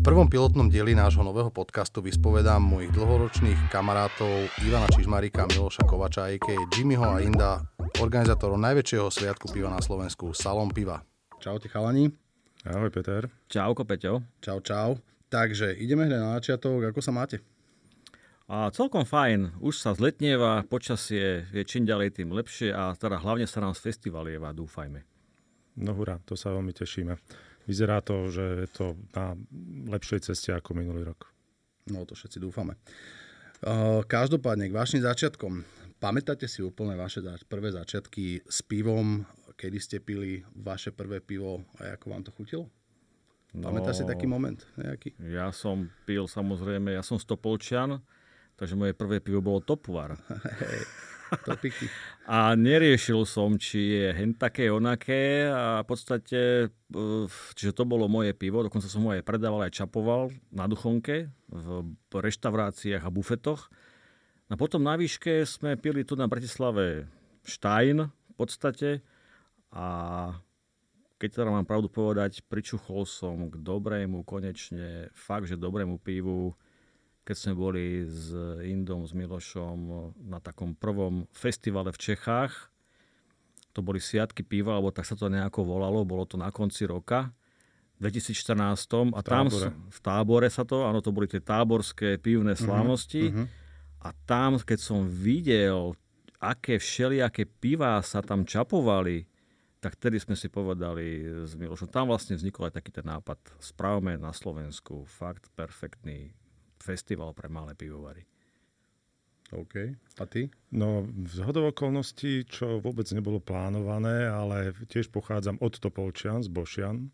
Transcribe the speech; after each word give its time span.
V 0.00 0.08
prvom 0.08 0.32
pilotnom 0.32 0.72
dieli 0.72 0.96
nášho 0.96 1.20
nového 1.20 1.52
podcastu 1.52 2.00
vyspovedám 2.00 2.64
mojich 2.64 2.88
dlhoročných 2.88 3.68
kamarátov 3.68 4.48
Ivana 4.64 4.88
Čižmarika 4.88 5.44
Miloša 5.44 5.84
Kovača, 5.84 6.32
a.k. 6.32 6.56
Jimmyho 6.72 7.04
a 7.04 7.20
Inda, 7.20 7.68
organizátorov 8.00 8.56
najväčšieho 8.64 9.12
sviatku 9.12 9.52
piva 9.52 9.68
na 9.68 9.76
Slovensku, 9.84 10.32
Salom 10.32 10.72
piva. 10.72 11.04
Čaute 11.36 11.68
chalani. 11.68 12.08
Ahoj 12.64 12.88
Peter. 12.88 13.28
Čauko 13.52 13.84
Peťo. 13.84 14.24
Čau, 14.40 14.64
čau. 14.64 14.96
Takže 15.28 15.76
ideme 15.76 16.08
hneď 16.08 16.16
na 16.16 16.40
začiatok, 16.40 16.80
ako 16.80 17.04
sa 17.04 17.12
máte? 17.12 17.44
A 18.48 18.72
celkom 18.72 19.04
fajn, 19.04 19.60
už 19.60 19.84
sa 19.84 19.92
zletnieva, 19.92 20.64
počasie 20.64 21.44
je 21.52 21.60
čím 21.68 21.84
ďalej 21.84 22.16
tým 22.16 22.32
lepšie 22.32 22.72
a 22.72 22.96
teda 22.96 23.20
hlavne 23.20 23.44
sa 23.44 23.60
nám 23.60 23.76
z 23.76 23.92
festivalieva, 23.92 24.56
dúfajme. 24.56 25.04
No 25.76 25.92
hurá, 25.92 26.24
to 26.24 26.40
sa 26.40 26.56
veľmi 26.56 26.72
tešíme 26.72 27.20
vyzerá 27.64 28.00
to, 28.00 28.30
že 28.32 28.44
je 28.64 28.68
to 28.70 28.86
na 29.12 29.36
lepšej 29.90 30.30
ceste 30.32 30.54
ako 30.54 30.76
minulý 30.76 31.04
rok. 31.04 31.28
No 31.90 32.04
to 32.04 32.14
všetci 32.14 32.38
dúfame. 32.40 32.76
Každopádne 34.08 34.72
k 34.72 34.76
vašim 34.76 35.02
začiatkom. 35.04 35.64
Pamätáte 36.00 36.48
si 36.48 36.64
úplne 36.64 36.96
vaše 36.96 37.20
prvé 37.44 37.76
začiatky 37.76 38.40
s 38.48 38.64
pivom, 38.64 39.28
kedy 39.52 39.76
ste 39.76 39.96
pili 40.00 40.40
vaše 40.56 40.96
prvé 40.96 41.20
pivo 41.20 41.60
a 41.76 41.92
ako 41.92 42.06
vám 42.08 42.22
to 42.24 42.32
chutilo? 42.32 42.64
No, 43.52 43.68
Pamätáš 43.68 44.00
si 44.00 44.04
taký 44.08 44.24
moment 44.24 44.64
nejaký? 44.80 45.12
Ja 45.28 45.52
som 45.52 45.92
pil 46.08 46.24
samozrejme, 46.24 46.96
ja 46.96 47.04
som 47.04 47.20
stopolčian, 47.20 48.00
takže 48.56 48.78
moje 48.78 48.96
prvé 48.96 49.20
pivo 49.20 49.44
bolo 49.44 49.60
Topvar. 49.60 50.16
Topiky. 51.46 51.86
A 52.30 52.54
neriešil 52.54 53.22
som, 53.26 53.58
či 53.58 53.98
je 53.98 54.06
hen 54.14 54.34
také, 54.34 54.70
onaké 54.70 55.46
a 55.50 55.82
v 55.82 55.86
podstate, 55.86 56.40
eh, 56.70 57.24
čiže 57.54 57.74
to 57.74 57.86
bolo 57.86 58.06
moje 58.06 58.34
pivo, 58.34 58.62
dokonca 58.62 58.86
som 58.86 59.06
ho 59.06 59.14
aj 59.14 59.26
predával, 59.26 59.66
aj 59.66 59.74
čapoval 59.74 60.30
na 60.50 60.66
Duchonke, 60.66 61.30
v 61.50 61.84
reštauráciách 62.14 63.02
a 63.02 63.10
bufetoch. 63.10 63.70
A 64.50 64.58
potom 64.58 64.82
na 64.82 64.98
výške 64.98 65.46
sme 65.46 65.78
pili 65.78 66.02
tu 66.02 66.18
na 66.18 66.26
Bratislave 66.26 67.06
Stein 67.46 68.10
v 68.10 68.34
podstate 68.34 69.02
a 69.70 69.86
keď 71.20 71.28
teda 71.36 71.52
mám 71.52 71.68
pravdu 71.68 71.92
povedať, 71.92 72.40
pričuchol 72.48 73.04
som 73.04 73.52
k 73.52 73.60
dobrému, 73.60 74.24
konečne, 74.24 75.12
fakt, 75.12 75.46
že 75.46 75.60
dobrému 75.60 76.00
pivu 76.00 76.56
keď 77.24 77.36
sme 77.36 77.54
boli 77.54 78.04
s 78.08 78.32
Indom, 78.64 79.04
s 79.04 79.12
Milošom 79.12 79.78
na 80.26 80.40
takom 80.40 80.72
prvom 80.74 81.28
festivale 81.30 81.92
v 81.92 82.00
Čechách. 82.00 82.72
To 83.76 83.84
boli 83.84 84.02
Sviatky 84.02 84.42
piva, 84.42 84.74
alebo 84.74 84.90
tak 84.90 85.06
sa 85.06 85.14
to 85.14 85.30
nejako 85.30 85.62
volalo, 85.62 86.02
bolo 86.02 86.26
to 86.26 86.34
na 86.34 86.50
konci 86.50 86.88
roka. 86.88 87.30
2014. 88.00 89.12
A 89.12 89.20
tam 89.20 89.52
v 89.92 89.98
tábore 90.00 90.48
sa 90.48 90.64
to, 90.64 90.88
áno, 90.88 91.04
to 91.04 91.12
boli 91.12 91.28
tie 91.28 91.44
táborské 91.44 92.16
pivné 92.16 92.56
mhm, 92.56 92.60
slávnosti. 92.64 93.22
Uh-huh, 93.28 93.44
uh-huh. 93.44 93.58
A 94.00 94.16
tam, 94.24 94.56
keď 94.56 94.80
som 94.80 95.04
videl, 95.04 95.92
aké 96.40 96.80
všelijaké 96.80 97.44
pivá 97.44 98.00
sa 98.00 98.24
tam 98.24 98.48
čapovali, 98.48 99.28
tak 99.80 99.96
tedy 99.96 100.16
sme 100.16 100.36
si 100.36 100.48
povedali 100.48 101.24
s 101.44 101.52
Milošom, 101.56 101.88
tam 101.88 102.08
vlastne 102.08 102.36
vznikol 102.36 102.68
aj 102.68 102.80
taký 102.80 102.90
ten 102.92 103.04
nápad. 103.04 103.36
Spravme 103.60 104.16
na 104.16 104.32
Slovensku 104.32 105.04
fakt 105.04 105.52
perfektný 105.52 106.32
festival 106.80 107.36
pre 107.36 107.52
malé 107.52 107.76
pivovary. 107.76 108.24
OK. 109.50 109.74
A 110.22 110.24
ty? 110.30 110.46
No, 110.70 111.02
z 111.26 111.42
okolností, 111.42 112.46
čo 112.46 112.78
vôbec 112.78 113.06
nebolo 113.10 113.42
plánované, 113.42 114.30
ale 114.30 114.70
tiež 114.86 115.10
pochádzam 115.10 115.58
od 115.58 115.74
Topolčian, 115.82 116.46
z 116.46 116.48
Bošian. 116.50 117.10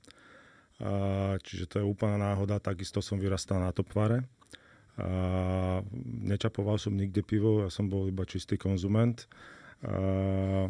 A, 0.76 1.36
čiže 1.40 1.64
to 1.64 1.74
je 1.80 1.88
úplná 1.88 2.20
náhoda, 2.20 2.60
takisto 2.60 3.00
som 3.00 3.16
vyrastal 3.16 3.64
na 3.64 3.72
Topvare. 3.72 4.28
A, 5.00 5.80
nečapoval 6.04 6.76
som 6.76 6.92
nikde 6.92 7.24
pivo, 7.24 7.64
ja 7.64 7.72
som 7.72 7.88
bol 7.88 8.04
iba 8.12 8.28
čistý 8.28 8.60
konzument. 8.60 9.24
A, 9.80 10.68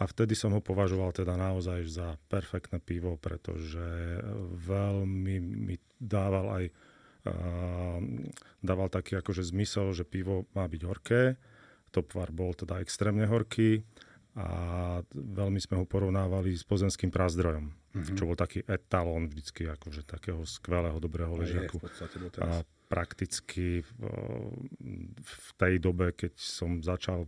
a 0.00 0.04
vtedy 0.08 0.34
som 0.34 0.50
ho 0.50 0.58
považoval 0.58 1.14
teda 1.14 1.38
naozaj 1.38 1.86
za 1.86 2.18
perfektné 2.26 2.82
pivo, 2.82 3.14
pretože 3.22 4.18
veľmi 4.66 5.36
mi 5.38 5.78
dával 5.94 6.46
aj 6.58 6.64
dával 8.60 8.88
taký 8.88 9.20
akože 9.20 9.44
zmysel, 9.44 9.92
že 9.92 10.08
pivo 10.08 10.48
má 10.56 10.64
byť 10.66 10.82
horké. 10.86 11.22
Topvar 11.90 12.30
bol 12.30 12.54
teda 12.54 12.78
extrémne 12.78 13.26
horký 13.26 13.82
a 14.38 14.48
veľmi 15.12 15.58
sme 15.58 15.82
ho 15.82 15.84
porovnávali 15.84 16.54
s 16.54 16.62
pozemským 16.62 17.10
prázdrojom, 17.10 17.74
mm-hmm. 17.74 18.14
čo 18.14 18.30
bol 18.30 18.38
taký 18.38 18.62
etalón 18.62 19.26
vždycky 19.26 19.66
akože 19.66 20.06
takého 20.06 20.46
skvelého, 20.46 21.02
dobrého 21.02 21.34
ležiaku. 21.34 21.82
A 22.38 22.62
prakticky 22.86 23.82
v 25.18 25.50
tej 25.58 25.82
dobe, 25.82 26.14
keď 26.14 26.38
som 26.38 26.78
začal 26.78 27.26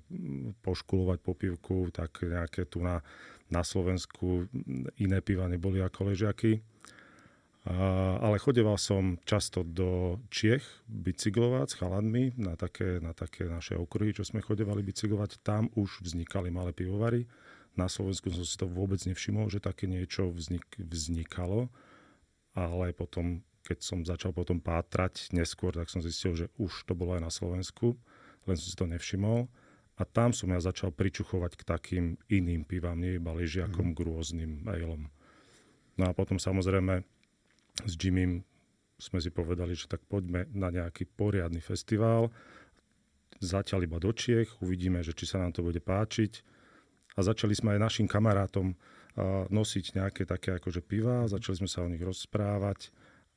poškulovať 0.63 1.19
po 1.23 1.35
pivku, 1.35 1.91
tak 1.91 2.23
nejaké 2.23 2.71
tu 2.71 2.83
na, 2.83 3.03
na 3.51 3.67
Slovensku 3.67 4.47
iné 5.03 5.19
piva 5.23 5.51
neboli 5.51 5.83
ako 5.83 6.15
ležiaky 6.15 6.63
ale 7.63 8.43
chodeval 8.43 8.75
som 8.75 9.23
často 9.23 9.63
do 9.63 10.19
Čiech 10.35 10.67
bicyklovať 10.91 11.67
s 11.71 11.79
chalanmi 11.79 12.35
na 12.35 12.59
také, 12.59 12.99
na 12.99 13.15
také 13.15 13.47
naše 13.47 13.79
okruhy, 13.79 14.11
čo 14.11 14.27
sme 14.27 14.43
chodevali 14.43 14.83
bicyklovať. 14.83 15.39
Tam 15.47 15.71
už 15.79 16.03
vznikali 16.03 16.51
malé 16.51 16.75
pivovary. 16.75 17.31
Na 17.79 17.87
Slovensku 17.87 18.35
som 18.35 18.43
si 18.43 18.59
to 18.59 18.67
vôbec 18.67 18.99
nevšimol, 19.07 19.47
že 19.47 19.63
také 19.63 19.87
niečo 19.87 20.35
vznik, 20.35 20.67
vznikalo. 20.75 21.71
Ale 22.59 22.91
potom, 22.99 23.47
keď 23.63 23.79
som 23.79 24.03
začal 24.03 24.35
potom 24.35 24.59
pátrať 24.59 25.31
neskôr, 25.31 25.71
tak 25.71 25.87
som 25.87 26.03
zistil, 26.03 26.35
že 26.35 26.51
už 26.59 26.83
to 26.91 26.99
bolo 26.99 27.15
aj 27.15 27.23
na 27.23 27.31
Slovensku. 27.31 27.95
Len 28.51 28.59
som 28.59 28.67
si 28.67 28.77
to 28.77 28.91
nevšimol. 28.91 29.47
A 29.97 30.03
tam 30.03 30.35
som 30.35 30.51
ja 30.51 30.59
začal 30.59 30.91
pričuchovať 30.91 31.53
k 31.55 31.63
takým 31.63 32.05
iným 32.27 32.67
pivám, 32.67 32.99
nie 32.99 33.23
iba 33.23 33.31
ležiakom 33.31 33.93
mm. 33.93 33.95
k 33.95 33.99
rôznym 34.03 34.51
mailom. 34.67 35.07
No 35.95 36.05
a 36.09 36.13
potom 36.17 36.43
samozrejme 36.43 37.07
s 37.81 37.97
Jimmym 37.97 38.45
sme 39.01 39.19
si 39.19 39.33
povedali, 39.33 39.73
že 39.75 39.89
tak 39.89 40.05
poďme 40.07 40.47
na 40.53 40.69
nejaký 40.69 41.09
poriadny 41.09 41.59
festival. 41.59 42.31
Zatiaľ 43.43 43.91
iba 43.91 43.99
do 43.99 44.15
Čiech, 44.15 44.63
uvidíme, 44.63 45.03
že 45.03 45.17
či 45.17 45.27
sa 45.27 45.43
nám 45.43 45.57
to 45.57 45.67
bude 45.67 45.83
páčiť. 45.83 46.33
A 47.19 47.21
začali 47.27 47.53
sme 47.53 47.75
aj 47.77 47.81
našim 47.83 48.07
kamarátom 48.07 48.79
nosiť 49.53 50.01
nejaké 50.01 50.23
také 50.25 50.57
akože 50.57 50.81
piva, 50.81 51.29
začali 51.29 51.61
sme 51.61 51.69
sa 51.69 51.85
o 51.85 51.91
nich 51.91 52.01
rozprávať 52.01 52.89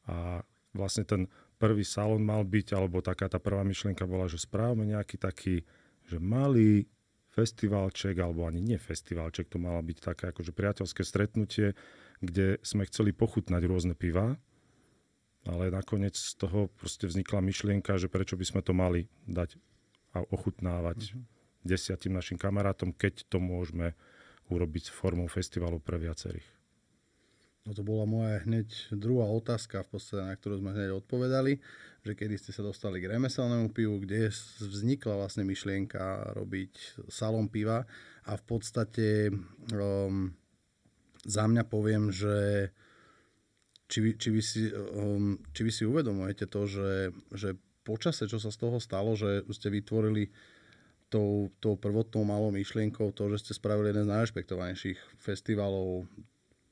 a 0.08 0.40
vlastne 0.72 1.04
ten 1.04 1.28
prvý 1.60 1.84
salon 1.84 2.24
mal 2.24 2.48
byť, 2.48 2.72
alebo 2.72 3.04
taká 3.04 3.28
tá 3.28 3.44
prvá 3.44 3.68
myšlienka 3.68 4.08
bola, 4.08 4.32
že 4.32 4.40
správame 4.40 4.88
nejaký 4.88 5.20
taký, 5.20 5.68
že 6.08 6.16
malý 6.16 6.88
festivalček, 7.36 8.16
alebo 8.24 8.48
ani 8.48 8.64
nie 8.64 8.80
festivalček, 8.80 9.52
to 9.52 9.60
malo 9.60 9.84
byť 9.84 9.98
také 10.00 10.32
akože 10.32 10.56
priateľské 10.56 11.04
stretnutie, 11.04 11.76
kde 12.26 12.58
sme 12.66 12.84
chceli 12.90 13.14
pochutnať 13.14 13.62
rôzne 13.70 13.94
piva, 13.94 14.36
ale 15.46 15.70
nakoniec 15.70 16.18
z 16.18 16.34
toho 16.42 16.68
proste 16.74 17.06
vznikla 17.06 17.40
myšlienka, 17.46 18.02
že 18.02 18.10
prečo 18.10 18.34
by 18.34 18.46
sme 18.46 18.62
to 18.66 18.74
mali 18.74 19.06
dať 19.30 19.56
a 20.18 20.26
ochutnávať 20.34 21.14
mm-hmm. 21.14 21.24
desiatim 21.62 22.18
našim 22.18 22.40
kamarátom, 22.40 22.96
keď 22.96 23.30
to 23.30 23.38
môžeme 23.38 23.94
urobiť 24.50 24.90
formou 24.90 25.30
festivalu 25.30 25.78
pre 25.78 26.02
viacerých. 26.02 26.46
No 27.66 27.74
to 27.74 27.82
bola 27.82 28.06
moja 28.06 28.46
hneď 28.46 28.94
druhá 28.94 29.26
otázka, 29.26 29.82
v 29.82 29.98
podstate, 29.98 30.22
na 30.22 30.38
ktorú 30.38 30.62
sme 30.62 30.78
hneď 30.78 31.02
odpovedali, 31.02 31.58
že 32.06 32.14
kedy 32.14 32.38
ste 32.38 32.54
sa 32.54 32.62
dostali 32.62 33.02
k 33.02 33.10
remeselnému 33.10 33.74
pivu, 33.74 33.98
kde 34.06 34.30
vznikla 34.62 35.18
vlastne 35.18 35.42
myšlienka 35.50 36.38
robiť 36.38 37.02
salom 37.10 37.50
piva 37.50 37.82
a 38.30 38.32
v 38.38 38.44
podstate 38.46 39.34
um, 39.74 40.30
za 41.26 41.50
mňa 41.50 41.64
poviem, 41.66 42.14
že 42.14 42.70
či 43.90 43.98
vy, 44.02 44.12
či 44.18 44.30
vy, 44.34 44.42
si, 44.42 44.62
um, 44.74 45.38
či 45.54 45.62
vy 45.66 45.72
si 45.74 45.84
uvedomujete 45.86 46.46
to, 46.50 46.66
že, 46.66 47.14
že 47.34 47.58
počase, 47.86 48.26
čo 48.26 48.42
sa 48.42 48.50
z 48.50 48.58
toho 48.58 48.78
stalo, 48.82 49.14
že 49.14 49.46
ste 49.54 49.70
vytvorili 49.70 50.34
tou, 51.10 51.54
tou 51.62 51.78
prvotnou 51.78 52.26
malou 52.26 52.50
myšlienkou 52.50 53.14
to, 53.14 53.30
že 53.34 53.46
ste 53.46 53.52
spravili 53.54 53.94
jeden 53.94 54.10
z 54.10 54.14
najrešpektovanejších 54.14 55.00
festivalov, 55.22 56.10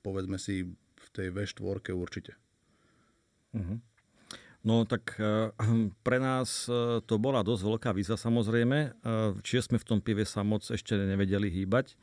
povedzme 0.01 0.41
si, 0.41 0.65
v 0.73 1.07
tej 1.13 1.27
V4 1.29 1.93
určite. 1.93 2.33
Uh-huh. 3.53 3.77
No 4.63 4.87
tak 4.87 5.19
uh, 5.19 5.53
pre 6.07 6.17
nás 6.17 6.65
uh, 6.71 7.03
to 7.03 7.19
bola 7.19 7.45
dosť 7.45 7.61
veľká 7.61 7.89
výzva 7.93 8.17
samozrejme. 8.17 9.03
Uh, 9.03 9.37
čiže 9.43 9.69
sme 9.69 9.77
v 9.77 9.87
tom 9.87 9.99
pive 9.99 10.23
sa 10.25 10.41
moc 10.41 10.65
ešte 10.65 10.95
nevedeli 10.97 11.51
hýbať. 11.51 11.93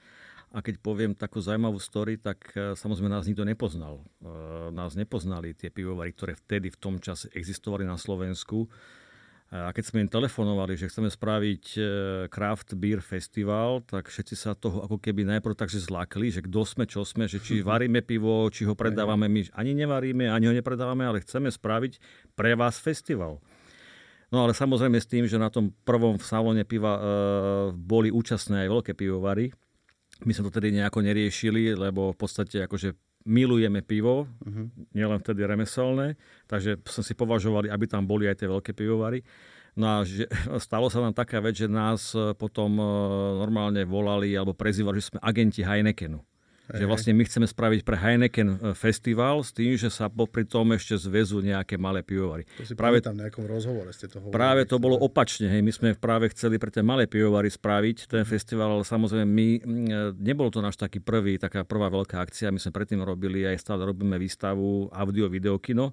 A 0.51 0.67
keď 0.67 0.83
poviem 0.83 1.15
takú 1.15 1.39
zaujímavú 1.39 1.79
story, 1.79 2.19
tak 2.19 2.51
e, 2.59 2.75
samozrejme 2.75 3.07
nás 3.07 3.31
nikto 3.31 3.47
nepoznal. 3.47 4.03
E, 4.19 4.35
nás 4.75 4.99
nepoznali 4.99 5.55
tie 5.55 5.71
pivovary, 5.71 6.11
ktoré 6.11 6.35
vtedy 6.35 6.75
v 6.75 6.81
tom 6.81 6.99
čase 6.99 7.31
existovali 7.31 7.87
na 7.87 7.95
Slovensku. 7.95 8.67
A 9.51 9.75
keď 9.75 9.85
sme 9.91 10.07
im 10.07 10.11
telefonovali, 10.11 10.79
že 10.79 10.87
chceme 10.87 11.11
spraviť 11.11 11.65
e, 11.75 11.81
Craft 12.31 12.79
Beer 12.79 13.03
Festival, 13.03 13.83
tak 13.83 14.07
všetci 14.07 14.35
sa 14.39 14.55
toho 14.55 14.87
ako 14.87 15.03
keby 15.03 15.27
najprv 15.27 15.59
takže 15.59 15.83
zlákli, 15.91 16.31
že 16.31 16.47
kto 16.47 16.63
sme, 16.63 16.87
čo 16.87 17.03
sme, 17.03 17.27
že 17.27 17.43
či 17.43 17.59
varíme 17.67 17.99
pivo, 17.99 18.47
či 18.47 18.63
ho 18.63 18.79
predávame. 18.79 19.27
My 19.27 19.43
ani 19.59 19.75
nevaríme, 19.75 20.31
ani 20.31 20.47
ho 20.47 20.55
nepredávame, 20.55 21.03
ale 21.03 21.27
chceme 21.27 21.51
spraviť 21.51 21.99
pre 22.39 22.55
vás 22.55 22.79
festival. 22.79 23.43
No 24.31 24.47
ale 24.47 24.55
samozrejme 24.55 25.03
s 25.03 25.11
tým, 25.11 25.27
že 25.27 25.35
na 25.35 25.51
tom 25.51 25.75
prvom 25.83 26.15
v 26.15 26.23
salóne 26.23 26.63
piva 26.63 26.95
e, 26.95 27.01
boli 27.75 28.15
účastné 28.15 28.67
aj 28.67 28.69
veľké 28.71 28.93
pivovary. 28.95 29.51
My 30.25 30.33
sme 30.37 30.49
to 30.49 30.53
tedy 30.53 30.75
nejako 30.77 31.01
neriešili, 31.01 31.73
lebo 31.73 32.13
v 32.13 32.19
podstate 32.19 32.65
akože 32.69 32.93
milujeme 33.29 33.85
pivo, 33.85 34.25
uh-huh. 34.25 34.67
nielen 34.97 35.21
vtedy 35.21 35.45
remeselné, 35.45 36.17
takže 36.49 36.81
som 36.89 37.05
si 37.05 37.13
považovali, 37.13 37.69
aby 37.69 37.85
tam 37.85 38.09
boli 38.09 38.25
aj 38.25 38.45
tie 38.45 38.49
veľké 38.49 38.73
pivovary. 38.73 39.21
No 39.77 39.87
a 39.87 39.97
že, 40.05 40.27
stalo 40.67 40.89
sa 40.89 41.05
nám 41.05 41.13
taká 41.13 41.39
vec, 41.41 41.57
že 41.61 41.69
nás 41.69 42.17
potom 42.41 42.81
e, 42.81 42.85
normálne 43.39 43.85
volali 43.85 44.33
alebo 44.35 44.57
prezývali, 44.57 44.99
že 45.01 45.13
sme 45.15 45.21
agenti 45.21 45.61
Heinekenu. 45.61 46.21
Že 46.71 46.87
vlastne 46.87 47.13
my 47.15 47.23
chceme 47.27 47.47
spraviť 47.47 47.81
pre 47.83 47.97
Heineken 47.99 48.49
e, 48.49 48.57
festival 48.79 49.43
s 49.43 49.51
tým, 49.51 49.75
že 49.75 49.91
sa 49.91 50.07
popri 50.07 50.47
tom 50.47 50.71
ešte 50.71 50.95
zväzú 50.95 51.43
nejaké 51.43 51.75
malé 51.75 52.07
pivovary. 52.07 52.47
To 52.59 52.65
si 52.67 52.79
práve 52.79 53.03
tam 53.03 53.19
nejakom 53.19 53.45
rozhovore 53.47 53.91
ste 53.91 54.07
to 54.07 54.23
hovorili. 54.23 54.37
Práve 54.39 54.63
to 54.71 54.77
bolo 54.79 54.97
opačne. 54.99 55.51
Hej. 55.51 55.63
My 55.67 55.73
sme 55.75 55.89
práve 55.99 56.31
chceli 56.31 56.63
pre 56.63 56.71
tie 56.71 56.87
malé 56.87 57.11
pivovary 57.11 57.51
spraviť 57.51 58.07
ten 58.07 58.23
mhm. 58.23 58.29
festival, 58.29 58.79
ale 58.79 58.85
samozrejme 58.87 59.27
my, 59.27 59.49
e, 59.57 59.61
nebol 60.17 60.49
to 60.49 60.63
náš 60.63 60.79
taký 60.79 61.03
prvý, 61.03 61.37
taká 61.37 61.67
prvá 61.67 61.91
veľká 61.91 62.23
akcia. 62.23 62.55
My 62.55 62.63
sme 62.63 62.71
predtým 62.71 63.03
robili 63.03 63.43
aj 63.47 63.61
stále 63.61 63.83
robíme 63.83 64.15
výstavu 64.17 64.91
audio-videokino 64.95 65.91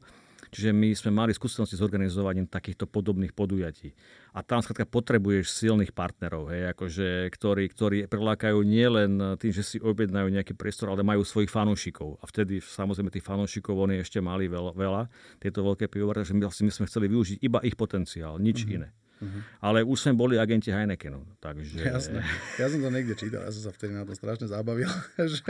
Čiže 0.52 0.70
my 0.72 0.90
sme 0.96 1.12
mali 1.12 1.32
skúsenosti 1.36 1.76
s 1.76 1.84
organizovaním 1.84 2.48
takýchto 2.48 2.88
podobných 2.88 3.36
podujatí. 3.36 3.92
A 4.38 4.46
tam 4.46 4.62
skrátka 4.62 4.86
potrebuješ 4.86 5.50
silných 5.50 5.92
partnerov, 5.98 6.54
hej, 6.54 6.70
akože, 6.78 7.34
ktorí, 7.34 7.64
ktorí 7.74 7.98
prilákajú 8.06 8.62
nielen 8.62 9.40
tým, 9.42 9.52
že 9.52 9.66
si 9.66 9.78
objednajú 9.82 10.30
nejaký 10.30 10.54
priestor, 10.54 10.94
ale 10.94 11.02
majú 11.02 11.26
svojich 11.26 11.50
fanúšikov. 11.50 12.22
A 12.22 12.30
vtedy 12.30 12.62
samozrejme 12.62 13.10
tých 13.10 13.26
fanúšikov 13.26 13.74
oni 13.74 14.04
ešte 14.06 14.22
mali 14.22 14.46
veľa, 14.46 14.78
veľa 14.78 15.02
tieto 15.42 15.66
veľké 15.66 15.90
pivovary, 15.90 16.22
takže 16.22 16.38
my, 16.38 16.46
my 16.46 16.72
sme 16.72 16.86
chceli 16.86 17.06
využiť 17.10 17.38
iba 17.42 17.60
ich 17.66 17.74
potenciál, 17.74 18.38
nič 18.38 18.64
mm-hmm. 18.64 18.76
iné. 18.78 18.90
Uh-huh. 19.18 19.42
Ale 19.62 19.82
už 19.82 19.98
sme 19.98 20.14
boli 20.14 20.38
agenti 20.38 20.70
Heinekenu. 20.70 21.26
Takže... 21.42 21.82
Jasné. 21.82 22.22
Ja 22.62 22.70
som 22.70 22.80
to 22.82 22.90
niekde 22.94 23.18
čítal, 23.18 23.46
ja 23.46 23.52
som 23.52 23.70
sa 23.70 23.72
vtedy 23.74 23.98
na 23.98 24.06
to 24.06 24.14
strašne 24.14 24.46
zabavil. 24.46 24.90
že 25.34 25.42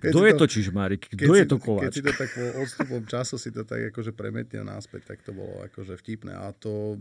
Kto 0.00 0.24
je 0.24 0.32
to, 0.34 0.44
to 0.44 0.52
Čižmárik? 0.56 1.02
Kto 1.12 1.34
je 1.36 1.44
to 1.44 1.56
Kováč? 1.60 1.92
Keď 1.92 1.94
si 1.94 2.02
to 2.04 2.12
tak 2.16 2.30
po 2.32 2.44
odstupom 2.64 3.02
času 3.04 3.36
si 3.36 3.50
to 3.52 3.62
tak 3.68 3.92
akože 3.92 4.16
premetnil 4.16 4.64
náspäť, 4.64 5.14
tak 5.14 5.20
to 5.20 5.36
bolo 5.36 5.60
akože 5.68 6.00
vtipné. 6.00 6.32
A 6.32 6.56
to 6.56 6.96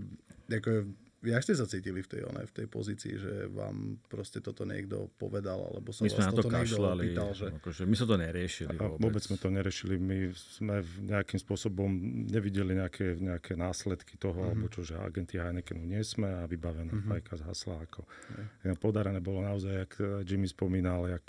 ako 0.50 0.89
Jak 1.19 1.44
ste 1.44 1.51
sa 1.51 1.68
cítili 1.68 2.00
v 2.00 2.07
tej, 2.07 2.21
onej, 2.31 2.48
v 2.48 2.54
tej 2.63 2.68
pozícii, 2.71 3.13
že 3.19 3.33
vám 3.51 4.00
proste 4.07 4.39
toto 4.39 4.63
niekto 4.63 5.12
povedal, 5.19 5.60
alebo 5.68 5.92
sa 5.92 6.07
my 6.07 6.12
sme 6.16 6.24
vás 6.24 6.31
na 6.31 6.39
to 6.39 6.48
kašľali, 6.48 7.06
opýtal, 7.12 7.30
že... 7.36 7.48
akože 7.60 7.83
my 7.83 7.95
sme 8.00 8.07
to 8.07 8.18
neriešili 8.24 8.68
a 8.71 8.83
vôbec. 8.88 9.00
vôbec 9.04 9.21
sme 9.27 9.38
to 9.38 9.50
neriešili. 9.51 9.95
My 10.00 10.18
sme 10.31 10.75
nejakým 11.04 11.39
spôsobom 11.44 11.92
nevideli 12.31 12.71
nejaké, 12.80 13.19
nejaké 13.19 13.60
následky 13.60 14.16
toho, 14.16 14.39
mm-hmm. 14.39 14.51
alebo 14.56 14.66
čo, 14.71 14.81
že 14.88 14.95
agenti 14.95 15.36
Heinekenu 15.36 15.83
nie 15.83 16.00
sme 16.07 16.39
a 16.39 16.48
vybavená 16.48 16.88
mm-hmm. 16.88 17.12
fajka 17.12 17.33
z 17.36 17.44
hasla. 17.51 17.75
Ako. 17.83 18.07
Mm-hmm. 18.07 18.80
Podarené 18.80 19.19
bolo 19.19 19.44
naozaj, 19.44 19.74
jak 19.75 19.92
Jimmy 20.24 20.48
spomínal, 20.48 21.04
jak 21.12 21.27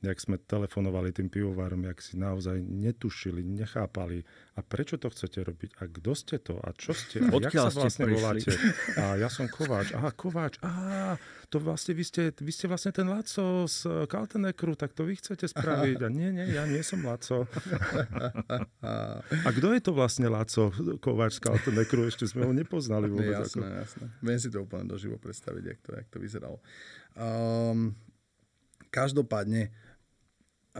jak 0.00 0.16
sme 0.16 0.40
telefonovali 0.40 1.12
tým 1.12 1.28
pivovárom, 1.28 1.84
jak 1.84 2.00
si 2.00 2.16
naozaj 2.16 2.56
netušili, 2.64 3.44
nechápali. 3.44 4.24
A 4.56 4.64
prečo 4.64 4.96
to 4.96 5.12
chcete 5.12 5.44
robiť? 5.44 5.76
A 5.76 5.92
kto 5.92 6.12
ste 6.16 6.40
to? 6.40 6.56
A 6.56 6.72
čo 6.72 6.96
ste? 6.96 7.20
A 7.20 7.28
jak 7.36 7.52
sa 7.52 7.68
vlastne 7.68 8.08
ste 8.08 8.16
voláte? 8.16 8.50
A 8.96 9.20
ja 9.20 9.28
som 9.28 9.44
Kováč. 9.44 9.92
Aha, 9.92 10.08
Kováč. 10.16 10.56
Aha, 10.64 11.20
to 11.52 11.60
vlastne 11.60 11.92
vy 11.92 12.04
ste, 12.08 12.32
vy 12.32 12.48
ste 12.48 12.64
vlastne 12.64 12.96
ten 12.96 13.04
Laco 13.12 13.68
z 13.68 14.08
Kaltenekru, 14.08 14.72
tak 14.72 14.96
to 14.96 15.04
vy 15.04 15.20
chcete 15.20 15.52
spraviť. 15.52 16.00
A 16.00 16.08
nie, 16.08 16.32
nie, 16.32 16.48
ja 16.48 16.64
nie 16.64 16.80
som 16.80 17.04
Laco. 17.04 17.44
A 19.46 19.48
kto 19.52 19.76
je 19.76 19.80
to 19.84 19.92
vlastne 19.92 20.32
Laco 20.32 20.72
Kováč 20.96 21.36
z 21.36 21.44
Kaltenekru? 21.44 22.08
Ešte 22.08 22.24
sme 22.24 22.48
ho 22.48 22.56
nepoznali 22.56 23.12
vôbec. 23.12 23.36
Jasné, 23.36 23.68
ako... 23.68 23.80
jasné. 23.84 24.04
Viem 24.24 24.38
si 24.40 24.48
to 24.48 24.64
úplne 24.64 24.88
doživo 24.88 25.20
predstaviť, 25.20 25.64
jak 25.68 25.78
to, 25.84 25.90
jak 25.92 26.08
to 26.08 26.16
vyzeralo. 26.16 26.56
Um, 27.12 27.92
každopádne, 28.90 29.70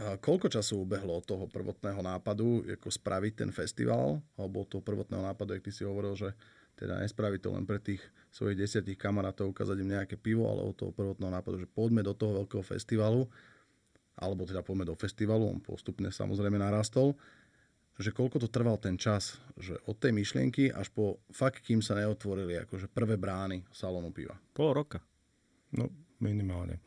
koľko 0.01 0.47
času 0.49 0.81
ubehlo 0.81 1.19
od 1.19 1.25
toho 1.25 1.45
prvotného 1.45 2.01
nápadu, 2.01 2.65
ako 2.65 2.89
spraviť 2.89 3.33
ten 3.45 3.51
festival, 3.53 4.17
alebo 4.39 4.65
od 4.65 4.69
toho 4.71 4.81
prvotného 4.81 5.21
nápadu, 5.21 5.57
ak 5.57 5.65
ty 5.65 5.71
si 5.71 5.85
hovoril, 5.85 6.17
že 6.17 6.33
teda 6.73 6.97
nespraviť 7.05 7.39
to 7.45 7.49
len 7.53 7.65
pre 7.69 7.77
tých 7.77 8.01
svojich 8.33 8.57
desiatich 8.57 8.97
kamarátov, 8.97 9.53
ukázať 9.53 9.77
im 9.83 9.93
nejaké 9.93 10.17
pivo, 10.17 10.49
ale 10.49 10.65
od 10.65 10.73
toho 10.73 10.89
prvotného 10.89 11.29
nápadu, 11.29 11.61
že 11.61 11.69
poďme 11.69 12.01
do 12.01 12.17
toho 12.17 12.41
veľkého 12.41 12.63
festivalu, 12.65 13.29
alebo 14.17 14.47
teda 14.49 14.65
poďme 14.65 14.89
do 14.89 14.95
festivalu, 14.97 15.45
on 15.45 15.59
postupne 15.61 16.09
samozrejme 16.09 16.57
narastol, 16.57 17.13
že 18.01 18.09
koľko 18.09 18.41
to 18.41 18.49
trval 18.49 18.81
ten 18.81 18.97
čas, 18.97 19.37
že 19.59 19.77
od 19.85 19.99
tej 20.01 20.15
myšlienky 20.15 20.73
až 20.73 20.89
po 20.89 21.21
fakt, 21.29 21.61
kým 21.61 21.85
sa 21.85 21.93
neotvorili 21.93 22.57
akože 22.65 22.89
prvé 22.89 23.19
brány 23.19 23.61
salónu 23.69 24.09
piva. 24.09 24.33
Pol 24.55 24.73
roka. 24.73 24.97
No, 25.77 25.85
minimálne. 26.17 26.81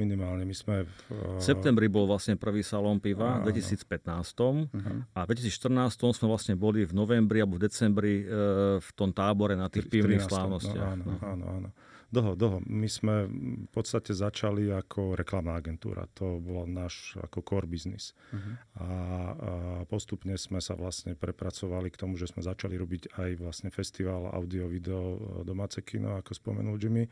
Minimálne. 0.00 0.48
My 0.48 0.56
sme 0.56 0.88
v, 0.88 1.12
v 1.12 1.42
septembri 1.44 1.92
bol 1.92 2.08
vlastne 2.08 2.40
prvý 2.40 2.64
salón 2.64 2.96
piva 3.04 3.44
v 3.44 3.52
2015. 3.52 3.84
Uh-huh. 3.84 5.04
A 5.12 5.20
v 5.28 5.36
2014 5.36 6.16
sme 6.16 6.26
vlastne 6.32 6.56
boli 6.56 6.88
v 6.88 6.92
novembri 6.96 7.44
alebo 7.44 7.60
v 7.60 7.68
decembri 7.68 8.24
e, 8.24 8.80
v 8.80 8.90
tom 8.96 9.12
tábore 9.12 9.52
na 9.60 9.68
tých 9.68 9.92
pivných 9.92 10.24
slávnostiach. 10.24 10.96
No, 10.96 10.96
áno, 10.96 11.04
no. 11.04 11.16
áno, 11.20 11.44
áno. 11.60 11.70
Dlho, 12.10 12.34
dlho. 12.34 12.58
My 12.66 12.90
sme 12.90 13.30
v 13.30 13.70
podstate 13.70 14.10
začali 14.10 14.66
ako 14.72 15.14
reklamná 15.14 15.54
agentúra. 15.54 16.10
To 16.18 16.42
bol 16.42 16.66
náš 16.66 17.14
ako 17.22 17.38
core 17.44 17.70
business. 17.70 18.16
Uh-huh. 18.34 18.42
A, 18.82 18.88
a 18.88 19.52
postupne 19.86 20.34
sme 20.34 20.58
sa 20.58 20.74
vlastne 20.74 21.14
prepracovali 21.14 21.92
k 21.92 22.00
tomu, 22.00 22.16
že 22.16 22.26
sme 22.26 22.42
začali 22.42 22.74
robiť 22.74 23.14
aj 23.20 23.30
vlastne 23.38 23.68
festival 23.70 24.32
audio, 24.32 24.66
video, 24.66 25.20
domáce 25.46 25.84
kino, 25.86 26.18
ako 26.18 26.34
spomenul 26.34 26.80
Jimmy 26.80 27.04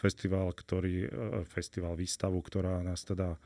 festival, 0.00 0.56
ktorý, 0.56 0.96
e, 1.04 1.08
festival 1.44 1.92
výstavu, 1.92 2.40
ktorá 2.40 2.80
nás 2.80 3.04
teda 3.04 3.36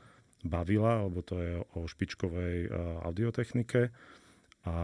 bavila, 0.47 1.03
lebo 1.03 1.19
to 1.19 1.35
je 1.43 1.53
o 1.75 1.83
špičkovej 1.83 2.55
e, 2.65 2.69
audiotechnike. 3.03 3.91
A 4.63 4.75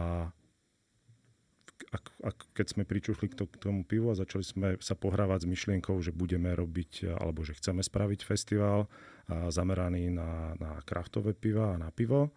ak, 1.92 2.04
ak, 2.22 2.38
keď 2.52 2.66
sme 2.68 2.84
pričuchli 2.84 3.32
k, 3.32 3.34
to, 3.34 3.44
k 3.48 3.56
tomu 3.56 3.82
pivu 3.88 4.12
a 4.12 4.18
začali 4.20 4.44
sme 4.44 4.68
sa 4.78 4.94
pohrávať 4.94 5.48
s 5.48 5.50
myšlienkou, 5.50 5.96
že 6.04 6.12
budeme 6.12 6.52
robiť, 6.52 7.08
e, 7.08 7.16
alebo 7.16 7.40
že 7.40 7.56
chceme 7.56 7.80
spraviť 7.80 8.20
festival 8.28 8.86
zameraný 9.32 10.10
na, 10.10 10.52
na 10.58 10.82
kraftové 10.82 11.32
piva 11.32 11.72
a 11.72 11.80
na 11.80 11.94
pivo, 11.94 12.34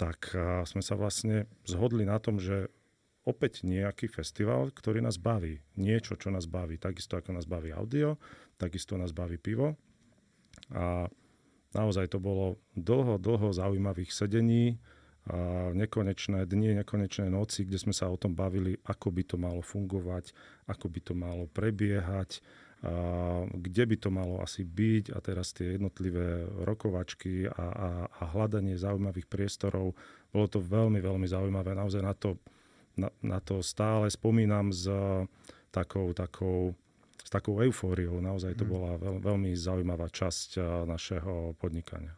tak 0.00 0.32
sme 0.64 0.80
sa 0.80 0.96
vlastne 0.96 1.46
zhodli 1.68 2.08
na 2.08 2.16
tom, 2.16 2.40
že 2.40 2.72
opäť 3.22 3.62
nejaký 3.62 4.10
festival, 4.10 4.74
ktorý 4.74 4.98
nás 5.02 5.18
baví. 5.18 5.62
Niečo, 5.78 6.18
čo 6.18 6.34
nás 6.34 6.50
baví. 6.50 6.78
Takisto 6.78 7.14
ako 7.14 7.38
nás 7.38 7.46
baví 7.46 7.70
audio, 7.70 8.18
takisto 8.58 8.98
nás 8.98 9.14
baví 9.14 9.38
pivo. 9.38 9.78
A 10.74 11.06
naozaj 11.72 12.12
to 12.12 12.18
bolo 12.18 12.58
dlho, 12.74 13.16
dlho 13.22 13.54
zaujímavých 13.54 14.10
sedení, 14.10 14.82
a 15.22 15.70
nekonečné 15.70 16.50
dni, 16.50 16.82
nekonečné 16.82 17.30
noci, 17.30 17.62
kde 17.62 17.78
sme 17.78 17.94
sa 17.94 18.10
o 18.10 18.18
tom 18.18 18.34
bavili, 18.34 18.74
ako 18.82 19.14
by 19.14 19.22
to 19.22 19.36
malo 19.38 19.62
fungovať, 19.62 20.34
ako 20.66 20.90
by 20.90 20.98
to 20.98 21.14
malo 21.14 21.46
prebiehať, 21.46 22.42
a 22.82 23.46
kde 23.46 23.84
by 23.86 23.96
to 24.02 24.10
malo 24.10 24.42
asi 24.42 24.66
byť 24.66 25.14
a 25.14 25.22
teraz 25.22 25.54
tie 25.54 25.78
jednotlivé 25.78 26.42
rokovačky 26.66 27.46
a, 27.46 27.54
a, 27.54 27.90
a 28.10 28.22
hľadanie 28.34 28.74
zaujímavých 28.74 29.30
priestorov. 29.30 29.94
Bolo 30.34 30.46
to 30.50 30.58
veľmi, 30.58 30.98
veľmi 30.98 31.30
zaujímavé. 31.30 31.78
Naozaj 31.78 32.02
na 32.02 32.18
to 32.18 32.42
na, 32.98 33.08
na 33.24 33.38
to 33.40 33.64
stále 33.64 34.08
spomínam 34.08 34.72
s 34.72 34.88
takou, 35.72 36.12
takou, 36.12 36.76
s 37.20 37.30
takou 37.32 37.60
eufóriou. 37.60 38.20
Naozaj 38.20 38.58
to 38.58 38.64
mhm. 38.64 38.70
bola 38.70 38.90
veľ, 39.00 39.16
veľmi 39.24 39.50
zaujímavá 39.56 40.08
časť 40.12 40.60
našeho 40.84 41.56
podnikania. 41.56 42.16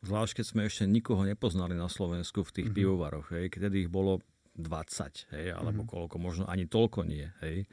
Zvlášť, 0.00 0.40
keď 0.40 0.46
sme 0.48 0.62
ešte 0.64 0.84
nikoho 0.88 1.28
nepoznali 1.28 1.76
na 1.76 1.84
Slovensku 1.84 2.40
v 2.40 2.50
tých 2.56 2.68
mm-hmm. 2.72 2.80
pivovaroch, 2.80 3.26
hej, 3.36 3.52
keď 3.52 3.68
ich 3.76 3.92
bolo 3.92 4.24
20, 4.56 5.36
hej, 5.36 5.52
alebo 5.52 5.84
mm-hmm. 5.84 5.92
koľko, 5.92 6.16
možno 6.16 6.44
ani 6.48 6.64
toľko 6.64 7.04
nie. 7.04 7.28
Hej. 7.44 7.68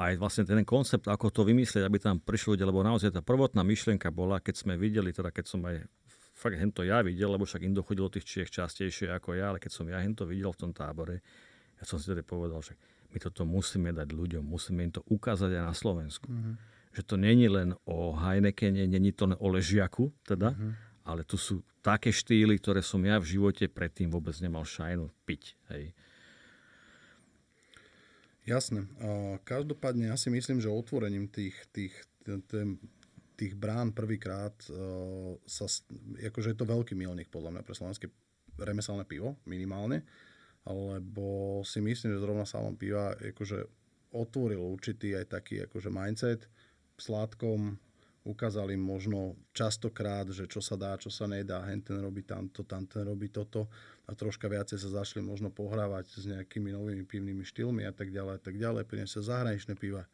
A 0.00 0.08
aj 0.08 0.14
vlastne 0.16 0.48
ten 0.48 0.64
koncept, 0.64 1.04
ako 1.04 1.28
to 1.28 1.44
vymyslieť, 1.44 1.84
aby 1.84 2.00
tam 2.00 2.16
prišli 2.16 2.56
ľudia, 2.56 2.64
lebo 2.64 2.80
naozaj 2.80 3.12
tá 3.12 3.20
prvotná 3.20 3.60
myšlienka 3.60 4.08
bola, 4.08 4.40
keď 4.40 4.56
sme 4.56 4.80
videli, 4.80 5.12
teda 5.12 5.28
keď 5.28 5.44
som 5.44 5.60
aj 5.68 5.84
fakt 6.32 6.56
hento 6.56 6.80
ja 6.80 7.04
videl, 7.04 7.28
lebo 7.28 7.44
však 7.44 7.60
Indo 7.60 7.84
chodilo 7.84 8.08
tých 8.08 8.24
Čiech 8.24 8.48
častejšie 8.48 9.12
ako 9.12 9.36
ja, 9.36 9.52
ale 9.52 9.60
keď 9.60 9.72
som 9.76 9.84
ja 9.84 10.00
hento 10.00 10.24
videl 10.24 10.56
v 10.56 10.60
tom 10.64 10.72
tábore, 10.72 11.20
ja 11.80 11.84
som 11.88 11.96
si 11.96 12.12
tedy 12.12 12.20
povedal, 12.20 12.60
že 12.60 12.76
my 13.10 13.18
toto 13.18 13.42
musíme 13.48 13.90
dať 13.90 14.12
ľuďom, 14.12 14.44
musíme 14.44 14.84
im 14.84 14.92
to 14.92 15.02
ukázať 15.08 15.56
aj 15.56 15.64
na 15.64 15.74
Slovensku. 15.74 16.28
Mm-hmm. 16.28 16.54
Že 16.94 17.02
to 17.08 17.14
není 17.16 17.48
len 17.48 17.74
o 17.88 18.12
Heinekene, 18.14 18.86
není 18.86 19.10
to 19.16 19.26
len 19.26 19.38
o 19.40 19.46
ležiaku, 19.48 20.12
teda, 20.22 20.52
mm-hmm. 20.52 20.72
ale 21.08 21.24
tu 21.24 21.40
sú 21.40 21.64
také 21.80 22.12
štýly, 22.12 22.60
ktoré 22.60 22.84
som 22.84 23.00
ja 23.00 23.16
v 23.16 23.34
živote 23.34 23.64
predtým 23.66 24.12
vôbec 24.12 24.36
nemal 24.38 24.68
šajnu 24.68 25.08
piť. 25.24 25.56
Hej. 25.72 25.96
Jasné. 28.44 28.84
Každopádne 29.46 30.12
ja 30.12 30.16
si 30.18 30.28
myslím, 30.28 30.60
že 30.60 30.68
otvorením 30.68 31.30
tých, 31.30 31.54
tých, 31.72 31.94
tých 33.38 33.52
brán 33.56 33.94
prvýkrát 33.94 34.52
sa, 35.46 35.66
akože 36.18 36.52
je 36.52 36.58
to 36.58 36.66
veľký 36.66 36.98
milník 36.98 37.30
podľa 37.30 37.56
mňa 37.56 37.62
pre 37.62 37.74
slovenské 37.78 38.06
remeselné 38.60 39.06
pivo, 39.06 39.38
minimálne, 39.46 40.04
lebo 40.68 41.60
si 41.64 41.80
myslím, 41.80 42.16
že 42.16 42.22
zrovna 42.22 42.44
salon 42.44 42.76
piva 42.76 43.16
akože 43.16 43.64
otvoril 44.12 44.60
určitý 44.60 45.14
aj 45.16 45.26
taký 45.40 45.64
akože 45.64 45.88
mindset 45.88 46.50
sládkom, 47.00 47.78
ukázali 48.20 48.76
možno 48.76 49.32
častokrát, 49.56 50.28
že 50.28 50.44
čo 50.44 50.60
sa 50.60 50.76
dá, 50.76 50.92
čo 51.00 51.08
sa 51.08 51.24
nedá, 51.24 51.64
hen 51.64 51.80
ten 51.80 51.96
robí 51.96 52.20
tamto, 52.20 52.60
tam 52.68 52.84
ten 52.84 53.08
robí 53.08 53.32
toto 53.32 53.72
a 54.04 54.12
troška 54.12 54.44
viacej 54.44 54.76
sa 54.76 55.00
zašli 55.00 55.24
možno 55.24 55.48
pohrávať 55.48 56.20
s 56.20 56.24
nejakými 56.28 56.76
novými 56.76 57.04
pivnými 57.08 57.40
štýlmi 57.40 57.88
a 57.88 57.92
tak 57.96 58.12
ďalej 58.12 58.34
a 58.36 58.40
tak 58.42 58.60
ďalej. 58.60 58.84
Priniesli 58.84 59.24
zahraničné 59.24 59.72
piva, 59.80 60.04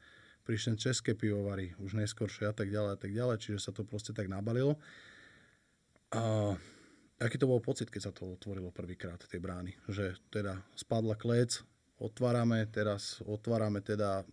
prišli 0.47 0.79
české 0.79 1.19
pivovary, 1.19 1.75
už 1.83 1.99
neskôršie 1.99 2.47
a 2.47 2.55
tak 2.55 2.71
ďalej 2.71 2.91
a 2.95 2.99
tak 2.99 3.11
ďalej, 3.11 3.37
čiže 3.43 3.59
sa 3.59 3.75
to 3.75 3.83
proste 3.83 4.15
tak 4.15 4.31
nabalilo. 4.31 4.79
A 6.15 6.55
aký 7.21 7.37
to 7.41 7.49
bol 7.49 7.61
pocit, 7.61 7.89
keď 7.89 8.03
sa 8.11 8.13
to 8.13 8.37
otvorilo 8.37 8.73
prvýkrát, 8.73 9.21
tie 9.25 9.41
brány? 9.41 9.77
Že 9.89 10.17
teda 10.29 10.61
spadla 10.77 11.17
klec, 11.17 11.63
otvárame, 12.01 12.65
teraz 12.69 13.25
otvárame 13.25 13.81
teda 13.81 14.25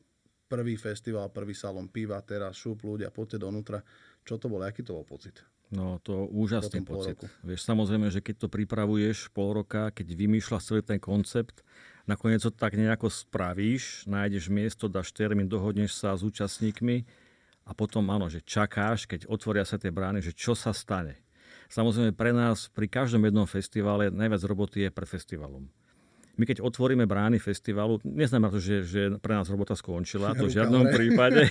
prvý 0.52 0.78
festival, 0.78 1.32
prvý 1.34 1.56
salon 1.56 1.90
piva, 1.90 2.22
teraz 2.22 2.60
šup 2.60 2.84
ľudia, 2.86 3.10
poďte 3.10 3.42
donútra. 3.42 3.82
Čo 4.22 4.38
to 4.38 4.48
bol, 4.52 4.62
aký 4.62 4.86
to 4.86 4.94
bol 4.94 5.08
pocit? 5.08 5.42
No 5.74 5.98
to 6.06 6.30
úžasný 6.30 6.86
pocit. 6.86 7.18
Vieš, 7.42 7.66
samozrejme, 7.66 8.06
že 8.14 8.22
keď 8.22 8.46
to 8.46 8.48
pripravuješ 8.52 9.34
pol 9.34 9.58
roka, 9.58 9.90
keď 9.90 10.14
vymýšľaš 10.14 10.70
celý 10.70 10.82
ten 10.86 11.02
koncept, 11.02 11.66
nakoniec 12.06 12.46
to 12.46 12.54
tak 12.54 12.78
nejako 12.78 13.10
spravíš, 13.10 14.06
nájdeš 14.06 14.54
miesto, 14.54 14.86
dáš 14.86 15.10
termín, 15.10 15.50
dohodneš 15.50 15.98
sa 15.98 16.14
s 16.14 16.22
účastníkmi 16.22 17.10
a 17.66 17.74
potom 17.74 18.06
áno, 18.14 18.30
že 18.30 18.46
čakáš, 18.46 19.10
keď 19.10 19.26
otvoria 19.26 19.66
sa 19.66 19.82
tie 19.82 19.90
brány, 19.90 20.22
že 20.22 20.36
čo 20.38 20.54
sa 20.54 20.70
stane. 20.76 21.23
Samozrejme 21.72 22.12
pre 22.16 22.32
nás 22.36 22.68
pri 22.72 22.88
každom 22.90 23.28
jednom 23.28 23.46
festivale 23.46 24.10
najviac 24.10 24.42
roboty 24.48 24.88
je 24.88 24.90
pred 24.90 25.08
festivalom 25.08 25.68
my 26.34 26.44
keď 26.50 26.66
otvoríme 26.66 27.06
brány 27.06 27.38
festivalu, 27.38 28.02
neznamená 28.02 28.50
to, 28.50 28.58
že, 28.58 28.76
že 28.90 29.02
pre 29.22 29.38
nás 29.38 29.46
robota 29.54 29.78
skončila, 29.78 30.34
to 30.34 30.50
v 30.50 30.56
žiadnom 30.58 30.90
prípade. 30.90 31.46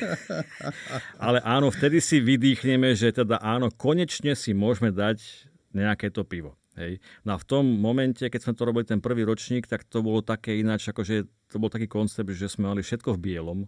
Ale 1.22 1.38
áno, 1.46 1.70
vtedy 1.70 2.02
si 2.02 2.18
vydýchneme, 2.18 2.90
že 2.98 3.14
teda 3.14 3.38
áno, 3.38 3.70
konečne 3.70 4.34
si 4.34 4.50
môžeme 4.50 4.90
dať 4.90 5.22
nejaké 5.70 6.10
to 6.10 6.26
pivo. 6.26 6.58
Hej. 6.74 6.98
No 7.22 7.36
a 7.36 7.38
v 7.38 7.46
tom 7.46 7.64
momente, 7.68 8.24
keď 8.26 8.40
sme 8.48 8.56
to 8.56 8.66
robili 8.66 8.88
ten 8.88 8.98
prvý 8.98 9.22
ročník, 9.22 9.68
tak 9.68 9.86
to 9.86 10.02
bolo 10.02 10.24
také 10.24 10.58
ináč, 10.58 10.90
akože 10.90 11.28
to 11.52 11.56
bol 11.60 11.70
taký 11.70 11.86
koncept, 11.86 12.32
že 12.32 12.50
sme 12.50 12.72
mali 12.72 12.82
všetko 12.82 13.14
v 13.14 13.22
bielom 13.22 13.58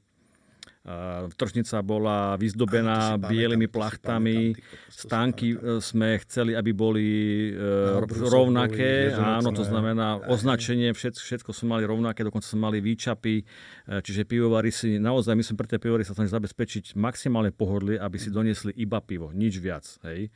Tržnica 1.41 1.81
bola 1.81 2.37
vyzdobená 2.37 3.17
bielými 3.17 3.73
plachtami. 3.73 4.53
Stánky 4.93 5.57
e, 5.57 5.81
sme 5.81 6.21
chceli, 6.21 6.53
aby 6.53 6.77
boli 6.77 7.09
no, 7.57 8.05
rovnaké. 8.05 9.09
Áno, 9.17 9.49
to 9.57 9.65
znamená 9.65 10.21
označenie, 10.29 10.93
všetko, 10.93 11.25
všetko 11.25 11.51
sme 11.57 11.81
mali 11.81 11.85
rovnaké, 11.89 12.21
dokonca 12.21 12.45
sme 12.45 12.69
mali 12.69 12.79
výčapy. 12.85 13.41
Čiže 13.89 14.29
pivovary 14.29 14.69
si, 14.69 15.01
naozaj 15.01 15.33
my 15.33 15.45
sme 15.45 15.57
pre 15.57 15.73
tie 15.73 15.81
pivovary 15.81 16.05
sa 16.05 16.13
snažili 16.13 16.37
zabezpečiť 16.37 16.85
maximálne 17.01 17.49
pohodlie, 17.49 17.97
aby 17.97 18.21
si 18.21 18.29
doniesli 18.29 18.77
iba 18.77 19.01
pivo, 19.01 19.33
nič 19.33 19.57
viac. 19.65 19.89
Hej. 20.05 20.29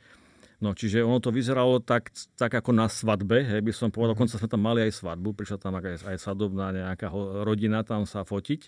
No, 0.59 0.75
čiže 0.75 1.05
ono 1.05 1.23
to 1.23 1.31
vyzeralo 1.31 1.79
tak, 1.79 2.11
tak 2.35 2.51
ako 2.51 2.75
na 2.75 2.91
svadbe, 2.91 3.47
hej, 3.47 3.63
by 3.63 3.71
som 3.71 3.87
povedal, 3.93 4.11
dokonca 4.11 4.35
sme 4.35 4.49
tam 4.51 4.59
mali 4.59 4.83
aj 4.83 4.91
svadbu, 4.91 5.31
prišla 5.31 5.57
tam 5.61 5.77
aj, 5.79 6.03
aj 6.03 6.17
svadobná 6.19 6.75
nejaká 6.75 7.07
rodina 7.47 7.79
tam 7.87 8.03
sa 8.03 8.27
fotiť. 8.27 8.67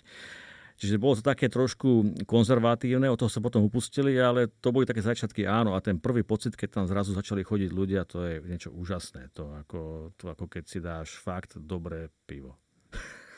Čiže 0.82 0.98
bolo 0.98 1.14
to 1.14 1.22
také 1.22 1.46
trošku 1.46 2.18
konzervatívne, 2.26 3.06
od 3.06 3.14
toho 3.14 3.30
sa 3.30 3.38
potom 3.38 3.62
upustili, 3.62 4.18
ale 4.18 4.50
to 4.50 4.74
boli 4.74 4.82
také 4.82 4.98
začiatky, 4.98 5.46
áno. 5.46 5.78
A 5.78 5.80
ten 5.80 5.94
prvý 5.94 6.26
pocit, 6.26 6.58
keď 6.58 6.82
tam 6.82 6.84
zrazu 6.90 7.14
začali 7.14 7.46
chodiť 7.46 7.70
ľudia, 7.70 8.02
to 8.02 8.26
je 8.26 8.42
niečo 8.42 8.74
úžasné. 8.74 9.30
To 9.38 9.62
ako, 9.62 10.10
to 10.18 10.34
ako 10.34 10.50
keď 10.50 10.64
si 10.66 10.82
dáš 10.82 11.14
fakt 11.22 11.54
dobré 11.54 12.10
pivo. 12.26 12.58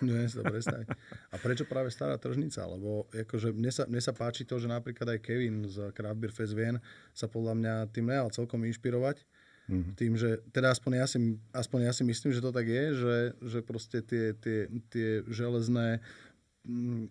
Neviem 0.00 0.24
si 0.24 0.40
to 0.40 0.44
predstaviť. 0.48 0.88
A 1.30 1.36
prečo 1.36 1.68
práve 1.68 1.92
stará 1.92 2.16
tržnica? 2.16 2.64
Lebo 2.64 3.12
akože 3.12 3.52
mne, 3.52 3.68
sa, 3.68 3.84
mne 3.84 4.00
sa 4.00 4.16
páči 4.16 4.48
to, 4.48 4.56
že 4.56 4.72
napríklad 4.72 5.12
aj 5.12 5.20
Kevin 5.20 5.68
z 5.68 5.92
Craft 5.92 6.16
Beer 6.16 6.32
Fest 6.32 6.56
Vien 6.56 6.80
sa 7.12 7.28
podľa 7.28 7.60
mňa 7.60 7.74
tým 7.92 8.08
nehal 8.08 8.32
celkom 8.32 8.64
inšpirovať. 8.64 9.20
Mm-hmm. 9.64 9.92
Tým, 9.96 10.12
že 10.16 10.40
teda 10.48 10.72
aspoň 10.72 10.92
ja, 10.96 11.06
si, 11.08 11.18
aspoň 11.52 11.88
ja 11.88 11.92
si 11.92 12.08
myslím, 12.08 12.32
že 12.32 12.40
to 12.40 12.52
tak 12.52 12.68
je, 12.68 12.84
že, 12.92 13.16
že 13.40 13.58
proste 13.64 14.00
tie, 14.00 14.32
tie, 14.36 14.68
tie 14.88 15.24
železné 15.28 16.04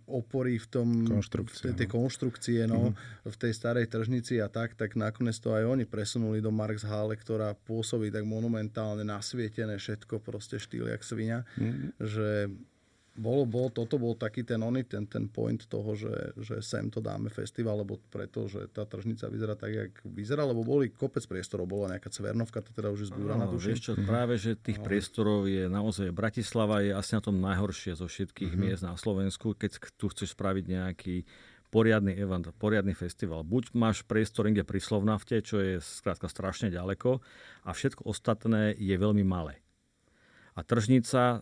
opory 0.10 0.58
v 0.58 0.68
tom 0.68 0.88
konštrukcie, 1.06 1.70
v 1.70 1.78
tej, 1.78 1.86
tej 1.86 1.88
konštrukcie 1.94 2.66
no, 2.66 2.90
mm-hmm. 2.90 3.30
v 3.30 3.36
tej 3.38 3.54
starej 3.54 3.86
tržnici 3.86 4.42
a 4.42 4.50
tak, 4.50 4.74
tak 4.74 4.98
nakoniec 4.98 5.38
to 5.38 5.54
aj 5.54 5.70
oni 5.70 5.86
presunuli 5.86 6.42
do 6.42 6.50
Marx 6.50 6.82
Halle, 6.82 7.14
ktorá 7.14 7.54
pôsobí 7.54 8.10
tak 8.10 8.26
monumentálne 8.26 9.06
nasvietené 9.06 9.78
všetko, 9.78 10.26
proste 10.26 10.58
štýl 10.58 10.90
jak 10.90 11.06
svinia, 11.06 11.46
mm-hmm. 11.54 12.02
že 12.02 12.50
bolo, 13.14 13.46
bol, 13.46 13.70
toto 13.70 14.02
bol 14.02 14.18
taký 14.18 14.42
ten 14.42 14.58
oný, 14.58 14.90
ten, 14.90 15.06
ten 15.06 15.30
point 15.30 15.62
toho, 15.70 15.94
že, 15.94 16.34
že 16.34 16.66
sem 16.66 16.90
to 16.90 16.98
dáme 16.98 17.30
festival, 17.30 17.86
lebo 17.86 18.02
preto, 18.10 18.50
že 18.50 18.66
tá 18.74 18.90
tržnica 18.90 19.30
vyzerá 19.30 19.54
tak, 19.54 19.70
jak 19.70 19.94
vyzerá, 20.02 20.42
lebo 20.42 20.66
boli 20.66 20.90
kopec 20.90 21.22
priestorov, 21.30 21.70
bola 21.70 21.94
nejaká 21.94 22.10
Cvernovka, 22.10 22.66
to 22.66 22.74
teda 22.74 22.90
už 22.90 23.06
je 23.06 23.08
zbúraná 23.14 23.46
no, 23.46 23.54
Vieš 23.54 23.82
čo, 23.86 23.94
práve, 24.02 24.42
že 24.42 24.58
tých 24.58 24.82
no. 24.82 24.86
priestorov 24.90 25.46
je 25.46 25.70
naozaj, 25.70 26.10
Bratislava 26.10 26.82
je 26.82 26.90
asi 26.90 27.14
na 27.14 27.22
tom 27.22 27.38
najhoršie 27.38 27.94
zo 27.94 28.10
všetkých 28.10 28.58
mm-hmm. 28.58 28.74
miest 28.74 28.82
na 28.82 28.98
Slovensku, 28.98 29.54
keď 29.54 29.78
tu 29.94 30.10
chceš 30.10 30.34
spraviť 30.34 30.66
nejaký 30.74 31.16
poriadny 31.70 32.18
event, 32.18 32.50
poriadny 32.58 32.98
festival. 32.98 33.46
Buď 33.46 33.78
máš 33.78 34.02
priestor 34.06 34.50
niekde 34.50 34.66
pri 34.66 34.82
Slovnafte, 34.82 35.42
čo 35.42 35.62
je 35.62 35.82
skrátka 35.82 36.30
strašne 36.30 36.74
ďaleko 36.74 37.22
a 37.66 37.70
všetko 37.74 38.10
ostatné 38.10 38.74
je 38.78 38.94
veľmi 38.94 39.22
malé. 39.22 39.62
A 40.54 40.62
tržnica 40.62 41.42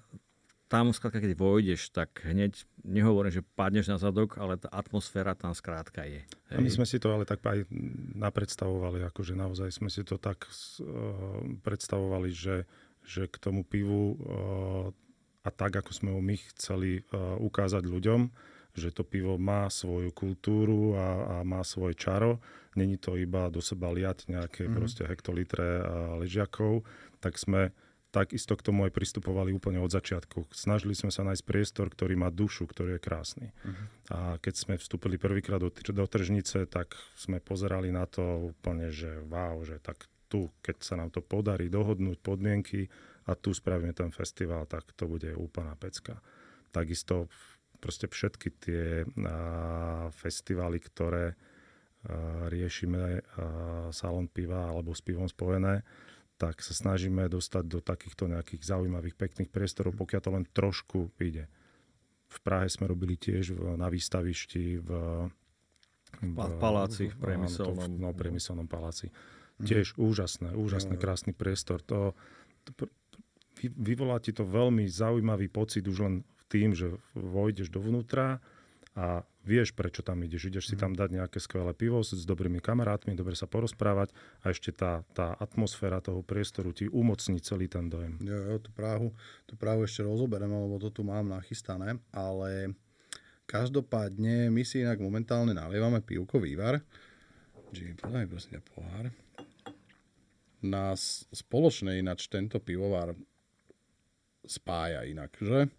tam 0.71 0.95
skrátka, 0.95 1.19
keď 1.19 1.35
vojdeš, 1.35 1.91
tak 1.91 2.23
hneď 2.23 2.63
nehovorím, 2.87 3.35
že 3.35 3.43
padneš 3.43 3.91
na 3.91 3.99
zadok, 3.99 4.39
ale 4.39 4.55
tá 4.55 4.71
atmosféra 4.71 5.35
tam 5.35 5.51
skrátka 5.51 6.07
je. 6.07 6.23
Hej. 6.23 6.55
A 6.55 6.63
my 6.63 6.71
sme 6.71 6.87
si 6.87 6.95
to 6.95 7.11
ale 7.11 7.27
tak 7.27 7.43
aj 7.43 7.67
napredstavovali, 8.15 9.03
akože 9.11 9.35
naozaj 9.35 9.67
sme 9.67 9.91
si 9.91 10.07
to 10.07 10.15
tak 10.15 10.47
uh, 10.47 11.43
predstavovali, 11.59 12.31
že, 12.31 12.63
že 13.03 13.27
k 13.27 13.35
tomu 13.35 13.67
pivu 13.67 14.15
uh, 14.15 14.87
a 15.43 15.49
tak, 15.51 15.75
ako 15.83 15.91
sme 15.91 16.09
ho 16.15 16.23
my 16.23 16.39
chceli 16.55 17.03
uh, 17.11 17.35
ukázať 17.35 17.83
ľuďom, 17.83 18.31
že 18.71 18.95
to 18.95 19.03
pivo 19.03 19.35
má 19.35 19.67
svoju 19.67 20.15
kultúru 20.15 20.95
a, 20.95 21.07
a 21.19 21.35
má 21.43 21.67
svoje 21.67 21.99
čaro. 21.99 22.39
Není 22.79 22.95
to 22.95 23.19
iba 23.19 23.51
do 23.51 23.59
seba 23.59 23.91
liať 23.91 24.31
nejaké 24.31 24.71
mm. 24.71 24.71
proste 24.71 25.03
hektolitre 25.03 25.83
ležiakov, 26.23 26.87
tak 27.19 27.35
sme 27.35 27.75
takisto 28.11 28.59
k 28.59 28.65
tomu 28.67 28.83
aj 28.85 28.91
pristupovali 28.91 29.55
úplne 29.55 29.79
od 29.79 29.87
začiatku. 29.87 30.51
Snažili 30.51 30.91
sme 30.93 31.09
sa 31.09 31.23
nájsť 31.23 31.47
priestor, 31.47 31.87
ktorý 31.87 32.19
má 32.19 32.27
dušu, 32.27 32.67
ktorý 32.67 32.99
je 32.99 33.01
krásny. 33.01 33.47
Uh-huh. 33.63 33.75
A 34.11 34.19
keď 34.37 34.53
sme 34.59 34.75
vstúpili 34.75 35.15
prvýkrát 35.15 35.63
do, 35.63 35.71
do 35.71 36.05
tržnice, 36.05 36.67
tak 36.67 36.99
sme 37.15 37.39
pozerali 37.39 37.89
na 37.89 38.03
to 38.03 38.51
úplne, 38.51 38.91
že 38.91 39.23
wow, 39.31 39.63
že 39.63 39.79
tak 39.79 40.11
tu, 40.27 40.51
keď 40.59 40.75
sa 40.83 40.95
nám 40.99 41.11
to 41.11 41.23
podarí 41.23 41.71
dohodnúť 41.71 42.19
podmienky 42.19 42.91
a 43.27 43.35
tu 43.35 43.55
spravíme 43.55 43.95
ten 43.95 44.11
festival, 44.11 44.67
tak 44.67 44.91
to 44.95 45.07
bude 45.07 45.31
úplná 45.35 45.75
pecka. 45.79 46.19
Takisto 46.71 47.31
proste 47.79 48.11
všetky 48.11 48.49
tie 48.59 48.83
a, 49.03 50.07
festivály, 50.11 50.79
ktoré 50.83 51.31
a, 51.31 51.35
riešime, 52.47 53.03
a, 53.03 53.11
salon 53.91 54.27
piva 54.31 54.71
alebo 54.71 54.95
s 54.95 55.03
pivom 55.03 55.27
spojené, 55.27 55.83
tak 56.41 56.65
sa 56.65 56.73
snažíme 56.73 57.29
dostať 57.29 57.63
do 57.69 57.79
takýchto 57.85 58.25
nejakých 58.25 58.65
zaujímavých, 58.65 59.13
pekných 59.13 59.53
priestorov, 59.53 59.93
pokiaľ 59.93 60.21
to 60.25 60.31
len 60.33 60.45
trošku 60.49 61.13
ide. 61.21 61.45
V 62.33 62.37
Prahe 62.41 62.65
sme 62.65 62.89
robili 62.89 63.13
tiež 63.13 63.53
v, 63.53 63.77
na 63.77 63.85
výstavišti 63.93 64.81
v, 64.81 64.89
v, 66.25 66.33
v 66.33 66.53
paláci, 66.57 67.13
v 67.13 67.17
priemyselnom. 67.21 67.93
No, 68.01 68.09
v 68.09 68.17
priemyselnom 68.17 68.65
paláci. 68.65 69.13
Mm. 69.61 69.69
Tiež 69.69 69.93
úžasné, 70.01 70.57
úžasný, 70.57 70.97
krásny 70.97 71.37
priestor. 71.37 71.85
To, 71.85 72.17
to, 72.65 72.89
vyvolá 73.61 74.17
ti 74.17 74.33
to 74.33 74.41
veľmi 74.41 74.89
zaujímavý 74.89 75.45
pocit 75.45 75.85
už 75.85 75.97
len 76.01 76.15
tým, 76.49 76.73
že 76.73 76.97
vojdeš 77.13 77.69
dovnútra 77.69 78.41
a 78.91 79.23
vieš, 79.47 79.71
prečo 79.71 80.03
tam 80.03 80.19
ideš. 80.19 80.51
Ideš 80.51 80.65
si 80.71 80.75
mhm. 80.75 80.81
tam 80.81 80.91
dať 80.95 81.09
nejaké 81.15 81.39
skvelé 81.39 81.71
pivo 81.71 82.03
s, 82.03 82.11
s 82.11 82.27
dobrými 82.27 82.59
kamarátmi, 82.59 83.15
dobre 83.15 83.39
sa 83.39 83.47
porozprávať 83.47 84.11
a 84.43 84.51
ešte 84.51 84.75
tá, 84.75 85.07
tá 85.15 85.31
atmosféra 85.39 86.03
toho 86.03 86.19
priestoru 86.21 86.75
ti 86.75 86.91
umocní 86.91 87.39
celý 87.39 87.71
ten 87.71 87.87
dojem. 87.87 88.19
Jo, 88.19 88.35
jo, 88.35 88.55
tú 88.59 88.69
Prahu, 88.75 89.15
tú 89.47 89.55
Prahu 89.55 89.87
ešte 89.87 90.03
rozoberieme, 90.03 90.51
lebo 90.51 90.75
to 90.77 90.91
tu 90.91 91.07
mám 91.07 91.31
nachystané, 91.31 91.97
ale 92.11 92.75
každopádne 93.47 94.51
my 94.51 94.63
si 94.67 94.83
inak 94.83 94.99
momentálne 94.99 95.55
nalievame 95.55 96.03
pivko 96.03 96.43
vývar. 96.43 96.83
Jimmy, 97.71 97.95
podaj 97.95 98.27
prosím 98.27 98.59
ťa 98.59 98.63
pohár. 98.75 99.05
Nás 100.61 101.25
spoločne 101.31 101.95
ináč 101.95 102.27
tento 102.27 102.59
pivovar 102.59 103.15
spája 104.43 105.07
inak, 105.07 105.31
že? 105.39 105.71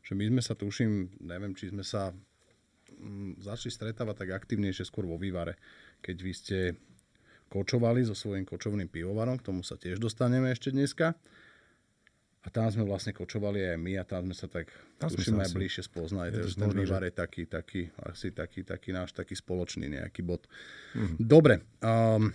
že 0.00 0.12
my 0.16 0.24
sme 0.32 0.42
sa, 0.42 0.54
tuším, 0.56 1.22
neviem, 1.22 1.52
či 1.52 1.68
sme 1.68 1.84
sa 1.84 2.14
začali 3.40 3.72
stretávať 3.72 4.26
tak 4.26 4.30
aktívnejšie 4.36 4.84
skôr 4.86 5.08
vo 5.08 5.16
vývare, 5.16 5.56
keď 6.00 6.16
vy 6.20 6.32
ste 6.32 6.58
kočovali 7.50 8.06
so 8.06 8.14
svojím 8.14 8.46
kočovným 8.46 8.86
pivovarom, 8.86 9.40
k 9.42 9.46
tomu 9.50 9.66
sa 9.66 9.74
tiež 9.74 9.98
dostaneme 9.98 10.54
ešte 10.54 10.70
dneska. 10.70 11.18
A 12.40 12.48
tam 12.48 12.72
sme 12.72 12.88
vlastne 12.88 13.12
kočovali 13.12 13.60
aj 13.60 13.76
my 13.76 14.00
a 14.00 14.04
tam 14.08 14.24
sme 14.24 14.32
sa 14.32 14.48
tak, 14.48 14.72
tuším, 14.96 15.44
aj 15.44 15.52
bližšie 15.52 15.84
spoznali. 15.84 16.32
Je 16.32 16.56
ten 16.56 16.72
vývar 16.72 17.04
je 17.04 17.12
taký, 17.12 17.44
taký, 17.44 17.92
asi 18.00 18.32
taký, 18.32 18.64
taký 18.64 18.96
náš 18.96 19.12
taký 19.12 19.36
spoločný 19.36 19.92
nejaký 19.92 20.24
bod. 20.24 20.48
Mm-hmm. 20.96 21.20
Dobre, 21.20 21.60
um, 21.84 22.32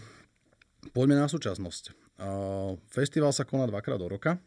poďme 0.93 1.17
na 1.17 1.25
súčasnosť. 1.25 1.84
Uh, 2.22 2.77
festival 2.93 3.34
sa 3.34 3.50
koná 3.50 3.65
dvakrát 3.65 3.98
do 3.98 4.05
roka 4.05 4.38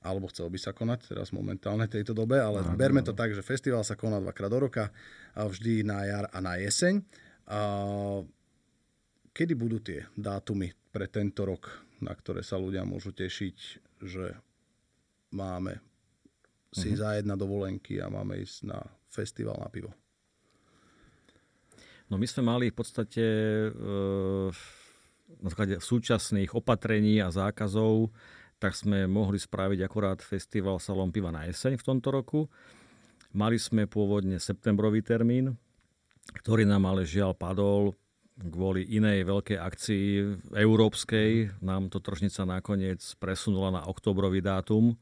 alebo 0.00 0.32
chcel 0.32 0.48
by 0.48 0.56
sa 0.56 0.72
konať 0.72 1.12
teraz 1.12 1.28
momentálne 1.28 1.84
v 1.84 2.00
tejto 2.00 2.16
dobe, 2.16 2.40
ale 2.40 2.64
no, 2.64 2.72
berme 2.72 3.04
to 3.04 3.12
tak, 3.12 3.36
že 3.36 3.44
festival 3.44 3.84
sa 3.84 4.00
koná 4.00 4.16
dvakrát 4.16 4.48
do 4.48 4.58
roka, 4.64 4.88
a 5.36 5.46
vždy 5.46 5.84
na 5.86 6.02
jar 6.08 6.26
a 6.32 6.38
na 6.40 6.56
jeseň. 6.56 7.04
Kedy 9.30 9.52
budú 9.54 9.78
tie 9.78 10.08
dátumy 10.16 10.72
pre 10.90 11.06
tento 11.06 11.46
rok, 11.46 11.70
na 12.02 12.16
ktoré 12.16 12.42
sa 12.42 12.58
ľudia 12.58 12.82
môžu 12.82 13.14
tešiť, 13.14 13.56
že 14.02 14.34
máme 15.36 15.78
si 16.70 16.94
uh-huh. 16.94 17.02
zajedť 17.02 17.26
na 17.28 17.36
dovolenky 17.38 17.98
a 18.02 18.10
máme 18.10 18.40
ísť 18.42 18.58
na 18.66 18.78
festival 19.10 19.58
na 19.58 19.70
pivo? 19.70 19.90
No 22.10 22.18
my 22.18 22.26
sme 22.26 22.42
mali 22.42 22.74
v 22.74 22.76
podstate 22.78 23.22
e, 23.22 23.70
na 25.38 25.48
základe 25.50 25.78
súčasných 25.78 26.58
opatrení 26.58 27.22
a 27.22 27.30
zákazov 27.30 28.10
tak 28.60 28.76
sme 28.76 29.08
mohli 29.08 29.40
spraviť 29.40 29.80
akurát 29.80 30.20
festival 30.20 30.76
Salon 30.76 31.08
piva 31.08 31.32
na 31.32 31.48
jeseň 31.48 31.80
v 31.80 31.86
tomto 31.86 32.12
roku. 32.12 32.44
Mali 33.32 33.56
sme 33.56 33.88
pôvodne 33.88 34.36
septembrový 34.36 35.00
termín, 35.00 35.56
ktorý 36.44 36.68
nám 36.68 36.84
ale 36.92 37.08
žiaľ 37.08 37.32
padol 37.32 37.96
kvôli 38.36 38.84
inej 38.84 39.24
veľkej 39.24 39.56
akcii 39.56 40.06
európskej. 40.52 41.60
Nám 41.64 41.88
to 41.88 42.04
tržnica 42.04 42.44
nakoniec 42.44 43.00
presunula 43.16 43.72
na 43.72 43.82
oktobrový 43.88 44.44
dátum. 44.44 44.92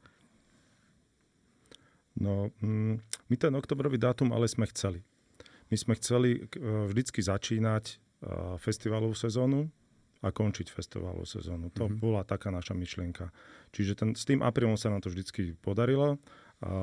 No, 2.18 2.50
mm, 2.62 2.98
my 3.02 3.36
ten 3.38 3.54
oktobrový 3.54 3.98
dátum 3.98 4.30
ale 4.34 4.46
sme 4.46 4.66
chceli. 4.70 5.02
My 5.70 5.76
sme 5.78 5.94
chceli 5.98 6.30
e, 6.34 6.40
vždycky 6.90 7.22
začínať 7.22 7.84
e, 7.86 7.94
festivalovú 8.58 9.14
sezónu 9.14 9.70
a 10.18 10.34
končiť 10.34 10.66
festivalovú 10.74 11.22
sezónu. 11.22 11.70
To 11.78 11.86
mm-hmm. 11.86 12.02
bola 12.02 12.26
taká 12.26 12.50
naša 12.50 12.74
myšlienka. 12.74 13.30
Čiže 13.70 13.92
ten, 13.94 14.10
s 14.18 14.26
tým 14.26 14.42
aprílom 14.42 14.74
sa 14.74 14.90
nám 14.90 15.06
to 15.06 15.14
vždycky 15.14 15.54
podarilo 15.54 16.18
a, 16.58 16.74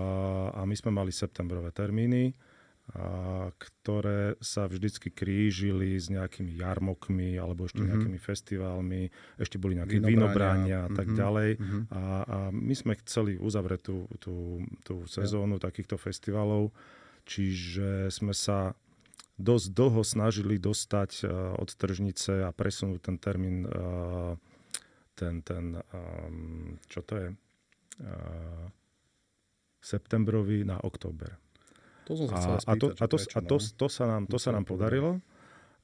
a 0.56 0.62
my 0.63 0.75
sme 0.75 0.96
mali 0.96 1.12
septembrové 1.12 1.75
termíny, 1.75 2.32
a, 2.96 3.51
ktoré 3.51 4.39
sa 4.39 4.72
vždycky 4.72 5.12
krížili 5.12 6.00
s 6.00 6.08
nejakými 6.08 6.56
jarmokmi 6.56 7.36
alebo 7.36 7.68
ešte 7.68 7.84
mm-hmm. 7.84 7.92
nejakými 7.92 8.20
festivalmi, 8.24 9.04
ešte 9.36 9.60
boli 9.60 9.75
nejaké 9.75 10.00
vinobránia 10.00 10.88
a 10.88 10.89
tak 10.96 11.12
mm-hmm. 11.12 11.20
ďalej. 11.20 11.50
Mm-hmm. 11.60 11.82
A, 11.92 12.01
a 12.24 12.38
my 12.56 12.75
sme 12.77 12.96
chceli 13.04 13.36
uzavrieť 13.36 13.82
tú, 13.84 14.08
tú, 14.24 14.63
tú 14.88 15.04
sezónu 15.12 15.60
ja. 15.60 15.68
takýchto 15.68 16.00
festivalov, 16.00 16.72
čiže 17.27 18.08
sme 18.15 18.32
sa 18.32 18.80
dosť 19.36 19.68
dlho 19.75 20.01
snažili 20.04 20.56
dostať 20.56 21.12
uh, 21.24 21.30
od 21.60 21.70
tržnice 21.75 22.48
a 22.48 22.50
presunúť 22.56 23.00
ten 23.04 23.18
termín, 23.20 23.68
uh, 23.68 24.39
ten, 25.15 25.44
ten 25.44 25.80
um, 25.92 26.80
čo 26.88 27.04
to 27.04 27.13
je, 27.20 27.27
uh, 27.32 28.65
septembrový 29.84 30.65
na 30.65 30.80
október. 30.82 31.38
To 32.06 32.13
som 32.13 32.27
sa 32.30 32.58
a, 32.58 32.74
a, 32.74 32.74
to, 32.77 32.94
a, 32.94 33.06
to, 33.06 33.18
a 33.18 33.39
to, 33.42 33.56
to, 33.58 33.88
sa 33.89 34.06
nám, 34.06 34.30
to 34.30 34.38
sa 34.38 34.54
nám 34.54 34.65
podarilo. 34.65 35.20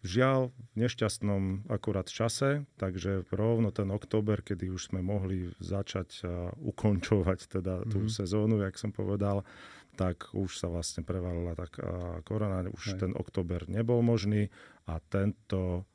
Žiaľ, 0.02 0.50
v 0.50 0.76
nešťastnom 0.82 1.70
akurát 1.70 2.10
čase, 2.10 2.66
takže 2.82 3.30
rovno 3.30 3.70
ten 3.70 3.94
október, 3.94 4.42
kedy 4.42 4.74
už 4.74 4.90
sme 4.90 5.06
mohli 5.06 5.54
začať 5.62 6.26
ukončovať 6.58 7.40
teda 7.62 7.86
tú 7.86 8.06
mm-hmm. 8.06 8.18
sezónu, 8.18 8.66
jak 8.66 8.82
som 8.82 8.90
povedal, 8.90 9.46
tak 9.94 10.34
už 10.34 10.58
sa 10.58 10.74
vlastne 10.74 11.06
prevalila 11.06 11.54
tak 11.54 11.78
korona, 12.26 12.66
už 12.66 12.98
Hej. 12.98 13.00
ten 13.06 13.12
október 13.14 13.70
nebol 13.70 14.02
možný 14.02 14.50
a 14.90 14.98
tento 14.98 15.86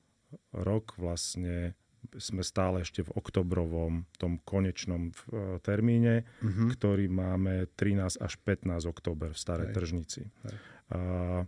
rok 0.54 0.94
vlastne 1.00 1.74
sme 2.14 2.46
stále 2.46 2.86
ešte 2.86 3.02
v 3.02 3.10
oktobrovom, 3.18 4.06
tom 4.14 4.38
konečnom 4.46 5.10
uh, 5.10 5.58
termíne, 5.58 6.22
uh-huh. 6.38 6.70
ktorý 6.70 7.10
máme 7.10 7.66
13 7.74 8.22
až 8.22 8.32
15 8.46 8.86
október 8.86 9.34
v 9.34 9.38
Starej 9.42 9.68
Hej. 9.70 9.74
Tržnici. 9.74 10.22
Hej. 10.46 10.56
Uh, 10.86 11.42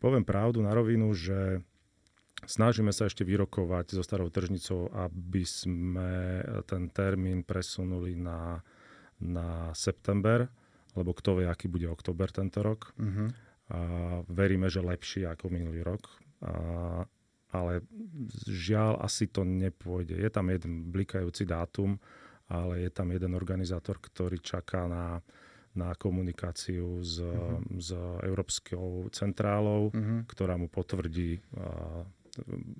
poviem 0.00 0.24
pravdu 0.24 0.64
na 0.64 0.72
rovinu, 0.72 1.12
že 1.12 1.60
snažíme 2.46 2.90
sa 2.90 3.06
ešte 3.06 3.22
vyrokovať 3.22 3.94
so 3.94 4.02
Starou 4.02 4.28
Tržnicou, 4.28 4.90
aby 4.90 5.42
sme 5.46 6.42
ten 6.66 6.90
termín 6.90 7.46
presunuli 7.46 8.18
na, 8.18 8.58
na 9.22 9.70
september, 9.72 10.50
lebo 10.92 11.14
kto 11.16 11.40
vie, 11.40 11.46
aký 11.48 11.70
bude 11.70 11.88
október 11.88 12.28
tento 12.28 12.60
rok. 12.60 12.92
Uh-huh. 12.98 13.28
A 13.72 13.80
veríme, 14.28 14.68
že 14.68 14.84
lepší 14.84 15.24
ako 15.24 15.48
minulý 15.48 15.80
rok. 15.80 16.04
A, 16.44 17.06
ale 17.52 17.84
žiaľ, 18.48 19.00
asi 19.00 19.28
to 19.30 19.44
nepôjde. 19.46 20.18
Je 20.18 20.28
tam 20.28 20.52
jeden 20.52 20.92
blikajúci 20.92 21.48
dátum, 21.48 21.96
ale 22.52 22.84
je 22.84 22.90
tam 22.92 23.08
jeden 23.08 23.32
organizátor, 23.32 23.96
ktorý 24.02 24.36
čaká 24.44 24.84
na, 24.84 25.24
na 25.72 25.96
komunikáciu 25.96 27.00
s, 27.00 27.16
uh-huh. 27.22 27.64
s 27.80 27.96
Európskou 28.28 29.08
centrálou, 29.14 29.88
uh-huh. 29.88 30.28
ktorá 30.28 30.60
mu 30.60 30.68
potvrdí 30.68 31.40
a, 31.56 32.04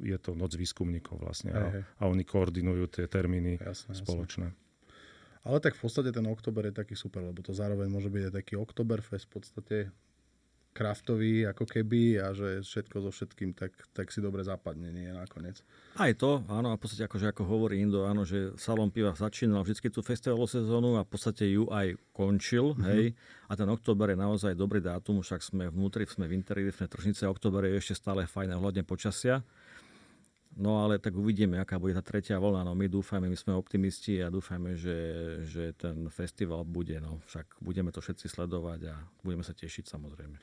je 0.00 0.16
to 0.16 0.32
noc 0.32 0.56
výskumníkov 0.56 1.20
vlastne 1.20 1.52
a, 1.52 1.62
a 2.00 2.02
oni 2.08 2.24
koordinujú 2.24 2.88
tie 2.88 3.04
termíny 3.04 3.60
jasne, 3.60 3.92
spoločné. 3.92 4.48
Jasne. 4.48 4.60
Ale 5.42 5.58
tak 5.58 5.74
v 5.74 5.82
podstate 5.84 6.14
ten 6.14 6.24
oktober 6.30 6.70
je 6.70 6.74
taký 6.78 6.94
super, 6.94 7.20
lebo 7.20 7.42
to 7.42 7.50
zároveň 7.50 7.90
môže 7.90 8.08
byť 8.08 8.22
aj 8.30 8.34
taký 8.38 8.54
oktoberfest 8.56 9.26
v 9.26 9.32
podstate 9.34 9.76
kraftový 10.72 11.44
ako 11.44 11.68
keby 11.68 12.16
a 12.16 12.32
že 12.32 12.64
všetko 12.64 12.96
so 13.04 13.10
všetkým 13.12 13.52
tak, 13.52 13.76
tak 13.92 14.08
si 14.08 14.24
dobre 14.24 14.40
zapadne, 14.40 14.88
nie 14.88 15.12
nakoniec. 15.12 15.60
Aj 16.00 16.08
to, 16.16 16.40
áno, 16.48 16.72
a 16.72 16.76
v 16.76 16.82
podstate 16.82 17.04
akože 17.04 17.28
ako 17.28 17.44
hovorí 17.44 17.84
Indo, 17.84 18.08
áno, 18.08 18.24
že 18.24 18.56
Salon 18.56 18.88
piva 18.88 19.12
začínal 19.12 19.60
vždy 19.62 19.92
tú 19.92 20.00
festivalovú 20.00 20.48
sezónu 20.48 20.96
a 20.96 21.04
v 21.04 21.10
podstate 21.12 21.44
ju 21.44 21.68
aj 21.68 21.92
končil, 22.16 22.72
mm-hmm. 22.72 22.88
hej. 22.88 23.04
A 23.46 23.52
ten 23.52 23.68
október 23.68 24.16
je 24.16 24.18
naozaj 24.18 24.56
dobrý 24.56 24.80
dátum, 24.80 25.20
však 25.20 25.44
sme 25.44 25.68
vnútri, 25.68 26.08
sme 26.08 26.24
v 26.24 26.40
interiéri, 26.40 26.72
sme 26.72 26.88
tržnice, 26.88 27.28
október 27.28 27.68
je 27.68 27.76
ešte 27.76 28.00
stále 28.00 28.24
fajn 28.24 28.56
hľadne 28.56 28.82
počasia. 28.88 29.44
No 30.52 30.84
ale 30.84 31.00
tak 31.00 31.16
uvidíme, 31.16 31.56
aká 31.56 31.80
bude 31.80 31.96
tá 31.96 32.04
tretia 32.04 32.36
vlna. 32.36 32.68
No 32.68 32.76
my 32.76 32.84
dúfajme, 32.84 33.24
my 33.24 33.38
sme 33.40 33.56
optimisti 33.56 34.20
a 34.20 34.28
dúfajme, 34.28 34.76
že, 34.76 34.98
že 35.48 35.72
ten 35.72 36.12
festival 36.12 36.68
bude. 36.68 37.00
No 37.00 37.24
však 37.24 37.56
budeme 37.64 37.88
to 37.88 38.04
všetci 38.04 38.28
sledovať 38.28 38.92
a 38.92 39.00
budeme 39.24 39.40
sa 39.40 39.56
tešiť 39.56 39.88
samozrejme. 39.88 40.36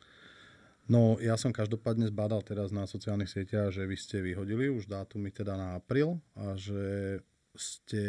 No 0.89 1.21
ja 1.21 1.37
som 1.37 1.53
každopádne 1.53 2.09
zbadal 2.09 2.41
teraz 2.41 2.73
na 2.73 2.89
sociálnych 2.89 3.29
sieťach, 3.29 3.69
že 3.69 3.85
vy 3.85 3.93
ste 3.93 4.25
vyhodili 4.25 4.73
už 4.73 4.89
dátumy 4.89 5.29
teda 5.29 5.53
na 5.53 5.77
apríl 5.77 6.17
a 6.33 6.57
že 6.57 7.21
ste 7.53 8.03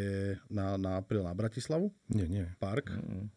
na, 0.48 0.80
na 0.80 0.96
apríl 0.96 1.20
na 1.20 1.36
Bratislavu. 1.36 1.92
Nie, 2.08 2.24
nie. 2.24 2.48
Park. 2.56 2.88
Mm. 2.88 3.28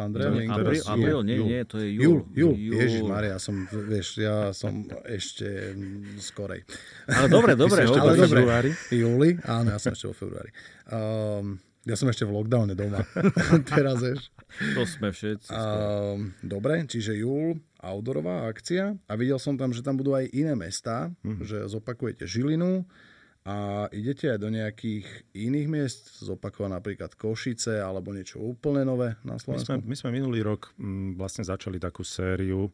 Andrea 0.00 0.30
no, 0.30 0.54
apríl, 0.54 0.82
apríl, 0.86 1.20
nie, 1.26 1.36
júl. 1.36 1.46
nie, 1.50 1.62
to 1.66 1.76
je 1.82 1.88
júl. 1.92 2.24
Júl, 2.32 2.54
júl. 2.56 2.78
Ježiš 2.78 3.02
Maria, 3.04 3.36
ja 3.36 3.38
som, 3.42 3.54
vieš, 3.68 4.08
ja 4.16 4.36
som 4.56 4.86
ešte 5.04 5.74
skorej. 6.22 6.64
Ale 7.10 7.26
dobre, 7.28 7.52
dobre. 7.62 7.84
ešte 7.84 8.00
ale 8.00 8.14
dobre. 8.16 8.40
februári. 8.40 8.70
Júli, 8.94 9.30
áno, 9.44 9.74
ja 9.74 9.78
som 9.82 9.92
ešte 9.92 10.06
vo 10.08 10.14
februári. 10.16 10.50
Um, 10.88 11.60
ja 11.84 11.96
som 11.98 12.06
ešte 12.08 12.24
v 12.24 12.32
lockdowne 12.32 12.74
doma. 12.78 13.02
Teraz, 13.72 14.00
vieš. 14.00 14.30
To 14.78 14.82
sme 14.86 15.10
všetci. 15.10 15.50
Um, 15.52 16.38
dobre, 16.44 16.86
čiže 16.86 17.18
júl, 17.18 17.58
outdoorová 17.80 18.46
akcia. 18.46 18.96
A 19.08 19.12
videl 19.16 19.40
som 19.40 19.56
tam, 19.56 19.72
že 19.72 19.80
tam 19.80 19.96
budú 19.96 20.12
aj 20.12 20.28
iné 20.36 20.52
mesta, 20.52 21.10
mm-hmm. 21.24 21.44
že 21.44 21.58
zopakujete 21.66 22.28
Žilinu, 22.28 22.84
a 23.40 23.88
idete 23.96 24.28
aj 24.28 24.38
do 24.38 24.52
nejakých 24.52 25.06
iných 25.32 25.68
miest, 25.72 26.20
zopakovať 26.20 26.70
napríklad 26.76 27.10
Košice 27.16 27.80
alebo 27.80 28.12
niečo 28.12 28.36
úplne 28.36 28.84
nové 28.84 29.16
na 29.24 29.40
Slovensku? 29.40 29.80
My 29.80 29.80
sme, 29.80 29.88
my 29.88 29.96
sme 29.96 30.10
minulý 30.12 30.44
rok 30.44 30.76
m, 30.76 30.84
mm, 30.84 31.10
vlastne 31.16 31.48
začali 31.48 31.80
takú 31.80 32.04
sériu 32.04 32.68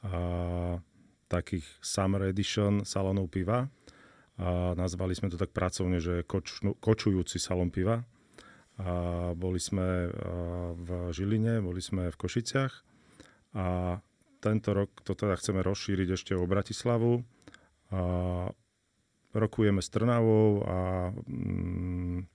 a, 0.00 0.80
takých 1.28 1.68
Summer 1.84 2.32
Edition 2.32 2.88
salónov 2.88 3.28
piva. 3.28 3.68
A 4.40 4.72
nazvali 4.72 5.12
sme 5.12 5.28
to 5.28 5.36
tak 5.36 5.52
pracovne, 5.52 6.00
že 6.00 6.24
koč, 6.24 6.64
kočujúci 6.80 7.36
salón 7.36 7.68
piva. 7.68 8.00
A 8.80 9.32
boli 9.32 9.60
sme 9.60 10.12
v 10.76 11.12
Žiline, 11.12 11.64
boli 11.64 11.80
sme 11.80 12.12
v 12.12 12.16
Košiciach 12.16 12.72
a 13.56 13.96
tento 14.46 14.70
rok 14.70 14.94
to 15.02 15.18
teda 15.18 15.34
chceme 15.34 15.66
rozšíriť 15.66 16.08
ešte 16.14 16.32
o 16.38 16.46
Bratislavu. 16.46 17.26
A 17.90 18.00
rokujeme 19.34 19.82
s 19.82 19.90
Trnavou 19.90 20.62
a 20.62 20.78
mm, 21.12 22.26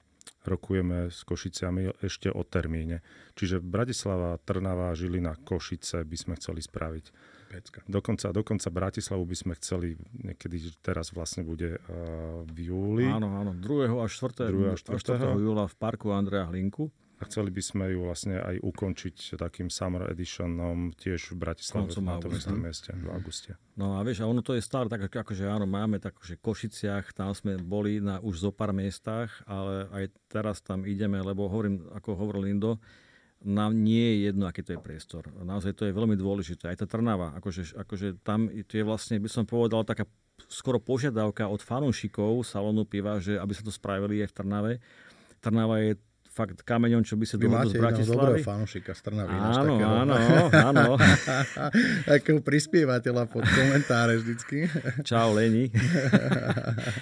rokujeme 0.45 1.09
s 1.09 1.23
Košiciami 1.23 2.03
ešte 2.03 2.27
o 2.27 2.43
termíne. 2.43 2.99
Čiže 3.39 3.63
Bratislava, 3.63 4.37
Trnava, 4.41 4.93
Žilina, 4.93 5.37
Košice 5.39 6.03
by 6.03 6.17
sme 6.17 6.33
chceli 6.37 6.61
spraviť. 6.61 7.05
Pecka. 7.51 7.79
Dokonca, 7.83 8.31
dokonca 8.31 8.67
Bratislavu 8.71 9.27
by 9.27 9.35
sme 9.35 9.53
chceli, 9.59 9.99
niekedy 10.23 10.71
teraz 10.79 11.11
vlastne 11.11 11.43
bude 11.43 11.83
uh, 11.83 12.47
v 12.47 12.71
júli. 12.71 13.03
Áno, 13.11 13.27
áno, 13.35 13.51
2. 13.51 13.91
až 13.99 14.11
4. 14.31 14.47
2. 14.55 14.71
až 14.71 14.79
4. 14.87 15.35
4. 15.35 15.35
júla 15.35 15.67
v 15.67 15.75
parku 15.75 16.15
Andreja 16.15 16.47
Hlinku. 16.47 16.87
A 17.21 17.29
chceli 17.29 17.53
by 17.53 17.61
sme 17.61 17.85
ju 17.93 18.01
vlastne 18.01 18.41
aj 18.41 18.57
ukončiť 18.65 19.37
takým 19.37 19.69
Summer 19.69 20.09
Editionom 20.09 20.89
tiež 20.97 21.37
v 21.37 21.37
Bratislave 21.37 21.93
Koncom 21.93 22.05
na 22.09 22.17
tom 22.17 22.33
istom 22.33 22.57
mieste 22.57 22.89
v 22.97 23.13
auguste. 23.13 23.53
No 23.77 23.93
a 23.93 24.01
vieš, 24.01 24.25
a 24.25 24.27
ono 24.27 24.41
to 24.41 24.57
je 24.57 24.65
stále 24.65 24.89
tak, 24.89 25.05
ako- 25.05 25.21
akože 25.29 25.45
áno, 25.45 25.69
máme 25.69 26.01
tak, 26.01 26.17
že 26.25 26.41
Košiciach, 26.41 27.13
tam 27.13 27.29
sme 27.37 27.61
boli 27.61 28.01
na 28.01 28.17
už 28.17 28.41
zo 28.41 28.49
pár 28.49 28.73
miestach, 28.73 29.29
ale 29.45 29.85
aj 29.93 30.03
teraz 30.33 30.65
tam 30.65 30.81
ideme, 30.81 31.21
lebo 31.21 31.45
hovorím, 31.45 31.85
ako 31.93 32.17
hovoril 32.17 32.49
Lindo, 32.49 32.81
nám 33.41 33.73
nie 33.73 34.01
je 34.01 34.17
jedno, 34.29 34.45
aký 34.45 34.61
to 34.61 34.77
je 34.77 34.81
priestor. 34.81 35.25
Naozaj 35.41 35.73
to 35.77 35.85
je 35.89 35.93
veľmi 35.93 36.13
dôležité. 36.13 36.69
Aj 36.69 36.77
tá 36.77 36.85
Trnava, 36.85 37.33
akože, 37.37 37.73
akože 37.73 38.21
tam 38.21 38.49
to 38.49 38.73
je 38.77 38.85
vlastne, 38.85 39.17
by 39.17 39.29
som 39.29 39.45
povedal, 39.45 39.81
taká 39.85 40.05
skoro 40.49 40.81
požiadavka 40.81 41.45
od 41.49 41.61
fanúšikov 41.61 42.41
salónu 42.45 42.85
piva, 42.85 43.21
že 43.21 43.37
aby 43.37 43.53
sa 43.53 43.61
to 43.65 43.73
spravili 43.73 44.25
aj 44.25 44.33
v 44.33 44.35
Trnave. 44.37 44.71
Trnava 45.41 45.81
je 45.81 45.97
fakt 46.31 46.63
kameňom, 46.63 47.03
čo 47.03 47.13
by 47.13 47.25
sa 47.25 47.35
Vy 47.35 47.45
máte 47.45 47.75
z 47.75 47.75
jedného 47.75 47.91
dobrého 48.07 48.07
Bratislavy. 48.07 48.39
fanúšika 48.41 48.91
z 48.91 49.01
Trnavy. 49.03 49.35
Áno, 49.35 49.51
takého- 49.75 49.91
áno, 49.93 50.13
áno. 50.49 50.83
Takého 52.09 52.39
prispievateľa 52.39 53.23
pod 53.27 53.43
komentáre 53.43 54.15
vždycky. 54.15 54.71
Čau, 55.03 55.35
Leni. 55.35 55.67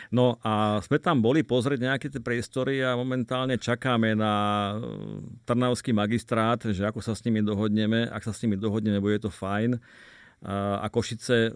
No 0.09 0.41
a 0.41 0.81
sme 0.81 0.97
tam 0.97 1.21
boli 1.21 1.41
pozrieť 1.41 1.79
nejaké 1.79 2.07
tie 2.09 2.17
priestory 2.17 2.81
a 2.81 2.97
momentálne 2.97 3.55
čakáme 3.55 4.17
na 4.17 4.33
eh, 4.71 4.81
Trnavský 5.45 5.93
magistrát, 5.93 6.57
že 6.59 6.81
ako 6.81 6.99
sa 6.99 7.13
s 7.13 7.21
nimi 7.21 7.39
dohodneme. 7.39 8.09
Ak 8.09 8.25
sa 8.25 8.33
s 8.33 8.41
nimi 8.41 8.57
dohodneme, 8.57 8.97
bude 8.97 9.19
to 9.19 9.29
fajn. 9.29 9.77
A 10.41 10.87
Košice 10.87 11.51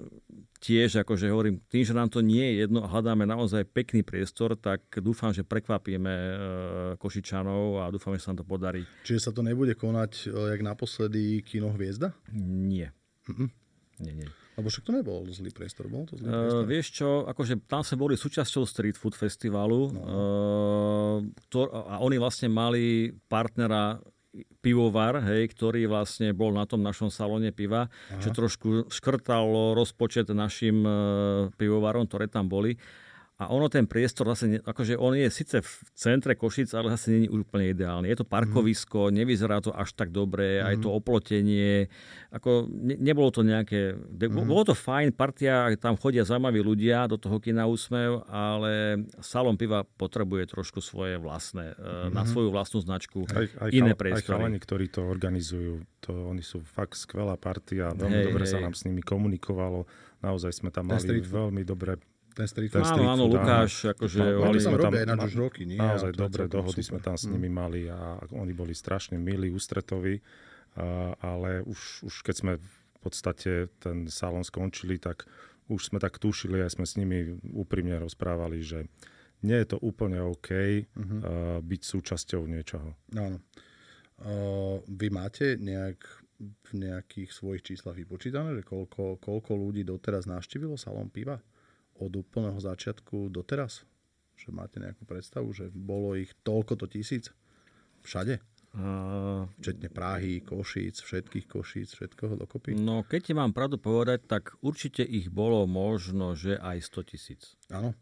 tiež, 0.63 1.03
akože 1.03 1.27
hovorím, 1.27 1.59
tým, 1.67 1.83
že 1.83 1.91
nám 1.91 2.07
to 2.07 2.23
nie 2.23 2.39
je 2.39 2.63
jedno 2.63 2.79
a 2.79 2.87
hľadáme 2.87 3.27
naozaj 3.27 3.67
pekný 3.67 3.99
priestor, 3.99 4.55
tak 4.55 4.79
dúfam, 5.03 5.35
že 5.35 5.43
prekvapíme 5.43 6.13
eh, 6.15 6.33
Košičanov 6.95 7.83
a 7.83 7.91
dúfam, 7.91 8.15
že 8.15 8.23
sa 8.23 8.31
nám 8.31 8.39
to 8.41 8.47
podarí. 8.47 8.87
Čiže 9.03 9.19
sa 9.19 9.31
to 9.35 9.43
nebude 9.43 9.75
konať, 9.75 10.31
e, 10.31 10.55
jak 10.55 10.61
naposledy 10.63 11.43
Kino 11.43 11.67
Hviezda? 11.69 12.15
Nie. 12.31 12.95
Mhm. 13.27 13.51
Nie, 14.01 14.13
nie. 14.15 14.29
Lebo 14.53 14.69
však 14.69 14.85
to 14.85 14.93
nebol 14.93 15.25
zlý 15.29 15.49
priestor, 15.49 15.89
bol 15.89 16.05
to 16.05 16.13
zlý 16.13 16.29
Uh, 16.29 16.33
priestor. 16.33 16.65
vieš 16.65 16.87
čo, 16.93 17.09
akože 17.25 17.53
tam 17.65 17.81
sme 17.81 17.97
boli 17.99 18.13
súčasťou 18.13 18.63
Street 18.63 18.93
Food 18.93 19.17
Festivalu 19.17 19.89
no. 19.89 20.01
uh, 20.01 21.17
ktor- 21.45 21.73
a 21.73 21.97
oni 21.99 22.21
vlastne 22.21 22.47
mali 22.47 23.09
partnera 23.25 23.97
pivovar, 24.65 25.21
hej, 25.29 25.53
ktorý 25.53 25.85
vlastne 25.85 26.33
bol 26.33 26.49
na 26.55 26.65
tom 26.65 26.81
našom 26.81 27.13
salóne 27.13 27.53
piva, 27.53 27.87
Aha. 27.87 28.21
čo 28.21 28.33
trošku 28.33 28.89
škrtalo 28.89 29.77
rozpočet 29.77 30.31
našim 30.33 30.81
uh, 30.81 30.93
pivovarom, 31.53 32.09
ktoré 32.09 32.25
tam 32.25 32.49
boli. 32.49 32.81
A 33.41 33.49
ono 33.49 33.65
ten 33.65 33.89
priestor 33.89 34.29
zase, 34.29 34.61
akože 34.61 34.93
on 34.93 35.17
je 35.17 35.25
síce 35.33 35.57
v 35.57 35.71
centre 35.97 36.37
Košic, 36.37 36.69
ale 36.77 36.93
zase 36.93 37.25
je 37.25 37.33
úplne 37.33 37.73
ideálny. 37.73 38.05
Je 38.05 38.21
to 38.21 38.29
parkovisko, 38.29 39.09
mm. 39.09 39.13
nevyzerá 39.17 39.57
to 39.57 39.73
až 39.73 39.89
tak 39.97 40.13
dobre, 40.13 40.61
mm. 40.61 40.69
aj 40.69 40.75
to 40.85 40.89
oplotenie. 40.93 41.89
Ako, 42.29 42.69
ne, 42.69 42.93
nebolo 43.01 43.33
to 43.33 43.41
nejaké... 43.41 43.97
Mm. 43.97 44.45
Bolo 44.45 44.69
to 44.69 44.77
fajn, 44.77 45.17
partia, 45.17 45.73
tam 45.81 45.97
chodia 45.97 46.21
zaujímaví 46.29 46.61
ľudia 46.61 47.09
do 47.09 47.17
toho 47.17 47.41
kina 47.41 47.65
Úsmev, 47.65 48.21
ale 48.29 49.01
salon 49.17 49.57
piva 49.57 49.81
potrebuje 49.81 50.53
trošku 50.53 50.77
svoje 50.77 51.17
vlastné, 51.17 51.73
mm. 51.73 52.13
na 52.13 52.29
svoju 52.29 52.53
vlastnú 52.53 52.85
značku 52.85 53.25
Aj, 53.33 53.49
aj, 53.49 53.69
iné 53.73 53.91
chal- 53.91 53.97
aj 53.97 54.01
priestory. 54.05 54.29
chalani, 54.29 54.59
ktorí 54.61 54.85
to 54.93 55.01
organizujú, 55.09 55.81
to, 56.05 56.29
oni 56.29 56.45
sú 56.45 56.61
fakt 56.61 56.93
skvelá 56.93 57.33
partia, 57.41 57.97
veľmi 57.97 58.13
Hej, 58.13 58.27
dobre 58.29 58.45
hej. 58.45 58.51
sa 58.53 58.61
nám 58.61 58.77
s 58.77 58.85
nimi 58.85 59.01
komunikovalo, 59.01 59.89
naozaj 60.21 60.53
sme 60.53 60.69
tam 60.69 60.93
mali 60.93 61.01
veľmi 61.17 61.65
dobre 61.65 61.97
Ten 62.33 62.45
street 62.45 62.71
food. 62.71 62.81
Áno, 62.83 63.05
áno, 63.07 63.23
Lukáš, 63.25 63.85
akože... 63.87 64.17
Mali 64.17 64.41
Oni 64.47 64.59
sme 64.59 64.77
tam 64.77 64.89
ma- 64.91 65.21
už 65.21 65.33
roky, 65.35 65.63
nie? 65.63 65.77
A 65.77 65.93
Naozaj 65.93 66.11
dobré 66.13 66.43
dohody 66.47 66.79
super. 66.79 66.89
sme 66.89 66.99
tam 66.99 67.15
s 67.15 67.23
Mm. 67.23 67.31
nimi 67.31 67.49
mali 67.51 67.81
a 67.87 67.99
oni 68.31 68.51
boli 68.51 68.73
strašne 68.73 69.15
milí, 69.15 69.47
ústretoví, 69.47 70.17
a, 70.73 71.13
ale 71.15 71.61
už, 71.61 71.79
už 72.03 72.15
keď 72.21 72.35
sme 72.35 72.51
v 72.57 72.67
podstate 72.99 73.51
ten 73.77 74.07
salón 74.07 74.41
skončili, 74.41 74.97
tak 74.97 75.29
už 75.65 75.85
sme 75.85 75.97
tak 75.97 76.17
tušili, 76.17 76.57
aj 76.59 76.73
sme 76.73 76.83
s 76.83 76.95
nimi 76.95 77.21
úprimne 77.47 77.95
rozprávali, 77.97 78.59
že 78.59 78.89
nie 79.41 79.55
je 79.55 79.67
to 79.67 79.77
úplne 79.79 80.17
OK 80.19 80.49
Mhm. 80.89 81.17
uh, 81.17 81.23
byť 81.59 81.81
súčasťou 81.83 82.41
niečoho. 82.45 82.97
Áno. 83.13 83.37
Uh, 84.15 84.79
vy 84.87 85.09
máte 85.09 85.53
nejak 85.55 85.99
v 86.39 86.71
nejakých 86.73 87.29
svojich 87.29 87.61
číslach 87.63 87.93
vypočítané, 87.93 88.53
že 88.53 88.63
koľko, 88.63 89.15
koľko 89.17 89.51
ľudí 89.53 89.83
doteraz 89.83 90.25
navštívilo 90.25 90.75
salón 90.75 91.07
piva? 91.07 91.39
Od 91.99 92.11
úplného 92.13 92.57
začiatku 92.57 93.29
doteraz? 93.29 93.85
Že 94.37 94.49
máte 94.49 94.77
nejakú 94.81 95.05
predstavu, 95.05 95.53
že 95.53 95.69
bolo 95.69 96.17
ich 96.17 96.33
toľko 96.41 96.73
to 96.79 96.85
tisíc? 96.89 97.29
Všade? 98.01 98.41
Uh, 98.73 99.45
Včetne 99.61 99.85
Prahy, 99.93 100.41
Košíc, 100.41 101.05
všetkých 101.05 101.45
Košíc, 101.45 101.93
všetkoho 101.93 102.41
dokopy? 102.41 102.73
no, 102.73 103.05
keď 103.05 103.21
ti 103.29 103.33
mám 103.37 103.53
pravdu 103.53 103.77
povedať, 103.77 104.25
tak 104.25 104.57
určite 104.65 105.05
ich 105.05 105.29
bolo 105.29 105.69
možno, 105.69 106.33
že 106.33 106.57
aj 106.57 106.81
100 106.81 107.09
tisíc. 107.13 107.53
Áno. 107.69 107.93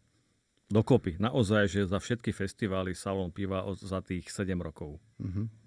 Dokopy. 0.72 1.20
Naozaj, 1.20 1.68
že 1.68 1.80
za 1.84 2.00
všetky 2.00 2.32
festivály 2.32 2.96
Salón 2.96 3.28
piva 3.28 3.68
za 3.76 4.00
tých 4.00 4.32
7 4.32 4.56
rokov. 4.56 4.96
Mhm. 5.20 5.61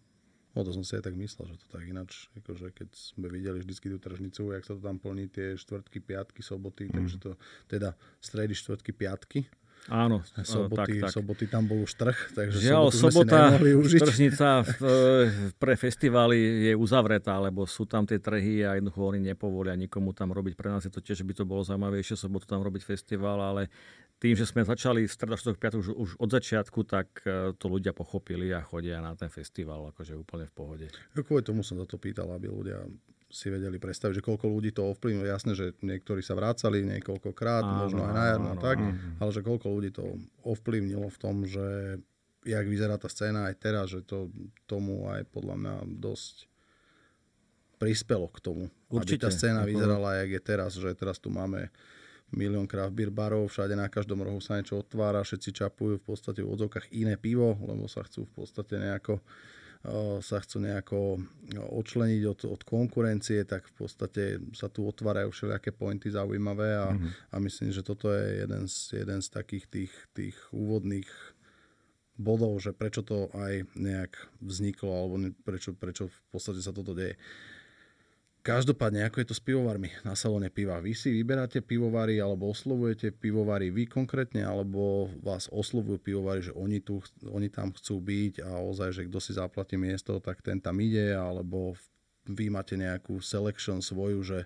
No 0.56 0.64
to 0.64 0.72
som 0.72 0.88
si 0.88 0.96
aj 0.96 1.04
tak 1.04 1.20
myslel, 1.20 1.52
že 1.52 1.60
to 1.60 1.68
tak 1.68 1.84
ináč, 1.84 2.32
akože 2.40 2.72
keď 2.72 2.90
sme 2.96 3.28
videli 3.28 3.60
vždycky 3.60 3.92
tú 3.92 4.00
tržnicu, 4.00 4.56
jak 4.56 4.64
sa 4.64 4.74
to 4.74 4.82
tam 4.82 4.98
plní 5.04 5.28
tie 5.28 5.60
štvrtky, 5.60 6.00
piatky, 6.00 6.40
soboty, 6.40 6.88
mm. 6.88 6.96
takže 6.96 7.16
to 7.20 7.32
teda 7.68 8.00
stredy, 8.24 8.56
štvrtky, 8.56 8.96
piatky, 8.96 9.44
Áno, 9.86 10.26
soboty, 10.42 10.98
tak, 10.98 11.06
tak. 11.06 11.14
soboty 11.14 11.46
tam 11.46 11.70
bol 11.70 11.86
už 11.86 11.94
trh, 11.94 12.18
takže 12.34 12.58
Žiaľ, 12.58 12.90
sobota, 12.90 13.54
tržnica 14.02 14.66
v, 14.66 14.82
pre 15.62 15.78
festivály 15.78 16.42
je 16.66 16.74
uzavretá, 16.74 17.38
lebo 17.38 17.70
sú 17.70 17.86
tam 17.86 18.02
tie 18.02 18.18
trhy 18.18 18.66
a 18.66 18.82
jednoducho 18.82 19.14
oni 19.14 19.22
nepovolia 19.22 19.78
nikomu 19.78 20.10
tam 20.10 20.34
robiť. 20.34 20.58
Pre 20.58 20.74
nás 20.74 20.82
je 20.82 20.90
to 20.90 21.06
tiež, 21.06 21.22
by 21.22 21.38
to 21.38 21.46
bolo 21.46 21.62
zaujímavejšie 21.62 22.18
sobotu 22.18 22.50
tam 22.50 22.66
robiť 22.66 22.82
festival, 22.82 23.38
ale 23.38 23.70
tým, 24.26 24.34
že 24.34 24.50
sme 24.50 24.66
začali 24.66 25.06
streda, 25.06 25.38
štvrtok, 25.38 25.62
piatok 25.62 25.80
už, 25.86 25.90
už 25.94 26.10
od 26.18 26.30
začiatku, 26.34 26.82
tak 26.90 27.22
eh, 27.30 27.54
to 27.54 27.70
ľudia 27.70 27.94
pochopili 27.94 28.50
a 28.50 28.66
chodia 28.66 28.98
na 28.98 29.14
ten 29.14 29.30
festival 29.30 29.94
akože 29.94 30.18
úplne 30.18 30.50
v 30.50 30.54
pohode. 30.58 30.86
Ja 31.14 31.22
Kvôli 31.22 31.46
tomu 31.46 31.62
som 31.62 31.78
sa 31.78 31.86
to 31.86 32.02
pýtal, 32.02 32.34
aby 32.34 32.50
ľudia 32.50 32.82
si 33.30 33.54
vedeli 33.54 33.78
predstaviť, 33.78 34.22
že 34.22 34.26
koľko 34.26 34.50
ľudí 34.50 34.74
to 34.74 34.90
ovplyvnilo. 34.90 35.28
Jasné, 35.30 35.54
že 35.54 35.66
niektorí 35.86 36.26
sa 36.26 36.34
vrácali 36.34 36.82
niekoľkokrát, 36.88 37.68
Áno, 37.68 37.86
možno 37.86 38.02
aj 38.08 38.14
na 38.16 38.24
jarno 38.32 38.50
a 38.50 38.58
áno, 38.58 38.64
tak, 38.64 38.78
áno. 38.80 38.96
ale 39.22 39.30
že 39.30 39.42
koľko 39.44 39.68
ľudí 39.70 39.92
to 39.94 40.06
ovplyvnilo 40.46 41.08
v 41.12 41.18
tom, 41.20 41.44
že 41.46 42.00
jak 42.46 42.66
vyzerá 42.66 42.96
tá 42.96 43.10
scéna 43.12 43.50
aj 43.52 43.56
teraz, 43.60 43.86
že 43.92 44.06
to 44.06 44.30
tomu 44.70 45.10
aj 45.10 45.26
podľa 45.30 45.56
mňa 45.58 45.76
dosť 46.00 46.48
prispelo 47.76 48.32
k 48.32 48.40
tomu. 48.40 48.64
Aby 48.88 49.04
Určite. 49.04 49.28
tá 49.28 49.30
scéna 49.34 49.68
vyzerala, 49.68 50.24
jak 50.24 50.40
je 50.40 50.42
teraz, 50.42 50.72
že 50.78 50.90
teraz 50.96 51.20
tu 51.20 51.28
máme 51.28 51.68
milión 52.36 52.68
craft 52.68 52.94
beer 52.94 53.10
barov, 53.10 53.48
všade 53.48 53.74
na 53.74 53.88
každom 53.88 54.22
rohu 54.22 54.44
sa 54.44 54.60
niečo 54.60 54.84
otvára, 54.84 55.24
všetci 55.24 55.50
čapujú 55.66 56.04
v 56.04 56.06
podstate 56.06 56.44
v 56.44 56.52
odzokách 56.52 56.92
iné 56.92 57.16
pivo, 57.16 57.56
lebo 57.64 57.88
sa 57.88 58.04
chcú 58.04 58.28
v 58.28 58.44
podstate 58.44 58.76
nejako 58.78 59.24
eh, 59.88 60.20
sa 60.20 60.38
chcú 60.44 60.58
nejako 60.62 61.00
eh, 61.16 61.64
odčleniť 61.64 62.22
od, 62.28 62.40
od 62.52 62.62
konkurencie, 62.68 63.48
tak 63.48 63.72
v 63.72 63.74
podstate 63.74 64.24
sa 64.52 64.68
tu 64.68 64.84
otvárajú 64.84 65.32
všelijaké 65.32 65.72
pointy 65.72 66.12
zaujímavé 66.12 66.76
a, 66.76 66.92
mm-hmm. 66.92 67.12
a 67.32 67.36
myslím, 67.40 67.70
že 67.72 67.82
toto 67.82 68.12
je 68.12 68.44
jeden 68.44 68.68
z, 68.68 68.78
jeden 69.02 69.20
z 69.24 69.28
takých 69.32 69.66
tých, 69.72 69.94
tých 70.12 70.38
úvodných 70.52 71.08
bodov, 72.16 72.60
že 72.64 72.72
prečo 72.72 73.04
to 73.04 73.28
aj 73.36 73.68
nejak 73.76 74.16
vzniklo, 74.40 74.92
alebo 74.92 75.16
prečo, 75.44 75.76
prečo 75.76 76.08
v 76.08 76.20
podstate 76.32 76.64
sa 76.64 76.72
toto 76.72 76.96
deje. 76.96 77.20
Každopádne, 78.46 79.10
ako 79.10 79.26
je 79.26 79.28
to 79.34 79.34
s 79.34 79.42
pivovarmi 79.42 79.90
na 80.06 80.14
salóne 80.14 80.54
piva? 80.54 80.78
Vy 80.78 80.94
si 80.94 81.10
vyberáte 81.10 81.66
pivovary 81.66 82.22
alebo 82.22 82.54
oslovujete 82.54 83.10
pivovary 83.10 83.74
vy 83.74 83.90
konkrétne, 83.90 84.46
alebo 84.46 85.10
vás 85.26 85.50
oslovujú 85.50 85.98
pivovary, 85.98 86.46
že 86.46 86.54
oni, 86.54 86.78
tu, 86.78 87.02
oni 87.26 87.50
tam 87.50 87.74
chcú 87.74 87.98
byť 87.98 88.46
a 88.46 88.62
ozaj, 88.62 88.90
že 88.94 89.02
kto 89.10 89.18
si 89.18 89.34
zaplatí 89.34 89.82
miesto, 89.82 90.22
tak 90.22 90.46
ten 90.46 90.62
tam 90.62 90.78
ide, 90.78 91.18
alebo 91.18 91.74
vy 92.30 92.54
máte 92.54 92.78
nejakú 92.78 93.18
selection 93.18 93.82
svoju, 93.82 94.22
že 94.22 94.40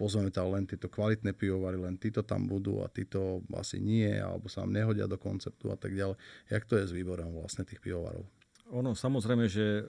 pozveme 0.00 0.32
tam 0.32 0.48
len 0.56 0.64
tieto 0.64 0.88
kvalitné 0.88 1.36
pivovary, 1.36 1.76
len 1.76 2.00
títo 2.00 2.24
tam 2.24 2.48
budú 2.48 2.80
a 2.80 2.88
títo 2.88 3.44
asi 3.52 3.84
nie, 3.84 4.16
alebo 4.16 4.48
sa 4.48 4.64
vám 4.64 4.72
nehodia 4.80 5.04
do 5.04 5.20
konceptu 5.20 5.68
a 5.68 5.76
tak 5.76 5.92
ďalej. 5.92 6.16
Jak 6.48 6.64
to 6.64 6.80
je 6.80 6.88
s 6.88 6.96
výborom 6.96 7.36
vlastne 7.36 7.68
tých 7.68 7.84
pivovarov? 7.84 8.24
Ono 8.72 8.96
samozrejme, 8.96 9.44
že 9.52 9.64
e, 9.64 9.82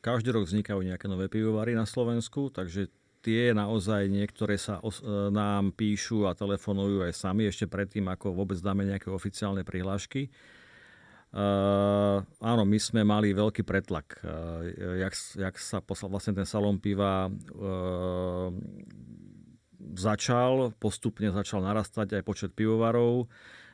každý 0.00 0.32
rok 0.32 0.48
vznikajú 0.48 0.80
nejaké 0.80 1.04
nové 1.04 1.28
pivovary 1.28 1.76
na 1.76 1.84
Slovensku, 1.84 2.48
takže 2.48 2.88
tie 3.20 3.52
naozaj 3.52 4.08
niektoré 4.08 4.56
sa 4.56 4.80
os- 4.80 5.04
e, 5.04 5.30
nám 5.32 5.76
píšu 5.76 6.26
a 6.28 6.36
telefonujú 6.36 7.04
aj 7.04 7.12
sami 7.12 7.48
ešte 7.48 7.68
predtým, 7.68 8.08
ako 8.08 8.32
vôbec 8.32 8.56
dáme 8.60 8.88
nejaké 8.88 9.12
oficiálne 9.12 9.64
prihlášky. 9.64 10.32
Uh, 11.30 12.26
áno, 12.42 12.66
my 12.66 12.74
sme 12.82 13.06
mali 13.06 13.30
veľký 13.30 13.62
pretlak. 13.62 14.18
Uh, 14.18 14.66
jak, 14.98 15.14
jak 15.38 15.54
sa 15.62 15.78
poslal 15.78 16.10
vlastne 16.10 16.34
ten 16.34 16.42
salón 16.42 16.82
piva 16.82 17.30
uh, 17.30 18.50
začal, 19.94 20.74
postupne 20.82 21.30
začal 21.30 21.62
narastať 21.62 22.18
aj 22.18 22.22
počet 22.26 22.50
pivovarov. 22.50 23.30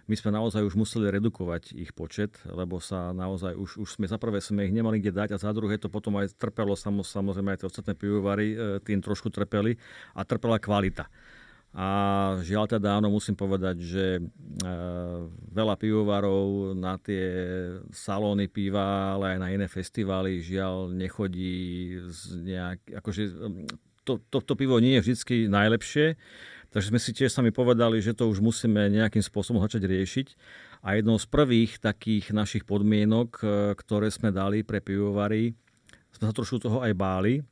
My 0.06 0.14
sme 0.14 0.30
naozaj 0.30 0.62
už 0.62 0.78
museli 0.78 1.10
redukovať 1.10 1.74
ich 1.74 1.90
počet, 1.90 2.38
lebo 2.46 2.78
sa 2.78 3.10
naozaj 3.10 3.58
už, 3.58 3.82
už 3.82 3.88
sme 3.98 4.06
za 4.06 4.22
prvé 4.22 4.38
sme 4.38 4.62
ich 4.62 4.74
nemali 4.74 5.02
kde 5.02 5.18
dať 5.18 5.34
a 5.34 5.42
za 5.42 5.50
druhé 5.50 5.82
to 5.82 5.90
potom 5.90 6.14
aj 6.22 6.38
trpelo, 6.38 6.78
samozrejme 6.78 7.54
aj 7.54 7.58
tie 7.62 7.68
ostatné 7.68 7.98
pivovary 7.98 8.54
tým 8.86 9.02
trošku 9.02 9.34
trpeli 9.34 9.74
a 10.14 10.22
trpela 10.22 10.62
kvalita. 10.62 11.10
A 11.76 11.88
žiaľ 12.40 12.72
teda 12.72 12.96
áno, 12.96 13.12
musím 13.12 13.36
povedať, 13.36 13.76
že 13.84 14.04
e, 14.16 14.20
veľa 15.52 15.76
pivovarov 15.76 16.72
na 16.72 16.96
tie 16.96 17.28
salóny 17.92 18.48
piva, 18.48 19.12
ale 19.12 19.36
aj 19.36 19.38
na 19.44 19.48
iné 19.52 19.68
festivály 19.68 20.40
žiaľ 20.40 20.88
nechodí 20.88 22.00
z 22.08 22.20
nejak, 22.48 22.80
akože 23.04 23.22
to, 24.08 24.24
to, 24.32 24.38
to 24.40 24.54
pivo 24.56 24.80
nie 24.80 24.96
je 24.96 25.04
vždy 25.04 25.52
najlepšie, 25.52 26.16
takže 26.70 26.90
sme 26.94 27.00
si 27.00 27.10
tiež 27.14 27.32
sami 27.32 27.50
povedali, 27.50 27.98
že 28.02 28.16
to 28.16 28.30
už 28.30 28.42
musíme 28.42 28.88
nejakým 28.90 29.22
spôsobom 29.22 29.62
začať 29.62 29.86
riešiť. 29.86 30.26
A 30.86 30.98
jednou 30.98 31.18
z 31.18 31.26
prvých 31.26 31.82
takých 31.82 32.30
našich 32.30 32.62
podmienok, 32.62 33.30
e, 33.40 33.44
ktoré 33.74 34.08
sme 34.12 34.30
dali 34.30 34.62
pre 34.62 34.78
pivovary, 34.78 35.54
sme 36.14 36.24
sa 36.30 36.34
trošku 36.34 36.62
toho 36.62 36.80
aj 36.80 36.92
báli, 36.94 37.42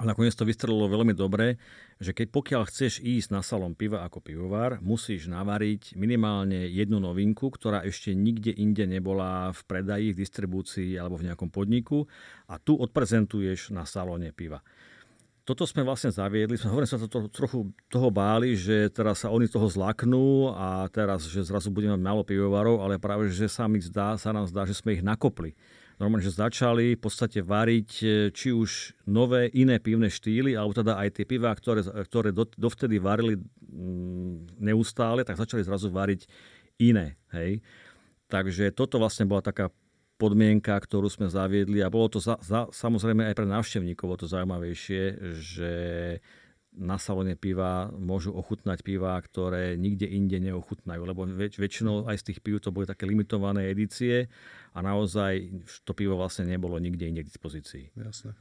a 0.00 0.08
nakoniec 0.08 0.32
to 0.32 0.48
vystrelilo 0.48 0.88
veľmi 0.88 1.12
dobre, 1.12 1.60
že 2.00 2.16
keď 2.16 2.32
pokiaľ 2.32 2.62
chceš 2.66 3.04
ísť 3.04 3.28
na 3.28 3.44
salon 3.44 3.76
piva 3.76 4.02
ako 4.08 4.24
pivovar, 4.24 4.80
musíš 4.80 5.28
navariť 5.28 6.00
minimálne 6.00 6.64
jednu 6.72 6.96
novinku, 6.96 7.52
ktorá 7.52 7.84
ešte 7.84 8.16
nikde 8.16 8.56
inde 8.56 8.88
nebola 8.88 9.52
v 9.52 9.60
predaji, 9.68 10.16
v 10.16 10.20
distribúcii 10.24 10.96
alebo 10.96 11.20
v 11.20 11.28
nejakom 11.28 11.52
podniku 11.52 12.08
a 12.48 12.56
tu 12.56 12.72
odprezentuješ 12.74 13.76
na 13.76 13.84
salóne 13.84 14.32
piva. 14.32 14.64
Toto 15.42 15.66
sme 15.66 15.82
vlastne 15.82 16.14
zaviedli, 16.14 16.54
hovorili 16.62 16.86
sa 16.86 17.02
to, 17.02 17.26
trochu 17.26 17.74
toho 17.90 18.08
báli, 18.14 18.54
že 18.54 18.86
teraz 18.94 19.26
sa 19.26 19.34
oni 19.34 19.50
toho 19.50 19.66
zlaknú 19.66 20.54
a 20.54 20.86
teraz, 20.86 21.26
že 21.26 21.42
zrazu 21.42 21.74
budeme 21.74 21.98
mať 21.98 22.02
málo 22.06 22.22
pivovarov, 22.22 22.78
ale 22.78 23.02
práve, 23.02 23.26
že 23.34 23.50
sa, 23.50 23.66
mi 23.66 23.82
zdá, 23.82 24.14
sa 24.14 24.30
nám 24.30 24.46
zdá, 24.46 24.62
že 24.62 24.78
sme 24.78 24.94
ich 24.94 25.02
nakopli 25.02 25.58
normálne, 26.02 26.26
že 26.26 26.34
začali 26.34 26.98
v 26.98 27.00
podstate 27.00 27.38
variť 27.46 27.90
e, 28.02 28.06
či 28.34 28.50
už 28.50 28.98
nové 29.06 29.46
iné 29.54 29.78
pivné 29.78 30.10
štýly, 30.10 30.58
alebo 30.58 30.74
teda 30.74 30.98
aj 30.98 31.08
tie 31.14 31.24
pivá, 31.26 31.54
ktoré, 31.54 31.86
ktoré 31.86 32.34
dovtedy 32.34 32.98
varili 32.98 33.38
mm, 33.38 34.58
neustále, 34.58 35.22
tak 35.22 35.38
začali 35.38 35.62
zrazu 35.62 35.94
variť 35.94 36.26
iné. 36.82 37.14
Hej? 37.30 37.62
Takže 38.26 38.74
toto 38.74 38.98
vlastne 38.98 39.30
bola 39.30 39.46
taká 39.46 39.70
podmienka, 40.22 40.78
ktorú 40.78 41.10
sme 41.10 41.26
zaviedli 41.26 41.82
a 41.82 41.90
bolo 41.90 42.06
to 42.06 42.22
za, 42.22 42.38
za, 42.38 42.70
samozrejme 42.70 43.26
aj 43.26 43.34
pre 43.34 43.46
návštevníkov 43.50 44.22
to 44.22 44.30
zaujímavejšie, 44.30 45.02
že 45.34 45.72
na 46.72 46.96
salóne 46.96 47.36
piva 47.36 47.92
môžu 47.92 48.32
ochutnať 48.32 48.80
piva, 48.80 49.12
ktoré 49.20 49.76
nikde 49.76 50.08
inde 50.08 50.40
neochutnajú, 50.40 51.02
lebo 51.04 51.28
väč- 51.28 51.60
väčšinou 51.60 52.08
aj 52.08 52.24
z 52.24 52.26
tých 52.32 52.40
piv 52.40 52.64
to 52.64 52.72
boli 52.72 52.88
také 52.88 53.04
limitované 53.04 53.68
edície 53.68 54.32
a 54.72 54.78
naozaj 54.80 55.52
to 55.84 55.92
pivo 55.92 56.16
vlastne 56.16 56.48
nebolo 56.48 56.80
nikde 56.80 57.04
inde 57.12 57.20
k 57.26 57.28
dispozícii. 57.28 57.92
Jasné. 57.92 58.32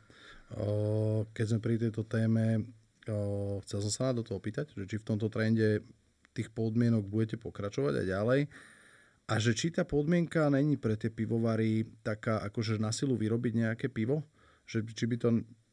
O, 0.56 1.28
keď 1.36 1.46
sme 1.52 1.60
pri 1.60 1.76
tejto 1.76 2.08
téme, 2.08 2.72
o, 3.12 3.60
chcel 3.67 3.84
som 3.84 3.91
sa 3.91 4.04
na 4.12 4.20
do 4.20 4.24
toho 4.24 4.39
že 4.39 4.88
či 4.88 4.96
v 4.96 5.08
tomto 5.08 5.28
trende 5.28 5.84
tých 6.32 6.48
podmienok 6.56 7.04
budete 7.04 7.36
pokračovať 7.36 8.00
aj 8.00 8.06
ďalej 8.08 8.41
a 9.32 9.39
že 9.39 9.56
či 9.56 9.72
tá 9.72 9.88
podmienka 9.88 10.52
není 10.52 10.76
pre 10.76 11.00
tie 11.00 11.08
pivovary 11.08 11.88
taká, 12.04 12.44
akože 12.52 12.76
na 12.76 12.91
silu 12.91 13.15
vyrobiť 13.15 13.54
nejaké 13.63 13.88
pivo, 13.88 14.28
že 14.67 14.84
či 14.84 15.08
by 15.08 15.15
to 15.15 15.30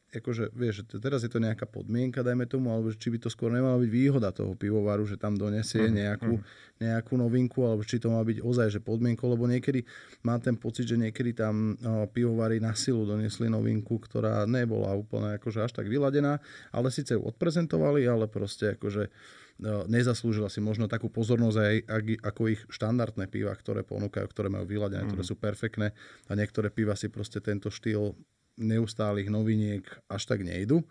akože, 0.09 0.57
vieš, 0.57 0.89
teraz 0.97 1.21
je 1.21 1.29
to 1.29 1.37
nejaká 1.37 1.69
podmienka, 1.69 2.25
dajme 2.25 2.49
tomu, 2.49 2.73
alebo 2.73 2.89
či 2.89 3.13
by 3.13 3.21
to 3.21 3.29
skôr 3.29 3.53
nemala 3.53 3.77
byť 3.77 3.91
výhoda 3.93 4.33
toho 4.33 4.57
pivovaru, 4.57 5.05
že 5.05 5.21
tam 5.21 5.37
donesie 5.37 5.85
uh-huh. 5.85 5.93
nejakú, 5.93 6.33
nejakú 6.81 7.13
novinku, 7.13 7.61
alebo 7.61 7.85
či 7.85 8.01
to 8.01 8.09
má 8.09 8.25
byť 8.25 8.41
ozaj, 8.41 8.67
že 8.73 8.79
podmienko, 8.81 9.29
lebo 9.29 9.45
niekedy 9.45 9.85
mám 10.25 10.41
ten 10.41 10.57
pocit, 10.57 10.89
že 10.89 10.97
niekedy 10.97 11.37
tam 11.37 11.77
no, 11.77 12.09
pivovary 12.09 12.57
na 12.57 12.73
silu 12.73 13.05
donesli 13.05 13.53
novinku, 13.53 14.01
ktorá 14.01 14.49
nebola 14.49 14.97
úplne 14.97 15.37
akože 15.37 15.69
až 15.69 15.71
tak 15.77 15.85
vyladená, 15.85 16.41
ale 16.73 16.89
síce 16.89 17.13
ju 17.13 17.21
odprezentovali, 17.21 18.01
ale 18.09 18.25
proste 18.25 18.73
akože 18.73 19.13
nezaslúžila 19.61 20.47
si 20.47 20.63
možno 20.63 20.87
takú 20.87 21.11
pozornosť 21.11 21.57
aj 21.59 21.75
ako 22.23 22.41
ich 22.47 22.61
štandardné 22.71 23.27
piva, 23.27 23.51
ktoré 23.51 23.83
ponúkajú, 23.83 24.25
ktoré 24.31 24.47
majú 24.47 24.63
vyladené, 24.63 25.03
uh-huh. 25.03 25.11
ktoré 25.19 25.23
sú 25.27 25.35
perfektné 25.35 25.91
a 26.27 26.31
niektoré 26.33 26.71
piva 26.71 26.95
si 26.95 27.11
proste 27.11 27.43
tento 27.43 27.67
štýl 27.67 28.15
neustálych 28.59 29.27
noviniek 29.27 29.83
až 30.07 30.23
tak 30.27 30.43
nejdu. 30.43 30.83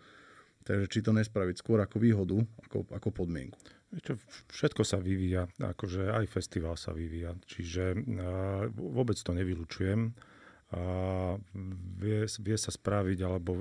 Takže 0.65 0.85
či 0.85 0.99
to 1.01 1.15
nespraviť 1.15 1.65
skôr 1.65 1.81
ako 1.81 1.97
výhodu, 1.97 2.37
ako, 2.69 2.85
ako 2.93 3.09
podmienku. 3.09 3.57
Všetko 4.53 4.85
sa 4.85 5.01
vyvíja, 5.01 5.49
akože 5.57 6.13
aj 6.13 6.25
festival 6.29 6.77
sa 6.77 6.93
vyvíja, 6.93 7.33
čiže 7.49 7.97
uh, 7.97 8.69
vôbec 8.69 9.17
to 9.17 9.33
nevylučujem. 9.33 10.13
Uh, 10.69 11.41
vie, 11.97 12.21
vie 12.29 12.57
sa 12.61 12.69
spraviť, 12.69 13.17
alebo 13.25 13.57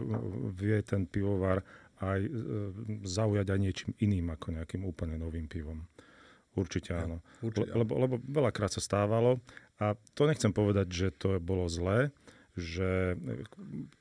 vie 0.52 0.76
ten 0.84 1.08
pivovar 1.08 1.64
aj 2.02 2.20
uh, 2.24 2.30
zaujať 3.04 3.46
aj 3.50 3.58
niečím 3.58 3.90
iným 4.02 4.34
ako 4.34 4.58
nejakým 4.58 4.82
úplne 4.86 5.18
novým 5.18 5.46
pivom. 5.50 5.84
Určite 6.58 6.90
áno. 6.94 7.22
určite. 7.38 7.70
Le, 7.70 7.86
lebo, 7.86 7.92
lebo 7.98 8.14
veľakrát 8.18 8.74
sa 8.74 8.82
stávalo 8.82 9.38
a 9.78 9.94
to 10.18 10.26
nechcem 10.26 10.50
povedať, 10.50 10.86
že 10.90 11.08
to 11.14 11.38
bolo 11.38 11.70
zlé, 11.70 12.10
že 12.58 13.14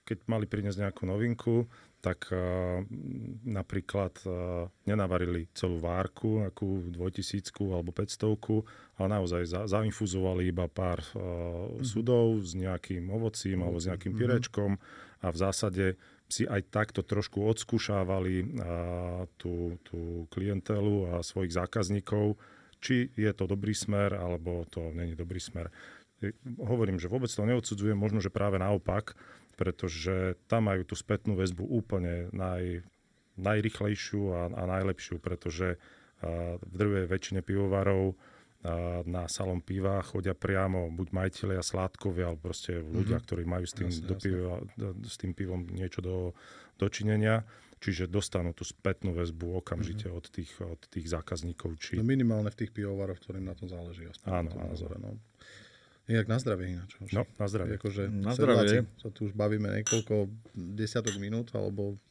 keď 0.02 0.18
mali 0.26 0.50
priniesť 0.50 0.90
nejakú 0.90 1.06
novinku, 1.06 1.70
tak 2.02 2.30
uh, 2.30 2.82
napríklad 3.46 4.14
uh, 4.26 4.70
nenavarili 4.86 5.50
celú 5.54 5.82
várku, 5.82 6.46
akú 6.46 6.86
2000 6.94 7.54
alebo 7.74 7.90
500, 7.94 9.02
ale 9.02 9.08
naozaj 9.10 9.42
za, 9.46 9.62
zainfuzovali 9.66 10.50
iba 10.50 10.70
pár 10.70 11.02
uh, 11.02 11.18
mm-hmm. 11.18 11.86
sudov 11.86 12.42
s 12.42 12.54
nejakým 12.54 13.10
ovocím 13.10 13.66
alebo 13.66 13.78
s 13.82 13.90
nejakým 13.90 14.14
mhm. 14.14 14.20
pirečkom 14.20 14.72
a 15.26 15.28
v 15.34 15.38
zásade 15.38 15.86
si 16.28 16.44
aj 16.44 16.68
takto 16.68 17.02
trošku 17.08 17.40
odskúšávali 17.40 18.60
tú, 19.40 19.80
tú 19.88 20.28
klientelu 20.28 21.16
a 21.16 21.24
svojich 21.24 21.56
zákazníkov, 21.56 22.36
či 22.84 23.10
je 23.16 23.32
to 23.32 23.48
dobrý 23.48 23.72
smer 23.72 24.14
alebo 24.14 24.68
to 24.68 24.92
není 24.92 25.16
dobrý 25.16 25.40
smer. 25.40 25.72
Hovorím, 26.60 27.00
že 27.00 27.08
vôbec 27.08 27.32
to 27.32 27.48
neodsudzujem, 27.48 27.96
možno, 27.96 28.20
že 28.20 28.34
práve 28.34 28.60
naopak, 28.60 29.16
pretože 29.56 30.38
tam 30.52 30.70
majú 30.70 30.84
tú 30.86 30.94
spätnú 30.94 31.40
väzbu 31.40 31.64
úplne 31.64 32.30
naj, 32.36 32.86
najrychlejšiu 33.40 34.22
a, 34.34 34.42
a 34.52 34.64
najlepšiu, 34.68 35.18
pretože 35.24 35.80
v 36.62 36.74
drvej 36.74 37.06
väčšine 37.08 37.42
pivovarov 37.46 38.18
na 39.06 39.30
salom 39.30 39.62
piva 39.62 40.02
chodia 40.02 40.34
priamo 40.34 40.90
buď 40.90 41.08
majiteľia 41.14 41.62
sládkovia, 41.62 42.34
alebo 42.34 42.50
proste 42.50 42.82
ľudia, 42.82 43.22
mm-hmm. 43.22 43.28
ktorí 43.30 43.44
majú 43.46 43.66
s 43.70 43.74
tým, 43.78 43.90
jasne, 43.94 44.08
do 44.10 44.16
piva, 44.18 44.54
s 45.06 45.16
tým 45.22 45.32
pivom 45.38 45.62
niečo 45.70 46.02
do, 46.02 46.16
dočinenia. 46.82 47.46
Čiže 47.78 48.10
dostanú 48.10 48.58
tú 48.58 48.66
spätnú 48.66 49.14
väzbu 49.14 49.62
okamžite 49.62 50.10
mm-hmm. 50.10 50.18
od, 50.18 50.26
tých, 50.34 50.52
od 50.66 50.82
tých 50.90 51.06
zákazníkov. 51.14 51.78
Či... 51.78 52.02
No 52.02 52.02
minimálne 52.02 52.50
v 52.50 52.66
tých 52.66 52.74
pivovaroch, 52.74 53.22
ktorým 53.22 53.46
na 53.46 53.54
tom 53.54 53.70
záleží. 53.70 54.10
Áno, 54.26 54.50
áno. 54.50 54.74
Názore, 54.74 54.98
no. 54.98 55.14
Inak 56.10 56.26
na 56.26 56.42
zdravie 56.42 56.74
ináč. 56.74 56.98
No, 57.14 57.28
na 57.38 57.46
zdravie. 57.46 57.78
Akože 57.78 58.10
na 58.10 58.34
zdravie. 58.34 58.88
Sa 58.98 59.14
tu 59.14 59.30
už 59.30 59.38
bavíme 59.38 59.70
niekoľko 59.70 60.26
desiatok 60.56 61.20
minút, 61.22 61.54
alebo 61.54 62.02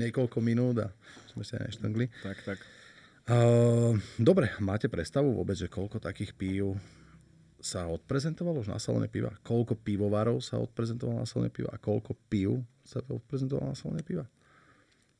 niekoľko 0.00 0.38
minút 0.40 0.80
a 0.80 0.88
sme 1.28 1.44
sa 1.44 1.60
neštangli. 1.60 2.08
Tak, 2.24 2.38
tak. 2.48 2.58
Dobre, 4.18 4.50
máte 4.58 4.90
predstavu 4.90 5.30
vôbec, 5.30 5.54
že 5.54 5.70
koľko 5.70 6.02
takých 6.02 6.34
pív 6.34 6.74
sa 7.62 7.86
odprezentovalo 7.86 8.66
už 8.66 8.74
na 8.74 8.82
salóne 8.82 9.06
piva? 9.06 9.30
Koľko 9.46 9.78
pivovarov 9.78 10.42
sa 10.42 10.58
odprezentovalo 10.58 11.22
na 11.22 11.28
salóne 11.30 11.54
piva? 11.54 11.70
A 11.70 11.78
koľko 11.78 12.18
pív 12.26 12.58
sa 12.82 12.98
odprezentovalo 13.06 13.70
na 13.70 13.78
salóne 13.78 14.02
piva? 14.02 14.26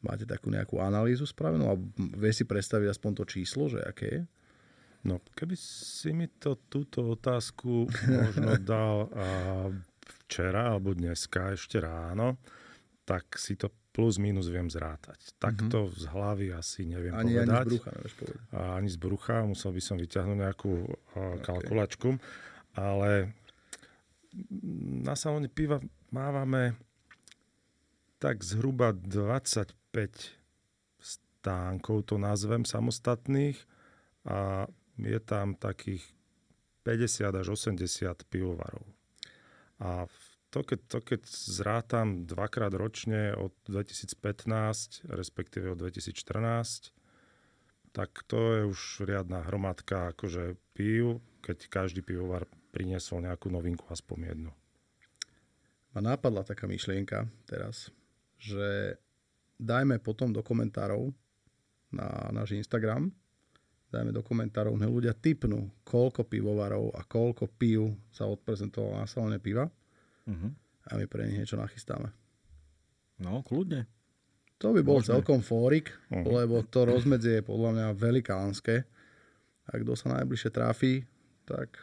Máte 0.02 0.26
takú 0.26 0.50
nejakú 0.50 0.82
analýzu 0.82 1.22
spravenú? 1.22 1.70
A 1.70 1.78
vie 1.94 2.32
si 2.34 2.42
predstaviť 2.42 2.90
aspoň 2.90 3.22
to 3.22 3.24
číslo, 3.30 3.70
že 3.70 3.78
aké 3.86 4.06
je? 4.10 4.22
No, 5.06 5.22
keby 5.38 5.54
si 5.58 6.10
mi 6.10 6.26
to 6.26 6.58
túto 6.66 7.14
otázku 7.14 7.86
možno 8.10 8.58
dal 8.74 9.06
a, 9.14 9.26
včera 10.26 10.74
alebo 10.74 10.94
dneska 10.94 11.54
ešte 11.54 11.78
ráno, 11.78 12.38
tak 13.06 13.38
si 13.38 13.54
to 13.54 13.70
plus 13.92 14.16
minus 14.16 14.48
viem 14.48 14.72
zrátať. 14.72 15.36
Takto 15.36 15.86
mm-hmm. 15.86 16.00
z 16.00 16.04
hlavy 16.08 16.46
asi 16.56 16.88
neviem 16.88 17.12
ani, 17.12 17.36
povedať. 17.36 17.52
Ani 17.52 17.60
z 17.60 17.68
brucha 17.68 17.90
nevieš 17.92 18.14
povedať. 18.16 18.40
A 18.56 18.60
ani 18.80 18.88
z 18.88 18.96
brucha, 18.96 19.36
musel 19.44 19.70
by 19.76 19.82
som 19.84 19.96
vyťahnuť 20.00 20.38
nejakú 20.40 20.72
a, 20.72 20.88
kalkulačku. 21.44 22.08
Ale 22.72 23.36
na 25.04 25.12
salóne 25.12 25.52
piva 25.52 25.76
mávame 26.08 26.72
tak 28.16 28.40
zhruba 28.40 28.96
25 28.96 29.76
stánkov, 30.96 32.08
to 32.08 32.16
nazvem, 32.16 32.64
samostatných 32.64 33.58
a 34.24 34.70
je 34.96 35.18
tam 35.20 35.58
takých 35.58 36.06
50 36.86 37.42
až 37.42 37.46
80 37.52 37.82
pivovarov. 38.30 38.86
A 39.82 40.06
to 40.52 40.60
keď, 40.60 40.80
to, 40.84 40.98
keď 41.00 41.20
zrátam 41.32 42.28
dvakrát 42.28 42.76
ročne 42.76 43.32
od 43.32 43.56
2015, 43.72 45.08
respektíve 45.08 45.72
od 45.72 45.80
2014, 45.80 46.92
tak 47.96 48.12
to 48.28 48.60
je 48.60 48.62
už 48.68 49.08
riadna 49.08 49.40
hromadka 49.48 50.12
akože 50.12 50.60
pív, 50.76 51.24
keď 51.40 51.72
každý 51.72 52.04
pivovar 52.04 52.44
priniesol 52.68 53.24
nejakú 53.24 53.48
novinku, 53.48 53.88
aspoň 53.88 54.18
jednu. 54.36 54.52
Ma 55.96 56.00
nápadla 56.04 56.44
taká 56.44 56.68
myšlienka 56.68 57.28
teraz, 57.48 57.88
že 58.36 59.00
dajme 59.56 60.00
potom 60.04 60.36
do 60.36 60.44
komentárov 60.44 61.12
na 61.92 62.28
náš 62.32 62.56
Instagram, 62.56 63.08
dajme 63.92 64.12
do 64.12 64.24
komentárov, 64.24 64.76
nech 64.76 64.88
ľudia 64.88 65.16
typnú, 65.16 65.68
koľko 65.84 66.28
pivovarov 66.28 66.92
a 66.96 67.04
koľko 67.04 67.48
pív 67.56 67.92
sa 68.08 68.24
odprezentovalo 68.28 69.00
na 69.00 69.08
salóne 69.08 69.40
piva 69.40 69.68
uh-huh. 70.28 70.50
a 70.88 70.90
my 70.98 71.04
pre 71.06 71.26
nich 71.26 71.42
niečo 71.42 71.58
nachystáme. 71.58 72.10
No, 73.22 73.42
kľudne. 73.46 73.86
To 74.62 74.70
by 74.70 74.80
bol 74.86 75.02
Môžeme. 75.02 75.18
celkom 75.18 75.40
fórik, 75.42 75.90
uh-huh. 76.10 76.22
lebo 76.22 76.62
to 76.66 76.86
rozmedzie 76.86 77.42
je 77.42 77.46
podľa 77.46 77.70
mňa 77.74 77.86
velikánske. 77.98 78.86
A 79.70 79.78
kto 79.78 79.94
sa 79.94 80.18
najbližšie 80.18 80.50
tráfi, 80.50 81.06
tak 81.46 81.78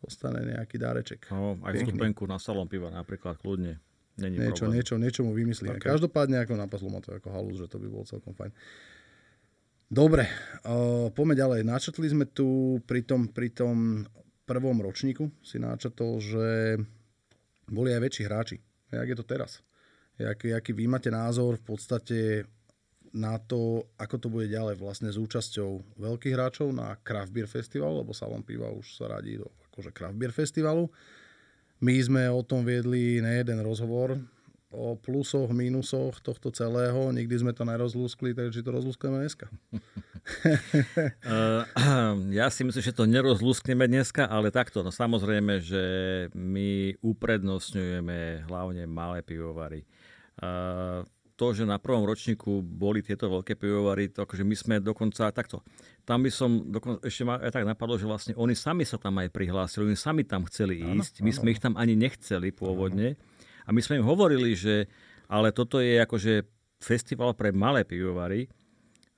dostane 0.00 0.40
nejaký 0.46 0.80
dáreček. 0.80 1.28
No, 1.28 1.58
aj 1.64 1.84
vstupenku 1.84 2.24
na 2.24 2.40
salón 2.40 2.70
piva 2.70 2.88
napríklad, 2.88 3.36
kľudne. 3.36 3.76
Není 4.18 4.34
niečo, 4.34 4.66
niečo, 4.66 4.94
niečo 4.98 5.22
mu 5.22 5.30
vymyslíme. 5.30 5.78
Okay. 5.78 5.94
Každopádne 5.94 6.42
ako 6.42 6.58
napadlo 6.58 6.90
ma 6.90 6.98
to 6.98 7.14
ako 7.14 7.30
halus, 7.30 7.62
že 7.62 7.70
to 7.70 7.78
by 7.78 7.86
bolo 7.86 8.02
celkom 8.02 8.34
fajn. 8.34 8.50
Dobre, 9.88 10.26
uh, 10.66 11.08
poďme 11.14 11.38
ďalej. 11.38 11.60
Načetli 11.62 12.10
sme 12.10 12.26
tu 12.26 12.78
pri 12.84 13.06
tom, 13.06 13.30
pri 13.30 13.54
tom 13.54 14.04
prvom 14.42 14.82
ročníku 14.82 15.30
si 15.40 15.62
načetol, 15.62 16.18
že 16.18 16.76
boli 17.68 17.92
aj 17.92 18.00
väčší 18.02 18.22
hráči. 18.26 18.56
Jak 18.88 19.08
je 19.08 19.16
to 19.16 19.24
teraz? 19.24 19.60
Jaký, 20.18 20.50
aký 20.56 20.74
vy 20.74 20.90
máte 20.90 21.12
názor 21.12 21.60
v 21.60 21.64
podstate 21.64 22.18
na 23.14 23.38
to, 23.40 23.88
ako 23.96 24.16
to 24.20 24.28
bude 24.28 24.50
ďalej 24.50 24.76
vlastne 24.76 25.08
s 25.08 25.16
účasťou 25.16 25.96
veľkých 25.96 26.34
hráčov 26.34 26.74
na 26.74 26.98
Craft 27.00 27.32
Beer 27.32 27.48
Festival, 27.48 28.02
lebo 28.02 28.12
Salon 28.12 28.44
Piva 28.44 28.68
už 28.68 28.98
sa 28.98 29.08
radí 29.08 29.40
do 29.40 29.48
akože 29.72 29.94
Craft 29.94 30.16
Beer 30.18 30.34
Festivalu. 30.34 30.90
My 31.78 31.94
sme 32.02 32.26
o 32.26 32.42
tom 32.42 32.66
viedli 32.66 33.22
nejeden 33.22 33.62
rozhovor, 33.62 34.18
o 34.68 34.96
plusoch, 35.00 35.48
mínusoch 35.48 36.20
tohto 36.20 36.52
celého. 36.52 37.08
Nikdy 37.12 37.34
sme 37.40 37.52
to 37.56 37.64
nerozlúskli, 37.64 38.36
takže 38.36 38.60
to 38.60 38.70
rozlúskujeme 38.72 39.24
dneska. 39.24 39.46
Eh, 41.24 41.64
ja 42.36 42.52
si 42.52 42.60
myslím, 42.60 42.84
že 42.84 42.92
to 42.92 43.08
nerozlúskneme 43.08 43.88
dneska, 43.88 44.28
ale 44.28 44.52
takto. 44.52 44.84
No 44.84 44.92
samozrejme, 44.92 45.56
že 45.64 45.84
my 46.36 47.00
uprednostňujeme 47.00 48.44
hlavne 48.44 48.84
malé 48.84 49.24
pivovary 49.24 49.88
to, 51.38 51.54
že 51.54 51.62
na 51.62 51.78
prvom 51.78 52.02
ročníku 52.02 52.58
boli 52.66 52.98
tieto 52.98 53.30
veľké 53.30 53.54
pivovary, 53.54 54.10
to 54.10 54.26
akože 54.26 54.42
my 54.42 54.56
sme 54.58 54.74
dokonca 54.82 55.30
takto. 55.30 55.62
Tam 56.02 56.26
by 56.26 56.30
som 56.34 56.66
dokonca, 56.66 57.06
ešte 57.06 57.22
ma 57.22 57.38
aj 57.38 57.54
tak 57.54 57.62
napadlo, 57.62 57.94
že 57.94 58.10
vlastne 58.10 58.34
oni 58.34 58.58
sami 58.58 58.82
sa 58.82 58.98
tam 58.98 59.22
aj 59.22 59.30
prihlásili, 59.30 59.86
oni 59.86 59.94
sami 59.94 60.26
tam 60.26 60.42
chceli 60.50 60.82
ísť, 60.82 61.22
my 61.22 61.30
sme 61.30 61.54
ich 61.54 61.62
tam 61.62 61.78
ani 61.78 61.94
nechceli 61.94 62.50
pôvodne. 62.50 63.14
A 63.68 63.70
my 63.70 63.80
sme 63.84 64.00
im 64.00 64.08
hovorili, 64.08 64.56
že 64.56 64.88
ale 65.28 65.52
toto 65.52 65.76
je 65.76 66.00
akože 66.00 66.48
festival 66.80 67.36
pre 67.36 67.52
malé 67.52 67.84
pivovary, 67.84 68.48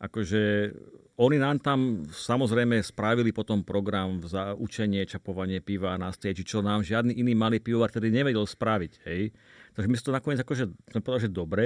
akože 0.03 0.75
oni 1.21 1.37
nám 1.37 1.61
tam 1.61 2.01
samozrejme 2.09 2.81
spravili 2.81 3.29
potom 3.29 3.61
program 3.61 4.25
za 4.25 4.57
učenie, 4.57 5.05
čapovanie 5.05 5.61
piva 5.61 6.01
na 6.01 6.09
stage, 6.17 6.41
čo 6.49 6.65
nám 6.65 6.81
žiadny 6.81 7.13
iný 7.21 7.37
malý 7.37 7.61
pivovar 7.61 7.93
tedy 7.93 8.09
nevedel 8.09 8.49
spraviť. 8.49 8.93
Hej. 9.05 9.29
Takže 9.77 9.87
my 9.87 9.95
sme 10.01 10.07
to 10.09 10.17
nakoniec 10.17 10.41
akože, 10.41 10.65
sme 10.97 11.05
povedali, 11.05 11.27
že 11.29 11.31
dobre, 11.31 11.65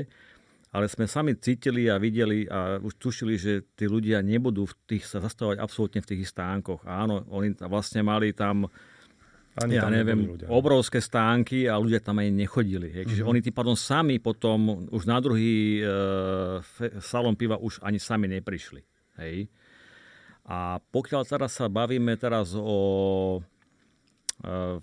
ale 0.74 0.90
sme 0.90 1.06
sami 1.06 1.38
cítili 1.38 1.86
a 1.86 2.02
videli 2.02 2.50
a 2.50 2.82
už 2.82 2.98
tušili, 2.98 3.38
že 3.38 3.62
tí 3.78 3.86
ľudia 3.86 4.26
nebudú 4.26 4.66
v 4.66 4.74
tých 4.90 5.06
sa 5.06 5.22
zastavovať 5.22 5.62
absolútne 5.62 6.02
v 6.02 6.10
tých 6.10 6.34
stánkoch. 6.34 6.82
Áno, 6.82 7.22
oni 7.30 7.54
vlastne 7.62 8.02
mali 8.02 8.34
tam 8.34 8.66
ani 9.54 9.78
ja 9.78 9.86
neviem, 9.86 10.34
obrovské 10.50 10.98
stánky 10.98 11.70
a 11.70 11.78
ľudia 11.78 12.02
tam 12.02 12.18
aj 12.18 12.28
nechodili. 12.34 12.90
Hej. 12.90 13.04
Čiže 13.06 13.22
mm-hmm. 13.22 13.38
oni 13.38 13.44
tým 13.46 13.54
pádom 13.54 13.76
sami 13.78 14.18
potom 14.18 14.90
už 14.90 15.06
na 15.06 15.22
druhý 15.22 15.78
e, 15.78 15.82
salon 16.98 17.38
piva 17.38 17.54
už 17.62 17.78
ani 17.86 18.02
sami 18.02 18.26
neprišli. 18.26 18.82
Hej. 19.22 19.46
A 20.50 20.82
pokiaľ 20.82 21.22
teraz 21.22 21.54
sa 21.54 21.70
bavíme 21.70 22.18
teraz 22.18 22.58
o 22.58 23.38
e, 24.42 24.82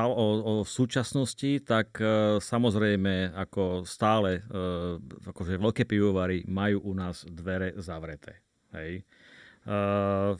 o, 0.00 0.26
o 0.40 0.52
súčasnosti, 0.64 1.60
tak 1.60 2.00
e, 2.00 2.40
samozrejme 2.40 3.36
ako 3.36 3.84
stále 3.84 4.40
e, 4.40 4.42
akože 5.28 5.60
veľké 5.60 5.84
pivovary 5.84 6.48
majú 6.48 6.88
u 6.88 6.92
nás 6.96 7.28
dvere 7.28 7.76
zavreté. 7.76 8.40
Hej. 8.72 9.04
Uh, 9.04 9.19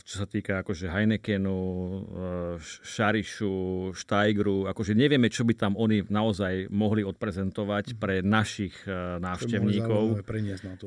čo 0.03 0.15
sa 0.19 0.27
týka 0.27 0.59
akože 0.67 0.91
Heinekenu, 0.91 1.55
uh, 1.55 2.59
Šarišu, 2.83 3.95
Štajgru, 3.95 4.67
akože 4.67 4.99
nevieme, 4.99 5.31
čo 5.31 5.47
by 5.47 5.55
tam 5.55 5.73
oni 5.79 6.03
naozaj 6.11 6.67
mohli 6.75 7.07
odprezentovať 7.07 7.95
pre 7.95 8.27
našich 8.27 8.75
uh, 8.91 9.23
návštevníkov. 9.23 10.27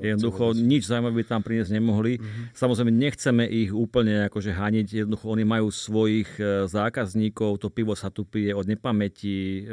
Jednoducho 0.03 0.51
nič 0.60 0.91
zaujímavé 0.91 1.23
by 1.23 1.25
tam 1.25 1.41
priniesť 1.41 1.71
nemohli. 1.71 2.19
Uh-huh. 2.19 2.51
Samozrejme 2.51 2.91
nechceme 2.91 3.47
ich 3.47 3.71
úplne 3.71 4.27
akože 4.27 4.51
haniť, 4.51 5.08
jednoducho 5.08 5.25
oni 5.32 5.45
majú 5.47 5.71
svojich 5.71 6.36
zákazníkov, 6.67 7.63
to 7.63 7.71
pivo 7.71 7.95
sa 7.95 8.12
tu 8.12 8.27
pije 8.27 8.51
od 8.51 8.67
nepamäti, 8.67 9.63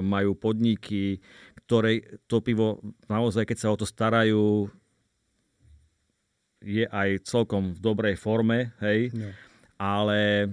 majú 0.00 0.32
podniky, 0.38 1.20
ktoré 1.66 2.00
to 2.30 2.40
pivo 2.40 2.80
naozaj, 3.10 3.44
keď 3.44 3.58
sa 3.58 3.68
o 3.74 3.76
to 3.76 3.84
starajú, 3.84 4.70
je 6.66 6.84
aj 6.90 7.22
celkom 7.22 7.70
v 7.70 7.78
dobrej 7.78 8.18
forme, 8.18 8.74
hej, 8.82 9.14
no. 9.14 9.30
ale 9.78 10.50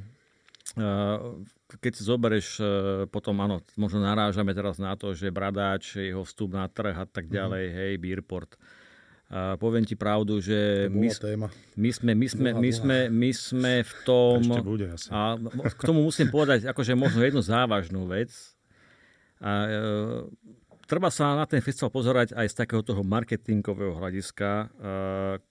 uh, 0.78 1.42
keď 1.82 1.92
si 1.98 2.04
zoberieš, 2.06 2.48
uh, 2.62 2.68
potom 3.10 3.42
áno, 3.42 3.66
možno 3.74 4.06
narážame 4.06 4.54
teraz 4.54 4.78
na 4.78 4.94
to, 4.94 5.18
že 5.18 5.34
Bradáč, 5.34 5.98
jeho 5.98 6.22
vstup 6.22 6.54
na 6.54 6.70
trh 6.70 6.94
a 6.94 7.06
tak 7.10 7.26
mhm. 7.26 7.34
ďalej, 7.34 7.66
mm. 7.66 7.74
hej, 7.74 7.92
Beerport. 7.98 8.54
Uh, 9.34 9.58
poviem 9.58 9.82
ti 9.82 9.98
pravdu, 9.98 10.38
že 10.38 10.86
my, 10.94 11.10
my, 11.10 11.90
sme, 11.90 12.12
my, 12.14 12.28
sme, 12.30 12.50
my, 12.54 12.70
sme, 12.70 12.98
my 13.10 13.32
sme 13.34 13.74
v 13.82 13.94
tom... 14.06 14.46
Ešte 14.46 14.62
bude 14.62 14.88
asi. 14.94 15.10
A 15.10 15.42
k 15.74 15.82
tomu 15.82 16.06
musím 16.06 16.30
povedať 16.30 16.70
akože 16.70 16.94
možno 16.94 17.26
jednu 17.26 17.42
závažnú 17.42 18.06
vec. 18.06 18.30
A, 19.42 19.66
uh, 19.66 20.30
treba 20.86 21.10
sa 21.10 21.34
na 21.34 21.50
ten 21.50 21.66
festival 21.66 21.90
pozerať 21.90 22.38
aj 22.38 22.46
z 22.46 22.56
takého 22.62 22.86
toho 22.86 23.02
marketingového 23.02 23.98
hľadiska, 23.98 24.70
uh, 24.70 25.42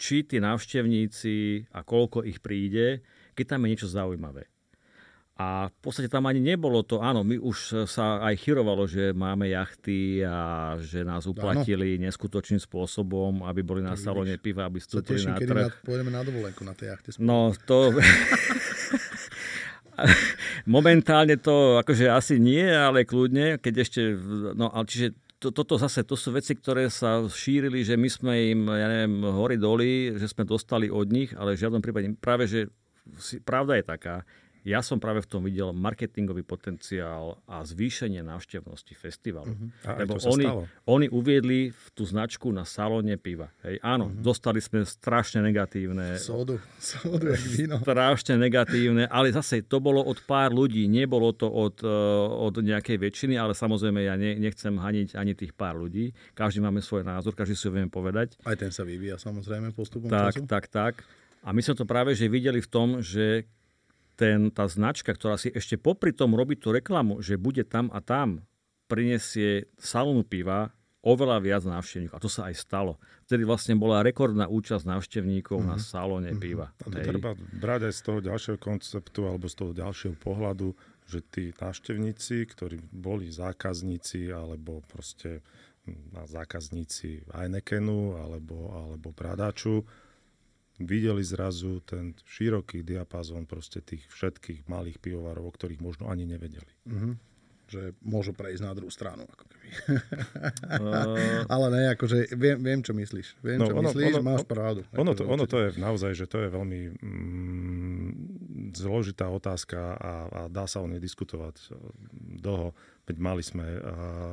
či 0.00 0.24
tí 0.24 0.40
návštevníci 0.40 1.68
a 1.76 1.84
koľko 1.84 2.24
ich 2.24 2.40
príde, 2.40 3.04
keď 3.36 3.44
tam 3.54 3.68
je 3.68 3.70
niečo 3.76 3.92
zaujímavé. 3.92 4.48
A 5.40 5.72
v 5.72 5.76
podstate 5.80 6.12
tam 6.12 6.28
ani 6.28 6.36
nebolo 6.36 6.84
to, 6.84 7.00
áno, 7.00 7.24
my 7.24 7.40
už 7.40 7.88
sa 7.88 8.20
aj 8.20 8.44
chyrovalo, 8.44 8.84
že 8.84 9.16
máme 9.16 9.48
jachty 9.48 10.20
a 10.20 10.76
že 10.76 11.00
nás 11.00 11.24
uplatili 11.24 11.96
áno. 11.96 12.04
neskutočným 12.08 12.60
spôsobom, 12.60 13.48
aby 13.48 13.64
boli 13.64 13.80
na 13.80 13.96
salóne 13.96 14.36
piva, 14.36 14.68
aby 14.68 14.84
vstúpili 14.84 15.16
teším, 15.16 15.32
na 15.32 15.40
trh. 15.40 15.72
Kedy 15.72 15.88
pôjdeme 15.88 16.12
na 16.12 16.20
dovolenku 16.20 16.60
na 16.60 16.76
tej 16.76 16.92
jachty. 16.92 17.08
No 17.20 17.56
to... 17.64 17.88
Momentálne 20.68 21.40
to 21.40 21.80
akože 21.80 22.08
asi 22.08 22.36
nie, 22.40 22.64
ale 22.64 23.08
kľudne, 23.08 23.60
keď 23.60 23.74
ešte, 23.84 24.00
no 24.56 24.68
ale 24.72 24.84
čiže 24.88 25.16
to, 25.40 25.48
toto 25.48 25.80
zase, 25.80 26.04
to 26.04 26.20
sú 26.20 26.36
veci, 26.36 26.52
ktoré 26.52 26.92
sa 26.92 27.24
šírili, 27.24 27.80
že 27.80 27.96
my 27.96 28.08
sme 28.12 28.32
im, 28.52 28.60
ja 28.68 28.86
neviem, 28.92 29.24
hory 29.24 29.56
doli, 29.56 30.12
že 30.20 30.28
sme 30.28 30.44
dostali 30.44 30.92
od 30.92 31.08
nich, 31.08 31.32
ale 31.32 31.56
v 31.56 31.62
žiadnom 31.64 31.80
prípade 31.80 32.12
práve, 32.20 32.44
že 32.44 32.68
pravda 33.48 33.80
je 33.80 33.84
taká, 33.88 34.16
ja 34.64 34.84
som 34.84 35.00
práve 35.00 35.24
v 35.24 35.28
tom 35.28 35.42
videl 35.44 35.72
marketingový 35.72 36.44
potenciál 36.44 37.40
a 37.48 37.64
zvýšenie 37.64 38.20
návštevnosti 38.20 38.92
festivalu. 38.92 39.56
Uh-huh. 39.56 39.88
A 39.88 40.04
Lebo 40.04 40.20
oni, 40.20 40.46
oni 40.84 41.06
uviedli 41.08 41.72
v 41.72 41.86
tú 41.96 42.04
značku 42.04 42.52
na 42.52 42.68
salóne 42.68 43.16
piva. 43.16 43.48
Hej, 43.64 43.80
áno, 43.80 44.12
uh-huh. 44.12 44.20
dostali 44.20 44.60
sme 44.60 44.84
strašne 44.84 45.40
negatívne... 45.40 46.20
Sodu, 46.20 46.60
sodu 46.76 47.32
jak 47.32 47.44
víno. 47.56 47.76
Strašne 47.80 48.36
negatívne, 48.36 49.08
ale 49.08 49.32
zase 49.32 49.64
to 49.64 49.80
bolo 49.80 50.04
od 50.04 50.20
pár 50.28 50.52
ľudí, 50.52 50.84
nebolo 50.88 51.32
to 51.32 51.48
od, 51.48 51.80
uh, 51.80 51.90
od 52.48 52.60
nejakej 52.60 53.00
väčšiny, 53.00 53.40
ale 53.40 53.56
samozrejme 53.56 54.04
ja 54.04 54.14
ne, 54.20 54.36
nechcem 54.36 54.76
haniť 54.76 55.16
ani 55.16 55.32
tých 55.32 55.56
pár 55.56 55.80
ľudí. 55.80 56.12
Každý 56.36 56.60
máme 56.60 56.84
svoj 56.84 57.04
názor, 57.04 57.32
každý 57.32 57.56
si 57.56 57.64
ho 57.68 57.72
vieme 57.72 57.88
povedať. 57.88 58.36
Aj 58.44 58.56
ten 58.56 58.68
sa 58.68 58.84
vyvíja 58.84 59.16
samozrejme 59.16 59.72
postupom 59.72 60.12
tak, 60.12 60.36
času. 60.36 60.44
Tak, 60.44 60.68
tak, 60.68 61.00
tak. 61.00 61.20
A 61.40 61.56
my 61.56 61.60
sme 61.64 61.72
to 61.72 61.88
práve 61.88 62.12
že 62.12 62.28
videli 62.28 62.60
v 62.60 62.68
tom, 62.68 63.00
že 63.00 63.48
ten, 64.20 64.52
tá 64.52 64.68
značka, 64.68 65.16
ktorá 65.16 65.40
si 65.40 65.48
ešte 65.48 65.80
popri 65.80 66.12
tom 66.12 66.36
robí 66.36 66.60
tú 66.60 66.76
reklamu, 66.76 67.24
že 67.24 67.40
bude 67.40 67.64
tam 67.64 67.88
a 67.96 68.04
tam, 68.04 68.44
prinesie 68.84 69.72
salónu 69.80 70.28
piva 70.28 70.76
oveľa 71.00 71.40
viac 71.40 71.64
návštevníkov. 71.64 72.12
A 72.12 72.20
to 72.20 72.28
sa 72.28 72.52
aj 72.52 72.60
stalo. 72.60 73.00
Vtedy 73.24 73.48
vlastne 73.48 73.72
bola 73.80 74.04
rekordná 74.04 74.44
účasť 74.52 74.84
návštevníkov 74.84 75.64
mm-hmm. 75.64 75.72
na 75.72 75.76
salóne 75.80 76.36
mm-hmm. 76.36 76.44
piva. 76.44 76.68
A 76.84 76.86
to 76.92 76.98
Hej. 77.00 77.06
treba 77.08 77.30
brať 77.56 77.80
aj 77.88 77.94
z 77.96 78.00
toho 78.04 78.18
ďalšieho 78.20 78.58
konceptu 78.60 79.20
alebo 79.24 79.48
z 79.48 79.54
toho 79.56 79.72
ďalšieho 79.72 80.16
pohľadu, 80.20 80.68
že 81.08 81.24
tí 81.24 81.44
návštevníci, 81.56 82.44
ktorí 82.44 82.76
boli 82.92 83.32
zákazníci 83.32 84.28
alebo 84.28 84.84
proste 84.84 85.40
hm, 85.88 86.20
zákazníci 86.28 87.32
Heinekenu 87.32 88.20
alebo, 88.20 88.68
alebo 88.76 89.08
Bradáču, 89.16 89.80
videli 90.80 91.20
zrazu 91.20 91.84
ten 91.84 92.16
široký 92.24 92.80
diapazón 92.80 93.44
proste 93.44 93.84
tých 93.84 94.04
všetkých 94.08 94.64
malých 94.64 94.96
pivovarov, 94.98 95.52
o 95.52 95.52
ktorých 95.52 95.84
možno 95.84 96.08
ani 96.08 96.24
nevedeli. 96.24 96.72
Mm-hmm. 96.88 97.12
Že 97.70 97.82
môžu 98.02 98.34
prejsť 98.34 98.62
na 98.66 98.72
druhú 98.74 98.90
stranu. 98.90 99.28
Ako 99.30 99.44
keby. 99.46 99.66
Uh... 99.70 101.46
Ale 101.54 101.66
ne, 101.70 101.82
akože 101.94 102.34
viem, 102.34 102.58
viem, 102.58 102.80
čo 102.82 102.96
myslíš. 102.96 103.38
Viem, 103.44 103.62
no, 103.62 103.70
čo 103.70 103.74
ono, 103.76 103.90
myslíš, 103.92 104.14
ono, 104.18 104.26
máš 104.26 104.42
pravdu. 104.48 104.80
Ono 104.96 105.12
to, 105.14 105.22
ono 105.28 105.44
to 105.46 105.56
je 105.62 105.68
naozaj, 105.78 106.12
že 106.16 106.26
to 106.26 106.42
je 106.42 106.48
veľmi 106.50 106.80
mm, 106.98 108.10
zložitá 108.74 109.30
otázka 109.30 109.78
a, 109.94 110.12
a 110.26 110.40
dá 110.50 110.66
sa 110.66 110.82
o 110.82 110.90
nej 110.90 110.98
diskutovať 110.98 111.70
dlho. 112.42 112.74
Veď 113.06 113.16
mali 113.22 113.42
sme 113.44 113.66
uh, 113.66 113.82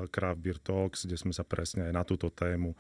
Craft 0.10 0.42
Beer 0.42 0.58
Talks, 0.58 1.06
kde 1.06 1.18
sme 1.20 1.34
sa 1.36 1.46
presne 1.46 1.90
aj 1.90 1.94
na 1.94 2.04
túto 2.08 2.34
tému 2.34 2.74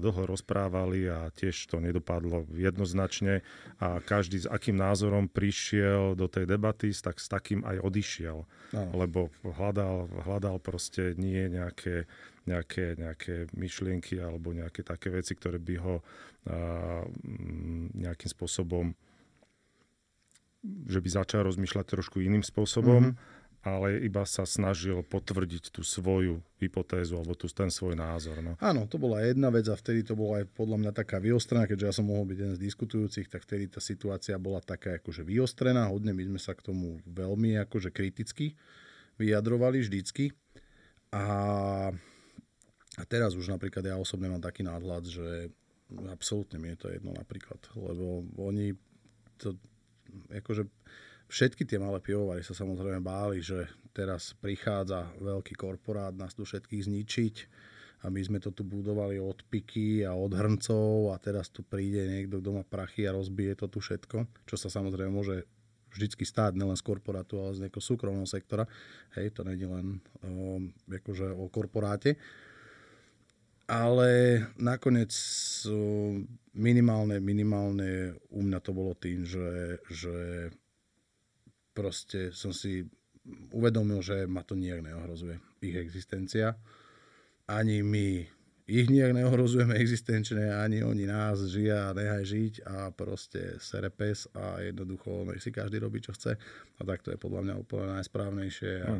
dlho 0.00 0.22
rozprávali 0.24 1.08
a 1.08 1.28
tiež 1.32 1.68
to 1.68 1.80
nedopadlo 1.80 2.48
jednoznačne 2.56 3.44
a 3.78 4.00
každý 4.00 4.44
s 4.44 4.46
akým 4.48 4.76
názorom 4.76 5.28
prišiel 5.28 6.16
do 6.16 6.26
tej 6.26 6.48
debaty, 6.48 6.90
tak 6.96 7.20
s 7.20 7.28
takým 7.28 7.62
aj 7.64 7.80
odišiel. 7.84 8.48
No. 8.72 8.82
Lebo 8.96 9.28
hľadal, 9.44 10.08
hľadal 10.24 10.56
proste 10.60 11.12
nie 11.20 11.48
nejaké, 11.52 12.08
nejaké, 12.48 12.96
nejaké 12.96 13.34
myšlienky 13.52 14.16
alebo 14.20 14.56
nejaké 14.56 14.84
také 14.84 15.12
veci, 15.12 15.36
ktoré 15.36 15.60
by 15.60 15.74
ho 15.80 15.96
a, 16.00 16.02
nejakým 17.92 18.30
spôsobom 18.32 18.96
že 20.90 20.98
by 20.98 21.22
začal 21.22 21.46
rozmýšľať 21.46 21.86
trošku 21.86 22.18
iným 22.18 22.42
spôsobom. 22.42 23.14
Mm-hmm 23.14 23.37
ale 23.76 24.00
iba 24.00 24.24
sa 24.24 24.48
snažil 24.48 25.04
potvrdiť 25.04 25.68
tú 25.68 25.84
svoju 25.84 26.40
hypotézu 26.56 27.20
alebo 27.20 27.36
tú, 27.36 27.44
ten 27.52 27.68
svoj 27.68 27.92
názor. 27.92 28.40
No. 28.40 28.56
Áno, 28.62 28.88
to 28.88 28.96
bola 28.96 29.20
jedna 29.20 29.52
vec 29.52 29.68
a 29.68 29.76
vtedy 29.76 30.00
to 30.00 30.16
bola 30.16 30.40
aj 30.40 30.46
podľa 30.56 30.76
mňa 30.80 30.92
taká 30.96 31.20
vyostrená, 31.20 31.68
keďže 31.68 31.86
ja 31.86 31.94
som 31.94 32.08
mohol 32.08 32.24
byť 32.32 32.38
jeden 32.38 32.56
z 32.56 32.64
diskutujúcich, 32.64 33.28
tak 33.28 33.44
vtedy 33.44 33.68
tá 33.68 33.80
situácia 33.84 34.40
bola 34.40 34.64
taká 34.64 34.96
akože 34.96 35.22
vyostrená, 35.22 35.86
hodne 35.92 36.16
my 36.16 36.24
sme 36.34 36.40
sa 36.40 36.56
k 36.56 36.64
tomu 36.64 37.02
veľmi 37.04 37.60
akože 37.68 37.92
kriticky 37.92 38.56
vyjadrovali 39.20 39.82
vždycky. 39.82 40.32
A, 41.12 41.26
a 42.96 43.02
teraz 43.04 43.34
už 43.34 43.50
napríklad 43.50 43.84
ja 43.84 43.98
osobne 43.98 44.30
mám 44.30 44.40
taký 44.40 44.64
náhľad, 44.64 45.04
že 45.04 45.26
absolútne 46.12 46.60
mi 46.60 46.72
je 46.76 46.78
to 46.84 46.88
jedno 46.92 47.16
napríklad, 47.16 47.58
lebo 47.74 48.24
oni 48.36 48.76
to 49.40 49.56
akože 50.32 50.68
Všetky 51.28 51.68
tie 51.68 51.76
malé 51.76 52.00
pivovary 52.00 52.40
sa 52.40 52.56
samozrejme 52.56 53.04
báli, 53.04 53.44
že 53.44 53.68
teraz 53.92 54.32
prichádza 54.40 55.12
veľký 55.20 55.52
korporát 55.60 56.16
nás 56.16 56.32
tu 56.32 56.48
všetkých 56.48 56.88
zničiť 56.88 57.36
a 58.00 58.08
my 58.08 58.20
sme 58.24 58.38
to 58.40 58.48
tu 58.48 58.64
budovali 58.64 59.20
od 59.20 59.44
piky 59.44 60.08
a 60.08 60.16
od 60.16 60.32
hrncov 60.32 61.12
a 61.12 61.20
teraz 61.20 61.52
tu 61.52 61.60
príde 61.60 62.00
niekto, 62.08 62.40
kto 62.40 62.50
má 62.56 62.64
prachy 62.64 63.04
a 63.04 63.12
rozbije 63.12 63.60
to 63.60 63.68
tu 63.68 63.84
všetko, 63.84 64.24
čo 64.48 64.56
sa 64.56 64.72
samozrejme 64.72 65.12
môže 65.12 65.44
vždycky 65.92 66.24
stáť 66.24 66.56
nielen 66.56 66.78
z 66.78 66.84
korporátu, 66.84 67.42
ale 67.42 67.56
z 67.56 67.62
nejakého 67.66 67.84
súkromného 67.84 68.28
sektora. 68.28 68.64
Hej, 69.16 69.36
to 69.36 69.44
je 69.44 69.68
len 69.68 69.98
um, 70.24 70.70
akože 70.88 71.32
o 71.34 71.48
korporáte. 71.52 72.16
Ale 73.68 74.40
nakoniec 74.56 75.12
um, 75.68 76.24
minimálne, 76.56 77.20
minimálne 77.20 78.16
u 78.32 78.40
mňa 78.40 78.58
to 78.64 78.70
bolo 78.72 78.96
tým, 78.96 79.28
že, 79.28 79.80
že 79.92 80.16
proste 81.78 82.34
som 82.34 82.50
si 82.50 82.82
uvedomil, 83.54 84.02
že 84.02 84.26
ma 84.26 84.42
to 84.42 84.58
nijak 84.58 84.82
neohrozuje, 84.82 85.38
ich 85.62 85.78
existencia. 85.78 86.58
Ani 87.46 87.86
my 87.86 88.26
ich 88.68 88.90
nijak 88.90 89.16
neohrozujeme 89.16 89.78
existenčne, 89.80 90.52
ani 90.52 90.82
oni 90.84 91.08
nás 91.08 91.40
žia 91.48 91.88
a 91.88 91.96
nechaj 91.96 92.24
žiť 92.26 92.54
a 92.68 92.76
proste 92.92 93.56
serepes 93.62 94.28
a 94.36 94.60
jednoducho 94.60 95.24
nech 95.24 95.40
si 95.40 95.54
každý 95.54 95.80
robí, 95.80 96.04
čo 96.04 96.12
chce. 96.12 96.36
A 96.76 96.80
tak 96.82 97.00
to 97.00 97.14
je 97.14 97.16
podľa 97.16 97.48
mňa 97.48 97.54
úplne 97.56 97.96
najsprávnejšie. 97.96 98.72
A, 98.84 98.92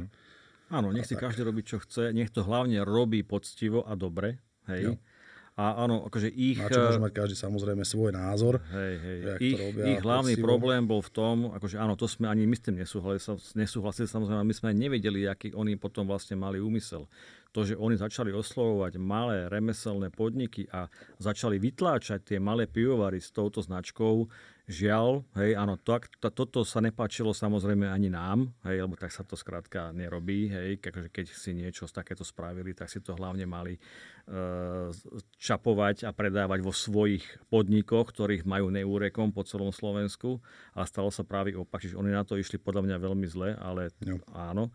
Áno, 0.73 0.93
nech 0.93 1.05
si 1.05 1.17
tak. 1.17 1.29
každý 1.29 1.45
robí, 1.45 1.65
čo 1.65 1.81
chce. 1.81 2.13
Nech 2.17 2.33
to 2.33 2.45
hlavne 2.45 2.81
robí 2.85 3.25
poctivo 3.25 3.85
a 3.85 3.93
dobre. 3.93 4.41
Hej. 4.69 4.83
Jo. 4.85 5.18
A 5.59 5.83
áno, 5.83 6.07
akože 6.07 6.31
ich... 6.31 6.63
Na 6.63 6.71
čo 6.71 6.87
môže 6.87 7.03
mať 7.03 7.13
každý 7.19 7.35
samozrejme 7.35 7.83
svoj 7.83 8.15
názor. 8.15 8.63
Hej, 8.71 8.95
hej. 9.03 9.19
Ich, 9.43 9.59
robia 9.59 9.85
ich 9.91 9.99
hlavný 10.07 10.39
poctivo. 10.39 10.47
problém 10.47 10.83
bol 10.87 11.03
v 11.03 11.11
tom, 11.11 11.37
akože 11.51 11.83
áno, 11.83 11.99
to 11.99 12.07
sme 12.07 12.31
ani 12.31 12.47
my 12.47 12.55
s 12.55 12.63
tým 12.63 12.79
nesúhlasili, 12.79 13.43
nesúhlasili 13.59 14.07
samozrejme, 14.07 14.47
my 14.47 14.55
sme 14.55 14.71
nevedeli, 14.71 15.27
aký 15.27 15.51
oni 15.59 15.75
potom 15.75 16.07
vlastne 16.07 16.39
mali 16.39 16.63
úmysel. 16.63 17.11
To, 17.51 17.67
že 17.67 17.75
oni 17.75 17.99
začali 17.99 18.31
oslovovať 18.31 19.03
malé 19.03 19.51
remeselné 19.51 20.15
podniky 20.15 20.71
a 20.71 20.87
začali 21.19 21.59
vytláčať 21.59 22.23
tie 22.23 22.39
malé 22.39 22.71
pivovary 22.71 23.19
s 23.19 23.35
touto 23.35 23.59
značkou, 23.59 24.31
Žiaľ, 24.69 25.25
hej, 25.41 25.57
áno, 25.57 25.81
to, 25.81 25.97
to, 26.21 26.29
toto 26.29 26.61
sa 26.61 26.85
nepáčilo 26.85 27.33
samozrejme 27.33 27.89
ani 27.89 28.13
nám, 28.13 28.53
hej, 28.69 28.85
lebo 28.85 29.01
tak 29.01 29.09
sa 29.09 29.25
to 29.25 29.33
skrátka 29.33 29.97
nerobí, 29.97 30.53
hej, 30.53 30.77
akože 30.77 31.09
keď 31.09 31.25
si 31.25 31.57
niečo 31.57 31.89
z 31.89 31.97
takéto 31.97 32.21
spravili, 32.21 32.77
tak 32.77 32.93
si 32.93 33.01
to 33.01 33.17
hlavne 33.17 33.49
mali 33.49 33.81
uh, 34.29 34.93
čapovať 35.41 36.05
a 36.05 36.13
predávať 36.13 36.61
vo 36.61 36.77
svojich 36.77 37.25
podnikoch, 37.49 38.13
ktorých 38.13 38.45
majú 38.45 38.69
neúrekom 38.69 39.33
po 39.33 39.41
celom 39.41 39.73
Slovensku, 39.73 40.45
a 40.77 40.85
stalo 40.85 41.09
sa 41.09 41.25
práve 41.25 41.57
opak, 41.57 41.81
čiže 41.81 41.97
oni 41.97 42.13
na 42.13 42.29
to 42.29 42.37
išli 42.37 42.61
podľa 42.61 42.93
mňa 42.93 42.97
veľmi 43.01 43.25
zle, 43.25 43.57
ale 43.57 43.89
no. 44.05 44.21
áno. 44.37 44.69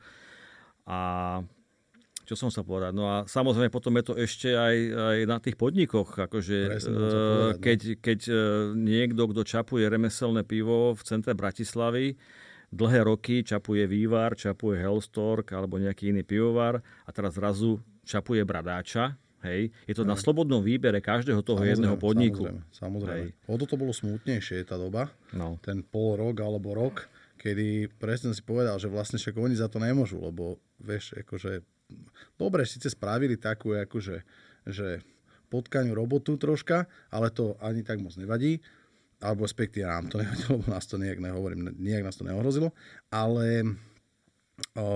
A 0.89 0.97
čo 2.23 2.39
som 2.39 2.49
sa 2.49 2.63
povedať. 2.63 2.95
No 2.95 3.07
a 3.07 3.15
samozrejme 3.27 3.71
potom 3.71 3.95
je 3.99 4.05
to 4.07 4.13
ešte 4.15 4.49
aj, 4.55 4.75
aj 4.95 5.17
na 5.27 5.37
tých 5.43 5.59
podnikoch, 5.59 6.15
akože 6.15 6.57
Presne, 6.71 6.95
uh, 6.95 7.51
keď, 7.59 7.79
keď 7.99 8.19
uh, 8.31 8.35
niekto, 8.75 9.27
kto 9.31 9.41
čapuje 9.43 9.83
remeselné 9.87 10.47
pivo 10.47 10.95
v 10.95 11.01
centre 11.03 11.35
Bratislavy, 11.35 12.15
dlhé 12.73 12.99
roky 13.05 13.45
čapuje 13.45 13.85
Vývar, 13.85 14.33
čapuje 14.33 14.81
Hellstork 14.81 15.51
alebo 15.53 15.77
nejaký 15.77 16.09
iný 16.09 16.25
pivovar 16.25 16.81
a 16.81 17.09
teraz 17.11 17.37
zrazu 17.37 17.77
čapuje 18.03 18.41
Bradáča, 18.43 19.19
Hej. 19.43 19.75
Je 19.83 19.91
to 19.91 20.07
no. 20.07 20.15
na 20.15 20.17
slobodnom 20.17 20.63
výbere 20.63 21.03
každého 21.03 21.43
toho 21.43 21.59
samozrejme, 21.59 21.75
jedného 21.75 21.97
podniku. 21.99 22.47
Samozrejme, 22.47 22.71
samozrejme. 22.71 23.51
O 23.51 23.59
to 23.59 23.75
bolo 23.75 23.91
smutnejšie 23.91 24.63
tá 24.63 24.79
doba, 24.79 25.11
no. 25.35 25.59
ten 25.59 25.83
pol 25.83 26.15
rok 26.15 26.39
alebo 26.39 26.71
rok, 26.71 27.11
kedy 27.35 27.91
presne 27.99 28.31
si 28.31 28.39
povedal, 28.39 28.79
že 28.79 28.87
vlastne 28.87 29.19
však 29.19 29.35
oni 29.35 29.59
za 29.59 29.67
to 29.67 29.83
nemôžu, 29.83 30.23
lebo 30.23 30.63
vieš, 30.79 31.19
akože 31.19 31.59
dobre, 32.37 32.65
síce 32.65 32.89
spravili 32.91 33.37
takú, 33.39 33.75
akože, 33.75 34.23
že 34.67 35.03
potkaňu 35.53 35.93
robotu 35.93 36.33
troška, 36.41 36.89
ale 37.13 37.29
to 37.29 37.53
ani 37.61 37.85
tak 37.85 38.01
moc 38.01 38.17
nevadí. 38.17 38.57
Alebo 39.23 39.47
respektíve 39.47 39.87
nám 39.87 40.09
to 40.09 40.19
nevadilo, 40.19 40.51
lebo 40.59 40.65
nás 40.67 40.89
to 40.89 40.97
nejak, 40.97 41.21
nehovorím, 41.21 41.71
nejak 41.77 42.03
nás 42.03 42.17
to 42.17 42.25
neohrozilo. 42.25 42.73
Ale 43.13 43.77
o, 44.75 44.89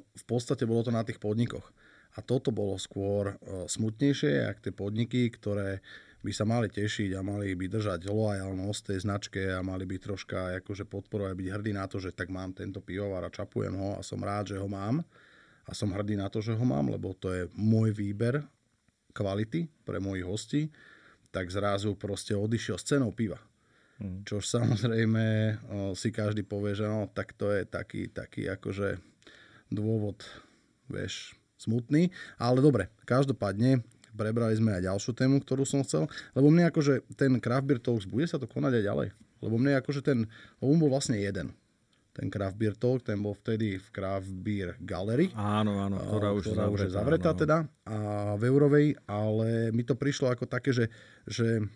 v 0.00 0.24
podstate 0.24 0.64
bolo 0.64 0.82
to 0.82 0.90
na 0.90 1.04
tých 1.04 1.20
podnikoch. 1.20 1.68
A 2.14 2.22
toto 2.22 2.50
bolo 2.50 2.80
skôr 2.80 3.36
o, 3.38 3.68
smutnejšie, 3.70 4.48
ak 4.48 4.64
tie 4.64 4.72
podniky, 4.74 5.30
ktoré 5.30 5.84
by 6.24 6.32
sa 6.32 6.48
mali 6.48 6.72
tešiť 6.72 7.12
a 7.14 7.20
mali 7.20 7.52
by 7.52 7.68
držať 7.68 8.08
lojalnosť 8.08 8.80
tej 8.88 8.98
značke 9.04 9.42
a 9.52 9.60
mali 9.60 9.84
by 9.84 10.00
troška 10.00 10.56
akože 10.64 10.88
podporovať, 10.88 11.36
byť 11.36 11.48
hrdí 11.52 11.72
na 11.76 11.84
to, 11.84 12.00
že 12.00 12.16
tak 12.16 12.32
mám 12.32 12.56
tento 12.56 12.80
pivovar 12.80 13.28
a 13.28 13.34
čapujem 13.34 13.76
ho 13.76 14.00
a 14.00 14.02
som 14.02 14.24
rád, 14.24 14.56
že 14.56 14.58
ho 14.58 14.64
mám 14.64 15.04
a 15.64 15.72
som 15.72 15.92
hrdý 15.92 16.16
na 16.20 16.28
to, 16.28 16.44
že 16.44 16.52
ho 16.52 16.64
mám, 16.64 16.92
lebo 16.92 17.16
to 17.16 17.32
je 17.32 17.42
môj 17.56 17.96
výber 17.96 18.44
kvality 19.16 19.70
pre 19.86 20.02
mojich 20.02 20.26
hostí, 20.26 20.62
tak 21.32 21.48
zrazu 21.48 21.96
proste 21.96 22.36
odišiel 22.36 22.76
s 22.76 22.84
cenou 22.84 23.10
piva. 23.14 23.40
Mm. 24.02 24.26
Čo 24.26 24.42
samozrejme 24.42 25.24
o, 25.24 25.34
si 25.94 26.10
každý 26.10 26.42
povie, 26.42 26.74
že 26.74 26.86
no, 26.86 27.06
tak 27.10 27.32
to 27.38 27.48
je 27.54 27.62
taký, 27.64 28.10
taký 28.10 28.50
akože 28.50 28.98
dôvod, 29.70 30.20
vieš, 30.90 31.38
smutný. 31.56 32.10
Ale 32.36 32.58
dobre, 32.58 32.90
každopádne 33.06 33.86
prebrali 34.14 34.54
sme 34.54 34.74
aj 34.78 34.86
ďalšiu 34.90 35.12
tému, 35.14 35.42
ktorú 35.42 35.66
som 35.66 35.82
chcel, 35.82 36.10
lebo 36.34 36.50
mne 36.50 36.70
akože 36.70 37.06
ten 37.18 37.38
Craft 37.38 37.66
Beer 37.66 37.80
Talks, 37.82 38.06
bude 38.06 38.26
sa 38.26 38.38
to 38.38 38.46
konať 38.46 38.82
aj 38.82 38.84
ďalej? 38.86 39.08
Lebo 39.42 39.54
mne 39.58 39.78
akože 39.82 40.00
ten, 40.02 40.26
on 40.62 40.78
bol 40.78 40.90
vlastne 40.90 41.18
jeden 41.18 41.54
ten 42.14 42.30
Craft 42.30 42.56
Beer 42.56 42.78
Talk, 42.78 43.02
ten 43.02 43.18
bol 43.18 43.34
vtedy 43.34 43.74
v 43.74 43.86
Craft 43.90 44.30
Beer 44.38 44.78
Gallery. 44.78 45.34
Áno, 45.34 45.82
áno, 45.82 45.98
ktorá 45.98 46.30
už, 46.30 46.46
ktorá 46.46 46.70
už 46.70 46.86
je 46.86 46.90
zavretá 46.94 47.34
áno. 47.34 47.40
teda 47.42 47.58
a 47.90 47.96
v 48.38 48.42
Eurovej, 48.46 48.86
ale 49.10 49.74
mi 49.74 49.82
to 49.82 49.98
prišlo 49.98 50.30
ako 50.30 50.46
také, 50.46 50.70
že, 50.70 50.86
že 51.26 51.66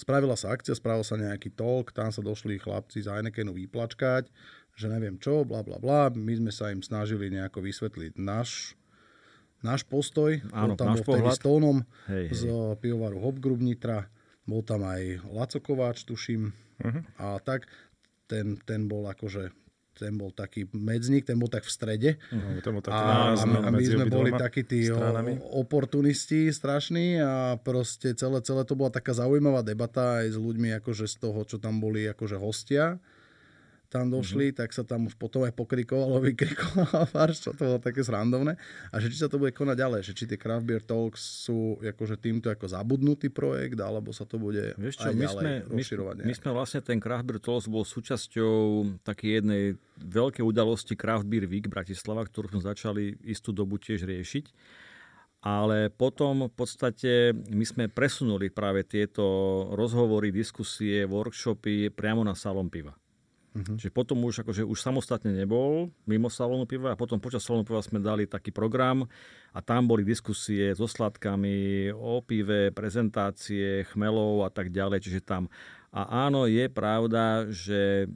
spravila 0.00 0.32
sa 0.32 0.56
akcia, 0.56 0.72
spravil 0.72 1.04
sa 1.04 1.20
nejaký 1.20 1.52
talk, 1.52 1.92
tam 1.92 2.08
sa 2.08 2.24
došli 2.24 2.56
chlapci 2.56 3.04
z 3.04 3.12
Heinekenu 3.12 3.52
vyplačkať, 3.52 4.32
že 4.74 4.86
neviem 4.88 5.20
čo, 5.20 5.44
bla 5.44 5.60
bla 5.60 5.76
bla. 5.76 6.08
My 6.08 6.34
sme 6.40 6.48
sa 6.48 6.72
im 6.72 6.80
snažili 6.80 7.28
nejako 7.28 7.60
vysvetliť 7.60 8.16
náš 8.16 8.74
náš 9.60 9.84
postoj. 9.84 10.40
Áno, 10.52 10.72
bol 10.72 10.80
tam 10.80 10.88
náš 10.92 11.00
bol 11.04 11.16
vtedy 11.16 11.24
pohľad. 11.24 11.36
s 11.36 11.40
Tónom 11.40 11.78
Hej, 12.08 12.26
z 12.32 12.42
pivovaru 12.80 13.16
Hop 13.20 13.36
Group 13.40 13.60
Nitra. 13.60 14.08
Bol 14.44 14.60
tam 14.60 14.84
aj 14.84 15.24
Laco 15.24 15.60
Kováč, 15.60 16.04
tuším. 16.04 16.52
Mhm. 16.84 17.00
A 17.16 17.40
tak 17.40 17.64
ten, 18.26 18.56
ten 18.62 18.86
bol 18.90 19.06
akože 19.08 19.52
ten 19.94 20.18
bol 20.18 20.34
taký 20.34 20.66
medzník, 20.74 21.22
ten 21.22 21.38
bol 21.38 21.46
tak 21.46 21.62
v 21.62 21.70
strede. 21.70 22.10
No, 22.34 22.58
to 22.58 22.74
bol 22.74 22.82
taký 22.82 22.98
A, 22.98 23.06
náraz 23.06 23.46
a, 23.46 23.70
my, 23.70 23.84
sme 23.86 24.06
boli 24.10 24.34
takí 24.34 24.66
tí 24.66 24.90
stranami. 24.90 25.38
oportunisti 25.54 26.50
strašní 26.50 27.22
a 27.22 27.54
proste 27.62 28.10
celé, 28.18 28.42
celé 28.42 28.66
to 28.66 28.74
bola 28.74 28.90
taká 28.90 29.14
zaujímavá 29.14 29.62
debata 29.62 30.26
aj 30.26 30.34
s 30.34 30.38
ľuďmi 30.38 30.74
akože 30.82 31.06
z 31.06 31.16
toho, 31.22 31.46
čo 31.46 31.62
tam 31.62 31.78
boli 31.78 32.10
akože 32.10 32.36
hostia 32.42 32.98
tam 33.94 34.10
došli, 34.10 34.50
mm-hmm. 34.50 34.58
tak 34.58 34.74
sa 34.74 34.82
tam 34.82 35.06
už 35.06 35.14
potom 35.14 35.46
aj 35.46 35.54
pokrikovalo, 35.54 36.18
vykrikovalo 36.34 37.06
pár, 37.14 37.30
čo 37.30 37.54
to 37.54 37.62
bolo 37.62 37.78
také 37.78 38.02
srandovné. 38.02 38.58
A 38.90 38.98
že 38.98 39.06
či 39.06 39.22
sa 39.22 39.30
to 39.30 39.38
bude 39.38 39.54
konať 39.54 39.76
ďalej, 39.78 40.00
že 40.02 40.12
či 40.18 40.26
tie 40.26 40.34
Craft 40.34 40.66
Beer 40.66 40.82
Talks 40.82 41.46
sú 41.46 41.78
akože 41.78 42.18
týmto 42.18 42.50
ako 42.50 42.66
zabudnutý 42.66 43.30
projekt, 43.30 43.78
alebo 43.78 44.10
sa 44.10 44.26
to 44.26 44.42
bude 44.42 44.74
Vieš 44.74 44.98
čo, 44.98 45.06
aj 45.06 45.14
my 45.14 45.26
ďalej 45.30 45.38
sme, 45.38 45.52
my, 45.54 45.78
rozširovať. 45.78 46.14
my 46.26 46.34
sme 46.34 46.50
vlastne 46.50 46.80
ten 46.82 46.98
Craft 46.98 47.24
Beer 47.30 47.38
Talks 47.38 47.70
bol 47.70 47.86
súčasťou 47.86 48.54
takej 49.06 49.30
jednej 49.38 49.62
veľkej 50.02 50.42
udalosti 50.42 50.98
Craft 50.98 51.30
Beer 51.30 51.46
Week 51.46 51.70
Bratislava, 51.70 52.26
ktorú 52.26 52.50
sme 52.58 52.66
začali 52.66 53.14
istú 53.22 53.54
dobu 53.54 53.78
tiež 53.78 54.02
riešiť. 54.02 54.50
Ale 55.44 55.92
potom 55.92 56.48
v 56.48 56.54
podstate 56.56 57.36
my 57.52 57.68
sme 57.68 57.92
presunuli 57.92 58.48
práve 58.48 58.80
tieto 58.88 59.22
rozhovory, 59.76 60.32
diskusie, 60.32 61.04
workshopy 61.04 61.92
priamo 61.92 62.24
na 62.24 62.32
salón 62.32 62.72
piva. 62.72 62.96
Uh-huh. 63.54 63.78
Čiže 63.78 63.94
potom 63.94 64.18
už, 64.26 64.42
akože 64.42 64.66
už 64.66 64.78
samostatne 64.82 65.30
nebol 65.30 65.94
mimo 66.10 66.26
salónu 66.26 66.66
piva 66.66 66.90
a 66.90 66.98
potom 66.98 67.22
počas 67.22 67.46
salónu 67.46 67.62
piva 67.62 67.78
sme 67.86 68.02
dali 68.02 68.26
taký 68.26 68.50
program 68.50 69.06
a 69.54 69.62
tam 69.62 69.86
boli 69.86 70.02
diskusie 70.02 70.74
so 70.74 70.90
sladkami, 70.90 71.94
o 71.94 72.18
pive, 72.18 72.74
prezentácie, 72.74 73.86
chmelov 73.94 74.42
a 74.42 74.50
tak 74.50 74.74
ďalej. 74.74 75.06
Čiže 75.06 75.20
tam. 75.22 75.46
A 75.94 76.26
áno, 76.26 76.50
je 76.50 76.66
pravda, 76.66 77.46
že 77.46 78.10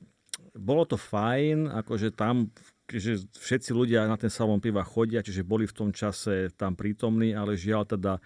bolo 0.58 0.82
to 0.82 0.98
fajn, 0.98 1.70
akože 1.70 2.10
tam 2.18 2.50
že 2.88 3.20
všetci 3.20 3.76
ľudia 3.76 4.08
na 4.08 4.16
ten 4.16 4.32
salón 4.32 4.64
piva 4.64 4.80
chodia, 4.80 5.20
čiže 5.20 5.44
boli 5.44 5.68
v 5.68 5.76
tom 5.76 5.92
čase 5.92 6.48
tam 6.56 6.72
prítomní, 6.72 7.36
ale 7.36 7.52
žiaľ 7.52 7.84
teda 7.84 8.16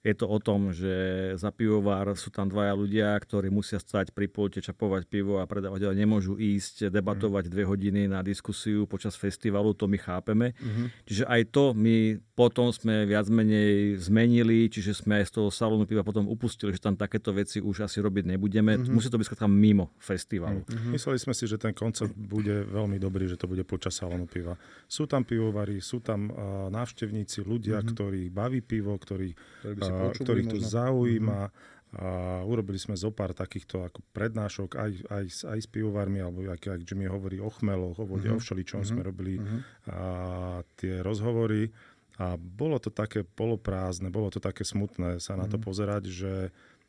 je 0.00 0.14
to 0.16 0.24
o 0.24 0.38
tom, 0.40 0.72
že 0.72 1.36
za 1.36 1.52
pivovar 1.52 2.08
sú 2.16 2.32
tam 2.32 2.48
dvaja 2.48 2.72
ľudia, 2.72 3.12
ktorí 3.20 3.52
musia 3.52 3.76
stať 3.76 4.16
pri 4.16 4.32
pulte, 4.32 4.64
čapovať 4.64 5.04
pivo 5.04 5.36
a 5.36 5.44
predávať, 5.44 5.92
ale 5.92 6.00
nemôžu 6.00 6.40
ísť 6.40 6.88
debatovať 6.88 7.52
dve 7.52 7.68
hodiny 7.68 8.08
na 8.08 8.24
diskusiu 8.24 8.88
počas 8.88 9.12
festivalu, 9.12 9.76
to 9.76 9.84
my 9.84 10.00
chápeme. 10.00 10.56
Mhm. 10.56 10.84
Čiže 11.04 11.24
aj 11.28 11.42
to 11.52 11.64
my 11.76 12.16
potom 12.40 12.72
sme 12.72 13.04
viac 13.04 13.28
menej 13.28 14.00
zmenili, 14.00 14.72
čiže 14.72 15.04
sme 15.04 15.20
aj 15.20 15.28
z 15.28 15.32
toho 15.36 15.52
salónu 15.52 15.84
piva 15.84 16.00
potom 16.00 16.24
upustili, 16.24 16.72
že 16.72 16.80
tam 16.80 16.96
takéto 16.96 17.36
veci 17.36 17.60
už 17.60 17.84
asi 17.84 18.00
robiť 18.00 18.24
nebudeme. 18.32 18.80
Musí 18.88 19.12
to 19.12 19.20
byť 19.20 19.26
skrátka 19.28 19.44
mimo 19.44 19.92
festivalu. 20.00 20.64
Mysleli 20.88 21.20
sme 21.20 21.36
si, 21.36 21.44
že 21.44 21.60
ten 21.60 21.76
koncept 21.76 22.16
bude 22.16 22.64
veľmi 22.64 22.96
dobrý, 22.96 23.28
že 23.28 23.36
to 23.36 23.44
bude 23.44 23.60
počas 23.68 24.00
salónu 24.00 24.24
piva. 24.24 24.56
Sú 24.88 25.04
tam 25.04 25.28
pivovary, 25.28 25.84
sú 25.84 26.00
tam 26.00 26.32
uh, 26.32 26.34
návštevníci, 26.72 27.44
ľudia, 27.44 27.84
ktorí 27.84 28.32
baví 28.32 28.64
pivo, 28.64 28.96
ktorí, 28.96 29.36
uh, 29.68 30.08
ktorých 30.16 30.48
to 30.48 30.56
možno. 30.56 30.72
zaujíma. 30.72 31.42
A 31.90 32.46
urobili 32.46 32.78
sme 32.78 32.94
zo 32.94 33.10
pár 33.10 33.34
takýchto 33.34 33.82
ako 33.82 34.06
prednášok 34.14 34.78
aj, 34.78 34.92
aj, 35.10 35.24
s- 35.26 35.42
aj 35.42 35.58
s 35.58 35.66
pivovarmi, 35.66 36.22
alebo 36.22 36.46
ak, 36.46 36.78
ak 36.78 36.86
Jimmy 36.86 37.10
hovorí 37.10 37.42
o 37.42 37.50
chmeloch, 37.50 37.98
o 37.98 38.06
vode, 38.06 38.30
o 38.30 38.38
všeličom 38.38 38.86
sme 38.86 39.02
robili 39.02 39.42
a, 39.90 40.62
tie 40.78 41.02
rozhovory. 41.02 41.66
A 42.20 42.36
bolo 42.36 42.76
to 42.76 42.92
také 42.92 43.24
poloprázdne, 43.24 44.12
bolo 44.12 44.28
to 44.28 44.44
také 44.44 44.60
smutné 44.60 45.24
sa 45.24 45.40
na 45.40 45.48
to 45.48 45.56
pozerať, 45.56 46.04
že 46.12 46.32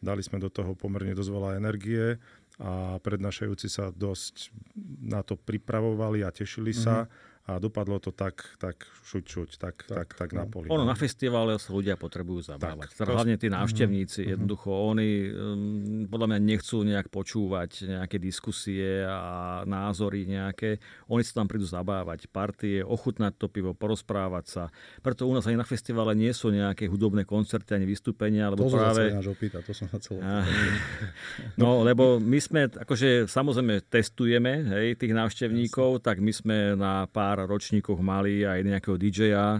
dali 0.03 0.19
sme 0.19 0.43
do 0.43 0.51
toho 0.51 0.75
pomerne 0.75 1.15
dosť 1.15 1.31
veľa 1.31 1.51
energie 1.55 2.19
a 2.59 2.99
prednášajúci 2.99 3.71
sa 3.71 3.95
dosť 3.95 4.51
na 4.99 5.23
to 5.23 5.39
pripravovali 5.39 6.27
a 6.27 6.35
tešili 6.35 6.75
sa 6.75 7.07
a 7.51 7.59
dopadlo 7.59 7.99
to 7.99 8.15
tak, 8.15 8.55
tak 8.55 8.87
šuť, 9.03 9.23
šuť, 9.27 9.49
tak, 9.59 9.75
tak, 9.83 10.15
tak, 10.15 10.15
tak 10.15 10.29
na 10.31 10.47
poli. 10.47 10.71
Ono 10.71 10.87
no. 10.87 10.89
na 10.89 10.95
festivale 10.95 11.59
sa 11.59 11.75
ľudia 11.75 11.99
potrebujú 11.99 12.55
zabávať. 12.55 12.95
Tak, 12.95 13.07
to- 13.07 13.11
hlavne 13.11 13.35
tí 13.35 13.51
návštevníci. 13.51 14.31
Jednoducho 14.31 14.71
oni 14.71 15.09
um, 15.27 16.07
podľa 16.07 16.27
mňa 16.35 16.39
nechcú 16.39 16.77
nejak 16.87 17.11
počúvať 17.11 17.91
nejaké 17.91 18.17
diskusie 18.21 19.03
a 19.03 19.61
názory 19.67 20.23
nejaké. 20.29 20.79
Oni 21.11 21.25
sa 21.25 21.43
tam 21.43 21.51
prídu 21.51 21.67
zabávať. 21.67 22.31
Partie, 22.31 22.79
ochutnať 22.85 23.35
to 23.35 23.51
pivo, 23.51 23.75
porozprávať 23.75 24.45
sa. 24.47 24.63
Preto 25.03 25.27
u 25.27 25.33
nás 25.35 25.43
ani 25.49 25.59
na 25.59 25.67
festivale 25.67 26.15
nie 26.15 26.31
sú 26.31 26.53
nejaké 26.53 26.87
hudobné 26.87 27.27
koncerty 27.27 27.75
ani 27.75 27.89
vystúpenia, 27.89 28.47
lebo 28.47 28.69
To 28.69 28.77
som 28.77 28.79
sa 28.79 28.85
práve... 28.93 29.03
ináč 29.11 29.27
opýtať, 29.27 29.61
to 29.65 29.73
som 29.73 29.87
sa 29.89 29.97
chcel 29.97 30.21
Á, 30.21 30.45
opýtať. 30.45 30.79
No, 31.61 31.81
lebo 31.81 32.21
my 32.21 32.39
sme, 32.39 32.61
akože 32.69 33.27
samozrejme 33.27 33.85
testujeme 33.89 34.51
hej, 34.77 34.87
tých 34.95 35.13
návštevníkov, 35.13 36.05
tak 36.05 36.21
my 36.21 36.31
sme 36.33 36.57
na 36.77 37.05
pár 37.09 37.40
ročníkoch 37.45 37.99
mali 37.99 38.43
aj 38.45 38.59
nejakého 38.63 38.97
DJ-a, 38.97 39.47
e, 39.55 39.59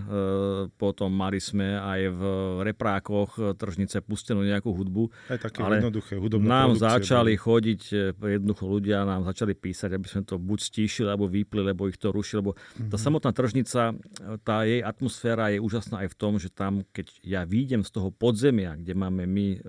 potom 0.76 1.10
mali 1.12 1.38
sme 1.38 1.78
aj 1.78 2.02
v 2.12 2.22
reprákoch 2.66 3.30
e, 3.38 3.42
tržnice 3.58 4.02
pustenú 4.02 4.42
nejakú 4.42 4.72
hudbu. 4.72 5.10
Aj 5.30 5.40
také 5.40 5.62
ale 5.62 5.84
jednoduché 5.84 6.18
hudobné 6.18 6.48
Nám 6.48 6.80
začali 6.80 7.36
boli. 7.36 7.44
chodiť, 7.44 7.82
e, 7.92 7.98
jednoducho 8.40 8.66
ľudia 8.66 9.04
nám 9.04 9.28
začali 9.28 9.54
písať, 9.54 9.96
aby 9.96 10.08
sme 10.08 10.22
to 10.26 10.36
buď 10.42 10.60
stíšili, 10.62 11.08
alebo 11.12 11.28
vypli, 11.28 11.62
lebo 11.62 11.92
ich 11.92 12.00
to 12.00 12.10
ruší, 12.10 12.40
lebo 12.40 12.58
tá 12.90 12.98
samotná 12.98 13.36
tržnica, 13.36 13.94
tá 14.42 14.58
jej 14.64 14.82
atmosféra 14.82 15.52
je 15.52 15.60
úžasná 15.60 16.08
aj 16.08 16.10
v 16.14 16.18
tom, 16.18 16.34
že 16.40 16.50
tam, 16.50 16.82
keď 16.96 17.08
ja 17.22 17.42
výjdem 17.44 17.86
z 17.86 17.92
toho 17.92 18.10
podzemia, 18.10 18.80
kde 18.80 18.94
máme 18.96 19.28
my 19.28 19.48
e, 19.56 19.60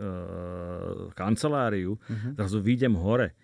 kanceláriu, 1.12 1.98
zrazu 2.36 2.62
výjdem 2.62 2.94
hore, 2.96 3.34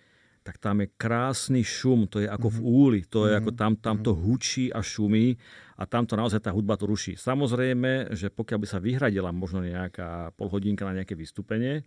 tak 0.48 0.56
tam 0.64 0.80
je 0.80 0.88
krásny 0.96 1.60
šum, 1.60 2.08
to 2.08 2.24
je 2.24 2.28
ako 2.32 2.48
v 2.48 2.60
úli, 2.64 3.00
to 3.04 3.28
je 3.28 3.36
ako 3.36 3.52
tam, 3.52 3.76
tam 3.76 4.00
to 4.00 4.16
hučí 4.16 4.72
a 4.72 4.80
šumí 4.80 5.36
a 5.76 5.84
tam 5.84 6.08
to 6.08 6.16
naozaj 6.16 6.40
tá 6.40 6.56
hudba 6.56 6.80
to 6.80 6.88
ruší. 6.88 7.20
Samozrejme, 7.20 8.16
že 8.16 8.32
pokiaľ 8.32 8.58
by 8.64 8.66
sa 8.72 8.80
vyhradila 8.80 9.28
možno 9.28 9.60
nejaká 9.60 10.32
polhodinka 10.40 10.88
na 10.88 10.96
nejaké 10.96 11.12
vystúpenie, 11.12 11.84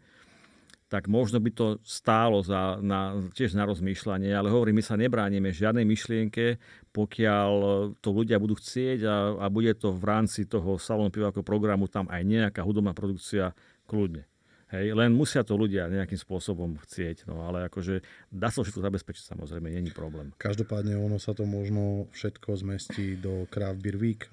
tak 0.94 1.10
možno 1.10 1.42
by 1.42 1.50
to 1.58 1.82
stálo 1.82 2.46
za, 2.46 2.78
na, 2.86 3.18
tiež 3.34 3.58
na 3.58 3.66
rozmýšľanie, 3.66 4.30
ale 4.30 4.54
hovorím, 4.54 4.78
my 4.78 4.86
sa 4.86 4.94
nebránime 4.94 5.50
žiadnej 5.50 5.88
myšlienke, 5.88 6.62
pokiaľ 6.94 7.52
to 7.98 8.10
ľudia 8.14 8.38
budú 8.38 8.62
chcieť 8.62 9.00
a, 9.10 9.42
a 9.42 9.46
bude 9.50 9.74
to 9.74 9.90
v 9.90 10.06
rámci 10.06 10.46
toho 10.46 10.78
salónu 10.78 11.10
piva 11.10 11.34
ako 11.34 11.42
programu 11.42 11.90
tam 11.90 12.06
aj 12.14 12.22
nejaká 12.22 12.62
hudobná 12.62 12.94
produkcia 12.94 13.58
kľudne. 13.90 14.31
Hej, 14.72 14.96
len 14.96 15.12
musia 15.12 15.44
to 15.44 15.60
ľudia 15.60 15.92
nejakým 15.92 16.16
spôsobom 16.16 16.80
chcieť, 16.80 17.28
no 17.28 17.44
ale 17.44 17.68
akože 17.68 18.00
dá 18.32 18.48
sa 18.48 18.64
všetko 18.64 18.80
zabezpečiť, 18.80 19.36
samozrejme, 19.36 19.68
není 19.68 19.92
problém. 19.92 20.32
Každopádne 20.40 20.96
ono 20.96 21.20
sa 21.20 21.36
to 21.36 21.44
možno 21.44 22.08
všetko 22.16 22.56
zmestí 22.56 23.20
do 23.20 23.44
Craft 23.52 23.84
Beer 23.84 24.00
Week 24.00 24.32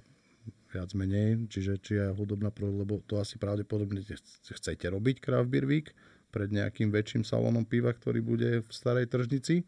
viac 0.70 0.94
menej, 0.94 1.50
čiže 1.50 1.82
či 1.82 1.98
aj 1.98 2.14
hudobná 2.14 2.54
pro, 2.54 2.70
lebo 2.70 3.02
to 3.10 3.18
asi 3.18 3.34
pravdepodobne 3.34 4.04
chcete 4.46 4.86
robiť 4.86 5.16
Craft 5.18 5.50
Beer 5.50 5.66
Week 5.66 5.90
pred 6.30 6.54
nejakým 6.54 6.92
väčším 6.94 7.26
salónom 7.26 7.66
piva, 7.66 7.90
ktorý 7.90 8.20
bude 8.22 8.50
v 8.62 8.70
starej 8.70 9.10
tržnici. 9.10 9.64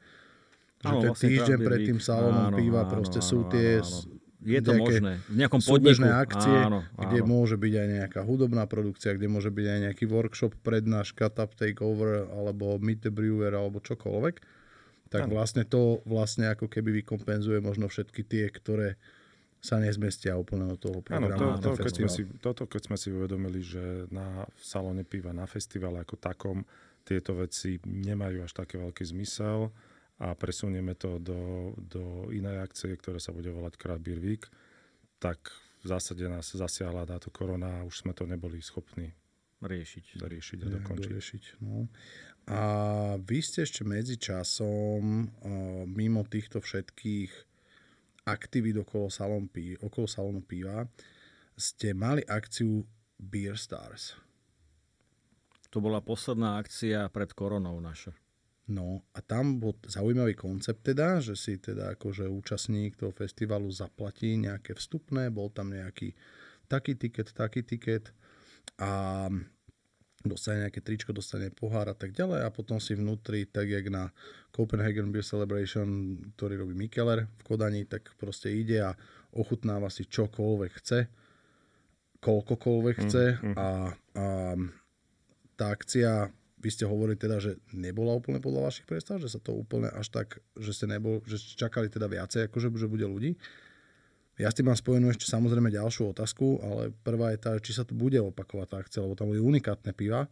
Že 0.81 0.87
Áno, 0.87 1.01
ten 1.03 1.11
vlastne 1.13 1.29
týždeň 1.29 1.59
pred 1.61 1.81
tým 1.83 2.01
salónom 2.01 2.47
Áno, 2.53 2.57
piva 2.57 2.83
áno, 2.87 2.91
proste 2.95 3.21
áno, 3.21 3.29
sú 3.29 3.39
áno, 3.45 3.51
tie 3.53 3.69
áno. 3.81 4.20
Je 4.41 4.61
to 4.65 4.73
možné. 4.73 5.21
V 5.29 5.37
nejakom 5.37 5.61
podniku. 5.61 6.09
akcie, 6.09 6.57
áno, 6.65 6.81
kde 6.97 7.21
áno. 7.21 7.29
môže 7.29 7.61
byť 7.61 7.75
aj 7.77 7.89
nejaká 8.01 8.21
hudobná 8.25 8.65
produkcia, 8.65 9.13
kde 9.13 9.29
môže 9.29 9.53
byť 9.53 9.67
aj 9.69 9.79
nejaký 9.91 10.05
workshop, 10.09 10.57
prednáška, 10.65 11.29
tap 11.29 11.53
takeover, 11.61 12.25
alebo 12.33 12.81
meet 12.81 13.05
the 13.05 13.13
brewer, 13.13 13.53
alebo 13.53 13.85
čokoľvek. 13.85 14.41
Tak 15.11 15.27
Áno. 15.27 15.37
vlastne 15.37 15.67
to 15.67 16.01
vlastne 16.07 16.49
ako 16.49 16.71
keby 16.71 17.03
vykompenzuje 17.03 17.59
možno 17.59 17.91
všetky 17.91 18.23
tie, 18.23 18.47
ktoré 18.47 18.95
sa 19.61 19.77
nezmestia 19.77 20.39
úplne 20.41 20.73
do 20.73 20.79
toho 20.81 21.05
Áno, 21.13 21.29
programu. 21.29 21.37
to, 21.37 21.47
na 21.51 21.59
to, 21.61 21.71
keď 21.77 21.93
sme 22.01 22.09
si, 22.09 22.23
toto 22.41 22.65
keď 22.65 22.83
sme 22.89 22.97
si 22.97 23.09
uvedomili, 23.13 23.61
že 23.61 24.09
na 24.09 24.49
v 24.49 24.63
salóne 24.65 25.05
piva, 25.05 25.37
na 25.37 25.45
festivale 25.45 26.01
ako 26.01 26.17
takom, 26.17 26.65
tieto 27.05 27.37
veci 27.37 27.77
nemajú 27.85 28.47
až 28.47 28.53
také 28.57 28.81
veľký 28.81 29.05
zmysel 29.05 29.69
a 30.21 30.37
presunieme 30.37 30.93
to 31.01 31.17
do, 31.17 31.73
do 31.81 32.29
inej 32.29 32.61
akcie, 32.61 32.93
ktorá 32.93 33.17
sa 33.17 33.33
bude 33.33 33.49
volať 33.49 33.81
Beer 33.97 34.21
Week, 34.21 34.45
tak 35.17 35.49
v 35.81 35.87
zásade 35.89 36.29
nás 36.29 36.53
zasiahla 36.53 37.09
táto 37.09 37.33
korona 37.33 37.81
a 37.81 37.87
už 37.89 38.05
sme 38.05 38.13
to 38.13 38.29
neboli 38.29 38.61
schopní 38.61 39.17
Riešiť. 39.61 40.21
doriešiť 40.21 40.59
a 40.65 40.69
dokončiť. 40.81 41.05
doriešiť. 41.09 41.45
No. 41.65 41.89
A 42.49 42.63
vy 43.21 43.39
ste 43.41 43.65
ešte 43.65 43.85
medzi 43.85 44.17
časom 44.17 45.29
mimo 45.89 46.25
týchto 46.29 46.61
všetkých 46.61 47.33
aktivít 48.29 48.77
okolo, 48.81 49.09
salón 49.09 49.49
pí, 49.49 49.77
okolo 49.81 50.05
salónu 50.05 50.45
piva 50.45 50.85
ste 51.57 51.93
mali 51.93 52.25
akciu 52.25 52.85
Beer 53.21 53.57
Stars. 53.61 54.17
To 55.71 55.79
bola 55.81 56.01
posledná 56.01 56.57
akcia 56.57 57.09
pred 57.13 57.31
koronou 57.37 57.77
naša. 57.81 58.17
No 58.71 59.03
a 59.11 59.19
tam 59.19 59.59
bol 59.59 59.75
zaujímavý 59.83 60.39
koncept 60.39 60.87
teda, 60.87 61.19
že 61.19 61.35
si 61.35 61.59
teda 61.59 61.99
akože 61.99 62.31
účastník 62.31 62.95
toho 62.95 63.11
festivalu 63.11 63.67
zaplatí 63.75 64.39
nejaké 64.39 64.79
vstupné, 64.79 65.35
bol 65.35 65.51
tam 65.51 65.75
nejaký 65.75 66.15
taký 66.71 66.95
tiket, 66.95 67.35
taký 67.35 67.67
tiket 67.67 68.15
a 68.79 69.27
dostane 70.23 70.69
nejaké 70.69 70.85
tričko, 70.85 71.11
dostane 71.11 71.51
pohár 71.51 71.91
a 71.91 71.97
tak 71.99 72.15
ďalej 72.15 72.47
a 72.47 72.55
potom 72.55 72.79
si 72.79 72.95
vnútri, 72.95 73.49
tak 73.51 73.67
jak 73.67 73.91
na 73.91 74.15
Copenhagen 74.55 75.11
Beer 75.11 75.27
Celebration, 75.27 76.21
ktorý 76.37 76.63
robí 76.63 76.79
Mikeler 76.79 77.27
v 77.27 77.43
Kodani, 77.43 77.83
tak 77.91 78.15
proste 78.21 78.53
ide 78.53 78.87
a 78.87 78.95
ochutnáva 79.35 79.91
si 79.91 80.07
čokoľvek 80.07 80.73
chce, 80.79 80.99
koľkokoľvek 82.21 82.97
chce 83.03 83.25
mm, 83.35 83.45
mm. 83.51 83.57
A, 83.57 83.69
a 83.97 84.27
tá 85.57 85.67
akcia, 85.73 86.29
vy 86.61 86.69
ste 86.69 86.85
hovorili 86.85 87.17
teda, 87.17 87.41
že 87.41 87.57
nebola 87.73 88.13
úplne 88.13 88.39
podľa 88.39 88.69
vašich 88.69 88.87
predstav, 88.87 89.17
že 89.17 89.33
sa 89.33 89.41
to 89.41 89.57
úplne 89.57 89.89
až 89.89 90.13
tak, 90.13 90.45
že 90.61 90.77
ste 90.77 90.87
nebol, 90.87 91.25
že 91.25 91.41
čakali 91.41 91.89
teda 91.89 92.07
viacej, 92.07 92.53
akože 92.53 92.69
že 92.77 92.89
bude 92.89 93.09
ľudí. 93.09 93.35
Ja 94.41 94.49
s 94.49 94.57
tým 94.57 94.73
mám 94.73 94.79
spojenú 94.79 95.13
ešte 95.13 95.29
samozrejme 95.29 95.69
ďalšiu 95.69 96.17
otázku, 96.17 96.65
ale 96.65 96.97
prvá 97.05 97.33
je 97.37 97.39
tá, 97.41 97.53
či 97.61 97.77
sa 97.77 97.85
tu 97.85 97.93
bude 97.93 98.17
opakovať 98.21 98.67
tá 98.73 98.77
akcia, 98.81 99.05
lebo 99.05 99.17
tam 99.17 99.33
boli 99.33 99.41
unikátne 99.41 99.93
piva, 99.93 100.29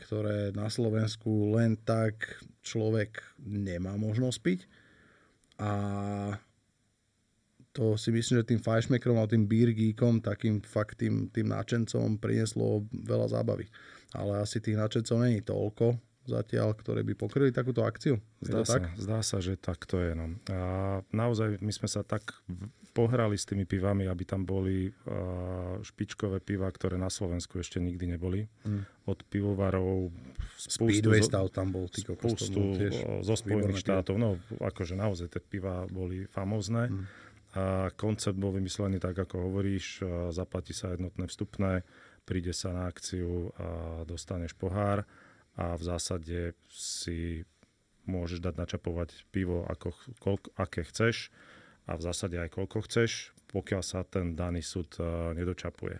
ktoré 0.00 0.52
na 0.56 0.72
Slovensku 0.72 1.52
len 1.56 1.76
tak 1.76 2.40
človek 2.64 3.20
nemá 3.40 3.96
možnosť 4.00 4.38
piť. 4.40 4.60
A 5.60 5.72
to 7.76 8.00
si 8.00 8.10
myslím, 8.10 8.40
že 8.40 8.48
tým 8.48 8.64
fajšmekrom 8.64 9.20
a 9.20 9.28
tým 9.28 9.44
beer 9.44 9.76
geekom, 9.76 10.24
takým 10.24 10.64
fakt 10.64 10.98
tým, 11.04 11.28
tým 11.28 11.52
náčencom 11.52 12.16
prinieslo 12.16 12.88
veľa 12.90 13.28
zábavy. 13.30 13.68
Ale 14.16 14.42
asi 14.42 14.58
tých 14.58 14.74
náčencov 14.74 15.16
není 15.22 15.40
toľko, 15.44 15.98
zatiaľ, 16.26 16.78
ktoré 16.78 17.02
by 17.02 17.14
pokryli 17.18 17.50
takúto 17.50 17.82
akciu? 17.82 18.18
zdá, 18.42 18.62
sa, 18.62 18.78
tak? 18.78 18.94
zdá 18.98 19.18
sa, 19.22 19.38
že 19.42 19.58
tak 19.58 19.82
to 19.86 19.98
je. 19.98 20.12
No. 20.14 20.36
A 20.52 20.58
naozaj 21.10 21.58
my 21.58 21.72
sme 21.74 21.88
sa 21.90 22.06
tak 22.06 22.38
pohrali 22.90 23.38
s 23.38 23.46
tými 23.46 23.66
pivami, 23.66 24.10
aby 24.10 24.26
tam 24.26 24.42
boli 24.42 24.90
špičkové 25.82 26.42
piva, 26.42 26.66
ktoré 26.70 26.98
na 26.98 27.10
Slovensku 27.10 27.62
ešte 27.62 27.78
nikdy 27.78 28.14
neboli. 28.14 28.50
Mm. 28.66 28.82
Od 29.06 29.18
pivovarov 29.30 30.10
spústu, 30.58 30.90
Speedway 31.02 31.22
stav 31.22 31.50
tam 31.54 31.70
bol. 31.70 31.86
Ty 31.86 32.14
spústu 32.14 32.78
zo 33.22 33.34
Spojených 33.34 33.82
štátov. 33.82 34.18
No, 34.18 34.38
akože 34.58 34.98
naozaj 34.98 35.34
tie 35.34 35.42
piva 35.42 35.86
boli 35.86 36.26
famózne. 36.30 36.90
Mm. 36.90 37.04
A 37.50 37.90
koncept 37.98 38.38
bol 38.38 38.54
vymyslený 38.54 39.02
tak, 39.02 39.18
ako 39.18 39.50
hovoríš. 39.50 40.06
Zaplatí 40.30 40.70
sa 40.70 40.94
jednotné 40.94 41.26
vstupné, 41.26 41.82
príde 42.24 42.54
sa 42.54 42.70
na 42.74 42.86
akciu 42.86 43.50
a 43.56 44.02
dostaneš 44.06 44.54
pohár 44.54 45.04
a 45.58 45.74
v 45.76 45.82
zásade 45.82 46.54
si 46.70 47.44
môžeš 48.08 48.40
dať 48.40 48.54
načapovať 48.56 49.28
pivo, 49.30 49.66
ako, 49.68 49.92
koľko, 50.18 50.48
aké 50.56 50.82
chceš 50.88 51.30
a 51.86 51.94
v 51.98 52.02
zásade 52.02 52.36
aj 52.40 52.50
koľko 52.54 52.86
chceš, 52.86 53.34
pokiaľ 53.50 53.82
sa 53.82 54.06
ten 54.06 54.34
daný 54.34 54.62
súd 54.62 54.94
uh, 54.98 55.34
nedočapuje. 55.34 55.98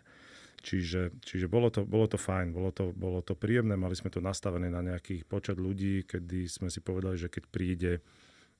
Čiže, 0.60 1.24
čiže 1.24 1.48
bolo, 1.48 1.72
to, 1.72 1.88
bolo 1.88 2.04
to 2.04 2.20
fajn, 2.20 2.52
bolo 2.52 2.68
to, 2.68 2.92
bolo 2.92 3.24
to 3.24 3.32
príjemné, 3.32 3.80
mali 3.80 3.96
sme 3.96 4.12
to 4.12 4.20
nastavené 4.20 4.68
na 4.68 4.84
nejaký 4.84 5.24
počet 5.24 5.56
ľudí, 5.56 6.04
kedy 6.04 6.44
sme 6.44 6.68
si 6.68 6.84
povedali, 6.84 7.16
že 7.16 7.32
keď 7.32 7.44
príde 7.48 7.92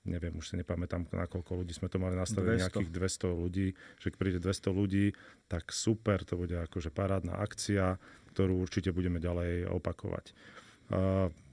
neviem, 0.08 0.32
už 0.32 0.52
si 0.52 0.54
nepamätám, 0.56 1.04
na 1.12 1.28
koľko 1.28 1.60
ľudí 1.60 1.76
sme 1.76 1.92
to 1.92 2.00
mali 2.00 2.16
nastavené, 2.16 2.56
200. 2.56 2.62
nejakých 2.64 2.90
200 2.92 3.42
ľudí, 3.44 3.66
že 4.00 4.06
keď 4.08 4.16
príde 4.16 4.38
200 4.40 4.72
ľudí, 4.72 5.06
tak 5.50 5.68
super, 5.74 6.24
to 6.24 6.40
bude 6.40 6.56
akože 6.56 6.88
parádna 6.88 7.36
akcia, 7.36 8.00
ktorú 8.32 8.64
určite 8.64 8.94
budeme 8.96 9.20
ďalej 9.20 9.68
opakovať. 9.68 10.32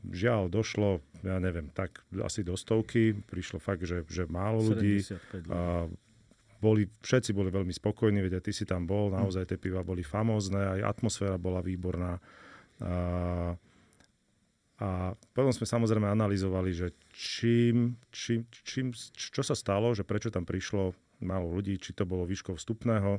Žiaľ, 0.08 0.42
došlo, 0.50 1.04
ja 1.22 1.38
neviem, 1.38 1.70
tak 1.70 2.02
asi 2.24 2.42
do 2.42 2.56
stovky, 2.56 3.14
prišlo 3.14 3.60
fakt, 3.60 3.84
že, 3.86 4.08
že 4.08 4.26
málo 4.26 4.64
ľudí. 4.64 5.04
Boli, 6.58 6.90
všetci 7.06 7.38
boli 7.38 7.54
veľmi 7.54 7.70
spokojní, 7.70 8.18
vedia, 8.26 8.42
ty 8.42 8.50
si 8.50 8.66
tam 8.66 8.90
bol, 8.90 9.14
naozaj 9.14 9.46
tie 9.46 9.62
piva 9.62 9.86
boli 9.86 10.02
famózne, 10.02 10.58
aj 10.58 10.98
atmosféra 10.98 11.38
bola 11.38 11.62
výborná. 11.62 12.18
Uh, 12.82 13.54
a 14.78 15.18
potom 15.34 15.50
sme 15.50 15.66
samozrejme 15.66 16.06
analyzovali, 16.06 16.70
že 16.70 16.94
čím, 17.10 17.98
čím, 18.14 18.46
čím, 18.62 18.94
čo 19.18 19.42
sa 19.42 19.58
stalo, 19.58 19.98
že 19.98 20.06
prečo 20.06 20.30
tam 20.30 20.46
prišlo 20.46 20.94
málo 21.26 21.50
ľudí, 21.50 21.82
či 21.82 21.98
to 21.98 22.06
bolo 22.06 22.30
výškou 22.30 22.54
vstupného, 22.54 23.18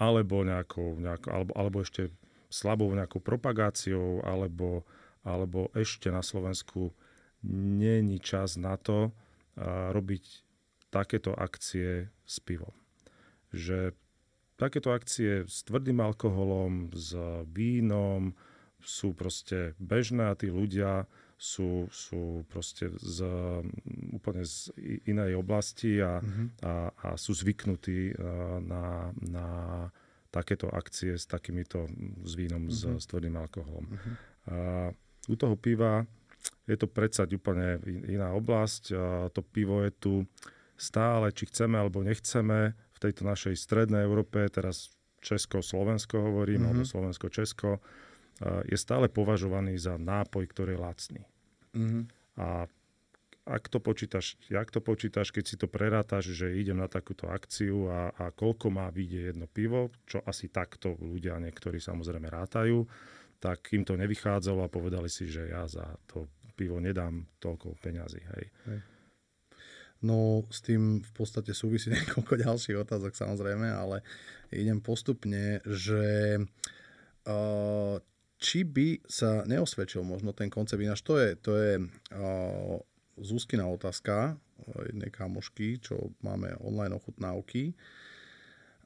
alebo, 0.00 0.36
nejakou, 0.40 0.96
nejakou, 0.96 1.28
alebo, 1.28 1.52
alebo 1.52 1.76
ešte 1.84 2.08
slabou 2.48 2.88
nejakou 2.96 3.20
propagáciou, 3.20 4.24
alebo, 4.24 4.88
alebo 5.28 5.68
ešte 5.76 6.08
na 6.08 6.24
Slovensku 6.24 6.88
není 7.44 8.16
čas 8.16 8.56
na 8.56 8.80
to 8.80 9.12
robiť 9.92 10.24
takéto 10.88 11.36
akcie 11.36 12.08
s 12.24 12.36
pivom. 12.40 12.72
Že 13.52 13.92
takéto 14.56 14.94
akcie 14.94 15.44
s 15.44 15.66
tvrdým 15.68 16.00
alkoholom, 16.00 16.94
s 16.96 17.12
vínom 17.52 18.32
sú 18.84 19.16
proste 19.16 19.72
bežné 19.80 20.30
a 20.30 20.38
tí 20.38 20.52
ľudia 20.52 21.08
sú, 21.34 21.90
sú 21.90 22.46
proste 22.48 22.92
z 23.00 23.26
úplne 24.14 24.46
z 24.46 24.70
inej 25.08 25.40
oblasti 25.40 25.98
a, 25.98 26.22
mm-hmm. 26.22 26.46
a, 26.62 26.74
a 26.92 27.08
sú 27.18 27.34
zvyknutí 27.34 28.16
na, 28.64 29.10
na 29.18 29.46
takéto 30.30 30.70
akcie 30.70 31.18
s 31.18 31.26
takýmito 31.26 31.90
s 32.22 32.32
vínom, 32.38 32.70
mm-hmm. 32.70 32.96
s, 32.96 33.02
s 33.02 33.04
tvrdým 33.10 33.34
alkoholom. 33.34 33.86
Mm-hmm. 33.86 34.14
A 34.50 34.56
u 35.28 35.34
toho 35.34 35.56
piva 35.58 36.06
je 36.64 36.76
to 36.76 36.88
predsa 36.88 37.28
úplne 37.28 37.80
iná 38.08 38.32
oblasť. 38.32 38.82
A 38.94 39.04
to 39.32 39.40
pivo 39.44 39.84
je 39.84 39.92
tu 39.92 40.14
stále, 40.76 41.30
či 41.32 41.48
chceme 41.48 41.76
alebo 41.76 42.04
nechceme, 42.04 42.74
v 42.94 42.98
tejto 43.02 43.26
našej 43.26 43.58
strednej 43.58 44.06
Európe, 44.06 44.38
teraz 44.48 44.94
Česko-Slovensko 45.24 46.20
hovorím, 46.20 46.62
mm-hmm. 46.62 46.68
alebo 46.70 46.82
Slovensko-Česko, 46.86 47.82
je 48.42 48.76
stále 48.78 49.06
považovaný 49.06 49.78
za 49.78 49.94
nápoj, 49.94 50.44
ktorý 50.50 50.74
je 50.74 50.80
lacný. 50.82 51.22
Mm-hmm. 51.74 52.02
A 52.42 52.66
ak 53.44 53.68
to 53.68 53.76
počítaš, 53.76 54.40
jak 54.48 54.72
to 54.72 54.80
počítaš, 54.80 55.28
keď 55.28 55.44
si 55.44 55.56
to 55.60 55.68
prerátaš, 55.68 56.32
že 56.32 56.56
idem 56.56 56.80
na 56.80 56.88
takúto 56.88 57.28
akciu 57.28 57.92
a, 57.92 58.08
a 58.16 58.32
koľko 58.32 58.72
má 58.72 58.88
vyjde 58.88 59.36
jedno 59.36 59.46
pivo, 59.46 59.92
čo 60.08 60.24
asi 60.24 60.48
takto 60.48 60.96
ľudia 60.96 61.36
niektorí 61.36 61.76
samozrejme 61.76 62.24
rátajú, 62.32 62.88
tak 63.36 63.68
im 63.76 63.84
to 63.84 64.00
nevychádzalo 64.00 64.64
a 64.64 64.72
povedali 64.72 65.12
si, 65.12 65.28
že 65.28 65.52
ja 65.52 65.68
za 65.68 65.84
to 66.08 66.24
pivo 66.56 66.80
nedám 66.80 67.28
toľko 67.36 67.76
peňazí. 67.84 68.24
Hej. 68.24 68.44
Hej. 68.64 68.78
No 70.04 70.44
s 70.48 70.64
tým 70.64 71.04
v 71.04 71.12
podstate 71.12 71.52
súvisí 71.52 71.92
niekoľko 71.94 72.40
ďalších 72.40 72.80
otázok 72.80 73.12
samozrejme, 73.12 73.68
ale 73.68 74.00
idem 74.48 74.80
postupne, 74.80 75.60
že 75.68 76.40
uh, 77.28 78.00
či 78.38 78.66
by 78.66 79.02
sa 79.06 79.46
neosvedčil 79.46 80.02
možno 80.02 80.34
ten 80.36 80.50
koncept 80.52 80.82
ináč, 80.82 81.06
to 81.06 81.16
je, 81.16 81.28
to 81.38 81.52
je 81.56 81.72
uh, 81.80 82.76
Zuzkina 83.14 83.70
otázka 83.70 84.34
jednej 84.86 85.10
kamošky, 85.10 85.78
čo 85.78 86.14
máme 86.22 86.54
online 86.62 86.94
ochutnávky, 86.94 87.74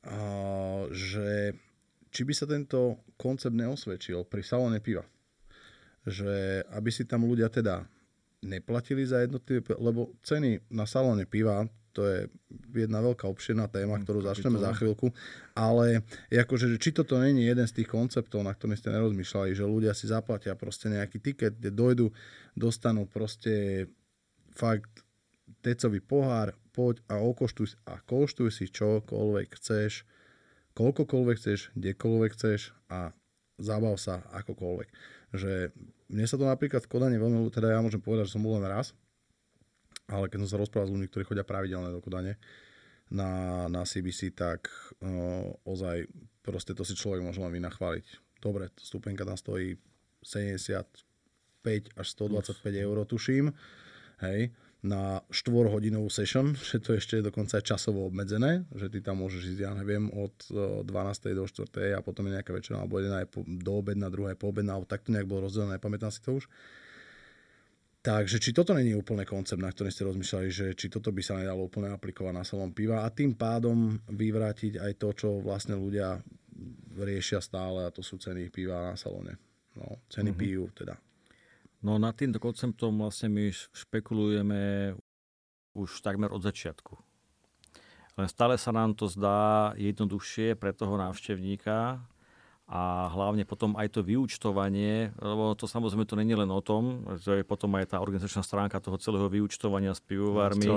a, 0.08 0.84
že 0.92 1.52
či 2.08 2.22
by 2.24 2.32
sa 2.32 2.48
tento 2.48 3.04
koncept 3.20 3.52
neosvedčil 3.52 4.24
pri 4.24 4.42
salóne 4.42 4.80
piva. 4.80 5.04
Že 6.08 6.64
aby 6.72 6.90
si 6.92 7.04
tam 7.04 7.28
ľudia 7.28 7.52
teda 7.52 7.84
neplatili 8.40 9.04
za 9.04 9.20
jednotlivé, 9.20 9.76
lebo 9.76 10.14
ceny 10.24 10.62
na 10.72 10.88
salóne 10.88 11.28
piva, 11.28 11.68
to 11.92 12.06
je 12.06 12.18
jedna 12.74 13.02
veľká 13.02 13.26
obširná 13.26 13.66
téma, 13.68 13.98
mm, 13.98 14.02
ktorú 14.04 14.20
začneme 14.22 14.60
za 14.60 14.72
chvíľku, 14.76 15.10
ale 15.56 16.06
akože, 16.30 16.78
či 16.78 16.94
toto 16.94 17.18
není 17.18 17.46
jeden 17.46 17.66
z 17.66 17.82
tých 17.82 17.88
konceptov, 17.90 18.44
na 18.44 18.54
ktorých 18.54 18.78
ste 18.78 18.94
nerozmýšľali, 18.94 19.56
že 19.56 19.64
ľudia 19.66 19.92
si 19.96 20.06
zaplatia 20.06 20.54
proste 20.54 20.92
nejaký 20.92 21.18
tiket, 21.18 21.58
kde 21.58 21.70
dojdu, 21.74 22.06
dostanú 22.54 23.08
proste 23.08 23.86
fakt 24.54 25.02
tecový 25.64 25.98
pohár, 26.04 26.54
poď 26.76 27.02
a 27.10 27.18
okoštuj 27.18 27.74
a 27.88 27.98
koštuj 27.98 28.54
si 28.54 28.70
čokoľvek 28.70 29.48
chceš, 29.58 30.06
koľkokoľvek 30.78 31.36
chceš, 31.40 31.74
kdekoľvek 31.74 32.30
chceš 32.38 32.70
a 32.86 33.10
zabav 33.58 33.98
sa 33.98 34.22
akokoľvek. 34.30 34.88
Že 35.34 35.74
mne 36.08 36.26
sa 36.30 36.36
to 36.38 36.46
napríklad 36.46 36.86
v 36.86 36.90
Kodane 36.90 37.18
veľmi, 37.18 37.50
teda 37.50 37.74
ja 37.74 37.82
môžem 37.82 37.98
povedať, 37.98 38.30
že 38.30 38.38
som 38.38 38.44
bol 38.46 38.56
len 38.56 38.70
raz, 38.70 38.94
ale 40.08 40.32
keď 40.32 40.44
som 40.44 40.50
sa 40.56 40.60
rozprával 40.60 40.88
s 40.88 40.94
ľuďmi, 40.96 41.08
ktorí 41.12 41.24
chodia 41.28 41.44
pravidelne 41.44 41.92
do 41.92 42.00
Kodane 42.00 42.40
na, 43.12 43.64
na 43.68 43.84
CBC, 43.84 44.32
tak 44.36 44.68
no, 45.04 45.56
ozaj 45.68 46.08
proste 46.40 46.72
to 46.72 46.84
si 46.84 46.96
človek 46.96 47.20
môže 47.20 47.40
len 47.40 47.52
vynachváliť. 47.52 48.40
Dobre, 48.40 48.72
stupenka 48.80 49.28
tam 49.28 49.36
stojí 49.36 49.76
75 50.24 51.98
až 51.98 52.06
125 52.16 52.84
eur, 52.84 52.96
tuším 53.04 53.52
hej, 54.24 54.50
na 54.82 55.20
4-hodinovú 55.28 56.06
session, 56.08 56.54
že 56.68 56.78
to 56.78 56.94
ešte 56.94 57.18
je 57.18 57.28
dokonca 57.28 57.58
aj 57.58 57.64
časovo 57.66 58.06
obmedzené, 58.06 58.64
že 58.74 58.88
ty 58.88 59.02
tam 59.02 59.20
môžeš 59.20 59.56
ísť, 59.56 59.60
ja 59.60 59.72
neviem, 59.74 60.08
od 60.14 60.34
12. 60.48 60.88
do 61.34 61.44
4. 61.44 61.98
a 61.98 62.00
potom 62.00 62.26
je 62.30 62.38
nejaká 62.38 62.54
večera, 62.54 62.80
alebo 62.80 63.02
jedna 63.02 63.22
je 63.26 63.28
do 63.44 63.72
obedna, 63.74 64.12
druhá 64.12 64.32
je 64.32 64.40
po 64.40 64.50
obedna, 64.50 64.78
alebo 64.78 64.88
takto 64.88 65.10
nejak 65.10 65.26
bolo 65.26 65.50
rozdelené, 65.50 65.76
nepamätám 65.76 66.10
si 66.14 66.22
to 66.22 66.38
už. 66.38 66.46
Takže 67.98 68.38
či 68.38 68.54
toto 68.54 68.78
není 68.78 68.94
úplne 68.94 69.26
koncept, 69.26 69.58
na 69.58 69.74
ktorý 69.74 69.90
ste 69.90 70.06
rozmýšľali, 70.06 70.48
že 70.54 70.66
či 70.78 70.86
toto 70.86 71.10
by 71.10 71.18
sa 71.18 71.34
nedalo 71.34 71.66
úplne 71.66 71.90
aplikovať 71.90 72.34
na 72.34 72.46
salon 72.46 72.70
piva 72.70 73.02
a 73.02 73.10
tým 73.10 73.34
pádom 73.34 73.98
vyvrátiť 74.06 74.78
aj 74.78 74.92
to, 75.02 75.08
čo 75.18 75.28
vlastne 75.42 75.74
ľudia 75.74 76.22
riešia 76.94 77.42
stále 77.42 77.86
a 77.86 77.94
to 77.94 78.02
sú 78.02 78.18
ceny 78.18 78.54
piva 78.54 78.94
na 78.94 78.94
salóne. 78.94 79.38
No, 79.74 79.98
ceny 80.10 80.30
mm-hmm. 80.30 80.42
pijú 80.42 80.64
teda. 80.74 80.94
No 81.82 81.98
nad 81.98 82.14
týmto 82.18 82.42
konceptom 82.42 82.98
vlastne 82.98 83.30
my 83.30 83.50
špekulujeme 83.54 84.94
už 85.78 86.02
takmer 86.02 86.30
od 86.34 86.42
začiatku. 86.42 86.98
Len 88.18 88.26
stále 88.26 88.58
sa 88.58 88.74
nám 88.74 88.98
to 88.98 89.06
zdá 89.06 89.74
jednoduchšie 89.78 90.58
pre 90.58 90.74
toho 90.74 90.98
návštevníka, 90.98 92.02
a 92.68 93.08
hlavne 93.16 93.48
potom 93.48 93.72
aj 93.80 93.96
to 93.96 94.04
vyučtovanie, 94.04 95.16
lebo 95.16 95.56
to 95.56 95.64
samozrejme 95.64 96.04
to 96.04 96.20
není 96.20 96.36
len 96.36 96.52
o 96.52 96.60
tom, 96.60 97.00
že 97.16 97.40
je 97.40 97.44
potom 97.44 97.72
aj 97.80 97.96
tá 97.96 97.96
organizačná 97.96 98.44
stránka 98.44 98.76
toho 98.76 99.00
celého 99.00 99.24
vyučtovania 99.24 99.96
s 99.96 100.04
pivovármi, 100.04 100.68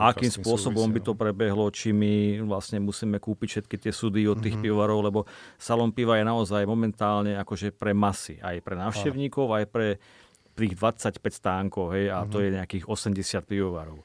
akým 0.00 0.32
spôsobom 0.32 0.88
by 0.88 1.00
to 1.04 1.12
no. 1.12 1.20
prebehlo, 1.20 1.68
či 1.68 1.92
my 1.92 2.40
vlastne 2.48 2.80
musíme 2.80 3.20
kúpiť 3.20 3.48
všetky 3.52 3.76
tie 3.76 3.92
súdy 3.92 4.24
od 4.24 4.40
tých 4.40 4.56
mm-hmm. 4.56 4.64
pivovarov, 4.64 5.04
lebo 5.04 5.20
salon 5.60 5.92
piva 5.92 6.16
je 6.16 6.24
naozaj 6.24 6.64
momentálne 6.64 7.36
akože 7.36 7.76
pre 7.76 7.92
masy, 7.92 8.40
aj 8.40 8.64
pre 8.64 8.72
návštevníkov, 8.80 9.46
aj 9.52 9.64
pre 9.68 10.00
tých 10.56 10.72
25 10.72 11.20
stánkov, 11.36 11.92
hej, 11.92 12.08
a 12.08 12.24
mm-hmm. 12.24 12.32
to 12.32 12.36
mhm. 12.40 12.44
je 12.48 12.50
nejakých 12.56 12.84
80 12.88 13.44
pivovarov. 13.44 14.00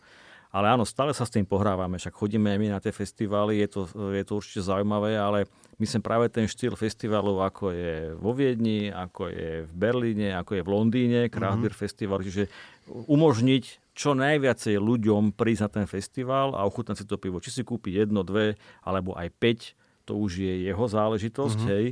Ale 0.51 0.67
áno, 0.67 0.83
stále 0.83 1.15
sa 1.15 1.23
s 1.23 1.31
tým 1.31 1.47
pohrávame, 1.47 1.95
však 1.95 2.11
chodíme 2.11 2.51
aj 2.51 2.59
my 2.59 2.67
na 2.75 2.79
tie 2.83 2.91
festivály, 2.91 3.63
je 3.63 3.67
to, 3.71 3.81
je 4.11 4.23
to 4.27 4.33
určite 4.35 4.67
zaujímavé, 4.67 5.15
ale 5.15 5.47
my 5.79 5.85
sme 5.87 6.03
práve 6.03 6.27
ten 6.27 6.43
štýl 6.43 6.75
festivalov, 6.75 7.39
ako 7.39 7.71
je 7.71 8.13
vo 8.19 8.35
Viedni, 8.35 8.91
ako 8.91 9.31
je 9.31 9.63
v 9.63 9.73
Berlíne, 9.73 10.35
ako 10.35 10.59
je 10.59 10.63
v 10.67 10.69
Londýne, 10.69 11.21
Craft 11.31 11.63
mm-hmm. 11.63 11.79
Festival, 11.79 12.19
čiže 12.19 12.51
umožniť 12.91 13.95
čo 13.95 14.11
najviacej 14.11 14.75
ľuďom 14.75 15.31
prísť 15.33 15.61
na 15.63 15.69
ten 15.71 15.87
festival 15.87 16.53
a 16.53 16.67
ochutnať 16.67 17.01
si 17.01 17.05
to 17.07 17.15
pivo. 17.15 17.39
Či 17.39 17.49
si 17.49 17.61
kúpi 17.63 17.95
jedno, 17.95 18.21
dve, 18.21 18.59
alebo 18.83 19.15
aj 19.15 19.31
päť, 19.39 19.59
to 20.03 20.19
už 20.19 20.43
je 20.43 20.53
jeho 20.67 20.85
záležitosť, 20.85 21.59
mm-hmm. 21.63 21.73
hej. 21.73 21.85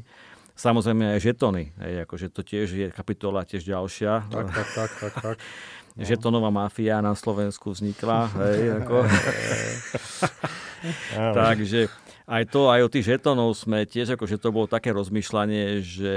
Samozrejme 0.60 1.16
aj 1.16 1.20
žetony, 1.24 1.72
hej, 1.80 2.04
akože 2.04 2.28
to 2.36 2.44
tiež 2.44 2.68
je 2.76 2.88
kapitola 2.92 3.48
tiež 3.48 3.64
ďalšia. 3.64 4.28
Tak, 4.28 4.48
tak, 4.52 4.68
tak, 4.76 4.92
tak, 5.00 5.14
tak. 5.24 5.38
No. 6.00 6.08
Žetonová 6.08 6.48
mafia 6.48 7.04
na 7.04 7.12
Slovensku 7.12 7.76
vznikla. 7.76 8.32
hej, 8.40 8.80
ako. 8.80 9.04
Takže 11.44 11.92
aj 12.30 12.54
to, 12.54 12.70
aj 12.70 12.86
o 12.86 12.94
tých 12.94 13.10
žetonov 13.10 13.58
sme 13.58 13.90
tiež, 13.90 14.14
akože 14.14 14.38
to 14.38 14.54
bolo 14.54 14.70
také 14.70 14.94
rozmýšľanie, 14.94 15.82
že 15.82 16.16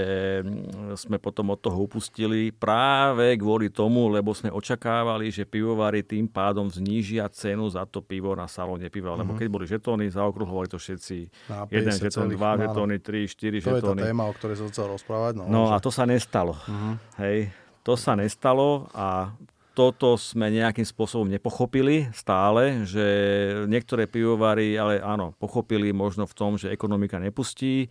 sme 0.93 1.17
potom 1.17 1.57
od 1.57 1.61
toho 1.65 1.89
upustili 1.89 2.53
práve 2.53 3.33
kvôli 3.41 3.73
tomu, 3.73 4.13
lebo 4.13 4.37
sme 4.37 4.53
očakávali, 4.53 5.33
že 5.33 5.49
pivovary 5.49 6.05
tým 6.05 6.29
pádom 6.29 6.69
znížia 6.69 7.33
cenu 7.33 7.65
za 7.73 7.89
to 7.89 8.05
pivo 8.05 8.37
na 8.37 8.45
salóne 8.45 8.93
piva. 8.93 9.17
Lebo 9.17 9.33
mhm. 9.33 9.41
keď 9.41 9.49
boli 9.49 9.65
žetóny, 9.65 10.13
zaokruhovali 10.13 10.69
to 10.69 10.77
všetci. 10.77 11.33
Jeden 11.73 11.97
žetón, 11.97 12.29
dva 12.29 12.61
žetóny, 12.61 13.01
tri, 13.01 13.25
štyri 13.25 13.65
žetóny. 13.65 13.81
To 13.81 13.97
je 13.97 14.05
tá 14.05 14.13
téma, 14.13 14.29
o 14.29 14.37
ktorej 14.37 14.61
som 14.61 14.69
chcel 14.69 14.93
rozprávať. 14.93 15.41
No, 15.41 15.49
no 15.49 15.63
že... 15.73 15.73
a 15.73 15.77
to 15.81 15.89
sa 15.89 16.05
nestalo. 16.05 16.61
Mm-hmm. 16.69 16.95
Hej, 17.25 17.39
to 17.81 17.97
sa 17.97 18.13
nestalo 18.21 18.85
a 18.93 19.33
toto 19.73 20.21
sme 20.21 20.53
nejakým 20.53 20.85
spôsobom 20.85 21.29
nepochopili 21.29 22.13
stále, 22.13 22.85
že 22.85 23.05
niektoré 23.67 24.05
pivovary, 24.05 24.77
ale 24.77 25.01
áno, 25.01 25.33
pochopili 25.41 25.91
možno 25.97 26.29
v 26.29 26.37
tom, 26.37 26.61
že 26.61 26.69
ekonomika 26.73 27.17
nepustí 27.17 27.89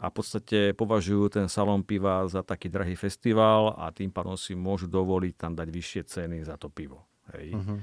a 0.00 0.08
v 0.08 0.14
podstate 0.14 0.58
považujú 0.72 1.28
ten 1.28 1.46
salón 1.50 1.84
piva 1.84 2.24
za 2.30 2.40
taký 2.40 2.72
drahý 2.72 2.96
festival 2.96 3.76
a 3.76 3.90
tým 3.92 4.08
pádom 4.08 4.38
si 4.38 4.56
môžu 4.56 4.88
dovoliť 4.88 5.34
tam 5.36 5.52
dať 5.52 5.68
vyššie 5.68 6.02
ceny 6.06 6.36
za 6.46 6.56
to 6.56 6.72
pivo. 6.72 7.04
Hej. 7.36 7.52
Uh-huh. 7.52 7.78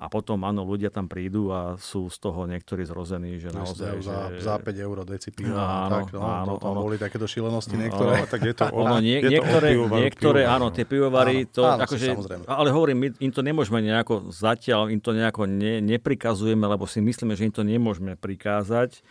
A 0.00 0.08
potom, 0.08 0.40
áno, 0.48 0.64
ľudia 0.64 0.88
tam 0.88 1.12
prídu 1.12 1.52
a 1.52 1.76
sú 1.76 2.08
z 2.08 2.16
toho 2.24 2.48
niektorí 2.48 2.88
zrození, 2.88 3.36
že 3.36 3.52
naozaj... 3.52 4.00
Za, 4.00 4.32
že... 4.32 4.40
za 4.40 4.56
5 4.56 4.72
eur 4.80 4.96
deci 5.04 5.28
piva. 5.28 5.60
Áno, 5.60 5.92
tak, 5.92 6.16
no, 6.16 6.20
áno, 6.24 6.52
to 6.56 6.64
tam 6.64 6.72
ono, 6.72 6.80
boli 6.88 6.96
takéto 6.96 7.28
šilenosti 7.28 7.76
niektoré. 7.76 8.24
Áno, 8.24 8.32
tak 8.32 8.40
je 8.40 8.54
to, 8.56 8.64
ono, 8.72 8.96
nie, 8.96 9.20
je 9.20 9.28
niektoré, 9.28 9.68
to 9.76 9.92
niektoré, 9.92 10.40
áno, 10.48 10.72
tie 10.72 10.88
pivovary, 10.88 11.44
áno, 11.44 11.52
to 11.52 11.62
áno, 11.68 11.84
akože, 11.84 12.08
ale 12.48 12.68
hovorím, 12.72 12.96
my 12.96 13.08
im 13.20 13.32
to 13.36 13.44
nemôžeme 13.44 13.84
nejako, 13.84 14.32
zatiaľ 14.32 14.88
im 14.88 15.04
to 15.04 15.12
nejako 15.12 15.44
ne, 15.44 15.84
neprikazujeme, 15.84 16.64
lebo 16.64 16.88
si 16.88 17.04
myslíme, 17.04 17.36
že 17.36 17.44
im 17.44 17.52
to 17.52 17.60
nemôžeme 17.60 18.16
prikázať. 18.16 19.04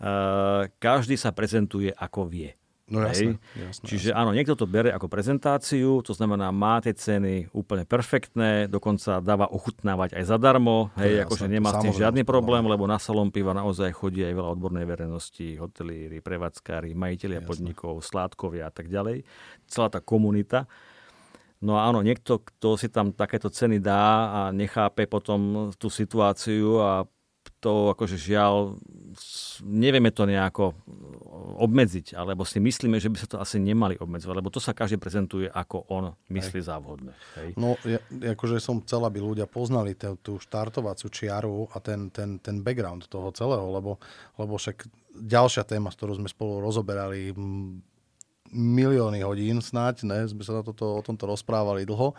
Uh, 0.00 0.66
každý 0.80 1.20
sa 1.20 1.28
prezentuje 1.36 1.92
ako 1.92 2.24
vie. 2.24 2.56
No 2.92 3.00
jasné, 3.08 3.40
jasné, 3.56 3.84
Čiže 3.88 4.12
jasné. 4.12 4.20
áno, 4.20 4.30
niekto 4.36 4.52
to 4.52 4.68
bere 4.68 4.92
ako 4.92 5.08
prezentáciu, 5.08 6.04
to 6.04 6.12
znamená, 6.12 6.52
má 6.52 6.76
tie 6.84 6.92
ceny 6.92 7.48
úplne 7.56 7.88
perfektné, 7.88 8.68
dokonca 8.68 9.24
dáva 9.24 9.48
ochutnávať 9.48 10.20
aj 10.20 10.24
zadarmo, 10.28 10.92
hej, 11.00 11.24
akože 11.24 11.48
nemá 11.48 11.72
s 11.72 11.88
tým 11.88 11.96
žiadny 11.96 12.22
problém, 12.28 12.68
lebo 12.68 12.84
na 12.84 13.00
salón 13.00 13.32
piva 13.32 13.56
naozaj 13.56 13.88
chodí 13.96 14.20
aj 14.20 14.36
veľa 14.36 14.52
odbornej 14.52 14.84
verejnosti, 14.84 15.56
hotelíri, 15.56 16.20
prevádzkári, 16.20 16.92
majiteľia 16.92 17.40
podnikov, 17.40 18.04
sládkovia 18.04 18.68
a 18.68 18.72
tak 18.72 18.92
ďalej. 18.92 19.24
Celá 19.64 19.88
tá 19.88 20.04
komunita. 20.04 20.68
No 21.62 21.78
a 21.78 21.86
áno, 21.86 22.02
niekto, 22.02 22.42
kto 22.42 22.74
si 22.74 22.90
tam 22.90 23.14
takéto 23.14 23.46
ceny 23.46 23.78
dá 23.78 24.04
a 24.28 24.40
nechápe 24.50 25.06
potom 25.06 25.70
tú 25.78 25.88
situáciu 25.88 26.82
a 26.82 27.06
to 27.62 27.94
akože 27.94 28.18
žiaľ, 28.18 28.74
nevieme 29.62 30.10
to 30.10 30.26
nejako 30.26 30.74
obmedziť, 31.62 32.18
alebo 32.18 32.42
si 32.42 32.58
myslíme, 32.58 32.98
že 32.98 33.06
by 33.06 33.18
sa 33.22 33.28
to 33.30 33.38
asi 33.38 33.62
nemali 33.62 33.94
obmedzovať, 34.02 34.34
lebo 34.34 34.50
to 34.50 34.58
sa 34.58 34.74
každý 34.74 34.98
prezentuje, 34.98 35.46
ako 35.46 35.86
on 35.86 36.10
myslí 36.26 36.58
Hej. 36.58 36.66
za 36.66 36.82
vhodné. 36.82 37.14
Hej. 37.38 37.54
No, 37.54 37.78
ja, 37.86 38.02
akože 38.34 38.58
som 38.58 38.82
chcel, 38.82 39.06
aby 39.06 39.22
ľudia 39.22 39.46
poznali 39.46 39.94
tú, 39.94 40.18
tú 40.18 40.42
štartovaciu 40.42 41.06
čiaru 41.06 41.70
a 41.70 41.78
ten, 41.78 42.10
ten, 42.10 42.42
ten 42.42 42.66
background 42.66 43.06
toho 43.06 43.30
celého, 43.30 43.70
lebo, 43.70 44.02
lebo 44.42 44.58
však 44.58 44.82
ďalšia 45.14 45.62
téma, 45.62 45.94
s 45.94 45.98
ktorou 46.02 46.18
sme 46.18 46.26
spolu 46.26 46.58
rozoberali 46.58 47.30
milióny 48.52 49.24
hodín 49.24 49.62
snáď, 49.62 50.04
ne, 50.04 50.26
sme 50.26 50.42
sa 50.44 50.60
na 50.60 50.62
toto, 50.66 50.98
o 50.98 51.02
tomto 51.02 51.24
rozprávali 51.24 51.88
dlho, 51.88 52.12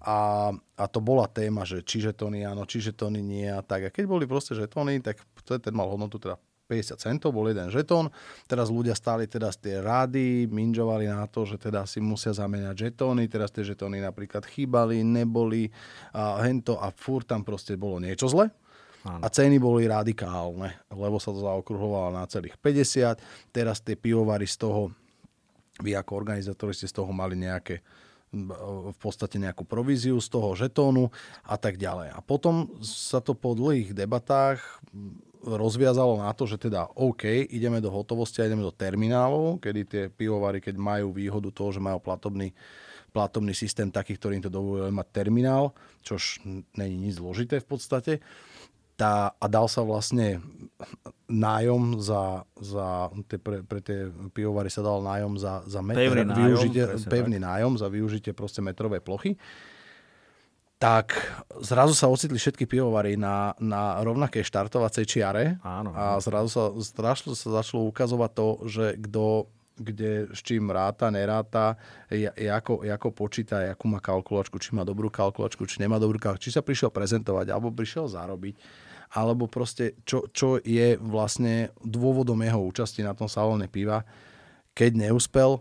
a, 0.00 0.48
a 0.56 0.84
to 0.88 1.04
bola 1.04 1.28
téma, 1.28 1.68
že 1.68 1.84
či 1.84 2.00
žetóny 2.00 2.48
áno, 2.48 2.64
či 2.64 2.80
žetóny 2.80 3.20
nie 3.20 3.48
a 3.48 3.60
tak. 3.60 3.88
A 3.88 3.92
keď 3.92 4.04
boli 4.08 4.24
proste 4.24 4.56
žetóny, 4.56 5.04
tak 5.04 5.20
ten 5.44 5.74
mal 5.76 5.92
hodnotu 5.92 6.16
teda 6.16 6.40
50 6.70 7.02
centov, 7.02 7.34
bol 7.34 7.50
jeden 7.50 7.66
žetón. 7.68 8.14
Teraz 8.46 8.70
ľudia 8.70 8.94
stáli 8.94 9.26
teda 9.26 9.50
z 9.50 9.58
tie 9.58 9.74
rády, 9.82 10.46
minžovali 10.46 11.10
na 11.10 11.26
to, 11.26 11.42
že 11.42 11.58
teda 11.58 11.82
si 11.84 11.98
musia 11.98 12.30
zameniať 12.30 12.88
žetóny, 12.88 13.26
teraz 13.26 13.50
tie 13.50 13.66
žetóny 13.66 13.98
napríklad 13.98 14.46
chýbali, 14.46 15.02
neboli 15.02 15.66
a 16.14 16.38
hento 16.46 16.78
a 16.78 16.94
furt 16.94 17.26
tam 17.26 17.42
proste 17.42 17.74
bolo 17.74 17.98
niečo 17.98 18.30
zle. 18.30 18.54
Áno. 19.00 19.24
A 19.24 19.28
ceny 19.32 19.56
boli 19.56 19.88
radikálne, 19.88 20.86
lebo 20.92 21.16
sa 21.16 21.32
to 21.32 21.40
zaokruhovalo 21.40 22.14
na 22.14 22.28
celých 22.28 22.54
50. 22.60 23.50
Teraz 23.50 23.80
tie 23.80 23.96
pivovary 23.96 24.44
z 24.44 24.60
toho, 24.60 24.92
vy 25.80 25.96
ako 25.96 26.20
organizátori 26.20 26.76
ste 26.76 26.86
z 26.86 27.00
toho 27.00 27.08
mali 27.08 27.34
nejaké 27.34 27.80
v 28.30 28.98
podstate 29.02 29.42
nejakú 29.42 29.66
províziu 29.66 30.22
z 30.22 30.28
toho 30.30 30.54
žetónu 30.54 31.10
a 31.42 31.58
tak 31.58 31.82
ďalej. 31.82 32.14
A 32.14 32.18
potom 32.22 32.70
sa 32.82 33.18
to 33.18 33.34
po 33.34 33.58
dlhých 33.58 33.90
debatách 33.90 34.62
rozviazalo 35.42 36.20
na 36.20 36.30
to, 36.36 36.44
že 36.44 36.60
teda 36.60 36.86
OK, 36.94 37.26
ideme 37.50 37.80
do 37.82 37.90
hotovosti 37.90 38.44
a 38.44 38.46
ideme 38.46 38.62
do 38.62 38.70
terminálov, 38.70 39.58
kedy 39.58 39.80
tie 39.88 40.02
pivovary, 40.12 40.60
keď 40.60 40.76
majú 40.76 41.10
výhodu 41.10 41.48
toho, 41.50 41.74
že 41.74 41.80
majú 41.80 41.98
platobný, 41.98 42.52
platobný 43.10 43.56
systém 43.56 43.90
taký, 43.90 44.14
ktorý 44.14 44.38
im 44.38 44.44
to 44.46 44.52
dovoluje 44.52 44.92
mať 44.92 45.08
terminál, 45.10 45.72
čož 46.04 46.44
není 46.76 47.08
nič 47.08 47.18
zložité 47.18 47.58
v 47.58 47.66
podstate, 47.66 48.12
tá, 49.00 49.32
a 49.32 49.46
dal 49.48 49.64
sa 49.64 49.80
vlastne 49.80 50.44
nájom 51.32 51.96
za, 52.04 52.44
za 52.60 53.08
tie, 53.32 53.40
pre, 53.40 53.64
pre 53.64 53.80
tie 53.80 54.12
pivovary 54.36 54.68
sa 54.68 54.84
dal 54.84 55.00
nájom 55.00 55.40
za, 55.40 55.64
za 55.64 55.80
metr, 55.80 56.04
pevný 56.04 56.24
nájom, 56.28 56.44
využitie, 56.44 56.84
pevný 57.08 57.38
tak. 57.40 57.46
nájom 57.48 57.72
za 57.80 57.88
využitie 57.88 58.32
proste 58.36 58.60
metrovej 58.60 59.00
plochy 59.00 59.40
tak 60.80 61.12
zrazu 61.60 61.92
sa 61.92 62.08
ocitli 62.08 62.40
všetky 62.40 62.64
pivovary 62.64 63.12
na, 63.12 63.52
na 63.60 64.00
rovnakej 64.00 64.40
štartovacej 64.48 65.04
čiare 65.04 65.60
Áno. 65.60 65.92
a 65.92 66.16
zrazu 66.24 66.48
sa 66.48 66.64
strašne 66.80 67.36
sa 67.36 67.60
začalo 67.60 67.84
ukazovať 67.92 68.30
to, 68.32 68.48
že 68.64 68.84
kto 69.08 69.52
kde 69.80 70.28
s 70.36 70.44
čím 70.44 70.68
ráta, 70.68 71.08
neráta, 71.08 71.80
ako, 72.36 72.84
ako 72.84 73.08
počíta, 73.16 73.64
akú 73.64 73.88
má 73.88 73.96
kalkulačku, 73.96 74.60
či 74.60 74.76
má 74.76 74.84
dobrú 74.84 75.08
kalkulačku, 75.08 75.64
či 75.64 75.80
nemá 75.80 75.96
dobrú 75.96 76.20
kalkulačku, 76.20 76.52
či 76.52 76.52
sa 76.52 76.60
prišiel 76.60 76.92
prezentovať, 76.92 77.48
alebo 77.48 77.72
prišiel 77.72 78.04
zarobiť 78.04 78.60
alebo 79.10 79.50
proste 79.50 79.98
čo, 80.06 80.30
čo 80.30 80.62
je 80.62 80.94
vlastne 81.02 81.74
dôvodom 81.82 82.38
jeho 82.40 82.62
účasti 82.62 83.02
na 83.02 83.14
tom 83.14 83.26
salóne 83.26 83.66
piva. 83.66 84.06
Keď 84.74 85.10
neúspel, 85.10 85.58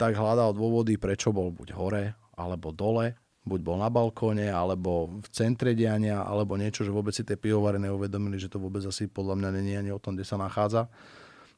tak 0.00 0.16
hľadal 0.16 0.56
dôvody, 0.56 0.96
prečo 0.96 1.30
bol 1.30 1.52
buď 1.52 1.68
hore, 1.76 2.04
alebo 2.32 2.72
dole, 2.72 3.14
buď 3.44 3.60
bol 3.60 3.76
na 3.76 3.92
balkóne, 3.92 4.48
alebo 4.48 5.20
v 5.20 5.28
centre 5.30 5.76
diania, 5.76 6.24
alebo 6.24 6.56
niečo, 6.56 6.82
že 6.82 6.90
vôbec 6.90 7.12
si 7.12 7.22
tie 7.22 7.36
pivovary 7.36 7.76
neuvedomili, 7.76 8.40
že 8.40 8.48
to 8.48 8.56
vôbec 8.56 8.82
asi 8.82 9.04
podľa 9.04 9.36
mňa 9.36 9.50
není 9.52 9.72
ani 9.76 9.90
o 9.92 10.00
tom, 10.00 10.16
kde 10.16 10.24
sa 10.24 10.40
nachádza. 10.40 10.88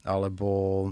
Alebo 0.03 0.91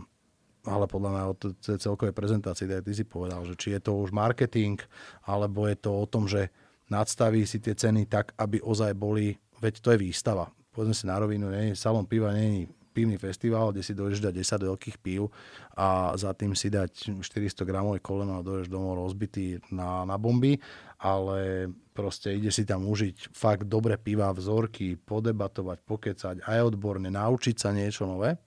ale 0.64 0.88
podľa 0.88 1.10
mňa 1.12 1.24
o 1.28 1.36
celkovej 1.76 2.16
prezentácii, 2.16 2.72
aj 2.72 2.88
ty 2.88 2.94
si 2.96 3.04
povedal, 3.04 3.44
že 3.44 3.60
či 3.60 3.76
je 3.76 3.84
to 3.84 4.00
už 4.00 4.16
marketing, 4.16 4.80
alebo 5.28 5.68
je 5.68 5.76
to 5.76 5.92
o 5.92 6.06
tom, 6.08 6.24
že 6.24 6.48
nadstaví 6.88 7.44
si 7.44 7.60
tie 7.60 7.76
ceny 7.76 8.08
tak, 8.08 8.32
aby 8.40 8.64
ozaj 8.64 8.96
boli, 8.96 9.36
veď 9.64 9.80
to 9.80 9.96
je 9.96 10.04
výstava. 10.04 10.52
Povedzme 10.76 10.92
si 10.92 11.08
na 11.08 11.16
rovinu, 11.16 11.48
nie, 11.48 11.72
salon 11.80 12.04
piva 12.04 12.36
nie 12.36 12.68
je 12.68 12.84
pivný 12.94 13.18
festival, 13.18 13.74
kde 13.74 13.82
si 13.82 13.98
dojdeš 13.98 14.22
dať 14.22 14.34
10 14.38 14.70
veľkých 14.70 14.98
pív 15.02 15.34
a 15.74 16.14
za 16.14 16.30
tým 16.38 16.54
si 16.54 16.70
dať 16.70 17.18
400 17.26 17.66
gramové 17.66 17.98
koleno 17.98 18.38
a 18.38 18.46
dojdeš 18.46 18.70
domov 18.70 19.02
rozbitý 19.02 19.58
na, 19.74 20.06
na 20.06 20.22
bomby, 20.22 20.62
ale 21.02 21.74
proste 21.98 22.38
ide 22.38 22.54
si 22.54 22.70
tam 22.70 22.86
užiť 22.86 23.34
fakt 23.34 23.66
dobre 23.66 23.98
piva, 23.98 24.30
vzorky, 24.30 24.94
podebatovať, 25.02 25.78
pokecať, 25.82 26.36
aj 26.46 26.60
odborne, 26.70 27.10
naučiť 27.10 27.56
sa 27.58 27.74
niečo 27.74 28.06
nové. 28.06 28.38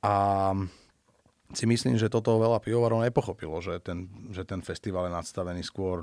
A 0.00 0.14
si 1.52 1.64
myslím, 1.68 2.00
že 2.00 2.10
toto 2.10 2.40
veľa 2.40 2.58
pivovarov 2.64 3.04
nepochopilo, 3.04 3.60
že 3.60 3.78
ten, 3.84 4.08
že 4.32 4.42
ten 4.48 4.64
festival 4.64 5.06
je 5.06 5.16
nadstavený 5.16 5.62
skôr 5.62 6.02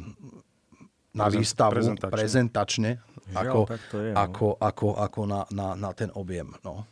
na 1.11 1.27
Prezent, 1.27 1.41
výstavu 1.43 1.71
prezentačne, 1.75 2.15
prezentačne 2.15 2.91
ako, 3.35 3.59
je, 3.99 4.11
no. 4.11 4.17
ako, 4.19 4.47
ako, 4.59 4.87
ako 4.95 5.21
na, 5.27 5.41
na, 5.51 5.67
na 5.75 5.91
ten 5.91 6.11
objem. 6.15 6.51
No. 6.63 6.87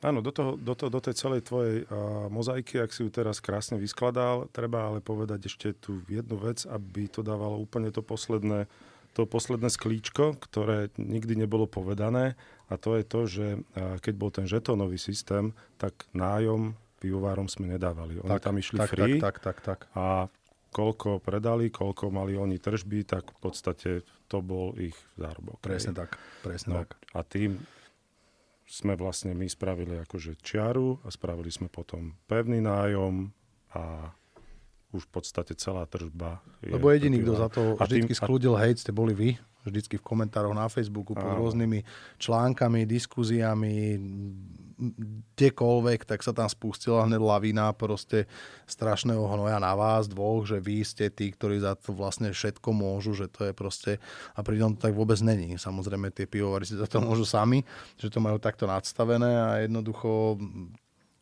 Áno, 0.00 0.24
do, 0.24 0.32
toho, 0.32 0.56
do, 0.56 0.72
toho, 0.72 0.88
do 0.88 1.00
tej 1.02 1.12
celej 1.12 1.44
tvojej 1.44 1.84
uh, 1.84 2.26
mozaiky, 2.32 2.80
ak 2.80 2.88
si 2.88 3.04
ju 3.04 3.12
teraz 3.12 3.36
krásne 3.36 3.76
vyskladal, 3.76 4.48
treba 4.48 4.88
ale 4.88 5.04
povedať 5.04 5.52
ešte 5.52 5.76
tú 5.76 6.00
jednu 6.08 6.40
vec, 6.40 6.64
aby 6.64 7.04
to 7.04 7.20
dávalo 7.20 7.60
úplne 7.60 7.92
to 7.92 8.00
posledné, 8.00 8.64
to 9.12 9.28
posledné 9.28 9.68
sklíčko, 9.68 10.40
ktoré 10.40 10.88
nikdy 10.96 11.44
nebolo 11.44 11.68
povedané 11.68 12.32
a 12.72 12.80
to 12.80 12.96
je 12.96 13.04
to, 13.04 13.20
že 13.28 13.46
uh, 13.60 14.00
keď 14.00 14.14
bol 14.16 14.32
ten 14.32 14.48
žetónový 14.48 14.96
systém, 14.96 15.52
tak 15.76 16.08
nájom 16.16 16.72
pivovárom 16.96 17.48
sme 17.52 17.68
nedávali. 17.68 18.24
Oni 18.24 18.40
tak, 18.40 18.44
tam 18.44 18.56
išli 18.56 18.80
tak, 18.80 18.88
free 18.88 19.20
tak, 19.20 19.36
tak, 19.44 19.58
tak, 19.60 19.84
tak. 19.84 19.92
a 19.92 20.32
koľko 20.70 21.18
predali, 21.18 21.68
koľko 21.68 22.14
mali 22.14 22.38
oni 22.38 22.56
tržby, 22.62 23.02
tak 23.04 23.26
v 23.34 23.38
podstate 23.42 23.90
to 24.30 24.38
bol 24.40 24.72
ich 24.78 24.94
zárobok. 25.18 25.58
Presne 25.58 25.92
tak, 25.92 26.16
presne 26.40 26.70
no, 26.70 26.76
tak. 26.82 26.94
A 27.14 27.26
tým 27.26 27.58
sme 28.70 28.94
vlastne 28.94 29.34
my 29.34 29.50
spravili 29.50 29.98
akože 29.98 30.38
čiaru 30.38 31.02
a 31.02 31.10
spravili 31.10 31.50
sme 31.50 31.66
potom 31.66 32.14
pevný 32.30 32.62
nájom 32.62 33.34
a 33.74 34.14
už 34.94 35.06
v 35.06 35.10
podstate 35.10 35.58
celá 35.58 35.86
tržba. 35.90 36.38
Je 36.62 36.74
Lebo 36.74 36.90
jediný, 36.90 37.22
kto 37.22 37.32
za 37.34 37.48
to 37.50 37.62
vždycky 37.78 38.14
skľudil 38.14 38.54
hejt, 38.58 38.82
ste 38.82 38.94
boli 38.94 39.14
vy, 39.14 39.30
vždycky 39.66 39.98
v 39.98 40.06
komentároch 40.06 40.54
na 40.54 40.66
Facebooku 40.70 41.14
pod 41.14 41.30
rôznymi 41.34 41.82
článkami, 42.18 42.86
diskuziami, 42.86 43.98
kdekoľvek, 44.80 46.08
tak 46.08 46.24
sa 46.24 46.32
tam 46.32 46.48
spustila 46.48 47.04
hneď 47.04 47.20
lavina 47.20 47.68
proste 47.76 48.24
strašného 48.64 49.20
hnoja 49.20 49.60
na 49.60 49.76
vás 49.76 50.08
dvoch, 50.08 50.48
že 50.48 50.56
vy 50.56 50.80
ste 50.80 51.12
tí, 51.12 51.28
ktorí 51.28 51.60
za 51.60 51.76
to 51.76 51.92
vlastne 51.92 52.32
všetko 52.32 52.72
môžu, 52.72 53.12
že 53.12 53.28
to 53.28 53.48
je 53.48 53.52
proste, 53.52 53.92
a 54.32 54.40
pritom 54.40 54.74
to 54.74 54.88
tak 54.88 54.96
vôbec 54.96 55.20
není. 55.20 55.60
Samozrejme 55.60 56.08
tie 56.10 56.24
pivovary 56.24 56.64
si 56.64 56.80
za 56.80 56.88
to 56.88 57.04
môžu 57.04 57.28
sami, 57.28 57.60
že 58.00 58.08
to 58.08 58.18
majú 58.18 58.40
takto 58.40 58.64
nadstavené 58.64 59.30
a 59.36 59.48
jednoducho 59.68 60.40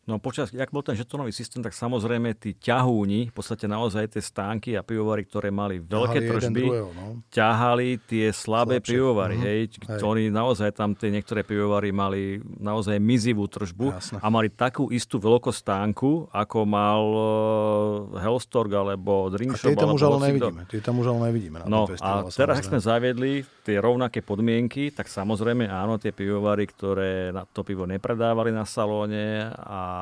No 0.09 0.17
počas, 0.17 0.49
jak 0.49 0.73
bol 0.73 0.81
ten 0.81 0.97
žetonový 0.97 1.29
systém, 1.29 1.61
tak 1.61 1.77
samozrejme 1.77 2.33
tí 2.33 2.57
ťahúni, 2.57 3.29
v 3.29 3.33
podstate 3.37 3.69
naozaj 3.69 4.17
tie 4.17 4.23
stánky 4.25 4.73
a 4.73 4.81
pivovary, 4.81 5.21
ktoré 5.29 5.53
mali 5.53 5.77
veľké 5.77 6.17
ťahali 6.17 6.29
tržby, 6.33 6.63
druhého, 6.65 6.89
no. 6.97 7.05
ťahali 7.29 8.01
tie 8.09 8.33
slabé 8.33 8.81
Slabšie. 8.81 8.89
pivovary. 8.89 9.35
Uh-huh. 9.37 9.45
Hej, 9.45 9.59
hej. 9.85 10.01
Oni 10.01 10.33
naozaj 10.33 10.73
tam 10.73 10.97
tie 10.97 11.13
niektoré 11.13 11.45
pivovary 11.45 11.93
mali 11.93 12.41
naozaj 12.57 12.97
mizivú 12.97 13.45
tržbu 13.45 13.93
Jasne. 13.93 14.17
a 14.17 14.27
mali 14.33 14.49
takú 14.49 14.89
istú 14.89 15.21
veľkosť 15.21 15.59
stánku, 15.61 16.33
ako 16.33 16.57
mal 16.65 17.03
uh, 17.13 18.17
Hellstorg 18.17 18.73
alebo 18.73 19.29
Drinkshop. 19.29 19.69
A 19.69 19.73
tie 19.75 19.77
tam 19.77 19.93
už 19.93 20.09
ale 20.09 20.17
nevidíme. 20.33 20.61
Tie 20.73 20.81
tam 20.81 20.97
už 20.97 21.05
ale 21.13 21.29
nevidíme. 21.29 21.69
No 21.69 21.85
a 22.01 22.25
teraz, 22.33 22.65
ak 22.65 22.65
sme 22.65 22.81
zaviedli 22.81 23.45
tie 23.61 23.77
rovnaké 23.77 24.25
podmienky, 24.25 24.89
tak 24.89 25.05
samozrejme 25.05 25.69
áno, 25.69 26.01
tie 26.01 26.09
pivovary, 26.09 26.65
ktoré 26.65 27.29
to 27.53 27.61
pivo 27.61 27.85
nepredávali 27.85 28.49
na 28.49 28.65
salóne 28.65 29.53
a 29.53 29.98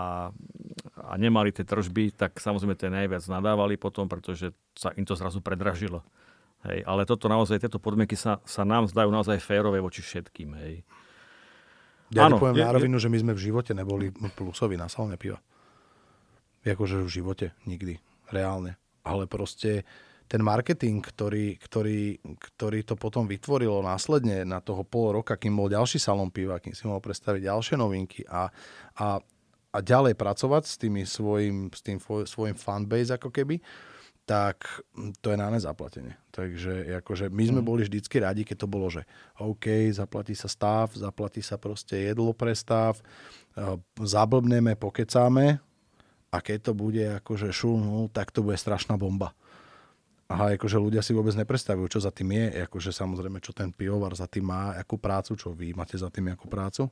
a 0.97 1.13
nemali 1.15 1.53
tie 1.53 1.63
tržby, 1.63 2.17
tak 2.17 2.37
samozrejme 2.41 2.75
tie 2.75 2.89
najviac 2.89 3.23
nadávali 3.29 3.77
potom, 3.79 4.09
pretože 4.09 4.51
sa 4.73 4.91
im 4.97 5.05
to 5.05 5.13
zrazu 5.13 5.39
predražilo. 5.39 6.01
Hej, 6.65 6.83
ale 6.89 7.05
toto 7.05 7.29
naozaj, 7.29 7.61
tieto 7.61 7.77
podmienky 7.77 8.17
sa, 8.17 8.41
sa 8.43 8.65
nám 8.65 8.89
zdajú 8.89 9.13
naozaj 9.13 9.37
férové 9.37 9.77
voči 9.77 10.01
všetkým. 10.01 10.57
Hej. 10.57 10.81
Ja 12.11 12.25
ano, 12.25 12.41
poviem 12.41 12.57
je, 12.57 12.65
na 12.65 12.73
rovinu, 12.73 12.97
je... 12.97 13.05
že 13.05 13.11
my 13.13 13.17
sme 13.21 13.33
v 13.37 13.43
živote 13.51 13.71
neboli 13.77 14.09
plusoví 14.33 14.73
na 14.73 14.89
salné 14.89 15.21
piva. 15.21 15.37
Jakože 16.65 17.03
v 17.03 17.09
živote, 17.13 17.45
nikdy. 17.69 18.01
Reálne. 18.33 18.75
Ale 19.05 19.29
proste 19.29 19.85
ten 20.27 20.43
marketing, 20.43 20.99
ktorý, 20.99 21.55
ktorý, 21.55 22.19
ktorý 22.35 22.79
to 22.83 22.99
potom 22.99 23.23
vytvorilo 23.29 23.79
následne 23.79 24.43
na 24.43 24.59
toho 24.59 24.83
pol 24.83 25.15
roka, 25.15 25.39
kým 25.39 25.55
bol 25.55 25.71
ďalší 25.71 26.03
salon 26.03 26.27
piva, 26.27 26.59
kým 26.59 26.75
si 26.75 26.83
mohol 26.83 26.99
predstaviť 26.99 27.47
ďalšie 27.47 27.75
novinky 27.79 28.27
a, 28.27 28.51
a 28.99 29.23
a 29.71 29.77
ďalej 29.83 30.15
pracovať 30.15 30.63
s, 30.63 30.75
tými 30.79 31.03
svojim, 31.03 31.69
s 31.69 31.81
tým 31.83 31.99
svojim 32.01 32.55
fanbase 32.55 33.13
ako 33.13 33.29
keby, 33.29 33.59
tak 34.27 34.83
to 35.23 35.31
je 35.31 35.37
na 35.39 35.47
nezaplatenie. 35.47 36.19
Takže 36.35 36.99
akože 36.99 37.31
my 37.31 37.43
sme 37.47 37.61
mm. 37.63 37.67
boli 37.67 37.81
vždycky 37.87 38.19
radi, 38.19 38.43
keď 38.43 38.67
to 38.67 38.67
bolo, 38.67 38.91
že 38.91 39.07
OK, 39.39 39.95
zaplatí 39.95 40.35
sa 40.35 40.51
stav, 40.51 40.91
zaplatí 40.91 41.39
sa 41.39 41.55
proste 41.55 42.11
jedlo 42.11 42.35
pre 42.35 42.51
stav, 42.51 42.99
eh, 43.55 43.79
zablbneme, 44.03 44.75
pokecáme 44.75 45.63
a 46.27 46.37
keď 46.43 46.57
to 46.59 46.73
bude 46.75 47.03
akože 47.23 47.55
šum, 47.55 47.79
no, 47.79 48.11
tak 48.11 48.35
to 48.35 48.43
bude 48.43 48.59
strašná 48.59 48.99
bomba. 48.99 49.31
Aha, 50.27 50.59
akože 50.59 50.75
ľudia 50.75 50.99
si 50.99 51.15
vôbec 51.15 51.31
nepredstavujú, 51.39 51.87
čo 51.87 52.03
za 52.03 52.11
tým 52.11 52.35
je, 52.35 52.67
akože 52.67 52.91
samozrejme, 52.91 53.39
čo 53.39 53.55
ten 53.55 53.71
pivovar 53.71 54.11
za 54.11 54.27
tým 54.27 54.51
má, 54.51 54.75
akú 54.75 54.99
prácu, 54.99 55.39
čo 55.39 55.55
vy 55.55 55.71
máte 55.71 55.95
za 55.95 56.11
tým 56.11 56.35
akú 56.35 56.51
prácu 56.51 56.91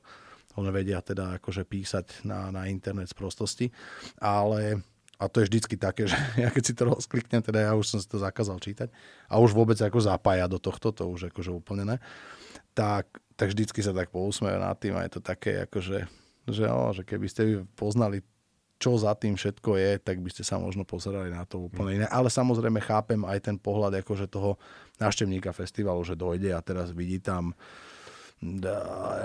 len 0.56 0.70
vedia 0.72 1.00
teda 1.04 1.40
akože 1.40 1.68
písať 1.68 2.26
na, 2.28 2.52
na 2.52 2.68
internet 2.72 3.12
z 3.12 3.16
prostosti, 3.16 3.68
ale 4.20 4.84
a 5.16 5.32
to 5.32 5.40
je 5.40 5.48
vždycky 5.48 5.80
také, 5.80 6.12
že 6.12 6.18
ja 6.44 6.52
keď 6.52 6.64
si 6.64 6.74
to 6.76 6.84
rozkliknem, 6.92 7.42
teda 7.44 7.72
ja 7.72 7.72
už 7.76 7.88
som 7.88 8.00
si 8.00 8.08
to 8.08 8.20
zakázal 8.20 8.60
čítať 8.60 8.92
a 9.32 9.40
už 9.40 9.56
vôbec 9.56 9.80
ako 9.80 10.00
zapája 10.04 10.48
do 10.48 10.60
tohto, 10.60 10.92
to 10.92 11.08
už 11.08 11.32
akože 11.32 11.52
úplne 11.52 11.84
ne, 11.88 11.98
tak, 12.76 13.08
tak 13.40 13.56
vždycky 13.56 13.80
sa 13.80 13.96
tak 13.96 14.12
pousmejú 14.12 14.60
nad 14.60 14.76
tým 14.76 14.96
a 15.00 15.04
je 15.08 15.20
to 15.20 15.22
také 15.24 15.64
akože, 15.68 16.08
že, 16.52 16.64
no, 16.68 16.92
že 16.92 17.08
keby 17.08 17.28
ste 17.32 17.64
poznali 17.80 18.24
čo 18.76 19.00
za 19.00 19.16
tým 19.16 19.40
všetko 19.40 19.80
je, 19.80 19.92
tak 20.04 20.20
by 20.20 20.30
ste 20.30 20.44
sa 20.44 20.60
možno 20.60 20.84
pozerali 20.84 21.32
na 21.32 21.48
to 21.48 21.72
úplne 21.72 22.04
iné. 22.04 22.08
Ale 22.12 22.28
samozrejme 22.28 22.84
chápem 22.84 23.24
aj 23.24 23.48
ten 23.48 23.56
pohľad 23.56 24.04
akože 24.04 24.28
toho 24.28 24.60
návštevníka 25.00 25.56
festivalu, 25.56 26.04
že 26.04 26.20
dojde 26.20 26.52
a 26.52 26.60
teraz 26.60 26.92
vidí 26.92 27.24
tam 27.24 27.56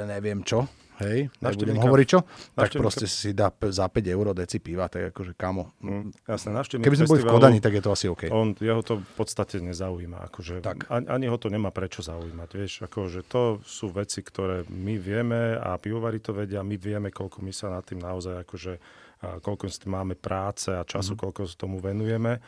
neviem 0.06 0.44
čo, 0.46 0.68
hej, 1.00 1.32
nebudem 1.40 1.80
hovoriť 1.80 2.06
čo, 2.06 2.20
tak 2.52 2.70
proste 2.76 3.08
si 3.08 3.32
dá 3.32 3.48
za 3.50 3.86
5 3.88 4.04
eur 4.04 4.26
deci 4.36 4.60
piva, 4.60 4.86
tak 4.86 5.10
akože 5.10 5.32
kamo. 5.34 5.80
Mm, 5.80 6.12
jasné, 6.28 6.50
Keby 6.78 6.96
sme 7.00 7.10
boli 7.10 7.22
v 7.24 7.30
Kodani, 7.32 7.58
tak 7.58 7.80
je 7.80 7.82
to 7.82 7.90
asi 7.90 8.06
OK. 8.06 8.28
On, 8.30 8.52
jeho 8.52 8.82
to 8.84 9.00
v 9.00 9.14
podstate 9.16 9.58
nezaujíma, 9.64 10.30
akože 10.30 10.62
tak. 10.62 10.86
ani, 10.92 11.06
ani 11.08 11.26
ho 11.26 11.36
to 11.40 11.48
nemá 11.48 11.72
prečo 11.72 12.04
zaujímať, 12.04 12.48
vieš, 12.52 12.72
akože 12.86 13.20
to 13.26 13.64
sú 13.64 13.90
veci, 13.90 14.20
ktoré 14.20 14.68
my 14.68 14.94
vieme 15.00 15.56
a 15.56 15.74
pivovari 15.80 16.20
to 16.20 16.36
vedia, 16.36 16.60
my 16.60 16.76
vieme, 16.76 17.08
koľko 17.08 17.40
my 17.42 17.52
sa 17.52 17.72
nad 17.72 17.82
tým 17.82 18.00
naozaj 18.00 18.44
akože, 18.44 18.72
koľko 19.40 19.64
s 19.68 19.80
tým 19.80 19.92
máme 19.96 20.14
práce 20.16 20.70
a 20.70 20.84
času, 20.84 21.16
mm. 21.16 21.20
koľko 21.20 21.40
tomu 21.56 21.80
venujeme 21.80 22.40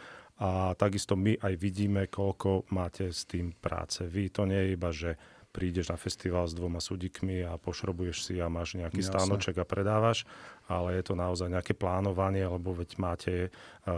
a 0.43 0.75
takisto 0.75 1.15
my 1.15 1.39
aj 1.39 1.55
vidíme, 1.55 2.11
koľko 2.11 2.67
máte 2.75 3.15
s 3.15 3.29
tým 3.31 3.55
práce. 3.55 4.03
Vy 4.03 4.33
to 4.35 4.43
nie 4.43 4.59
je 4.59 4.69
iba, 4.75 4.91
že 4.91 5.15
prídeš 5.53 5.93
na 5.93 6.01
festival 6.01 6.49
s 6.49 6.57
dvoma 6.57 6.81
sudikmi 6.81 7.45
a 7.45 7.61
pošrobuješ 7.61 8.25
si 8.25 8.35
a 8.41 8.49
máš 8.49 8.81
nejaký 8.81 9.05
Jasne. 9.05 9.13
stánoček 9.13 9.61
a 9.61 9.69
predávaš, 9.69 10.25
ale 10.67 10.97
je 10.97 11.05
to 11.05 11.15
naozaj 11.15 11.53
nejaké 11.53 11.77
plánovanie, 11.77 12.49
lebo 12.49 12.73
veď 12.73 12.91
máte 12.97 13.35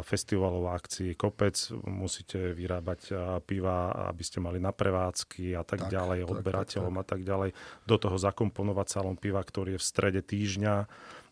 festivalovú 0.03 0.75
akcii 0.75 1.15
kopec, 1.15 1.55
musíte 1.87 2.53
vyrábať 2.59 3.15
piva, 3.47 3.95
aby 4.11 4.23
ste 4.27 4.43
mali 4.43 4.59
na 4.59 4.75
prevádzky 4.75 5.55
a 5.55 5.63
tak, 5.63 5.87
tak 5.87 5.95
ďalej, 5.95 6.27
tak, 6.27 6.31
odberateľom 6.35 6.95
tak, 6.95 6.99
tak. 6.99 7.07
a 7.07 7.11
tak 7.15 7.21
ďalej. 7.23 7.51
Do 7.87 7.97
toho 8.03 8.17
zakomponovať 8.19 8.87
salon 8.91 9.17
piva, 9.17 9.41
ktorý 9.41 9.79
je 9.79 9.81
v 9.81 9.87
strede 9.87 10.21
týždňa 10.27 10.77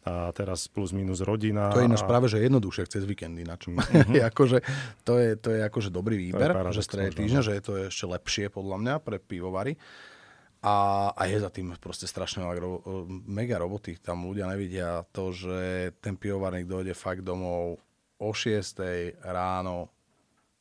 a 0.02 0.34
teraz 0.34 0.66
plus 0.66 0.90
minus 0.90 1.22
rodina. 1.22 1.70
To 1.70 1.78
je 1.78 1.86
ináč 1.86 2.02
a... 2.02 2.10
práve, 2.10 2.26
že 2.26 2.42
jednoduchšie 2.42 2.90
cez 2.90 3.06
víkend 3.06 3.38
ináč. 3.38 3.70
Mm-hmm. 3.70 4.18
akože, 4.34 4.58
to, 5.06 5.14
je, 5.18 5.38
to 5.38 5.48
je 5.54 5.60
akože 5.62 5.94
dobrý 5.94 6.18
výber, 6.18 6.50
že 6.74 6.82
strede 6.82 7.14
týždňa, 7.14 7.40
že 7.40 7.52
je 7.54 7.62
to 7.62 7.72
ešte 7.86 8.04
lepšie 8.10 8.46
podľa 8.50 8.76
mňa 8.82 8.94
pre 8.98 9.22
pivovary. 9.22 9.78
A, 10.62 11.10
a 11.10 11.22
je 11.26 11.42
za 11.42 11.50
tým 11.50 11.74
proste 11.82 12.06
strašne 12.06 12.46
mega 13.26 13.58
roboty. 13.58 13.98
Tam 13.98 14.30
ľudia 14.30 14.46
nevidia 14.46 15.02
to, 15.10 15.34
že 15.34 15.90
ten 15.98 16.14
pivovarník 16.14 16.70
dojde 16.70 16.94
fakt 16.94 17.26
domov 17.26 17.82
o 18.22 18.30
6 18.30 18.78
ráno 19.26 19.90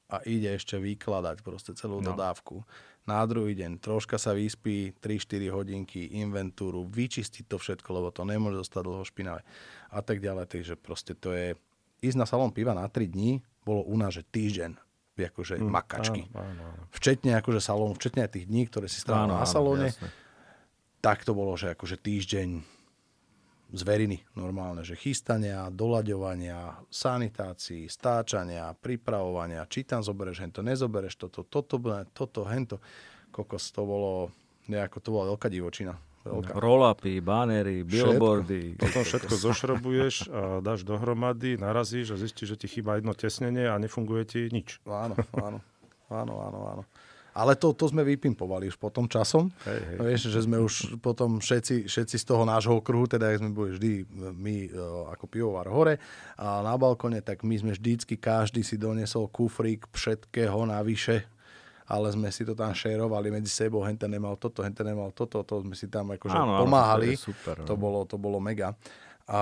a 0.09 0.19
ide 0.25 0.57
ešte 0.57 0.81
vykladať 0.81 1.45
proste 1.45 1.71
celú 1.77 2.01
no. 2.01 2.11
dodávku. 2.11 2.65
na 3.05 3.21
druhý 3.25 3.53
deň 3.53 3.77
troška 3.77 4.17
sa 4.17 4.33
vyspí, 4.33 4.97
3-4 4.97 5.53
hodinky, 5.53 6.17
inventúru, 6.17 6.85
vyčistiť 6.85 7.45
to 7.45 7.61
všetko, 7.61 7.89
lebo 7.93 8.09
to 8.09 8.25
nemôže 8.25 8.61
zostať 8.65 8.81
dlho 8.83 9.05
špinavé 9.05 9.41
a 9.93 9.99
tak 10.01 10.17
ďalej. 10.17 10.45
Takže 10.49 10.73
proste 10.81 11.13
to 11.13 11.33
je, 11.33 11.53
ísť 12.01 12.17
na 12.17 12.25
salón 12.25 12.49
piva 12.49 12.73
na 12.73 12.89
3 12.89 13.05
dní 13.05 13.45
bolo 13.61 13.85
u 13.85 13.95
nás, 13.97 14.17
že 14.17 14.25
týždeň 14.25 14.90
akože 15.19 15.59
mm, 15.59 15.67
makačky. 15.67 16.21
Áno, 16.31 16.39
áno, 16.39 16.61
áno. 16.71 16.83
Včetne 16.95 17.35
akože 17.39 17.59
salónu, 17.59 17.93
včetne 17.99 18.23
aj 18.23 18.31
tých 18.39 18.45
dní, 18.47 18.63
ktoré 18.71 18.87
si 18.87 19.03
strávil 19.03 19.35
na 19.35 19.43
salóne. 19.43 19.91
Jasne. 19.91 20.07
Tak 21.01 21.25
to 21.25 21.33
bolo, 21.33 21.57
že 21.57 21.73
akože 21.73 21.97
týždeň 21.97 22.61
zveriny 23.71 24.19
normálne, 24.35 24.83
že 24.83 24.99
chystania, 24.99 25.71
doľaďovania, 25.71 26.85
sanitácií, 26.91 27.87
stáčania, 27.87 28.75
pripravovania, 28.75 29.63
či 29.71 29.87
tam 29.87 30.03
zoberieš 30.03 30.43
hento, 30.43 30.59
nezobereš 30.59 31.15
toto, 31.15 31.47
toto, 31.47 31.79
toto, 31.79 32.03
toto 32.11 32.41
hento. 32.51 32.83
Kokos, 33.31 33.71
to 33.71 33.87
bolo, 33.87 34.11
nejako, 34.67 34.99
to 34.99 35.09
bola 35.15 35.25
veľká 35.35 35.47
divočina. 35.47 35.95
Veľká. 36.21 36.53
Roll-upy, 36.53 37.17
banery, 37.17 37.81
billboardy. 37.81 38.77
Potom 38.77 39.01
všetko 39.01 39.33
zošrobuješ 39.41 40.29
a 40.29 40.61
dáš 40.61 40.85
dohromady, 40.85 41.57
narazíš 41.57 42.13
a 42.13 42.17
zistíš, 42.21 42.53
že 42.53 42.57
ti 42.61 42.67
chýba 42.69 43.01
jedno 43.01 43.17
tesnenie 43.17 43.65
a 43.65 43.81
nefunguje 43.81 44.23
ti 44.29 44.41
nič. 44.53 44.77
Áno, 44.85 45.17
áno, 45.33 45.57
áno, 46.13 46.33
áno, 46.45 46.59
áno. 46.77 46.83
Ale 47.31 47.55
to, 47.55 47.71
to 47.71 47.87
sme 47.87 48.03
vypimpovali 48.03 48.67
už 48.67 48.75
potom 48.75 49.07
časom. 49.07 49.47
Hej, 49.63 49.79
hej. 49.79 49.97
Vieš, 50.03 50.21
že 50.35 50.39
sme 50.43 50.59
už 50.59 50.99
potom 50.99 51.39
všetci, 51.39 51.87
všetci 51.87 52.15
z 52.19 52.25
toho 52.27 52.43
nášho 52.43 52.75
okruhu, 52.83 53.07
teda 53.07 53.31
sme 53.39 53.55
boli 53.55 53.71
vždy 53.71 53.91
my 54.35 54.55
e, 54.67 54.69
ako 55.15 55.25
pivovar 55.31 55.71
hore 55.71 55.95
a 56.35 56.59
na 56.59 56.75
balkone, 56.75 57.23
tak 57.23 57.47
my 57.47 57.55
sme 57.55 57.71
vždycky, 57.71 58.19
každý 58.19 58.67
si 58.67 58.75
donesol 58.75 59.31
kufrík 59.31 59.87
všetkého 59.95 60.67
navyše 60.67 61.23
ale 61.91 62.07
sme 62.15 62.31
si 62.31 62.47
to 62.47 62.55
tam 62.55 62.71
šerovali 62.71 63.27
medzi 63.27 63.51
sebou, 63.51 63.83
hente 63.83 64.07
nemal 64.07 64.39
toto, 64.39 64.63
hente 64.63 64.79
nemal 64.79 65.11
toto, 65.11 65.43
to 65.43 65.59
sme 65.59 65.75
si 65.75 65.91
tam 65.91 66.15
akože 66.15 66.31
áno, 66.31 66.63
pomáhali. 66.63 67.19
Áno, 67.19 67.19
to, 67.19 67.27
super, 67.35 67.55
to, 67.67 67.73
bolo, 67.75 68.07
to 68.07 68.15
bolo 68.15 68.39
mega. 68.39 68.71
A 69.27 69.39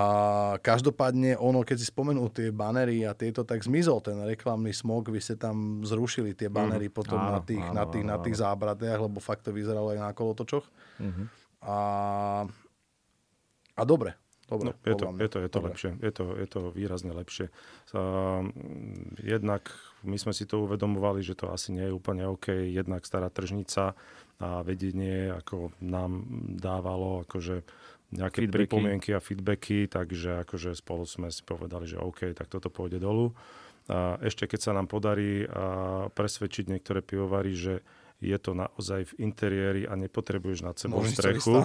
každopádne 0.58 1.38
ono, 1.38 1.62
keď 1.62 1.76
si 1.78 1.86
spomenul 1.86 2.30
tie 2.34 2.50
banery 2.50 3.06
a 3.06 3.14
tieto, 3.14 3.46
tak 3.46 3.62
zmizol 3.62 4.02
ten 4.02 4.18
reklamný 4.26 4.74
smog, 4.74 5.14
vy 5.14 5.22
ste 5.22 5.38
tam 5.38 5.86
zrušili 5.86 6.34
tie 6.34 6.50
banery 6.50 6.90
mm, 6.90 6.94
potom 6.94 7.18
áno, 7.18 7.38
na, 7.38 7.40
tých, 7.40 7.62
áno, 7.62 7.74
na, 7.74 7.84
tých, 7.86 8.04
áno, 8.06 8.10
na 8.10 8.16
tých 8.18 8.36
zábratiach, 8.38 8.98
lebo 8.98 9.18
fakt 9.22 9.46
to 9.46 9.54
vyzeralo 9.54 9.94
aj 9.94 9.98
na 10.02 10.10
kolotočoch. 10.10 10.66
Mm-hmm. 10.98 11.26
A, 11.70 11.78
a 13.78 13.82
dobre, 13.86 14.18
Dobre, 14.50 14.74
no, 14.74 14.82
je, 14.82 14.94
to, 14.98 15.06
je 15.14 15.28
to, 15.30 15.38
je 15.38 15.50
to 15.54 15.60
lepšie. 15.62 15.90
Je 16.02 16.10
to, 16.10 16.24
je 16.34 16.46
to 16.50 16.60
výrazne 16.74 17.14
lepšie. 17.14 17.54
Uh, 17.94 18.50
jednak 19.22 19.70
my 20.04 20.16
sme 20.16 20.32
si 20.32 20.48
to 20.48 20.64
uvedomovali, 20.64 21.20
že 21.20 21.36
to 21.36 21.52
asi 21.52 21.76
nie 21.76 21.84
je 21.88 21.96
úplne 21.96 22.24
OK. 22.24 22.52
Jednak 22.52 23.04
stará 23.04 23.28
tržnica 23.28 23.92
a 24.40 24.64
vedenie 24.64 25.28
ako 25.28 25.76
nám 25.84 26.24
dávalo 26.56 27.28
akože 27.28 27.60
nejaké 28.10 28.42
feedbacky. 28.42 28.56
pripomienky 28.64 29.10
a 29.14 29.20
feedbacky, 29.20 29.86
takže 29.86 30.42
akože 30.42 30.74
spolu 30.74 31.04
sme 31.04 31.28
si 31.30 31.44
povedali, 31.44 31.86
že 31.86 32.00
OK, 32.00 32.32
tak 32.32 32.48
toto 32.48 32.72
pôjde 32.72 32.98
dolu. 32.98 33.36
A 33.90 34.18
ešte 34.22 34.46
keď 34.46 34.60
sa 34.60 34.72
nám 34.72 34.86
podarí 34.86 35.44
presvedčiť 36.14 36.70
niektoré 36.70 37.02
pivovary, 37.02 37.52
že 37.54 37.82
je 38.20 38.36
to 38.36 38.52
naozaj 38.52 39.08
v 39.10 39.12
interiéri 39.24 39.82
a 39.88 39.96
nepotrebuješ 39.96 40.60
nad 40.60 40.76
sebou 40.76 41.00
Môžem 41.00 41.16
strechu. 41.16 41.64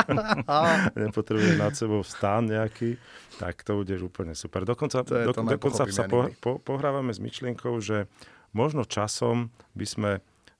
nepotrebuješ 1.04 1.56
nad 1.60 1.76
sebou 1.76 2.00
stán 2.00 2.48
nejaký, 2.48 2.96
tak 3.36 3.60
to 3.60 3.84
budeš 3.84 4.08
úplne 4.08 4.32
super. 4.32 4.64
Dokonca, 4.64 5.04
to 5.04 5.12
do, 5.28 5.32
dokonca 5.36 5.84
sa 5.92 6.04
po, 6.08 6.32
po, 6.40 6.56
pohrávame 6.64 7.12
s 7.12 7.20
myšlienkou, 7.20 7.76
že 7.84 8.08
možno 8.56 8.88
časom 8.88 9.52
by 9.76 9.86
sme 9.86 10.10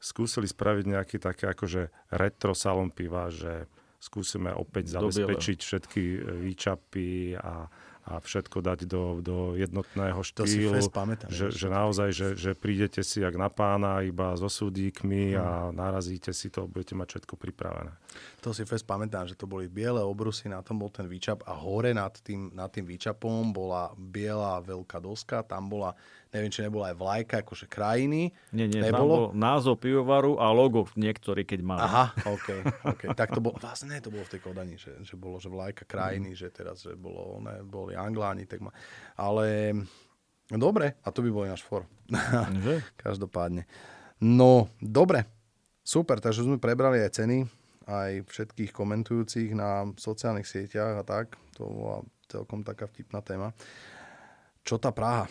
skúsili 0.01 0.45
spraviť 0.45 0.85
nejaký 0.85 1.17
také 1.17 1.49
akože 1.49 2.13
retro 2.13 2.53
salon 2.53 2.93
piva, 2.93 3.33
že 3.33 3.69
skúsime 4.01 4.53
opäť 4.53 4.97
zabezpečiť 4.97 5.59
všetky 5.61 6.03
výčapy 6.45 7.37
a 7.37 7.69
a 8.11 8.19
všetko 8.19 8.59
dať 8.59 8.91
do, 8.91 9.23
do 9.23 9.37
jednotného 9.55 10.19
štýlu. 10.19 10.75
To 10.75 10.83
si 10.83 10.91
pamätám. 10.91 11.31
Že, 11.31 11.47
že 11.55 11.67
naozaj, 11.71 12.09
že, 12.11 12.29
že 12.35 12.51
prídete 12.59 13.07
si 13.07 13.23
jak 13.23 13.39
na 13.39 13.47
pána, 13.47 14.03
iba 14.03 14.35
so 14.35 14.51
súdíkmi 14.51 15.35
hmm. 15.35 15.39
a 15.39 15.47
narazíte 15.71 16.35
si 16.35 16.51
to, 16.51 16.67
budete 16.67 16.99
mať 16.99 17.07
všetko 17.07 17.35
pripravené. 17.39 17.95
To 18.43 18.51
si 18.51 18.67
fest 18.67 18.89
pamätám, 18.89 19.29
že 19.29 19.39
to 19.39 19.47
boli 19.47 19.71
biele 19.71 20.03
obrusy, 20.03 20.51
na 20.51 20.65
tom 20.65 20.83
bol 20.83 20.91
ten 20.91 21.07
výčap 21.07 21.47
a 21.47 21.55
hore 21.55 21.95
nad 21.95 22.11
tým, 22.25 22.51
nad 22.57 22.73
tým 22.73 22.89
výčapom 22.89 23.55
bola 23.55 23.95
biela 23.95 24.59
veľká 24.65 24.99
doska, 24.99 25.47
tam 25.47 25.71
bola 25.71 25.95
neviem, 26.31 26.51
či 26.51 26.63
nebola 26.63 26.95
aj 26.95 26.97
vlajka, 26.97 27.35
akože 27.43 27.67
krajiny. 27.67 28.31
Nie, 28.55 28.71
nie, 28.71 28.79
Nebolo? 28.79 29.35
bol 29.35 29.35
názov 29.35 29.83
pivovaru 29.83 30.39
a 30.39 30.55
logo 30.55 30.87
niektorý, 30.95 31.43
keď 31.43 31.61
mali. 31.67 31.83
Aha, 31.83 32.15
OK, 32.23 32.49
OK. 32.87 33.03
tak 33.19 33.35
to 33.35 33.43
bolo, 33.43 33.59
vlastne 33.59 33.99
to 33.99 34.15
bolo 34.15 34.23
v 34.23 34.33
tej 34.39 34.41
Kodani, 34.41 34.79
že, 34.79 34.95
že 35.03 35.19
bolo, 35.19 35.43
že 35.43 35.51
vlajka 35.51 35.83
krajiny, 35.91 36.35
mm. 36.35 36.39
že 36.39 36.49
teraz, 36.55 36.87
že 36.87 36.95
bolo, 36.95 37.43
ne, 37.43 37.67
boli 37.67 37.99
Angláni, 37.99 38.47
tak 38.47 38.63
ma... 38.63 38.71
Ale 39.19 39.75
dobre, 40.55 40.95
a 41.03 41.09
to 41.11 41.27
by 41.27 41.31
bol 41.35 41.45
náš 41.51 41.67
for. 41.67 41.83
Každopádne. 43.03 43.67
No, 44.23 44.71
dobre. 44.79 45.27
Super, 45.83 46.23
takže 46.23 46.47
sme 46.47 46.63
prebrali 46.63 47.03
aj 47.03 47.19
ceny, 47.19 47.43
aj 47.91 48.31
všetkých 48.31 48.71
komentujúcich 48.71 49.51
na 49.59 49.91
sociálnych 49.99 50.47
sieťach 50.47 51.03
a 51.03 51.05
tak. 51.05 51.35
To 51.59 51.67
bola 51.67 51.99
celkom 52.31 52.63
taká 52.63 52.87
vtipná 52.87 53.19
téma. 53.19 53.51
Čo 54.63 54.79
tá 54.79 54.95
Praha? 54.95 55.27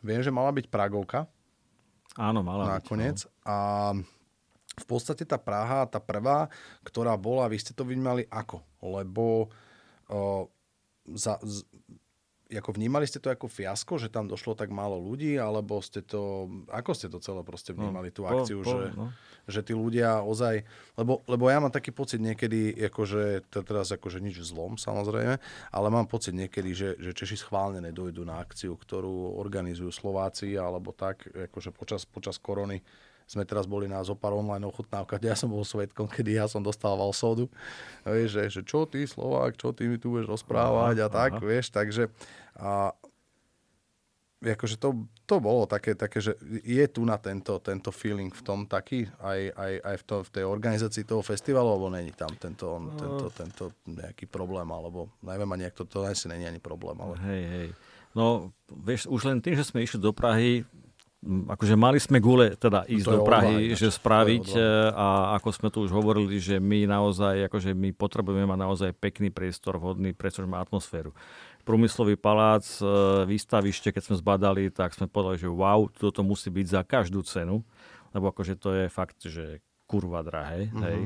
Viem, 0.00 0.24
že 0.24 0.32
mala 0.32 0.48
byť 0.48 0.72
Pragovka. 0.72 1.28
Áno, 2.16 2.40
mala 2.40 2.80
nakoniec. 2.80 3.28
byť. 3.28 3.28
No. 3.28 3.44
A 3.44 3.56
v 4.78 4.86
podstate 4.88 5.28
tá 5.28 5.36
Praha, 5.36 5.84
tá 5.84 6.00
prvá, 6.00 6.48
ktorá 6.80 7.12
bola, 7.20 7.50
vy 7.52 7.60
ste 7.60 7.76
to 7.76 7.84
vnímali 7.84 8.24
ako? 8.32 8.64
Lebo 8.80 9.52
o, 10.08 10.48
za, 11.12 11.36
z, 11.44 11.67
ako 12.48 12.80
vnímali 12.80 13.04
ste 13.04 13.20
to 13.20 13.28
ako 13.28 13.44
fiasko, 13.44 14.00
že 14.00 14.08
tam 14.08 14.24
došlo 14.24 14.56
tak 14.56 14.72
málo 14.72 14.96
ľudí, 14.96 15.36
alebo 15.36 15.84
ste 15.84 16.00
to, 16.00 16.48
ako 16.72 16.96
ste 16.96 17.12
to 17.12 17.20
celé 17.20 17.44
proste 17.44 17.76
no, 17.76 17.84
vnímali, 17.84 18.08
no, 18.08 18.16
tú 18.16 18.22
akciu, 18.24 18.64
po, 18.64 18.72
po, 18.72 18.72
že, 18.72 18.84
no. 18.96 19.06
že 19.44 19.60
tí 19.60 19.76
ľudia 19.76 20.24
ozaj, 20.24 20.64
lebo, 20.96 21.20
lebo 21.28 21.44
ja 21.52 21.60
mám 21.60 21.68
taký 21.68 21.92
pocit 21.92 22.24
niekedy, 22.24 22.72
akože, 22.88 23.52
teraz 23.52 23.92
akože 23.92 24.24
nič 24.24 24.40
zlom 24.40 24.80
samozrejme, 24.80 25.36
ale 25.68 25.88
mám 25.92 26.08
pocit 26.08 26.32
niekedy, 26.32 26.72
že, 26.72 26.90
že 26.96 27.12
Češi 27.12 27.36
schválne 27.36 27.84
nedojdu 27.84 28.24
na 28.24 28.40
akciu, 28.40 28.80
ktorú 28.80 29.36
organizujú 29.36 29.92
Slováci, 29.92 30.56
alebo 30.56 30.96
tak, 30.96 31.28
akože 31.28 31.68
počas, 31.76 32.08
počas 32.08 32.40
korony 32.40 32.80
sme 33.28 33.44
teraz 33.44 33.68
boli 33.68 33.84
na 33.84 34.00
zopár 34.00 34.32
online 34.32 34.64
ochutnávkach, 34.64 35.20
ja 35.20 35.36
som 35.36 35.52
bol 35.52 35.60
svetkom, 35.60 36.08
kedy 36.08 36.40
ja 36.40 36.48
som 36.48 36.64
dostával 36.64 37.12
sodu. 37.12 37.44
Vieš, 38.08 38.28
že, 38.32 38.42
že 38.48 38.60
čo 38.64 38.88
ty 38.88 39.04
Slovák, 39.04 39.60
čo 39.60 39.76
ty 39.76 39.84
mi 39.84 40.00
tu 40.00 40.16
budeš 40.16 40.32
rozprávať 40.32 41.04
a 41.04 41.08
tak, 41.12 41.36
aha. 41.36 41.44
vieš, 41.44 41.68
takže 41.68 42.08
a, 42.56 42.96
akože 44.40 44.80
to, 44.80 45.04
to 45.28 45.36
bolo 45.44 45.68
také, 45.68 45.92
také, 45.92 46.24
že 46.24 46.32
je 46.64 46.84
tu 46.88 47.04
na 47.04 47.20
tento, 47.20 47.60
tento 47.60 47.92
feeling 47.92 48.32
v 48.32 48.42
tom 48.42 48.64
taký, 48.64 49.04
aj, 49.20 49.40
aj, 49.52 49.72
aj 49.84 49.96
v, 50.00 50.04
to, 50.08 50.14
v 50.24 50.30
tej 50.32 50.44
organizácii 50.48 51.04
toho 51.04 51.20
festivalu, 51.20 51.68
alebo 51.68 51.92
není 51.92 52.16
tam 52.16 52.32
tento, 52.32 52.80
no. 52.80 52.96
tento, 52.96 53.26
tento 53.36 53.64
nejaký 53.84 54.24
problém, 54.24 54.66
alebo 54.72 55.12
neviem 55.20 55.50
ani, 55.52 55.68
to, 55.76 55.84
to 55.84 56.08
asi 56.08 56.32
není 56.32 56.48
ani 56.48 56.62
problém. 56.62 56.96
Ale... 56.96 57.20
Hej, 57.28 57.44
hej. 57.44 57.68
No, 58.16 58.56
vieš, 58.72 59.04
už 59.04 59.28
len 59.28 59.44
tým, 59.44 59.52
že 59.52 59.68
sme 59.68 59.84
išli 59.84 60.00
do 60.00 60.16
Prahy, 60.16 60.64
akože 61.26 61.74
mali 61.74 61.98
sme 61.98 62.22
gule 62.22 62.54
teda 62.54 62.86
ísť 62.86 63.06
do 63.10 63.26
Prahy, 63.26 63.74
online, 63.74 63.74
že 63.74 63.90
spraviť 63.90 64.46
e, 64.54 64.60
a 64.94 65.34
ako 65.34 65.48
sme 65.50 65.68
tu 65.74 65.82
už 65.82 65.90
hovorili, 65.90 66.38
že 66.38 66.62
my 66.62 66.86
naozaj, 66.86 67.50
akože 67.50 67.74
my 67.74 67.90
potrebujeme 67.90 68.46
mať 68.46 68.58
naozaj 68.62 68.90
pekný 68.94 69.34
priestor, 69.34 69.82
vhodný 69.82 70.14
priestor, 70.14 70.46
má 70.46 70.62
atmosféru. 70.62 71.10
Prúmyslový 71.66 72.14
palác, 72.14 72.62
e, 72.78 72.86
výstavište, 73.26 73.90
keď 73.90 74.02
sme 74.06 74.16
zbadali, 74.22 74.70
tak 74.70 74.94
sme 74.94 75.10
povedali, 75.10 75.42
že 75.42 75.50
wow, 75.50 75.90
toto 75.90 76.22
musí 76.22 76.54
byť 76.54 76.66
za 76.70 76.82
každú 76.86 77.26
cenu, 77.26 77.66
lebo 78.14 78.30
akože 78.30 78.54
to 78.54 78.70
je 78.78 78.86
fakt, 78.86 79.18
že 79.26 79.58
kurva 79.90 80.22
drahé, 80.22 80.70
mm-hmm. 80.70 80.84
hej. 80.86 81.00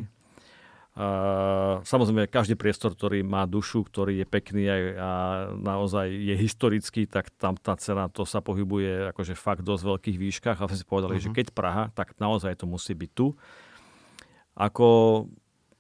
Samozrejme, 1.82 2.28
každý 2.28 2.52
priestor, 2.52 2.92
ktorý 2.92 3.24
má 3.24 3.48
dušu, 3.48 3.80
ktorý 3.88 4.20
je 4.20 4.26
pekný 4.28 4.68
a, 4.68 5.48
naozaj 5.56 6.12
je 6.12 6.36
historický, 6.36 7.08
tak 7.08 7.32
tam 7.40 7.56
tá 7.56 7.72
cena 7.80 8.12
to 8.12 8.28
sa 8.28 8.44
pohybuje 8.44 9.08
akože 9.16 9.32
fakt 9.32 9.64
dosť 9.64 9.88
veľkých 9.88 10.16
výškach 10.20 10.60
a 10.60 10.68
sme 10.68 10.76
si 10.76 10.84
povedali, 10.84 11.16
uh-huh. 11.16 11.24
že 11.24 11.32
mhm. 11.32 11.36
keď 11.40 11.46
Praha, 11.56 11.84
tak 11.96 12.12
naozaj 12.20 12.60
to 12.60 12.68
musí 12.68 12.92
byť 12.92 13.10
tu. 13.16 13.32
Ako 14.52 14.88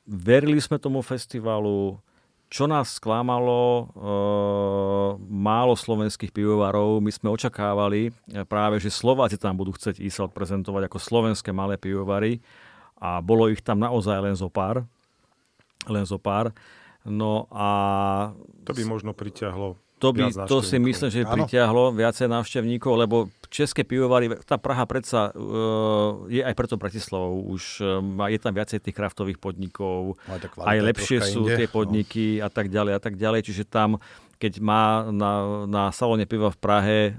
verili 0.08 0.56
sme 0.64 0.80
tomu 0.80 1.04
festivalu, 1.04 2.00
čo 2.48 2.64
nás 2.64 2.96
sklamalo, 2.96 3.92
uh, 3.92 5.08
málo 5.28 5.76
slovenských 5.76 6.32
pivovarov. 6.32 7.04
My 7.04 7.12
sme 7.12 7.28
očakávali 7.36 8.16
práve, 8.48 8.80
že 8.80 8.88
Slováci 8.88 9.36
tam 9.36 9.60
budú 9.60 9.76
chcieť 9.76 10.00
ísť 10.00 10.32
prezentovať 10.32 10.88
ako 10.88 10.96
slovenské 10.96 11.52
malé 11.52 11.76
pivovary 11.76 12.40
a 12.96 13.20
bolo 13.20 13.52
ich 13.52 13.60
tam 13.60 13.76
naozaj 13.76 14.16
len 14.24 14.32
zo 14.32 14.48
pár 14.48 14.88
len 15.88 16.04
zo 16.06 16.18
pár. 16.18 16.54
No 17.02 17.50
a... 17.50 17.68
To 18.66 18.72
by 18.74 18.82
možno 18.86 19.10
priťahlo 19.10 19.78
to, 20.02 20.10
by, 20.10 20.34
to 20.50 20.58
si 20.66 20.82
myslím, 20.82 21.10
že 21.14 21.22
pritiahlo 21.22 21.94
viacej 21.94 22.26
návštevníkov, 22.26 22.92
lebo 22.98 23.30
české 23.46 23.86
pivovary, 23.86 24.34
tá 24.42 24.58
Praha 24.58 24.82
predsa 24.82 25.30
uh, 25.30 26.26
je 26.26 26.42
aj 26.42 26.54
preto 26.58 26.74
Bratislavou, 26.74 27.46
už 27.46 27.62
uh, 27.86 28.26
je 28.26 28.38
tam 28.42 28.50
viacej 28.50 28.82
tých 28.82 28.98
kraftových 28.98 29.38
podnikov, 29.38 30.18
aj 30.58 30.78
lepšie 30.82 31.22
sú 31.22 31.46
inde, 31.46 31.54
tie 31.54 31.68
no. 31.70 31.74
podniky 31.78 32.42
no. 32.42 32.46
a 32.46 32.48
tak 32.50 32.66
ďalej 32.66 32.98
a 32.98 33.00
tak 33.00 33.14
ďalej, 33.14 33.46
čiže 33.46 33.62
tam 33.70 34.02
keď 34.42 34.58
má 34.58 35.06
na, 35.14 35.62
na 35.70 35.84
salóne 35.94 36.26
piva 36.26 36.50
v 36.50 36.58
Prahe 36.58 36.98
e, 36.98 37.12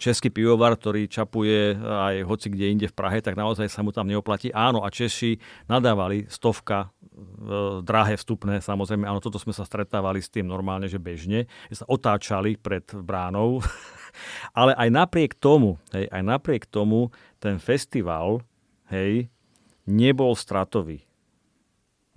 český 0.00 0.32
pivovar, 0.32 0.80
ktorý 0.80 1.04
čapuje 1.04 1.76
aj 1.76 2.24
hoci 2.24 2.48
kde 2.48 2.72
inde 2.72 2.86
v 2.88 2.96
Prahe, 2.96 3.20
tak 3.20 3.36
naozaj 3.36 3.68
sa 3.68 3.84
mu 3.84 3.92
tam 3.92 4.08
neoplatí. 4.08 4.48
Áno, 4.56 4.80
a 4.80 4.88
Češi 4.88 5.36
nadávali 5.68 6.24
stovka 6.32 6.88
e, 6.88 7.84
drahé 7.84 8.16
vstupné, 8.16 8.64
samozrejme, 8.64 9.04
áno, 9.04 9.20
toto 9.20 9.36
sme 9.36 9.52
sa 9.52 9.68
stretávali 9.68 10.24
s 10.24 10.32
tým 10.32 10.48
normálne, 10.48 10.88
že 10.88 10.96
bežne, 10.96 11.44
že 11.68 11.84
sa 11.84 11.86
otáčali 11.92 12.56
pred 12.56 12.88
bránou. 12.88 13.60
Ale 14.58 14.72
aj 14.80 14.88
napriek 14.88 15.36
tomu, 15.36 15.76
hej, 15.92 16.08
aj 16.08 16.22
napriek 16.24 16.64
tomu 16.72 17.12
ten 17.36 17.60
festival, 17.60 18.40
hej, 18.88 19.28
nebol 19.84 20.32
stratový 20.32 21.04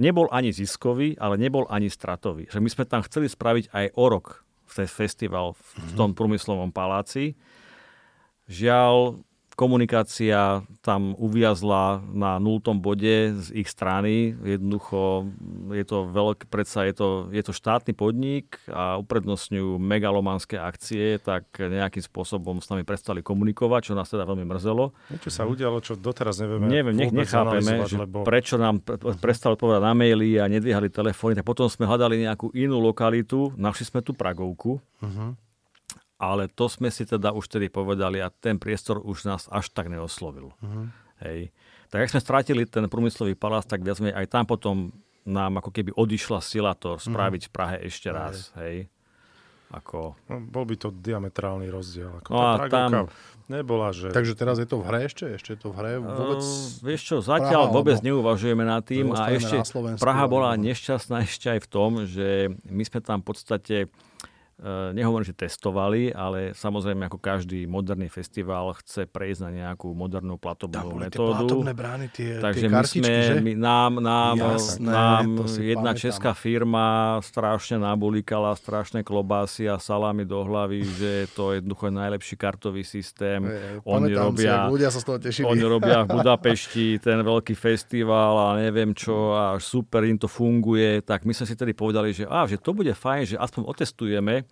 nebol 0.02 0.28
ani 0.32 0.52
ziskový, 0.52 1.16
ale 1.20 1.40
nebol 1.40 1.68
ani 1.72 1.88
stratový. 1.88 2.48
Že 2.52 2.60
my 2.64 2.70
sme 2.72 2.86
tam 2.88 3.02
chceli 3.06 3.28
spraviť 3.32 3.72
aj 3.72 3.86
o 3.96 4.06
rok 4.12 4.46
festival 4.66 5.54
v 5.56 5.92
tom 5.94 6.12
prúmyslovom 6.18 6.74
paláci. 6.74 7.38
Žiaľ, 8.50 9.22
komunikácia 9.56 10.62
tam 10.84 11.16
uviazla 11.16 12.04
na 12.12 12.38
nultom 12.38 12.84
bode 12.84 13.34
z 13.40 13.48
ich 13.56 13.72
strany. 13.72 14.36
Jednoducho 14.44 15.32
je 15.72 15.86
to 15.88 16.12
veľk, 16.12 16.52
predsa 16.52 16.84
je 16.86 16.94
to, 16.94 17.08
je 17.32 17.42
to 17.42 17.56
štátny 17.56 17.96
podnik 17.96 18.60
a 18.68 19.00
uprednostňujú 19.00 19.80
megalomanské 19.80 20.60
akcie, 20.60 21.18
tak 21.24 21.48
nejakým 21.56 22.04
spôsobom 22.04 22.60
s 22.60 22.68
nami 22.68 22.84
prestali 22.84 23.24
komunikovať, 23.24 23.92
čo 23.92 23.94
nás 23.96 24.12
teda 24.12 24.28
veľmi 24.28 24.44
mrzelo. 24.44 24.92
Niečo 25.16 25.32
sa 25.32 25.48
udialo, 25.48 25.80
čo 25.80 25.96
doteraz 25.96 26.44
nevieme 26.44 26.68
Neviem, 26.68 26.96
nech 27.00 27.16
nechápeme, 27.16 27.88
že 27.88 27.96
lebo... 27.96 28.28
prečo 28.28 28.60
nám 28.60 28.84
prestali 29.24 29.56
povedať 29.56 29.82
na 29.82 29.96
maily 29.96 30.38
a 30.38 30.52
nedvíhali 30.52 30.92
telefóny, 30.92 31.40
tak 31.40 31.48
potom 31.48 31.72
sme 31.72 31.88
hľadali 31.88 32.28
nejakú 32.28 32.52
inú 32.52 32.84
lokalitu, 32.84 33.56
našli 33.56 33.88
sme 33.88 34.04
tu 34.04 34.12
Pragovku, 34.12 34.84
uh-huh 35.00 35.45
ale 36.16 36.48
to 36.48 36.72
sme 36.72 36.88
si 36.88 37.04
teda 37.04 37.36
už 37.36 37.48
tedy 37.52 37.68
povedali 37.68 38.24
a 38.24 38.32
ten 38.32 38.56
priestor 38.56 39.04
už 39.04 39.28
nás 39.28 39.48
až 39.52 39.72
tak 39.72 39.92
neoslovil. 39.92 40.56
Uh-huh. 40.64 40.88
Hej. 41.24 41.52
Tak 41.92 42.08
ak 42.08 42.12
sme 42.12 42.22
strátili 42.24 42.64
ten 42.68 42.88
prúmyslový 42.88 43.36
palác, 43.36 43.68
tak 43.68 43.84
viac 43.84 44.00
aj 44.00 44.28
tam 44.32 44.48
potom 44.48 44.96
nám 45.26 45.60
ako 45.60 45.74
keby 45.74 45.92
odišla 45.96 46.40
sila 46.40 46.78
to 46.78 47.02
spraviť 47.02 47.42
uh-huh. 47.46 47.52
v 47.52 47.56
Prahe 47.56 47.78
ešte 47.84 48.10
raz. 48.14 48.56
Hej. 48.60 48.88
Ako... 49.74 50.14
No, 50.30 50.40
bol 50.46 50.64
by 50.70 50.76
to 50.78 50.94
diametrálny 50.94 51.68
rozdiel. 51.74 52.22
Ako 52.22 52.30
no 52.32 52.38
tá 52.38 52.64
a 52.64 52.70
tam... 52.70 52.90
nebola, 53.50 53.90
že... 53.92 54.14
Takže 54.14 54.38
teraz 54.38 54.62
je 54.62 54.68
to 54.70 54.80
v 54.80 54.84
hre 54.88 55.10
ešte? 55.10 55.26
Ešte 55.36 55.58
je 55.58 55.60
to 55.60 55.74
v 55.74 55.76
hre 55.82 55.94
vôbec? 56.00 56.40
Uh, 56.40 56.86
vieš 56.86 57.02
čo, 57.10 57.16
zatiaľ 57.20 57.68
Praha, 57.68 57.76
vôbec 57.76 57.98
neuvažujeme 58.06 58.62
nad 58.62 58.86
tým. 58.86 59.12
A 59.18 59.34
ešte 59.34 59.66
Praha 59.98 60.30
bola 60.30 60.54
nešťastná 60.56 61.26
ešte 61.26 61.58
aj 61.58 61.60
v 61.66 61.68
tom, 61.68 61.92
že 62.06 62.54
my 62.70 62.84
sme 62.86 63.00
tam 63.02 63.26
v 63.26 63.26
podstate 63.26 63.76
nehovorím, 64.96 65.28
že 65.28 65.36
testovali, 65.36 66.16
ale 66.16 66.56
samozrejme 66.56 67.12
ako 67.12 67.20
každý 67.20 67.68
moderný 67.68 68.08
festival 68.08 68.72
chce 68.80 69.04
prejsť 69.04 69.42
na 69.44 69.52
nejakú 69.52 69.92
modernú 69.92 70.40
platobnú 70.40 70.96
metódu. 70.96 71.60
Tie 71.60 71.76
brány, 71.76 72.08
tie, 72.08 72.40
Takže 72.40 72.64
tie 72.64 72.72
kartičky, 72.72 73.00
my 73.00 73.04
sme, 73.04 73.16
že? 73.20 73.36
my, 73.44 73.54
nám, 73.60 73.94
nám, 74.00 74.36
Jasné, 74.40 74.88
nám 74.88 75.26
jedna 75.60 75.92
pamätám. 75.92 76.04
česká 76.08 76.32
firma 76.32 77.20
strašne 77.20 77.84
nabulíkala 77.84 78.56
strašné 78.56 79.04
klobásy 79.04 79.68
a 79.68 79.76
salámy 79.76 80.24
do 80.24 80.40
hlavy, 80.48 80.88
že 80.88 81.12
to 81.36 81.52
je 81.52 81.60
jednoducho 81.60 81.92
najlepší 81.92 82.36
kartový 82.40 82.88
systém. 82.88 83.44
Je, 83.44 83.84
oni 83.84 84.16
robia, 84.16 84.72
si, 84.72 84.72
ľudia 84.72 84.90
sa 84.90 85.00
z 85.04 85.06
toho 85.06 85.18
tešili. 85.20 85.52
Oni 85.52 85.64
robia 85.68 86.08
v 86.08 86.16
Budapešti 86.16 87.04
ten 87.04 87.20
veľký 87.20 87.60
festival 87.60 88.56
a 88.56 88.64
neviem 88.64 88.96
čo 88.96 89.36
a 89.36 89.60
super 89.60 90.08
im 90.08 90.16
to 90.16 90.32
funguje. 90.32 91.04
Tak 91.04 91.28
my 91.28 91.36
sme 91.36 91.44
si 91.44 91.60
tedy 91.60 91.76
povedali, 91.76 92.16
že, 92.16 92.24
á, 92.24 92.48
že 92.48 92.56
to 92.56 92.72
bude 92.72 92.96
fajn, 92.96 93.36
že 93.36 93.36
aspoň 93.36 93.68
otestujeme 93.68 94.45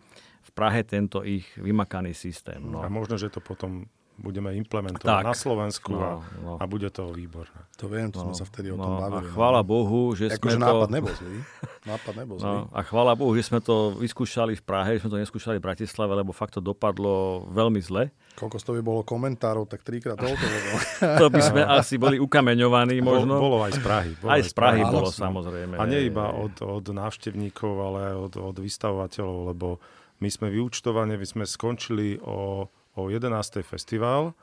v 0.44 0.52
Prahe 0.52 0.84
tento 0.84 1.24
ich 1.24 1.48
vymakaný 1.58 2.14
systém. 2.14 2.60
No. 2.60 2.84
A 2.84 2.92
možno, 2.92 3.18
že 3.18 3.32
to 3.32 3.40
potom 3.40 3.88
budeme 4.18 4.54
implementovať 4.54 5.06
tak. 5.06 5.26
na 5.26 5.34
Slovensku 5.34 5.92
no, 5.98 6.22
no. 6.46 6.52
a 6.62 6.64
bude 6.70 6.86
to 6.94 7.10
výborné. 7.10 7.66
To 7.82 7.90
viem, 7.90 8.14
to 8.14 8.22
no, 8.22 8.30
sme 8.30 8.34
sa 8.38 8.46
vtedy 8.46 8.70
o 8.70 8.78
tom 8.78 8.96
no, 8.96 9.02
bavili. 9.02 9.26
A 9.26 9.30
no. 9.30 9.34
chvála 9.34 9.62
Bohu, 9.66 10.14
že 10.14 10.30
Eko, 10.30 10.48
sme 10.48 10.52
že 10.54 10.60
to... 10.60 10.66
nápad 10.70 10.90
nebol 10.94 11.14
zlý. 11.18 11.38
Nápad 11.92 12.14
nebol 12.16 12.36
zlý. 12.40 12.48
No, 12.48 12.56
a 12.72 12.80
chvála 12.86 13.14
Bohu, 13.18 13.34
že 13.36 13.44
sme 13.44 13.60
to 13.60 13.98
vyskúšali 14.00 14.54
v 14.56 14.64
Prahe, 14.64 14.96
že 14.96 15.00
sme 15.04 15.12
to 15.12 15.20
neskúšali 15.20 15.58
v 15.60 15.64
Bratislave, 15.66 16.14
lebo 16.16 16.32
fakt 16.32 16.56
to 16.56 16.62
dopadlo 16.64 17.44
veľmi 17.52 17.82
zle. 17.84 18.14
Koľko 18.40 18.58
z 18.62 18.64
toho 18.64 18.76
by 18.80 18.84
bolo 18.86 19.02
komentárov, 19.04 19.68
tak 19.68 19.84
trikrát 19.84 20.16
toľko 20.16 20.46
bolo. 20.46 20.78
to 21.22 21.28
by 21.34 21.42
sme 21.42 21.62
asi 21.66 22.00
boli 22.00 22.22
ukameňovaní 22.22 23.02
možno. 23.04 23.36
Bolo, 23.36 23.60
bolo 23.60 23.68
aj 23.68 23.74
z 23.76 23.82
Prahy. 23.82 24.12
Bolo 24.16 24.30
aj 24.32 24.42
z 24.46 24.54
Prahy, 24.54 24.82
bolo, 24.86 25.10
samozrejme. 25.10 25.76
A 25.76 25.84
nie 25.90 26.08
iba 26.08 26.32
od, 26.32 26.56
od 26.62 26.86
návštevníkov, 26.86 27.74
ale 27.82 28.00
aj 28.14 28.16
od, 28.30 28.34
od 28.54 28.56
vystavovateľov, 28.62 29.38
lebo 29.52 29.68
my 30.24 30.30
sme 30.32 30.48
vyučtovanie, 30.48 31.20
my 31.20 31.28
sme 31.28 31.44
skončili 31.44 32.16
o, 32.24 32.72
o 32.96 33.10
11. 33.10 33.66
festival 33.66 34.34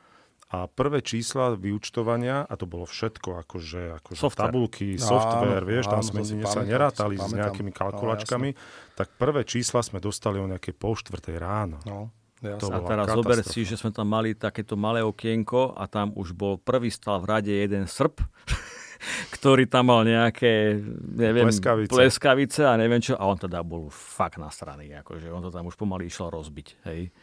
a 0.51 0.67
prvé 0.67 0.99
čísla 0.99 1.55
vyučtovania, 1.55 2.43
a 2.43 2.53
to 2.59 2.67
bolo 2.67 2.83
všetko, 2.83 3.39
akože, 3.47 4.03
akože 4.03 4.19
software. 4.19 4.51
tabulky, 4.51 4.99
no, 4.99 5.07
software, 5.07 5.63
vieš, 5.63 5.87
áno, 5.87 5.93
tam 5.95 6.01
sme 6.03 6.21
si 6.27 6.35
sa 6.43 6.67
nerátali 6.67 7.15
s 7.15 7.31
nejakými 7.31 7.71
kalkulačkami, 7.71 8.49
no, 8.51 8.59
tak 8.99 9.15
prvé 9.15 9.47
čísla 9.47 9.79
sme 9.79 10.03
dostali 10.03 10.43
o 10.43 10.47
nejakej 10.51 10.75
pol 10.75 10.99
štvrtej 10.99 11.35
ráno. 11.39 11.79
No. 11.87 12.11
To 12.41 12.73
a 12.73 12.81
teraz 12.83 13.05
zober 13.13 13.45
si, 13.45 13.63
že 13.63 13.77
sme 13.77 13.93
tam 13.93 14.09
mali 14.09 14.33
takéto 14.33 14.73
malé 14.73 15.05
okienko 15.05 15.77
a 15.77 15.85
tam 15.85 16.09
už 16.17 16.33
bol 16.33 16.57
prvý 16.57 16.89
stal 16.89 17.21
v 17.21 17.25
rade 17.37 17.53
jeden 17.53 17.85
Srb 17.85 18.17
ktorý 19.37 19.65
tam 19.65 19.93
mal 19.93 20.01
nejaké, 20.05 20.77
neviem, 21.17 21.49
pleskavice. 21.49 21.89
pleskavice 21.89 22.61
a 22.65 22.77
neviem 22.77 23.01
čo. 23.01 23.17
A 23.17 23.29
on 23.29 23.37
teda 23.37 23.61
bol 23.65 23.89
fakt 23.89 24.37
na 24.37 24.49
strany, 24.49 24.93
akože 24.93 25.29
on 25.29 25.41
to 25.41 25.49
tam 25.53 25.69
už 25.69 25.77
pomaly 25.77 26.09
išiel 26.09 26.33
rozbiť, 26.33 26.67
hej 26.85 27.13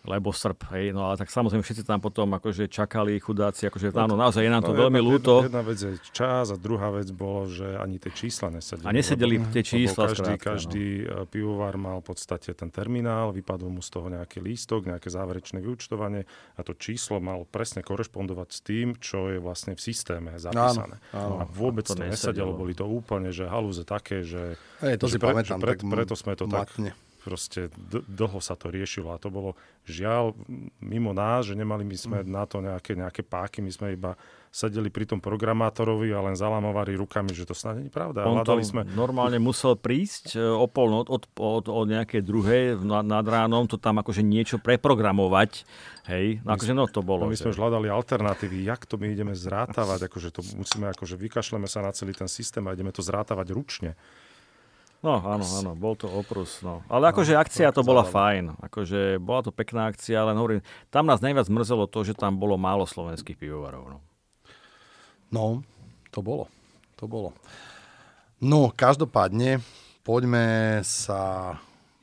lebo 0.00 0.32
Srb, 0.32 0.72
hej, 0.72 0.96
no 0.96 1.04
ale 1.04 1.20
tak 1.20 1.28
samozrejme 1.28 1.60
všetci 1.60 1.84
tam 1.84 2.00
potom 2.00 2.32
akože 2.32 2.72
čakali 2.72 3.20
chudáci, 3.20 3.68
akože 3.68 3.92
áno, 3.92 4.16
naozaj 4.16 4.48
je 4.48 4.52
nám 4.52 4.64
to 4.64 4.72
no, 4.72 4.88
veľmi 4.88 4.96
jedna, 4.96 5.10
ľúto. 5.12 5.34
Jedna, 5.44 5.60
jedna 5.60 5.62
vec 5.68 5.78
je 5.84 5.92
čas 6.16 6.48
a 6.48 6.56
druhá 6.56 6.88
vec 6.88 7.12
bolo, 7.12 7.44
že 7.52 7.76
ani 7.76 8.00
tie 8.00 8.08
čísla 8.08 8.48
nesedeli. 8.48 8.88
A 8.88 8.92
nesedeli 8.96 9.36
lebo, 9.36 9.52
tie 9.52 9.60
čísla 9.60 10.08
lebo 10.08 10.16
každý, 10.16 10.32
skrátka, 10.32 10.48
každý 10.56 10.86
no. 11.04 11.28
pivovar 11.28 11.74
mal 11.76 12.00
v 12.00 12.06
podstate 12.08 12.50
ten 12.56 12.72
terminál, 12.72 13.36
vypadol 13.36 13.68
mu 13.68 13.84
z 13.84 13.90
toho 13.92 14.08
nejaký 14.08 14.40
lístok, 14.40 14.88
nejaké 14.88 15.12
záverečné 15.12 15.60
vyučtovanie 15.60 16.24
a 16.56 16.60
to 16.64 16.72
číslo 16.72 17.20
malo 17.20 17.44
presne 17.44 17.84
korešpondovať 17.84 18.48
s 18.48 18.60
tým, 18.64 18.96
čo 18.96 19.28
je 19.28 19.36
vlastne 19.36 19.76
v 19.76 19.80
systéme 19.84 20.40
zapísané. 20.40 20.96
Áno, 21.12 21.20
áno. 21.20 21.34
A 21.40 21.44
vôbec 21.44 21.84
to, 21.84 21.92
to 21.92 22.08
nesedelo, 22.08 22.56
boli 22.56 22.72
to 22.72 22.88
úplne, 22.88 23.28
že 23.36 23.44
halúze 23.44 23.84
také, 23.84 24.24
že, 24.24 24.56
Hej, 24.80 24.96
to 24.96 25.12
že, 25.12 25.12
si 25.12 25.18
pre, 25.20 25.36
pamätám, 25.36 25.60
že 25.60 25.64
pred, 25.68 25.78
preto 25.84 26.16
sme 26.16 26.32
to 26.40 26.48
matne. 26.48 26.96
tak 26.96 27.09
proste 27.30 27.70
d- 27.70 28.02
dlho 28.10 28.42
sa 28.42 28.58
to 28.58 28.74
riešilo 28.74 29.14
a 29.14 29.22
to 29.22 29.30
bolo 29.30 29.54
žiaľ 29.86 30.34
mimo 30.82 31.14
nás, 31.14 31.46
že 31.46 31.54
nemali 31.54 31.86
my 31.86 31.94
sme 31.94 32.18
mm. 32.20 32.26
na 32.26 32.42
to 32.42 32.58
nejaké, 32.58 32.98
nejaké 32.98 33.22
páky, 33.22 33.62
my 33.62 33.70
sme 33.70 33.94
iba 33.94 34.18
sedeli 34.50 34.90
pri 34.90 35.06
tom 35.06 35.22
programátorovi 35.22 36.10
a 36.10 36.18
len 36.26 36.34
zalamovali 36.34 36.98
rukami, 36.98 37.30
že 37.30 37.46
to 37.46 37.54
snad 37.54 37.78
nie 37.78 37.86
je 37.86 37.94
pravda. 37.94 38.26
On 38.26 38.42
to 38.42 38.58
sme... 38.66 38.82
normálne 38.98 39.38
musel 39.38 39.78
prísť 39.78 40.34
e, 40.34 40.42
o 40.42 40.66
pol 40.66 40.90
od, 40.90 41.06
od, 41.06 41.30
od, 41.38 41.64
od 41.70 41.86
nejakej 41.86 42.18
druhej 42.26 42.82
nad, 42.82 43.06
nad 43.06 43.22
ránom, 43.22 43.70
to 43.70 43.78
tam 43.78 44.02
akože 44.02 44.26
niečo 44.26 44.58
preprogramovať. 44.58 45.62
Hej, 46.10 46.42
no, 46.42 46.58
akože 46.58 46.74
no 46.74 46.90
to 46.90 46.98
bolo. 47.06 47.30
No 47.30 47.30
my 47.30 47.38
sme 47.38 47.54
už 47.54 47.62
hľadali 47.62 47.86
alternatívy, 47.86 48.66
jak 48.66 48.90
to 48.90 48.98
my 48.98 49.14
ideme 49.14 49.38
zrátavať, 49.38 50.10
akože 50.10 50.34
to 50.34 50.42
musíme, 50.58 50.90
akože 50.90 51.14
vykašleme 51.14 51.70
sa 51.70 51.86
na 51.86 51.94
celý 51.94 52.18
ten 52.18 52.26
systém 52.26 52.66
a 52.66 52.74
ideme 52.74 52.90
to 52.90 53.06
zrátavať 53.06 53.54
ručne. 53.54 53.94
No 55.00 55.16
áno, 55.16 55.44
áno, 55.48 55.72
bol 55.72 55.96
to 55.96 56.12
oprus. 56.12 56.60
No. 56.60 56.84
Ale 56.92 57.08
akože 57.08 57.32
no, 57.32 57.40
akcia 57.40 57.72
to 57.72 57.80
bola 57.80 58.04
fajn. 58.04 58.60
Akože 58.60 59.16
bola 59.16 59.40
to 59.40 59.48
pekná 59.48 59.88
akcia, 59.88 60.20
ale 60.20 60.36
hovorím, 60.36 60.60
tam 60.92 61.08
nás 61.08 61.24
najviac 61.24 61.48
mrzelo 61.48 61.88
to, 61.88 62.04
že 62.04 62.12
tam 62.12 62.36
bolo 62.36 62.60
málo 62.60 62.84
slovenských 62.84 63.40
pivovarov. 63.40 63.96
No, 63.96 63.98
no 65.32 65.44
to 66.12 66.20
bolo. 66.20 66.52
To 67.00 67.08
bolo. 67.08 67.32
No, 68.44 68.68
každopádne, 68.68 69.64
poďme 70.04 70.80
sa 70.84 71.56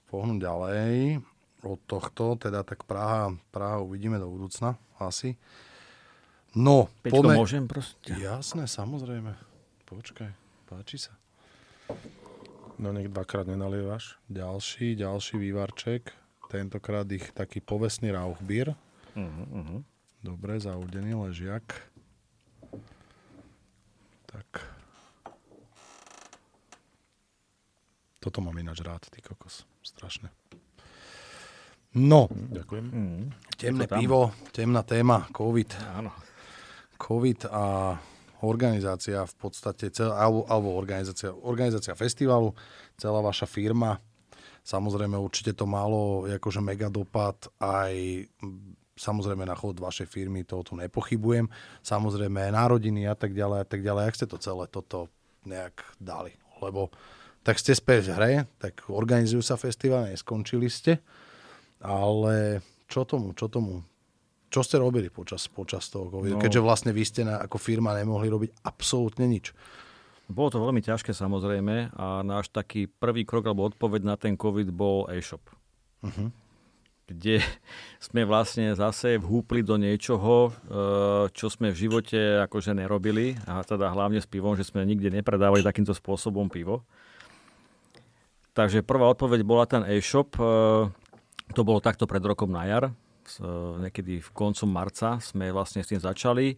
pohnúť 0.10 0.42
ďalej 0.42 1.22
od 1.62 1.80
tohto, 1.86 2.34
teda 2.34 2.66
tak 2.66 2.82
Praha, 2.90 3.34
Praha 3.54 3.78
uvidíme 3.78 4.18
do 4.18 4.26
budúcna 4.26 4.74
asi. 4.98 5.38
No, 6.58 6.90
Peťko, 7.06 7.22
poďme... 7.22 7.34
môžem 7.38 7.64
proste? 7.70 8.18
Jasné, 8.18 8.66
samozrejme. 8.66 9.38
Počkaj, 9.86 10.34
páči 10.66 10.98
sa. 10.98 11.14
No 12.78 12.94
nech 12.94 13.10
dvakrát 13.10 13.50
nenalievaš. 13.50 14.22
Ďalší, 14.30 14.96
ďalší 14.96 15.38
vývarček. 15.38 16.14
Tentokrát 16.48 17.10
ich 17.12 17.34
taký 17.34 17.60
povestný 17.60 18.14
rauchbír. 18.14 18.78
Uh-huh, 19.18 19.46
uh-huh. 19.50 19.80
Dobre, 20.24 20.62
zaudený 20.62 21.14
ležiak. 21.14 21.66
Tak. 24.26 24.48
Toto 28.22 28.42
mám 28.46 28.58
ináč 28.62 28.86
rád, 28.86 29.10
ty 29.10 29.26
kokos. 29.26 29.66
Strašné. 29.82 30.30
No. 31.98 32.30
Ďakujem. 32.30 32.86
Mm. 32.94 33.26
Temné 33.58 33.86
pivo, 33.90 34.30
temná 34.54 34.86
téma, 34.86 35.26
COVID. 35.34 35.98
Áno. 35.98 36.14
COVID 37.02 37.50
a 37.50 37.98
organizácia 38.46 39.26
v 39.26 39.36
podstate, 39.38 39.90
cel, 39.90 40.14
alebo, 40.14 40.46
alebo 40.46 40.78
organizácia, 40.78 41.34
organizácia 41.34 41.98
festivalu, 41.98 42.54
celá 42.98 43.22
vaša 43.22 43.50
firma. 43.50 43.98
Samozrejme 44.68 45.16
určite 45.16 45.56
to 45.56 45.64
malo 45.64 46.28
akože 46.28 46.60
mega 46.60 46.92
dopad 46.92 47.50
aj 47.58 48.28
samozrejme 48.98 49.46
na 49.46 49.56
chod 49.56 49.78
vašej 49.78 50.10
firmy, 50.10 50.44
toho 50.44 50.66
tu 50.66 50.74
nepochybujem. 50.76 51.48
Samozrejme 51.86 52.52
národiny 52.52 53.06
a 53.06 53.14
tak 53.14 53.32
ďalej 53.32 53.60
a 53.64 53.68
tak 53.70 53.82
ďalej. 53.86 54.02
Jak 54.10 54.18
ste 54.18 54.28
to 54.28 54.38
celé 54.42 54.66
toto 54.68 55.08
nejak 55.46 55.86
dali? 56.02 56.34
Lebo 56.60 56.90
tak 57.46 57.62
ste 57.62 57.72
späť 57.78 58.12
v 58.12 58.16
hre, 58.18 58.34
tak 58.60 58.90
organizujú 58.92 59.40
sa 59.40 59.56
festival, 59.56 60.12
neskončili 60.12 60.68
ste, 60.68 61.00
ale 61.80 62.60
čo 62.92 63.08
tomu, 63.08 63.32
čo 63.38 63.48
tomu? 63.48 63.86
Čo 64.48 64.64
ste 64.64 64.80
robili 64.80 65.12
počas, 65.12 65.46
počas 65.52 65.92
toho 65.92 66.08
covidu? 66.08 66.40
No, 66.40 66.44
Keďže 66.44 66.64
vlastne 66.64 66.92
vy 66.96 67.04
ste 67.04 67.28
na, 67.28 67.44
ako 67.44 67.60
firma 67.60 67.92
nemohli 67.92 68.32
robiť 68.32 68.64
absolútne 68.64 69.28
nič. 69.28 69.52
Bolo 70.28 70.52
to 70.52 70.60
veľmi 70.60 70.84
ťažké 70.84 71.16
samozrejme 71.16 71.96
a 71.96 72.20
náš 72.24 72.52
taký 72.52 72.88
prvý 72.88 73.24
krok 73.24 73.48
alebo 73.48 73.68
odpoveď 73.72 74.02
na 74.04 74.16
ten 74.20 74.36
COVID 74.36 74.72
bol 74.76 75.08
e-shop. 75.12 75.44
Uh-huh 76.04 76.32
kde 77.08 77.40
sme 78.06 78.28
vlastne 78.28 78.76
zase 78.76 79.16
vhúpli 79.18 79.64
do 79.64 79.80
niečoho, 79.80 80.52
eh, 80.52 81.32
čo 81.32 81.48
sme 81.48 81.72
v 81.72 81.88
živote 81.88 82.44
akože 82.46 82.76
nerobili, 82.76 83.40
a 83.48 83.64
teda 83.64 83.90
hlavne 83.90 84.20
s 84.20 84.28
pivom, 84.28 84.54
že 84.60 84.68
sme 84.68 84.84
nikde 84.84 85.10
nepredávali 85.10 85.64
takýmto 85.64 85.96
spôsobom 85.96 86.52
pivo. 86.52 86.84
Takže 88.52 88.82
prvá 88.84 89.08
odpoveď 89.14 89.42
bola 89.46 89.66
ten 89.70 89.88
e-shop. 89.88 90.36
Eh, 90.38 90.92
to 91.56 91.62
bolo 91.64 91.80
takto 91.80 92.04
pred 92.04 92.22
rokom 92.22 92.52
na 92.52 92.68
jar. 92.68 92.92
Niekedy 93.84 94.24
v 94.24 94.30
koncom 94.32 94.70
marca 94.72 95.20
sme 95.20 95.52
vlastne 95.52 95.84
s 95.84 95.92
tým 95.92 96.00
začali. 96.00 96.58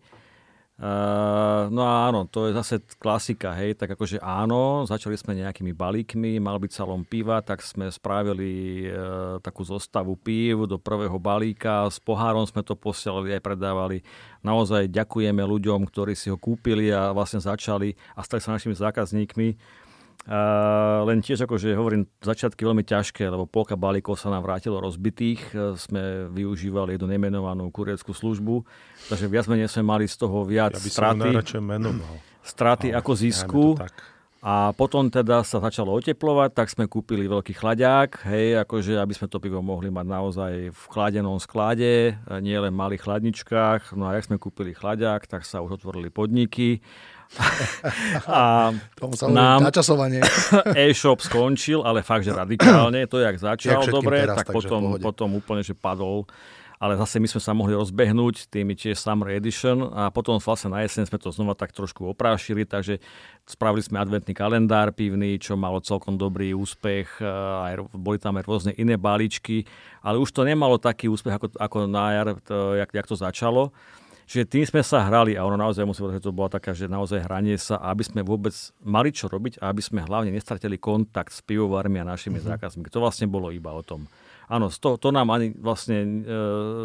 Uh, 0.80 1.68
no 1.76 1.84
a 1.84 2.08
áno, 2.08 2.24
to 2.24 2.48
je 2.48 2.56
zase 2.56 2.80
klasika, 2.96 3.52
hej, 3.52 3.76
tak 3.76 4.00
akože 4.00 4.24
áno, 4.24 4.88
začali 4.88 5.20
sme 5.20 5.36
nejakými 5.36 5.76
balíkmi, 5.76 6.40
mal 6.40 6.56
byť 6.56 6.72
salom 6.72 7.04
piva, 7.04 7.44
tak 7.44 7.60
sme 7.60 7.92
spravili 7.92 8.88
uh, 8.88 9.44
takú 9.44 9.68
zostavu 9.68 10.16
pív 10.16 10.72
do 10.72 10.80
prvého 10.80 11.20
balíka, 11.20 11.84
s 11.84 12.00
pohárom 12.00 12.48
sme 12.48 12.64
to 12.64 12.80
posielali 12.80 13.36
aj 13.36 13.44
predávali. 13.44 14.08
Naozaj 14.40 14.88
ďakujeme 14.88 15.44
ľuďom, 15.44 15.84
ktorí 15.84 16.16
si 16.16 16.32
ho 16.32 16.40
kúpili 16.40 16.96
a 16.96 17.12
vlastne 17.12 17.44
začali 17.44 18.00
a 18.16 18.24
stali 18.24 18.40
sa 18.40 18.56
našimi 18.56 18.72
zákazníkmi. 18.72 19.60
Uh, 20.28 21.02
len 21.08 21.24
tiež 21.24 21.48
akože 21.48 21.74
hovorím, 21.74 22.06
začiatky 22.20 22.62
veľmi 22.62 22.84
ťažké, 22.84 23.24
lebo 23.24 23.48
polka 23.48 23.80
balíkov 23.80 24.20
sa 24.20 24.28
nám 24.30 24.44
vrátilo 24.44 24.78
rozbitých. 24.84 25.42
Uh, 25.56 25.74
sme 25.80 26.28
využívali 26.30 27.00
jednu 27.00 27.08
nemenovanú 27.10 27.72
kurierskú 27.72 28.12
službu, 28.12 28.62
takže 29.10 29.26
viac 29.32 29.48
menej 29.48 29.72
sme 29.72 29.88
mali 29.88 30.06
z 30.06 30.20
toho 30.20 30.44
viac 30.46 30.76
ja 30.76 30.84
by 30.84 30.90
straty. 30.92 31.30
menoval. 31.64 32.14
Straty 32.44 32.94
ako 32.94 33.12
zisku. 33.16 33.64
A 34.40 34.72
potom 34.72 35.12
teda 35.12 35.44
sa 35.44 35.60
začalo 35.60 35.92
oteplovať, 36.00 36.56
tak 36.56 36.72
sme 36.72 36.88
kúpili 36.88 37.28
veľký 37.28 37.60
chladiak, 37.60 38.24
hej, 38.24 38.56
akože 38.64 38.96
aby 38.96 39.12
sme 39.12 39.28
to 39.28 39.36
pivo 39.36 39.60
mohli 39.60 39.92
mať 39.92 40.08
naozaj 40.08 40.54
v 40.72 40.84
chladenom 40.96 41.36
sklade, 41.44 42.16
nie 42.40 42.56
len 42.56 42.72
v 42.72 42.80
malých 42.80 43.04
chladničkách. 43.04 44.00
No 44.00 44.08
a 44.08 44.16
jak 44.16 44.32
sme 44.32 44.40
kúpili 44.40 44.72
chladiak, 44.72 45.28
tak 45.28 45.44
sa 45.44 45.60
už 45.60 45.84
otvorili 45.84 46.08
podniky 46.08 46.80
a 48.26 48.74
Tomu 49.00 49.14
sa 49.14 49.30
nám 49.30 49.62
načasovanie. 49.62 50.22
e-shop 50.90 51.22
skončil, 51.22 51.86
ale 51.86 52.02
fakt, 52.02 52.26
že 52.26 52.34
radikálne. 52.34 53.06
To, 53.06 53.22
jak 53.22 53.38
začal 53.38 53.86
jak 53.86 53.94
dobre, 53.94 54.26
teraz, 54.26 54.42
tak 54.42 54.50
potom, 54.50 54.98
potom 54.98 55.38
úplne, 55.38 55.62
že 55.62 55.78
padol. 55.78 56.26
Ale 56.80 56.96
zase 56.96 57.20
my 57.20 57.28
sme 57.28 57.44
sa 57.44 57.52
mohli 57.52 57.76
rozbehnúť 57.76 58.48
tými 58.48 58.72
tiež 58.72 58.96
Summer 58.96 59.36
Edition 59.36 59.92
a 59.92 60.08
potom 60.16 60.40
vlastne 60.40 60.72
na 60.72 60.80
jeseň 60.80 61.12
sme 61.12 61.20
to 61.20 61.28
znova 61.28 61.52
tak 61.52 61.76
trošku 61.76 62.08
oprášili, 62.08 62.64
takže 62.64 63.04
spravili 63.44 63.84
sme 63.84 64.00
adventný 64.00 64.32
kalendár 64.32 64.96
pivný, 64.96 65.36
čo 65.44 65.60
malo 65.60 65.84
celkom 65.84 66.16
dobrý 66.16 66.56
úspech, 66.56 67.20
aj, 67.20 67.84
boli 67.92 68.16
tam 68.16 68.40
aj 68.40 68.48
rôzne 68.48 68.72
iné 68.80 68.96
balíčky, 68.96 69.68
ale 70.00 70.24
už 70.24 70.32
to 70.32 70.48
nemalo 70.48 70.80
taký 70.80 71.12
úspech 71.12 71.36
ako, 71.36 71.48
ako 71.60 71.78
na 71.84 72.16
jar, 72.16 72.28
to, 72.48 72.80
jak, 72.80 72.90
jak 72.96 73.08
to 73.12 73.16
začalo. 73.20 73.76
Čiže 74.30 74.46
tým 74.46 74.62
sme 74.62 74.86
sa 74.86 75.10
hrali 75.10 75.34
a 75.34 75.42
ono 75.42 75.58
naozaj 75.58 75.90
musím 75.90 76.06
povedať, 76.06 76.22
že 76.22 76.28
to 76.30 76.38
bola 76.38 76.54
taká, 76.54 76.78
že 76.78 76.86
naozaj 76.86 77.26
hranie 77.26 77.58
sa, 77.58 77.82
aby 77.82 78.06
sme 78.06 78.22
vôbec 78.22 78.54
mali 78.86 79.10
čo 79.10 79.26
robiť 79.26 79.58
a 79.58 79.74
aby 79.74 79.82
sme 79.82 80.06
hlavne 80.06 80.30
nestratili 80.30 80.78
kontakt 80.78 81.34
s 81.34 81.42
pivovármi 81.42 81.98
a 81.98 82.06
našimi 82.06 82.38
mm-hmm. 82.38 82.54
zákazníkmi. 82.54 82.94
To 82.94 83.02
vlastne 83.02 83.26
bolo 83.26 83.50
iba 83.50 83.74
o 83.74 83.82
tom. 83.82 84.06
Áno, 84.46 84.70
to, 84.70 85.02
to 85.02 85.10
nám 85.10 85.34
ani 85.34 85.58
vlastne 85.58 85.98
e, 85.98 86.10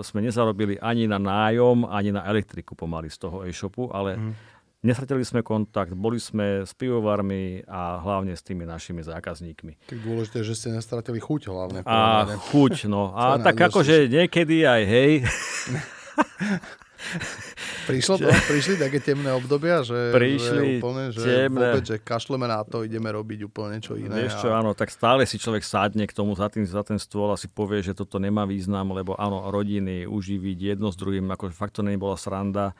sme 0.00 0.24
nezarobili 0.24 0.80
ani 0.80 1.04
na 1.04 1.20
nájom, 1.20 1.84
ani 1.84 2.16
na 2.16 2.24
elektriku 2.24 2.72
pomaly 2.72 3.12
z 3.12 3.28
toho 3.28 3.44
e-shopu, 3.44 3.92
ale 3.92 4.16
mm. 4.16 4.56
Nestratili 4.84 5.24
sme 5.24 5.40
kontakt, 5.40 5.96
boli 5.96 6.20
sme 6.20 6.60
s 6.60 6.76
pivovármi 6.76 7.64
a 7.64 8.04
hlavne 8.04 8.36
s 8.36 8.44
tými 8.44 8.68
našimi 8.68 9.00
zákazníkmi. 9.00 9.80
Tak 9.88 9.96
dôležité, 10.04 10.44
že 10.44 10.52
ste 10.52 10.76
nestratili 10.76 11.24
chuť 11.24 11.48
hlavne. 11.48 11.80
A 11.88 12.28
chuť, 12.52 12.84
no. 12.92 13.08
A 13.16 13.40
tak 13.40 13.56
akože 13.56 14.12
niekedy 14.12 14.68
aj 14.68 14.82
hej. 14.84 15.12
Prišlo 17.90 18.14
to? 18.20 18.28
Prišli 18.28 18.81
také 18.81 18.98
temné 18.98 19.31
obdobia, 19.32 19.85
že, 19.85 20.12
Prišli 20.12 20.56
že 20.56 20.64
úplne, 20.81 21.05
že 21.12 21.20
temné. 21.22 21.48
vôbec, 21.52 21.85
že 21.85 21.97
kašleme 22.01 22.47
na 22.48 22.64
to, 22.64 22.82
ideme 22.82 23.12
robiť 23.12 23.44
úplne 23.47 23.78
niečo 23.78 23.94
iné. 23.94 24.26
Vieš 24.26 24.44
čo, 24.44 24.48
a... 24.51 24.60
áno, 24.64 24.72
tak 24.72 24.89
stále 24.89 25.28
si 25.28 25.36
človek 25.36 25.62
sadne 25.62 26.05
k 26.09 26.16
tomu 26.16 26.32
za, 26.35 26.48
tým, 26.48 26.64
za 26.64 26.82
ten 26.82 26.97
stôl 26.97 27.31
a 27.32 27.40
si 27.40 27.47
povie, 27.47 27.85
že 27.85 27.93
toto 27.93 28.16
nemá 28.16 28.48
význam, 28.48 28.97
lebo 28.97 29.14
áno, 29.16 29.52
rodiny, 29.52 30.09
uživiť 30.09 30.76
jedno 30.76 30.89
s 30.89 30.97
druhým, 30.97 31.28
ako 31.31 31.52
fakt 31.52 31.76
to 31.76 31.82
nebola 31.85 32.16
sranda 32.16 32.72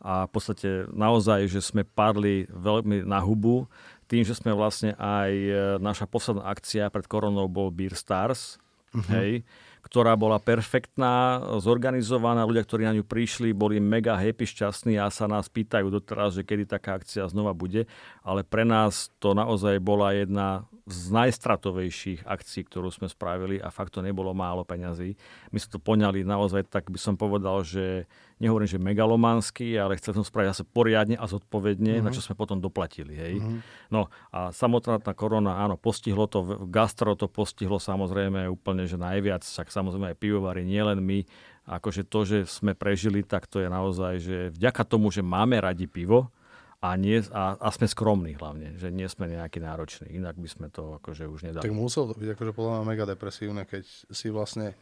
a 0.00 0.24
v 0.24 0.30
podstate 0.32 0.88
naozaj, 0.96 1.44
že 1.44 1.60
sme 1.60 1.84
padli 1.84 2.48
veľmi 2.48 3.04
na 3.04 3.20
hubu, 3.20 3.68
tým, 4.08 4.24
že 4.24 4.34
sme 4.34 4.56
vlastne 4.56 4.96
aj, 4.96 5.30
e, 5.30 5.54
naša 5.78 6.08
posledná 6.08 6.48
akcia 6.48 6.88
pred 6.88 7.06
koronou 7.06 7.46
bol 7.46 7.70
Beer 7.70 7.94
Stars, 7.94 8.56
uh-huh. 8.90 9.06
hej, 9.12 9.46
ktorá 9.80 10.14
bola 10.14 10.36
perfektná, 10.36 11.40
zorganizovaná. 11.58 12.44
Ľudia, 12.44 12.64
ktorí 12.64 12.82
na 12.84 12.96
ňu 12.96 13.04
prišli, 13.04 13.56
boli 13.56 13.80
mega 13.80 14.14
happy, 14.14 14.44
šťastní 14.44 15.00
a 15.00 15.08
sa 15.08 15.26
nás 15.26 15.48
pýtajú 15.48 15.88
doteraz, 15.88 16.36
že 16.36 16.44
kedy 16.44 16.68
taká 16.68 17.00
akcia 17.00 17.26
znova 17.28 17.56
bude. 17.56 17.88
Ale 18.20 18.44
pre 18.44 18.68
nás 18.68 19.08
to 19.18 19.32
naozaj 19.32 19.80
bola 19.80 20.12
jedna 20.12 20.68
z 20.90 21.10
najstratovejších 21.14 22.26
akcií, 22.26 22.66
ktorú 22.66 22.90
sme 22.90 23.06
spravili 23.06 23.62
a 23.62 23.70
fakt 23.70 23.96
to 23.96 24.04
nebolo 24.04 24.34
málo 24.36 24.66
peňazí. 24.66 25.14
My 25.54 25.58
sme 25.58 25.70
to 25.74 25.80
poňali 25.80 26.26
naozaj, 26.26 26.68
tak 26.68 26.90
by 26.90 26.98
som 26.98 27.14
povedal, 27.14 27.62
že 27.62 28.10
nehovorím, 28.40 28.66
že 28.66 28.80
megalománsky, 28.80 29.76
ale 29.76 30.00
chcel 30.00 30.16
som 30.16 30.24
spraviť 30.24 30.48
zase 30.56 30.64
poriadne 30.64 31.14
a 31.20 31.28
zodpovedne, 31.28 32.00
uh-huh. 32.00 32.04
na 32.08 32.10
čo 32.10 32.24
sme 32.24 32.34
potom 32.34 32.58
doplatili. 32.58 33.12
Hej. 33.14 33.34
Uh-huh. 33.38 33.60
No 33.92 34.00
a 34.32 34.50
samotná 34.50 34.98
tá 34.98 35.12
korona, 35.12 35.60
áno, 35.60 35.76
postihlo 35.76 36.24
to, 36.24 36.66
gastro 36.72 37.12
to 37.14 37.28
postihlo 37.28 37.76
samozrejme 37.76 38.48
úplne, 38.48 38.88
že 38.88 38.96
najviac, 38.96 39.44
však 39.44 39.68
samozrejme 39.68 40.16
aj 40.16 40.18
pivovary, 40.18 40.64
nielen 40.64 41.04
my, 41.04 41.22
akože 41.68 42.08
to, 42.08 42.20
že 42.24 42.38
sme 42.48 42.72
prežili, 42.72 43.20
tak 43.22 43.44
to 43.46 43.60
je 43.60 43.68
naozaj, 43.68 44.12
že 44.18 44.36
vďaka 44.56 44.82
tomu, 44.88 45.12
že 45.12 45.20
máme 45.20 45.60
radi 45.60 45.84
pivo, 45.84 46.32
a, 46.80 46.96
nie, 46.96 47.20
a, 47.36 47.60
a 47.60 47.68
sme 47.76 47.84
skromní 47.84 48.40
hlavne, 48.40 48.72
že 48.80 48.88
nie 48.88 49.04
sme 49.04 49.28
nejaký 49.28 49.60
nároční, 49.60 50.16
inak 50.16 50.40
by 50.40 50.48
sme 50.48 50.66
to 50.72 50.96
akože 50.96 51.28
už 51.28 51.52
nedali. 51.52 51.60
Tak 51.68 51.76
musel 51.76 52.08
to 52.08 52.16
byť 52.16 52.32
akože 52.32 52.52
podľa 52.56 52.72
mňa 52.80 52.84
mega 52.88 53.04
depresívne, 53.04 53.68
keď 53.68 53.84
si 54.08 54.32
vlastne 54.32 54.72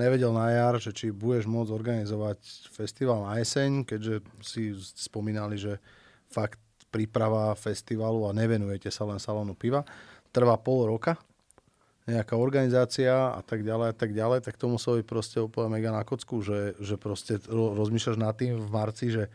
nevedel 0.00 0.32
na 0.32 0.48
jar, 0.48 0.80
že 0.80 0.96
či 0.96 1.12
budeš 1.12 1.44
môcť 1.44 1.68
organizovať 1.68 2.40
festival 2.72 3.28
na 3.28 3.36
jeseň, 3.38 3.84
keďže 3.84 4.24
si 4.40 4.72
spomínali, 4.96 5.60
že 5.60 5.76
fakt 6.32 6.56
príprava 6.88 7.52
festivalu 7.54 8.26
a 8.26 8.34
nevenujete 8.34 8.88
sa 8.88 9.04
len 9.04 9.20
salónu 9.20 9.52
piva, 9.52 9.84
trvá 10.32 10.56
pol 10.58 10.88
roka, 10.88 11.20
nejaká 12.08 12.34
organizácia 12.34 13.30
a 13.30 13.40
tak 13.44 13.62
ďalej 13.62 13.88
a 13.92 13.94
tak 13.94 14.10
ďalej, 14.10 14.38
tak 14.42 14.58
to 14.58 14.66
muselo 14.66 14.98
byť 14.98 15.06
proste 15.06 15.38
úplne 15.38 15.78
mega 15.78 15.94
na 15.94 16.02
kocku, 16.02 16.42
že, 16.42 16.74
že 16.82 16.98
proste 16.98 17.38
rozmýšľaš 17.52 18.16
nad 18.18 18.34
tým 18.34 18.58
v 18.58 18.68
marci, 18.72 19.14
že 19.14 19.30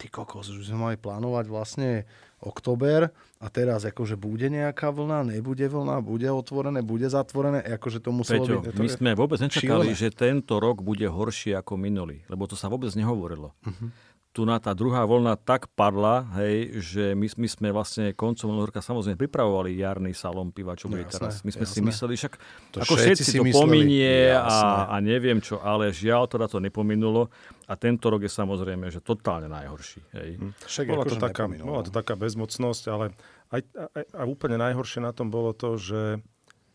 ty 0.00 0.08
kokos, 0.08 0.50
už 0.50 0.70
sme 0.72 0.90
mali 0.90 0.96
plánovať 0.96 1.44
vlastne 1.46 2.08
október 2.44 3.10
a 3.40 3.46
teraz 3.48 3.88
akože 3.88 4.20
bude 4.20 4.52
nejaká 4.52 4.92
vlna, 4.92 5.34
nebude 5.34 5.64
vlna, 5.64 6.04
bude 6.04 6.28
otvorené, 6.28 6.84
bude 6.84 7.08
zatvorené, 7.08 7.64
akože 7.64 7.98
to 8.04 8.12
muselo 8.12 8.44
Peťo, 8.44 8.60
byť... 8.60 8.76
my 8.76 8.88
sme 8.92 9.10
vôbec 9.16 9.40
nečakali, 9.40 9.90
šílené. 9.90 9.96
že 9.96 10.08
tento 10.12 10.60
rok 10.60 10.84
bude 10.84 11.08
horší 11.08 11.56
ako 11.56 11.80
minulý, 11.80 12.22
lebo 12.28 12.44
to 12.44 12.54
sa 12.54 12.68
vôbec 12.68 12.92
nehovorilo. 12.92 13.56
Uh-huh 13.64 13.90
tu 14.34 14.42
na 14.42 14.58
tá 14.58 14.74
druhá 14.74 15.06
voľna 15.06 15.38
tak 15.38 15.70
padla, 15.78 16.26
hej, 16.42 16.82
že 16.82 17.04
my, 17.14 17.30
my 17.38 17.48
sme 17.48 17.68
vlastne 17.70 18.10
koncom 18.18 18.66
roka 18.66 18.82
samozrejme 18.82 19.14
pripravovali 19.14 19.78
jarný 19.78 20.10
salón 20.10 20.50
piva, 20.50 20.74
čo 20.74 20.90
bude 20.90 21.06
jasné, 21.06 21.22
teraz. 21.22 21.46
My 21.46 21.54
sme 21.54 21.62
jasné. 21.70 21.74
si 21.78 21.80
mysleli, 21.86 22.14
však 22.18 22.34
to 22.74 22.76
ako 22.82 22.94
všetci, 22.98 23.22
všetci 23.22 23.36
to 23.38 23.44
pominie 23.54 24.34
a, 24.34 24.90
a 24.90 24.96
neviem 24.98 25.38
čo, 25.38 25.62
ale 25.62 25.94
žiaľ 25.94 26.26
teda 26.26 26.50
to 26.50 26.58
nepominulo 26.58 27.30
a 27.70 27.78
tento 27.78 28.10
rok 28.10 28.26
je 28.26 28.32
samozrejme, 28.34 28.90
že 28.90 28.98
totálne 28.98 29.46
najhorší. 29.46 30.02
Hej. 30.18 30.28
Hm. 30.42 30.50
Však 30.66 30.84
bola, 30.90 31.04
to 31.06 31.14
taká, 31.14 31.46
bola 31.46 31.82
to 31.86 31.92
taká 31.94 32.18
bezmocnosť, 32.18 32.84
ale 32.90 33.14
aj, 33.54 33.62
aj, 33.70 34.04
aj 34.18 34.26
úplne 34.26 34.58
najhoršie 34.58 34.98
na 34.98 35.14
tom 35.14 35.30
bolo 35.30 35.54
to, 35.54 35.78
že 35.78 36.18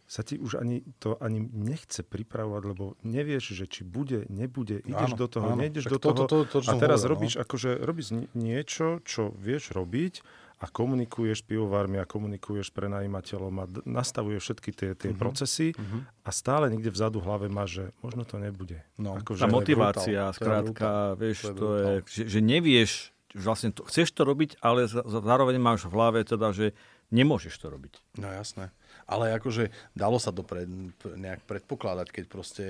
sa 0.09 0.21
ti 0.21 0.35
už 0.35 0.57
ani 0.57 0.81
to 0.97 1.13
ani 1.17 1.37
nechce 1.39 2.01
pripravovať, 2.01 2.63
lebo 2.65 2.97
nevieš, 2.99 3.53
že 3.53 3.65
či 3.65 3.81
bude, 3.83 4.25
nebude, 4.27 4.81
ideš 4.81 5.13
Áno, 5.13 5.15
do 5.15 5.27
toho, 5.29 5.47
áno. 5.47 5.61
nejdeš 5.61 5.85
Tak 5.85 5.91
do 5.91 5.95
to- 5.95 6.03
toho 6.03 6.17
to- 6.17 6.25
to- 6.25 6.47
to, 6.49 6.57
čo 6.59 6.69
a 6.69 6.73
teraz 6.75 6.99
hovoril, 6.99 7.05
no. 7.05 7.13
robíš, 7.13 7.33
akože 7.37 7.69
robíš 7.79 8.07
ni- 8.11 8.29
niečo, 8.33 8.85
čo 9.03 9.29
vieš 9.31 9.69
robiť 9.69 10.25
a 10.57 10.67
komunikuješ 10.67 11.45
pivovármi 11.45 11.95
a 11.95 12.05
komunikuješ 12.05 12.73
prenajímateľom 12.73 13.53
a 13.55 13.65
d- 13.65 13.85
nastavuješ 13.85 14.41
všetky 14.43 14.69
tie, 14.73 14.89
tie 14.93 15.11
Mhm. 15.11 15.15
procesy 15.15 15.77
a 16.19 16.29
stále 16.31 16.67
niekde 16.67 16.89
vzadu 16.89 17.21
v 17.21 17.25
hlave 17.25 17.47
máš, 17.47 17.69
že 17.71 17.85
možno 17.99 18.25
to 18.25 18.35
nebude. 18.35 18.81
No. 18.97 19.13
Akože, 19.13 19.39
Tá 19.39 19.47
motivácia, 19.47 20.25
brutál, 20.25 20.33
to 20.33 20.39
skrátka, 20.73 20.89
vieš, 21.15 21.37
To 21.39 21.47
je 21.47 21.53
to 21.53 21.67
je, 21.69 21.93
že, 22.03 22.23
že 22.27 22.39
nevieš, 22.41 22.91
vlastne 23.31 23.69
to, 23.69 23.85
chceš 23.85 24.09
to 24.09 24.25
robiť, 24.25 24.57
ale 24.59 24.89
zároveň 24.89 25.55
máš 25.55 25.85
v 25.85 25.93
hlave 25.93 26.19
teda, 26.23 26.49
že 26.49 26.73
nemôžeš 27.07 27.53
to 27.55 27.69
robiť. 27.69 27.93
No 28.17 28.27
jasné. 28.27 28.73
Ale 29.09 29.33
akože 29.33 29.73
dalo 29.97 30.21
sa 30.21 30.29
to 30.29 30.45
pred, 30.45 30.69
nejak 31.17 31.41
predpokladať, 31.49 32.07
keď 32.13 32.25
proste 32.29 32.65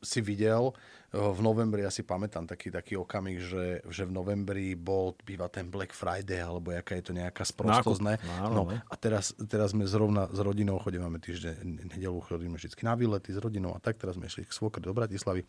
si 0.00 0.24
videl 0.24 0.72
eh, 0.72 1.18
v 1.18 1.40
novembri, 1.42 1.84
ja 1.84 1.92
si 1.92 2.06
pamätám 2.06 2.48
taký, 2.48 2.72
taký 2.72 2.96
okamih, 2.96 3.38
že, 3.42 3.66
že 3.90 4.06
v 4.08 4.12
novembri 4.14 4.78
bol, 4.78 5.12
býva 5.26 5.50
ten 5.52 5.68
Black 5.68 5.92
Friday, 5.92 6.40
alebo 6.40 6.72
jaká 6.72 6.96
je 6.96 7.04
to 7.10 7.12
nejaká 7.12 7.44
sprostosť, 7.44 8.00
ne? 8.00 8.14
No, 8.48 8.70
ne? 8.70 8.80
a 8.80 8.94
teraz, 8.96 9.36
teraz 9.50 9.76
sme 9.76 9.84
zrovna 9.84 10.30
s 10.30 10.38
rodinou, 10.40 10.80
chodíme 10.80 11.06
týždeň, 11.20 11.66
nedelu 11.98 12.18
chodíme 12.24 12.56
vždy 12.56 12.80
na 12.86 12.94
výlety 12.96 13.34
s 13.34 13.38
rodinou 13.42 13.76
a 13.76 13.82
tak, 13.82 14.00
teraz 14.00 14.16
sme 14.16 14.30
išli 14.30 14.48
k 14.48 14.56
svokre 14.56 14.80
do 14.80 14.96
Bratislavy 14.96 15.44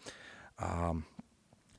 a 0.59 0.97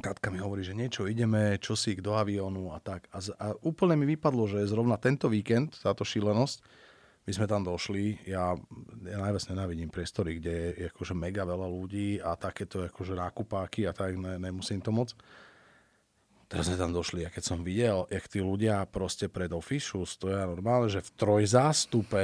Katka 0.02 0.34
mi 0.34 0.42
hovorí, 0.42 0.66
že 0.66 0.74
niečo 0.74 1.06
ideme, 1.06 1.62
čo 1.62 1.78
si 1.78 1.94
do 1.94 2.18
aviónu 2.18 2.74
a 2.74 2.82
tak. 2.82 3.06
A, 3.14 3.22
z, 3.22 3.30
a 3.38 3.54
úplne 3.62 3.94
mi 3.94 4.02
vypadlo, 4.10 4.50
že 4.50 4.66
zrovna 4.66 4.98
tento 4.98 5.30
víkend, 5.30 5.78
táto 5.78 6.02
šílenosť, 6.02 6.58
my 7.22 7.30
sme 7.30 7.46
tam 7.46 7.62
došli, 7.62 8.18
ja, 8.26 8.58
ja 9.06 9.18
najviac 9.22 9.46
nenávidím 9.46 9.90
priestory, 9.94 10.42
kde 10.42 10.74
je 10.74 10.86
akože 10.90 11.14
mega 11.14 11.46
veľa 11.46 11.68
ľudí 11.70 12.18
a 12.18 12.34
takéto 12.34 12.82
akože 12.82 13.14
nákupáky 13.14 13.86
a 13.86 13.94
tak, 13.94 14.18
ne, 14.18 14.42
nemusím 14.42 14.82
to 14.82 14.90
moc. 14.90 15.14
Teraz 16.50 16.68
sme 16.68 16.76
tam 16.76 16.92
došli 16.92 17.24
a 17.24 17.32
keď 17.32 17.42
som 17.46 17.64
videl, 17.64 18.04
jak 18.10 18.26
tí 18.28 18.42
ľudia 18.42 18.84
proste 18.90 19.30
pred 19.30 19.48
ofišu 19.54 20.04
stoja 20.04 20.44
normálne, 20.44 20.90
že 20.90 21.00
v 21.00 21.14
trojzástupe 21.16 22.22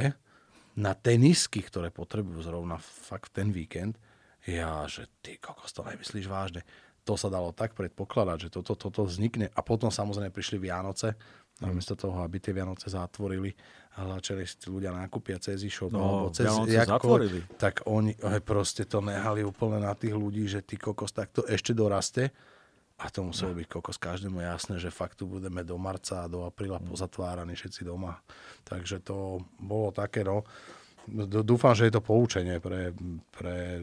na 0.76 0.92
tenisky, 0.92 1.64
ktoré 1.64 1.88
potrebujú 1.94 2.44
zrovna 2.44 2.76
fakt 2.82 3.32
ten 3.32 3.54
víkend, 3.54 3.96
ja, 4.44 4.84
že 4.84 5.08
ty 5.22 5.40
kokos, 5.40 5.72
to 5.72 5.82
nemyslíš 5.82 6.28
vážne. 6.28 6.62
To 7.08 7.16
sa 7.16 7.32
dalo 7.32 7.56
tak 7.56 7.72
predpokladať, 7.72 8.48
že 8.48 8.52
toto, 8.52 8.76
toto 8.76 9.08
vznikne. 9.08 9.48
A 9.56 9.60
potom 9.64 9.88
samozrejme 9.88 10.28
prišli 10.28 10.60
Vianoce, 10.60 11.16
namiesto 11.58 11.98
toho, 11.98 12.22
aby 12.22 12.38
tie 12.38 12.54
Vianoce 12.54 12.86
zatvorili 12.92 13.50
tí 13.98 14.68
ľudia 14.70 14.94
nákupia 14.94 15.42
cez 15.42 15.62
e-shop, 15.66 15.90
No, 15.90 15.98
alebo 15.98 16.26
cez 16.30 16.46
jakko, 16.46 17.18
zatvorili. 17.18 17.40
tak 17.58 17.82
oni 17.84 18.14
aj 18.22 18.40
proste 18.46 18.86
to 18.86 19.02
nehali 19.02 19.42
úplne 19.42 19.82
na 19.82 19.94
tých 19.98 20.14
ľudí, 20.14 20.46
že 20.46 20.62
ty 20.62 20.78
kokos, 20.78 21.10
tak 21.10 21.34
to 21.34 21.42
ešte 21.46 21.74
doraste. 21.74 22.30
A 22.98 23.14
to 23.14 23.22
muselo 23.22 23.54
byť 23.54 23.66
kokos 23.70 23.94
každému 23.94 24.42
jasné, 24.42 24.82
že 24.82 24.90
fakt 24.90 25.22
tu 25.22 25.30
budeme 25.30 25.62
do 25.62 25.78
marca 25.78 26.26
a 26.26 26.30
do 26.30 26.42
apríla 26.42 26.82
pozatváraní 26.82 27.54
všetci 27.54 27.86
doma. 27.86 28.18
Takže 28.66 28.98
to 29.06 29.38
bolo 29.62 29.94
také, 29.94 30.26
no. 30.26 30.42
Dúfam, 31.30 31.78
že 31.78 31.86
je 31.88 31.94
to 31.94 32.02
poučenie 32.02 32.58
pre, 32.58 32.90
pre 33.30 33.80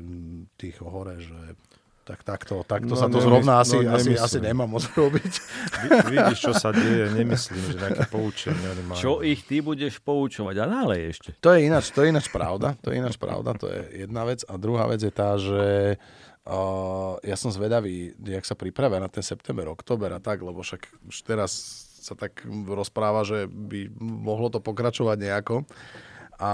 tých 0.59 0.77
hore, 0.83 1.15
že 1.23 1.55
tak 2.05 2.21
takto, 2.21 2.61
takto 2.61 2.93
No, 2.93 3.01
sa 3.01 3.09
to 3.09 3.17
nemysl- 3.17 3.25
zrovna 3.25 3.53
asi, 3.59 3.77
no, 3.81 3.97
asi, 3.97 4.13
asi 4.13 4.37
nemá 4.37 4.69
moc 4.69 4.85
robiť. 4.93 5.33
Vidíš, 6.05 6.37
čo 6.37 6.53
sa 6.53 6.69
deje, 6.69 7.09
nemyslím, 7.17 7.61
že 7.65 7.73
nejaké 7.81 8.05
poučenie 8.13 8.61
oni 8.61 8.83
majú. 8.85 8.97
Čo 9.01 9.11
ich 9.25 9.41
ty 9.41 9.65
budeš 9.65 9.97
poučovať? 10.05 10.55
A 10.61 10.65
nálej 10.69 11.17
ešte. 11.17 11.29
To 11.41 11.49
je 11.57 11.65
ináč, 11.65 11.89
to 11.89 12.05
je 12.05 12.13
ináč 12.13 12.29
pravda, 12.29 12.77
to 12.77 12.93
je 12.93 13.01
ináč 13.01 13.17
pravda, 13.17 13.57
to 13.57 13.65
je 13.65 14.05
jedna 14.05 14.21
vec. 14.21 14.45
A 14.45 14.53
druhá 14.61 14.85
vec 14.85 15.01
je 15.01 15.09
tá, 15.09 15.33
že 15.41 15.97
uh, 16.45 17.17
ja 17.25 17.35
som 17.35 17.49
zvedavý, 17.49 18.13
jak 18.21 18.45
sa 18.45 18.53
pripravia 18.53 19.01
na 19.01 19.09
ten 19.09 19.25
september, 19.25 19.65
október 19.65 20.13
a 20.13 20.21
tak, 20.21 20.45
lebo 20.45 20.61
však 20.61 21.09
už 21.09 21.17
teraz 21.25 21.51
sa 22.05 22.13
tak 22.13 22.45
rozpráva, 22.69 23.25
že 23.25 23.49
by 23.49 23.89
mohlo 23.97 24.53
to 24.53 24.61
pokračovať 24.61 25.17
nejako. 25.17 25.65
A, 26.35 26.53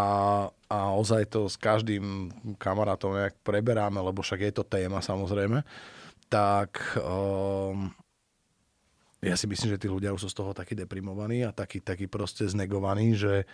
a 0.70 0.78
ozaj 0.94 1.34
to 1.34 1.50
s 1.50 1.58
každým 1.58 2.30
kamarátom 2.62 3.18
nejak 3.18 3.36
preberáme, 3.42 3.98
lebo 3.98 4.22
však 4.22 4.40
je 4.46 4.54
to 4.54 4.64
téma 4.66 5.02
samozrejme. 5.02 5.66
Tak 6.30 7.02
um, 7.02 7.90
ja 9.22 9.38
si 9.38 9.46
myslím, 9.46 9.78
že 9.78 9.82
tí 9.82 9.88
ľudia 9.90 10.14
už 10.14 10.26
sú 10.26 10.30
z 10.34 10.38
toho 10.38 10.52
takí 10.54 10.74
deprimovaní 10.74 11.46
a 11.46 11.54
takí, 11.54 11.82
takí 11.82 12.10
proste 12.10 12.50
znegovaní, 12.50 13.14
že, 13.14 13.46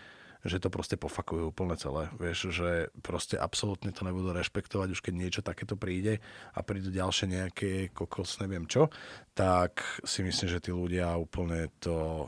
že 0.43 0.63
to 0.63 0.71
proste 0.71 0.95
pofakujú 0.95 1.51
úplne 1.51 1.75
celé. 1.75 2.07
Vieš, 2.15 2.55
že 2.55 2.69
proste 3.03 3.35
absolútne 3.35 3.91
to 3.91 4.07
nebudú 4.07 4.31
rešpektovať, 4.31 4.87
už 4.95 5.03
keď 5.03 5.13
niečo 5.15 5.41
takéto 5.43 5.75
príde 5.75 6.23
a 6.55 6.59
prídu 6.63 6.87
ďalšie 6.87 7.27
nejaké 7.27 7.71
kokos, 7.91 8.39
neviem 8.39 8.63
čo, 8.63 8.87
tak 9.35 9.83
si 10.07 10.23
myslím, 10.23 10.47
že 10.47 10.63
tí 10.63 10.71
ľudia 10.71 11.19
úplne 11.19 11.67
to 11.83 12.27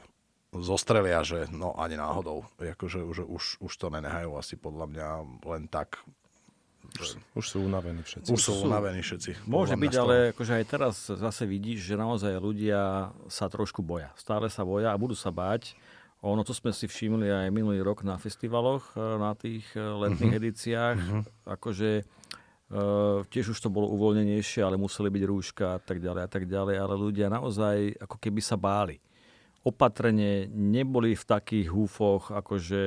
zostrelia, 0.53 1.21
že 1.21 1.45
no 1.53 1.77
ani 1.77 1.97
náhodou. 1.97 2.45
Akože 2.57 3.05
už, 3.05 3.17
už, 3.29 3.43
už 3.61 3.73
to 3.77 3.87
nenehajú 3.93 4.33
asi 4.33 4.57
podľa 4.57 4.85
mňa 4.89 5.07
len 5.45 5.63
tak. 5.69 6.01
Že 6.89 7.21
Už 7.37 7.45
sú 7.45 7.57
unavení 7.69 8.01
všetci. 8.01 8.33
už 8.33 8.41
sú 8.41 8.53
unavení 8.65 9.05
všetci. 9.05 9.45
Môže 9.45 9.77
byť, 9.77 9.93
ale 9.93 10.33
akože 10.33 10.53
aj 10.57 10.65
teraz 10.65 10.95
zase 11.05 11.45
vidíš, 11.45 11.85
že 11.85 11.93
naozaj 11.93 12.33
ľudia 12.41 13.13
sa 13.29 13.45
trošku 13.45 13.85
boja. 13.85 14.09
Stále 14.17 14.49
sa 14.49 14.65
boja 14.65 14.89
a 14.89 14.97
budú 14.97 15.13
sa 15.13 15.29
báť. 15.29 15.77
Ono, 16.25 16.41
to 16.41 16.51
sme 16.51 16.73
si 16.73 16.89
všimli 16.89 17.29
aj 17.29 17.53
minulý 17.53 17.79
rok 17.85 18.01
na 18.01 18.17
festivaloch, 18.17 18.91
e, 18.91 18.99
na 18.99 19.31
tých 19.39 19.63
e, 19.71 19.79
letných 19.79 20.33
uh-huh. 20.33 20.41
edíciách. 20.41 20.97
Uh-huh. 20.97 21.23
Akože 21.45 22.09
Uh, 22.69 23.25
tiež 23.33 23.57
už 23.57 23.65
to 23.65 23.73
bolo 23.73 23.89
uvoľnenejšie, 23.97 24.61
ale 24.61 24.77
museli 24.77 25.09
byť 25.09 25.23
rúška 25.25 25.65
a 25.73 25.79
tak 25.81 25.97
ďalej 25.97 26.21
a 26.21 26.29
tak 26.29 26.45
ďalej, 26.45 26.77
ale 26.77 27.01
ľudia 27.01 27.25
naozaj 27.25 27.97
ako 27.97 28.21
keby 28.21 28.45
sa 28.45 28.61
báli. 28.61 29.01
Opatrne 29.59 30.47
neboli 30.47 31.19
v 31.19 31.25
takých 31.27 31.67
húfoch, 31.67 32.31
akože 32.31 32.81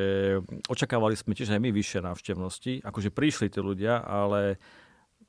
očakávali 0.72 1.12
sme 1.12 1.36
tiež 1.36 1.52
aj 1.52 1.60
my 1.60 1.68
vyššie 1.68 2.00
návštevnosti, 2.00 2.72
akože 2.80 3.12
prišli 3.12 3.52
tí 3.52 3.60
ľudia, 3.60 4.00
ale 4.00 4.56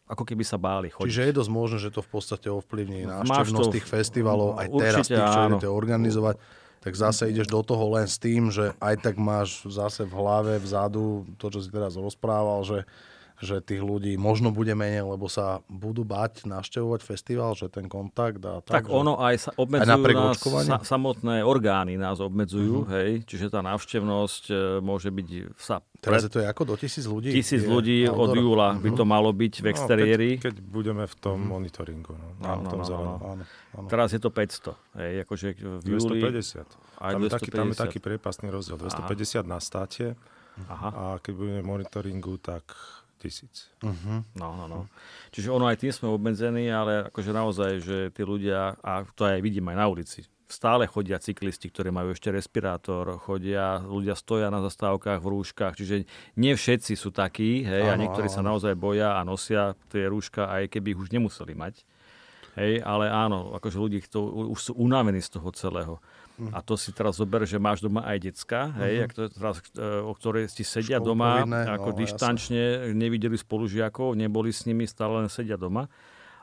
ako 0.08 0.24
keby 0.24 0.44
sa 0.44 0.56
báli 0.56 0.88
chodiť. 0.92 1.08
Čiže 1.08 1.28
je 1.28 1.38
dosť 1.40 1.52
možné, 1.52 1.78
že 1.84 1.92
to 1.92 2.00
v 2.04 2.10
podstate 2.12 2.48
ovplyvní 2.48 3.08
návštevnosť 3.08 3.76
tých 3.76 3.88
festivalov, 3.88 4.56
aj 4.60 4.68
určite 4.72 4.84
teraz 4.84 5.06
tých, 5.08 5.20
čo 5.20 5.42
áno. 5.44 5.48
idete 5.60 5.70
organizovať, 5.72 6.36
tak 6.84 6.94
zase 7.00 7.32
ideš 7.32 7.48
do 7.48 7.64
toho 7.64 7.96
len 7.96 8.08
s 8.08 8.20
tým, 8.20 8.52
že 8.52 8.76
aj 8.84 8.96
tak 9.00 9.16
máš 9.16 9.64
zase 9.68 10.04
v 10.04 10.14
hlave, 10.16 10.60
vzadu, 10.60 11.24
to, 11.40 11.48
čo 11.48 11.60
si 11.64 11.72
teraz 11.72 11.96
rozprával, 11.96 12.68
že 12.68 12.84
že 13.42 13.60
tých 13.64 13.82
ľudí 13.82 14.14
možno 14.16 14.54
bude 14.54 14.76
menej, 14.78 15.04
lebo 15.04 15.26
sa 15.26 15.64
budú 15.66 16.06
bať 16.06 16.46
navštevovať 16.46 17.02
festival, 17.02 17.58
že 17.58 17.72
ten 17.72 17.90
kontakt 17.90 18.40
a 18.46 18.62
tak. 18.62 18.86
Tak 18.86 18.86
že... 18.88 18.94
ono 18.94 19.18
aj 19.18 19.36
sa 19.50 19.52
obmedzujú 19.58 19.90
napriek 19.90 20.18
nás, 20.18 20.38
sa, 20.40 20.78
samotné 20.84 21.42
orgány 21.42 21.98
nás 21.98 22.22
obmedzujú, 22.22 22.86
uh-huh. 22.86 22.94
hej, 22.94 23.12
čiže 23.26 23.50
tá 23.50 23.66
návštevnosť 23.66 24.44
e, 24.50 24.56
môže 24.84 25.10
byť 25.10 25.28
sa 25.58 25.82
Teraz 26.04 26.28
je 26.28 26.32
to 26.36 26.44
ako 26.44 26.64
do 26.68 26.76
tisíc 26.76 27.08
ľudí? 27.08 27.32
tisíc 27.32 27.64
Je 27.64 27.70
ľudí 27.72 28.04
od 28.04 28.36
outdoor? 28.36 28.44
júla 28.44 28.70
by 28.76 28.90
to 28.92 29.04
malo 29.08 29.32
byť 29.32 29.54
v 29.64 29.66
exteriéri. 29.72 30.30
No, 30.36 30.44
keď, 30.44 30.52
keď 30.52 30.56
budeme 30.68 31.04
v 31.08 31.16
tom 31.16 31.38
monitoringu. 31.40 32.12
No, 32.12 32.28
na 32.44 32.60
Áno, 32.60 32.68
tom 32.68 32.80
no, 32.84 32.88
no. 32.92 33.16
Áno, 33.24 33.44
áno. 33.80 33.88
Teraz 33.88 34.12
je 34.12 34.20
to 34.20 34.28
500, 34.28 35.00
hej, 35.00 35.14
akože 35.24 35.48
v 35.80 35.84
júli... 35.88 36.20
250. 36.20 36.68
Aj 37.00 37.16
tam, 37.16 37.24
je 37.24 37.30
taký, 37.32 37.50
tam 37.56 37.68
je 37.72 37.78
250. 37.80 37.84
taký 37.88 37.98
priepasný 38.04 38.48
rozdiel. 38.52 38.76
250 38.84 39.48
na 39.48 39.64
státe 39.64 40.20
Aha. 40.68 40.90
a 40.92 41.04
keď 41.24 41.34
budeme 41.40 41.62
v 41.64 41.68
monitoringu, 41.72 42.36
tak 42.44 42.68
tisíc. 43.24 43.72
No, 44.36 44.52
no, 44.60 44.68
no. 44.68 44.92
Čiže 45.32 45.48
ono 45.48 45.72
aj 45.72 45.80
tým 45.80 45.96
sme 45.96 46.12
obmedzení, 46.12 46.68
ale 46.68 47.08
akože 47.08 47.32
naozaj, 47.32 47.72
že 47.80 47.98
tí 48.12 48.28
ľudia, 48.28 48.76
a 48.84 49.08
to 49.16 49.24
aj 49.24 49.40
vidím 49.40 49.72
aj 49.72 49.78
na 49.80 49.88
ulici, 49.88 50.28
stále 50.54 50.86
chodia 50.86 51.18
cyklisti, 51.18 51.72
ktorí 51.74 51.90
majú 51.90 52.14
ešte 52.14 52.30
respirátor, 52.30 53.18
chodia, 53.18 53.82
ľudia 53.82 54.14
stoja 54.14 54.54
na 54.54 54.62
zastávkach 54.62 55.18
v 55.18 55.32
rúškach, 55.34 55.74
čiže 55.74 56.06
nie 56.38 56.54
všetci 56.54 56.94
sú 56.94 57.10
takí, 57.10 57.66
hej, 57.66 57.90
a 57.90 57.98
Áno, 57.98 58.06
niektorí 58.06 58.30
sa 58.30 58.46
áno. 58.46 58.54
naozaj 58.54 58.78
boja 58.78 59.18
a 59.18 59.26
nosia 59.26 59.74
tie 59.90 60.06
rúška, 60.06 60.54
aj 60.54 60.70
keby 60.70 60.94
ich 60.94 61.02
už 61.02 61.10
nemuseli 61.10 61.58
mať. 61.58 61.82
Hej, 62.54 62.86
ale 62.86 63.10
áno, 63.10 63.58
akože 63.58 63.82
ľudí 63.82 64.00
to, 64.06 64.22
už 64.54 64.60
sú 64.62 64.72
unavení 64.78 65.18
z 65.26 65.42
toho 65.42 65.50
celého. 65.58 65.98
A 66.50 66.66
to 66.66 66.74
si 66.74 66.90
teraz 66.90 67.22
zober, 67.22 67.46
že 67.46 67.62
máš 67.62 67.86
doma 67.86 68.02
aj 68.10 68.18
decka, 68.26 68.74
hej, 68.82 69.06
uh-huh. 69.06 69.30
teraz, 69.30 69.62
e, 69.78 69.86
o 70.02 70.14
ktoré 70.18 70.50
ti 70.50 70.66
sedia 70.66 70.98
doma, 70.98 71.46
Školkovidné, 71.46 71.62
ako 71.70 71.90
no, 71.94 71.98
dištančne, 72.02 72.64
nevideli 72.98 73.38
spolužiakov, 73.38 74.18
neboli 74.18 74.50
s 74.50 74.66
nimi, 74.66 74.90
stále 74.90 75.22
len 75.22 75.30
sedia 75.30 75.62
doma. 75.62 75.86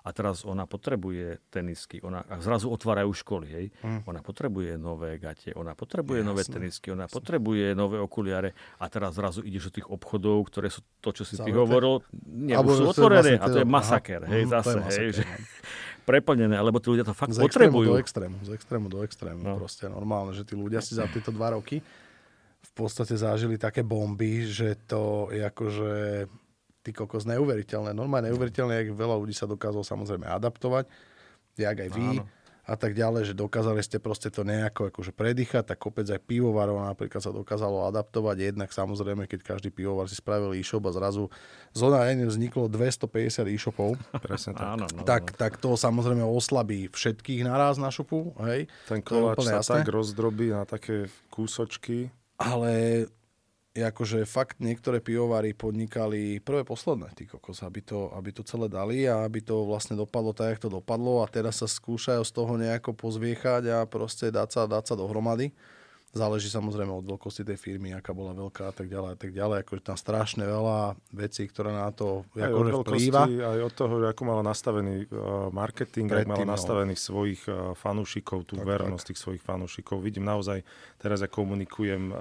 A 0.01 0.17
teraz 0.17 0.49
ona 0.49 0.65
potrebuje 0.65 1.53
tenisky. 1.53 2.01
Ona, 2.01 2.25
a 2.25 2.41
zrazu 2.41 2.73
otvárajú 2.73 3.13
školy, 3.13 3.47
hej. 3.53 3.67
Hm. 3.85 4.09
Ona 4.09 4.25
potrebuje 4.25 4.81
nové 4.81 5.21
gate, 5.21 5.53
ona 5.53 5.77
potrebuje 5.77 6.25
nové 6.25 6.41
tenisky, 6.49 6.89
ona 6.89 7.05
potrebuje 7.05 7.77
nové 7.77 8.01
okuliare. 8.01 8.57
A 8.81 8.89
teraz 8.89 9.21
zrazu 9.21 9.45
ideš 9.45 9.69
do 9.69 9.73
tých 9.77 9.89
obchodov, 9.93 10.49
ktoré 10.49 10.73
sú 10.73 10.81
to, 11.05 11.13
čo 11.13 11.29
si 11.29 11.37
ty 11.37 11.53
Zavreté? 11.53 11.61
hovoril, 11.61 12.01
nie, 12.33 12.57
sú 12.57 12.89
otvorené. 12.89 13.37
vlastne 13.37 13.45
A 13.45 13.47
to 13.53 13.61
je 13.61 13.69
masaker, 13.69 14.21
aha, 14.25 14.33
hej, 14.33 14.43
mhm, 14.49 14.53
zase, 14.57 14.77
hej, 14.89 15.09
že 15.21 15.23
no. 15.29 15.37
preplnené, 16.03 16.57
lebo 16.59 16.81
tí 16.83 16.91
ľudia 16.91 17.07
to 17.07 17.15
fakt 17.15 17.37
Z 17.37 17.41
potrebujú. 17.41 17.95
do 17.95 18.01
extrému, 18.01 18.37
z 18.43 18.51
extrému 18.57 18.87
do 18.89 19.01
extrému. 19.05 19.41
No. 19.41 19.57
Proste 19.61 19.87
normálne, 19.87 20.35
že 20.35 20.43
tí 20.43 20.59
ľudia 20.59 20.81
si 20.81 20.97
za 20.97 21.07
tieto 21.07 21.31
dva 21.31 21.55
roky 21.55 21.81
v 22.61 22.73
podstate 22.77 23.17
zažili 23.17 23.57
také 23.57 23.81
bomby, 23.81 24.45
že 24.45 24.77
to 24.85 25.33
je 25.33 25.41
akože 25.41 25.93
ty 26.85 26.91
kokos 26.93 27.25
neuveriteľné. 27.25 27.97
Normálne 27.97 28.33
neuveriteľné, 28.33 28.85
jak 28.85 28.89
veľa 28.93 29.17
ľudí 29.17 29.33
sa 29.33 29.49
dokázalo 29.49 29.81
samozrejme 29.81 30.29
adaptovať, 30.29 30.85
jak 31.57 31.77
aj 31.77 31.91
vy. 31.93 32.09
Áno 32.21 32.40
a 32.71 32.79
tak 32.79 32.95
ďalej, 32.95 33.35
že 33.35 33.35
dokázali 33.35 33.83
ste 33.83 33.99
proste 33.99 34.31
to 34.31 34.47
nejako 34.47 34.95
akože 34.95 35.11
predýchať, 35.11 35.75
tak 35.75 35.83
kopec 35.83 36.07
aj 36.07 36.23
pivovarov 36.23 36.87
napríklad 36.87 37.19
sa 37.19 37.35
dokázalo 37.35 37.91
adaptovať, 37.91 38.55
jednak 38.55 38.71
samozrejme, 38.71 39.27
keď 39.27 39.43
každý 39.43 39.75
pivovar 39.75 40.07
si 40.07 40.15
spravil 40.15 40.55
e-shop 40.55 40.87
a 40.87 40.95
zrazu 40.95 41.27
z 41.75 41.81
online 41.83 42.31
vzniklo 42.31 42.71
250 42.71 43.51
e-shopov, 43.51 43.99
Presne 44.23 44.55
tak. 44.55 44.67
Áno, 44.79 44.87
no, 44.87 45.03
tak, 45.03 45.35
no. 45.35 45.37
tak 45.37 45.53
to 45.59 45.75
samozrejme 45.75 46.23
oslabí 46.23 46.87
všetkých 46.95 47.43
naraz 47.43 47.75
na 47.83 47.91
šupu, 47.91 48.39
hej. 48.47 48.71
Ten 48.87 49.03
koláč 49.03 49.43
sa 49.43 49.59
jasné. 49.59 49.83
tak 49.83 49.91
rozdrobí 49.91 50.55
na 50.55 50.63
také 50.63 51.11
kúsočky. 51.35 52.15
Ale 52.41 53.05
akože 53.71 54.27
fakt 54.27 54.59
niektoré 54.59 54.99
pivovary 54.99 55.55
podnikali 55.55 56.43
prvé 56.43 56.67
posledné, 56.67 57.15
ty 57.15 57.31
kokos, 57.31 57.63
aby 57.63 57.79
to, 57.79 58.11
aby 58.19 58.35
to 58.35 58.43
celé 58.43 58.67
dali 58.67 59.07
a 59.07 59.23
aby 59.23 59.39
to 59.47 59.63
vlastne 59.63 59.95
dopadlo 59.95 60.35
tak, 60.35 60.59
jak 60.59 60.67
to 60.67 60.71
dopadlo 60.83 61.23
a 61.23 61.31
teraz 61.31 61.63
sa 61.63 61.71
skúšajú 61.71 62.23
z 62.27 62.33
toho 62.35 62.59
nejako 62.59 62.99
pozviechať 62.99 63.63
a 63.71 63.79
proste 63.87 64.35
dať 64.35 64.49
sa, 64.51 64.63
dať 64.67 64.85
sa 64.91 64.95
dohromady. 64.99 65.55
Záleží 66.11 66.51
samozrejme 66.51 66.91
od 66.91 67.07
veľkosti 67.07 67.47
tej 67.47 67.55
firmy, 67.55 67.95
aká 67.95 68.11
bola 68.11 68.35
veľká 68.35 68.67
a 68.67 68.75
tak 68.75 68.91
ďalej 68.91 69.15
a 69.15 69.19
tak 69.19 69.31
ďalej. 69.31 69.63
Akože 69.63 69.83
tam 69.87 69.95
strašne 69.95 70.43
veľa 70.43 70.99
vecí, 71.15 71.47
ktoré 71.47 71.71
na 71.71 71.87
to 71.95 72.27
aj 72.35 72.51
akože 72.51 72.73
vplýva. 72.83 73.23
Aj 73.31 73.61
od 73.63 73.75
toho, 73.79 73.95
ako 74.03 74.23
mala 74.27 74.43
nastavený 74.43 75.07
uh, 75.07 75.55
marketing, 75.55 76.11
ako 76.11 76.27
mala 76.35 76.47
no. 76.51 76.55
nastavených 76.59 76.99
svojich 76.99 77.43
uh, 77.47 77.79
fanúšikov, 77.79 78.43
tú 78.43 78.59
tak, 78.59 78.67
vernosť 78.67 79.05
tak. 79.07 79.09
tých 79.15 79.23
svojich 79.23 79.43
fanúšikov. 79.47 80.03
Vidím 80.03 80.27
naozaj, 80.27 80.67
teraz 80.99 81.23
ja 81.23 81.31
komunikujem 81.31 82.11
uh, 82.11 82.17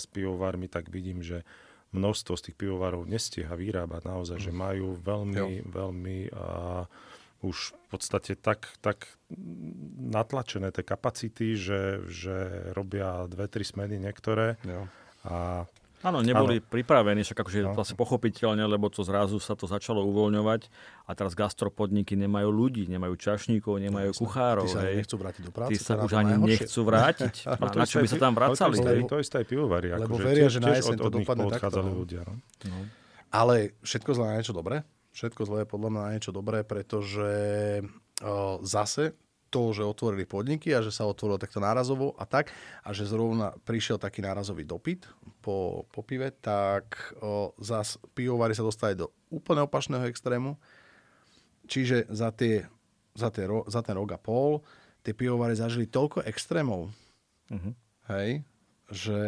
s 0.00 0.08
pivovarmi, 0.08 0.72
tak 0.72 0.88
vidím, 0.88 1.20
že 1.20 1.44
množstvo 1.92 2.40
z 2.40 2.42
tých 2.48 2.56
pivovarov 2.56 3.04
nestieha 3.04 3.52
vyrábať 3.52 4.00
naozaj, 4.08 4.38
mm. 4.40 4.44
že 4.48 4.52
majú 4.54 4.96
veľmi, 4.96 5.36
jo. 5.36 5.68
veľmi 5.68 6.18
uh, 6.32 6.88
už 7.40 7.72
v 7.72 7.86
podstate 7.88 8.36
tak, 8.36 8.68
tak 8.84 9.08
natlačené 9.98 10.70
tie 10.70 10.84
kapacity, 10.84 11.56
že, 11.56 12.04
že 12.06 12.70
robia 12.76 13.24
dve, 13.26 13.48
tri 13.48 13.64
smeny 13.64 13.96
niektoré. 13.96 14.60
Jo. 14.62 14.86
A 15.24 15.64
Áno, 16.00 16.24
neboli 16.24 16.64
áno. 16.64 16.64
pripravení, 16.64 17.20
však 17.20 17.44
akože 17.44 17.60
no. 17.60 17.76
vlastne 17.76 17.92
pochopiteľne, 18.00 18.64
lebo 18.64 18.88
to 18.88 19.04
zrazu 19.04 19.36
sa 19.36 19.52
to 19.52 19.68
začalo 19.68 20.00
uvoľňovať 20.08 20.72
a 21.04 21.10
teraz 21.12 21.36
gastropodniky 21.36 22.16
nemajú 22.16 22.48
ľudí, 22.48 22.88
nemajú 22.88 23.20
čašníkov, 23.20 23.76
nemajú 23.76 24.16
no, 24.16 24.16
kuchárov. 24.16 24.64
Tí 24.64 24.72
sa 24.72 24.88
hej. 24.88 25.04
nechcú 25.04 25.20
vrátiť 25.20 25.42
do 25.44 25.52
práce. 25.52 25.70
Tí 25.70 25.76
sa 25.76 26.00
už 26.00 26.12
ani 26.16 26.40
najhoršie. 26.40 26.52
nechcú 26.56 26.80
vrátiť. 26.88 27.34
a 27.52 27.52
na 27.68 27.84
čo 27.84 28.00
by 28.00 28.08
sa 28.08 28.16
tam 28.16 28.32
vracali? 28.32 28.74
To, 28.80 29.12
to 29.12 29.16
isté 29.20 29.44
aj 29.44 29.46
pivovary. 29.52 29.88
Lebo 29.92 30.16
akože 30.16 30.24
veria, 30.24 30.48
že 30.48 30.58
na 30.64 30.72
jeseň 30.72 30.96
to 30.96 31.12
dopadne 31.12 31.44
takto. 31.52 31.80
No. 31.84 31.92
Ľudia, 32.00 32.24
no. 32.24 32.34
No. 32.64 32.80
Ale 33.28 33.76
všetko 33.84 34.10
zle 34.16 34.24
na 34.24 34.34
niečo 34.40 34.56
dobré. 34.56 34.80
Všetko 35.10 35.42
zlé 35.46 35.58
je 35.66 35.72
podľa 35.72 35.88
mňa 35.90 36.02
na 36.06 36.12
niečo 36.14 36.30
dobré, 36.30 36.62
pretože 36.62 37.30
zase 38.62 39.16
to, 39.50 39.74
že 39.74 39.82
otvorili 39.82 40.22
podniky 40.24 40.70
a 40.70 40.80
že 40.80 40.94
sa 40.94 41.10
otvorilo 41.10 41.42
takto 41.42 41.58
nárazovo 41.58 42.14
a 42.14 42.22
tak 42.22 42.54
a 42.86 42.94
že 42.94 43.10
zrovna 43.10 43.50
prišiel 43.66 43.98
taký 43.98 44.22
nárazový 44.22 44.62
dopyt 44.62 45.10
po, 45.42 45.90
po 45.90 46.00
pive, 46.06 46.30
tak 46.30 46.94
o, 47.18 47.50
zas 47.58 47.98
pivovary 48.14 48.54
sa 48.54 48.62
dostali 48.62 48.94
do 48.94 49.10
úplne 49.26 49.66
opačného 49.66 50.06
extrému. 50.06 50.54
Čiže 51.66 52.06
za, 52.14 52.30
tie, 52.30 52.70
za, 53.18 53.34
tie, 53.34 53.50
za 53.66 53.80
ten 53.82 53.94
rok 53.98 54.14
a 54.14 54.22
pol 54.22 54.62
tie 55.02 55.16
pivovary 55.16 55.58
zažili 55.58 55.90
toľko 55.90 56.22
extrémov, 56.28 56.92
uh-huh. 57.50 57.72
hej, 58.14 58.46
že 58.92 59.20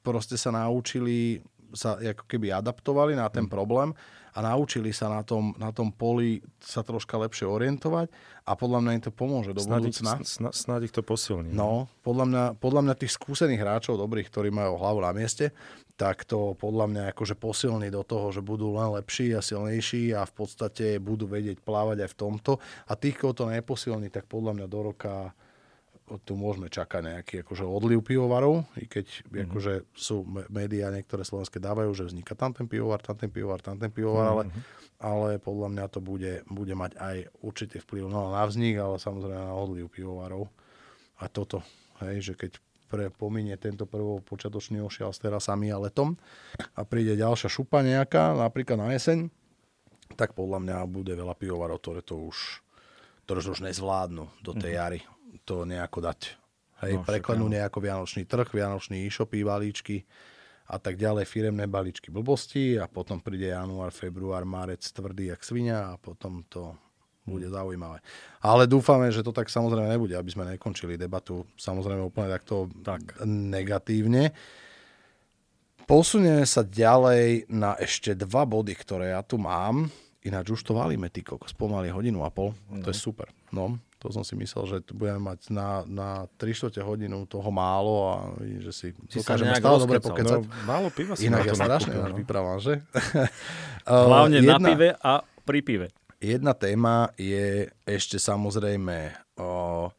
proste 0.00 0.38
sa 0.40 0.54
naučili 0.54 1.42
sa 1.74 1.98
ako 1.98 2.24
keby 2.24 2.52
adaptovali 2.54 3.16
na 3.18 3.28
ten 3.28 3.46
mm. 3.46 3.52
problém 3.52 3.90
a 4.36 4.38
naučili 4.44 4.94
sa 4.94 5.10
na 5.10 5.26
tom, 5.26 5.50
na 5.58 5.74
tom 5.74 5.90
poli 5.90 6.38
sa 6.62 6.86
troška 6.86 7.18
lepšie 7.18 7.48
orientovať 7.48 8.06
a 8.46 8.54
podľa 8.54 8.78
mňa 8.84 8.92
im 8.94 9.02
to 9.02 9.10
pomôže 9.10 9.50
do 9.50 9.58
snáď 9.58 9.90
budúcna. 9.90 10.12
Ich, 10.22 10.30
snáď 10.54 10.80
ich 10.86 10.94
to 10.94 11.02
posilní. 11.02 11.50
No, 11.50 11.90
podľa 12.06 12.24
mňa, 12.28 12.44
podľa 12.62 12.80
mňa 12.86 12.94
tých 13.02 13.18
skúsených 13.18 13.60
hráčov, 13.60 13.98
dobrých, 13.98 14.30
ktorí 14.30 14.54
majú 14.54 14.78
hlavu 14.78 15.02
na 15.02 15.10
mieste, 15.10 15.50
tak 15.98 16.22
to 16.22 16.54
podľa 16.54 16.86
mňa 16.86 17.02
akože 17.10 17.34
posilní 17.34 17.90
do 17.90 18.06
toho, 18.06 18.30
že 18.30 18.38
budú 18.38 18.78
len 18.78 18.94
lepší 18.94 19.34
a 19.34 19.42
silnejší 19.42 20.14
a 20.14 20.22
v 20.22 20.32
podstate 20.38 21.02
budú 21.02 21.26
vedieť 21.26 21.58
plávať 21.58 22.06
aj 22.06 22.10
v 22.14 22.18
tomto. 22.22 22.52
A 22.86 22.94
tých, 22.94 23.18
koho 23.18 23.34
to 23.34 23.50
neposilní, 23.50 24.06
tak 24.06 24.30
podľa 24.30 24.54
mňa 24.54 24.66
do 24.70 24.80
roka 24.94 25.34
tu 26.24 26.32
môžeme 26.38 26.72
čakať 26.72 27.02
nejaký 27.04 27.34
akože 27.44 27.64
odliv 27.68 28.00
pivovarov, 28.00 28.64
i 28.80 28.88
keď 28.88 29.06
mm-hmm. 29.06 29.44
akože 29.50 29.72
sú 29.92 30.24
médiá 30.48 30.88
niektoré 30.88 31.26
slovenské 31.26 31.60
dávajú, 31.60 31.92
že 31.92 32.08
vzniká 32.08 32.32
tam 32.32 32.56
ten 32.56 32.64
pivovar, 32.64 33.04
tam 33.04 33.20
ten 33.20 33.28
pivovar, 33.28 33.60
tam 33.60 33.76
ten 33.76 33.92
pivovar, 33.92 34.48
mm-hmm. 34.48 35.00
ale, 35.00 35.36
ale 35.36 35.42
podľa 35.42 35.68
mňa 35.74 35.84
to 35.92 36.00
bude, 36.00 36.42
bude 36.48 36.72
mať 36.72 36.96
aj 36.96 37.16
určite 37.44 37.76
vplyv 37.84 38.08
no, 38.08 38.32
na 38.32 38.42
vznik, 38.48 38.80
ale 38.80 38.96
samozrejme 38.96 39.36
na 39.36 39.52
odliv 39.52 39.92
pivovarov. 39.92 40.48
A 41.20 41.28
toto, 41.28 41.60
hej, 42.00 42.32
že 42.32 42.34
keď 42.38 42.62
pre 42.88 43.12
pominie 43.12 43.52
tento 43.60 43.84
prvo 43.84 44.24
počiatočný 44.24 44.80
ošial 44.80 45.12
s 45.12 45.20
terasami 45.20 45.68
a 45.68 45.76
letom 45.76 46.16
a 46.72 46.80
príde 46.88 47.20
ďalšia 47.20 47.52
šupa 47.52 47.84
nejaká, 47.84 48.32
napríklad 48.32 48.80
na 48.80 48.96
jeseň, 48.96 49.28
tak 50.16 50.32
podľa 50.32 50.64
mňa 50.64 50.76
bude 50.88 51.12
veľa 51.12 51.36
pivovarov, 51.36 51.84
ktoré 51.84 52.00
to 52.00 52.16
už, 52.16 52.64
ktoré 53.28 53.44
to 53.44 53.52
už 53.52 53.60
nezvládnu 53.68 54.24
do 54.40 54.56
tej 54.56 54.72
mm-hmm. 54.72 55.04
jary 55.04 55.17
to 55.48 55.64
nejako 55.64 56.04
dať. 56.04 56.36
Hej, 56.84 57.00
no, 57.00 57.08
preklenú 57.08 57.48
nejako 57.48 57.80
vianočný 57.80 58.28
trh, 58.28 58.46
vianočný 58.52 59.08
e-shopy, 59.08 59.42
balíčky 59.42 60.04
a 60.68 60.76
tak 60.76 61.00
ďalej, 61.00 61.24
firemné 61.24 61.64
balíčky 61.64 62.12
blbosti 62.12 62.76
a 62.76 62.84
potom 62.84 63.18
príde 63.24 63.50
január, 63.50 63.88
február, 63.90 64.44
marec 64.44 64.84
tvrdý 64.84 65.32
jak 65.32 65.40
svinia 65.40 65.90
a 65.90 65.94
potom 65.96 66.44
to 66.46 66.76
bude 67.24 67.48
zaujímavé. 67.48 68.04
Ale 68.44 68.68
dúfame, 68.68 69.08
že 69.08 69.24
to 69.24 69.32
tak 69.32 69.48
samozrejme 69.48 69.88
nebude, 69.88 70.14
aby 70.16 70.30
sme 70.32 70.48
nekončili 70.48 71.00
debatu 71.00 71.44
samozrejme 71.56 72.04
úplne 72.04 72.28
takto 72.28 72.68
tak. 72.84 73.20
negatívne. 73.26 74.32
Posunieme 75.88 76.44
sa 76.44 76.60
ďalej 76.64 77.48
na 77.48 77.72
ešte 77.80 78.12
dva 78.12 78.44
body, 78.44 78.76
ktoré 78.76 79.16
ja 79.16 79.24
tu 79.24 79.40
mám. 79.40 79.88
Ináč 80.20 80.52
už 80.52 80.60
to 80.60 80.76
valíme, 80.76 81.08
ty 81.08 81.24
kokos, 81.24 81.56
pomaly 81.56 81.88
hodinu 81.88 82.24
a 82.24 82.30
pol. 82.32 82.52
No. 82.68 82.84
To 82.84 82.92
je 82.92 82.96
super. 82.96 83.32
No, 83.48 83.80
to 83.98 84.14
som 84.14 84.22
si 84.22 84.38
myslel, 84.38 84.64
že 84.70 84.76
budeme 84.94 85.18
mať 85.34 85.50
na, 85.50 85.82
na 85.82 86.08
3 86.38 86.54
čtvrte 86.54 86.80
hodinu 86.86 87.26
toho 87.26 87.50
málo 87.50 87.94
a 88.14 88.16
že 88.62 88.70
si, 88.70 88.88
si 89.10 89.18
dokážeme 89.18 89.58
stále 89.58 89.78
dobre 89.82 89.98
pokecať. 89.98 90.46
No, 90.46 90.66
málo 90.66 90.88
piva 90.94 91.18
si 91.18 91.26
Inak 91.26 91.50
ja 91.50 91.54
strašne 91.58 91.98
no. 91.98 92.14
vyprávam, 92.14 92.62
že? 92.62 92.78
Hlavne 93.90 94.38
jedna, 94.38 94.62
na 94.62 94.68
pive 94.70 94.88
a 95.02 95.26
pri 95.42 95.60
pive. 95.66 95.86
Jedna 96.22 96.54
téma 96.54 97.10
je 97.18 97.66
ešte 97.86 98.22
samozrejme 98.22 99.18
o, 99.38 99.90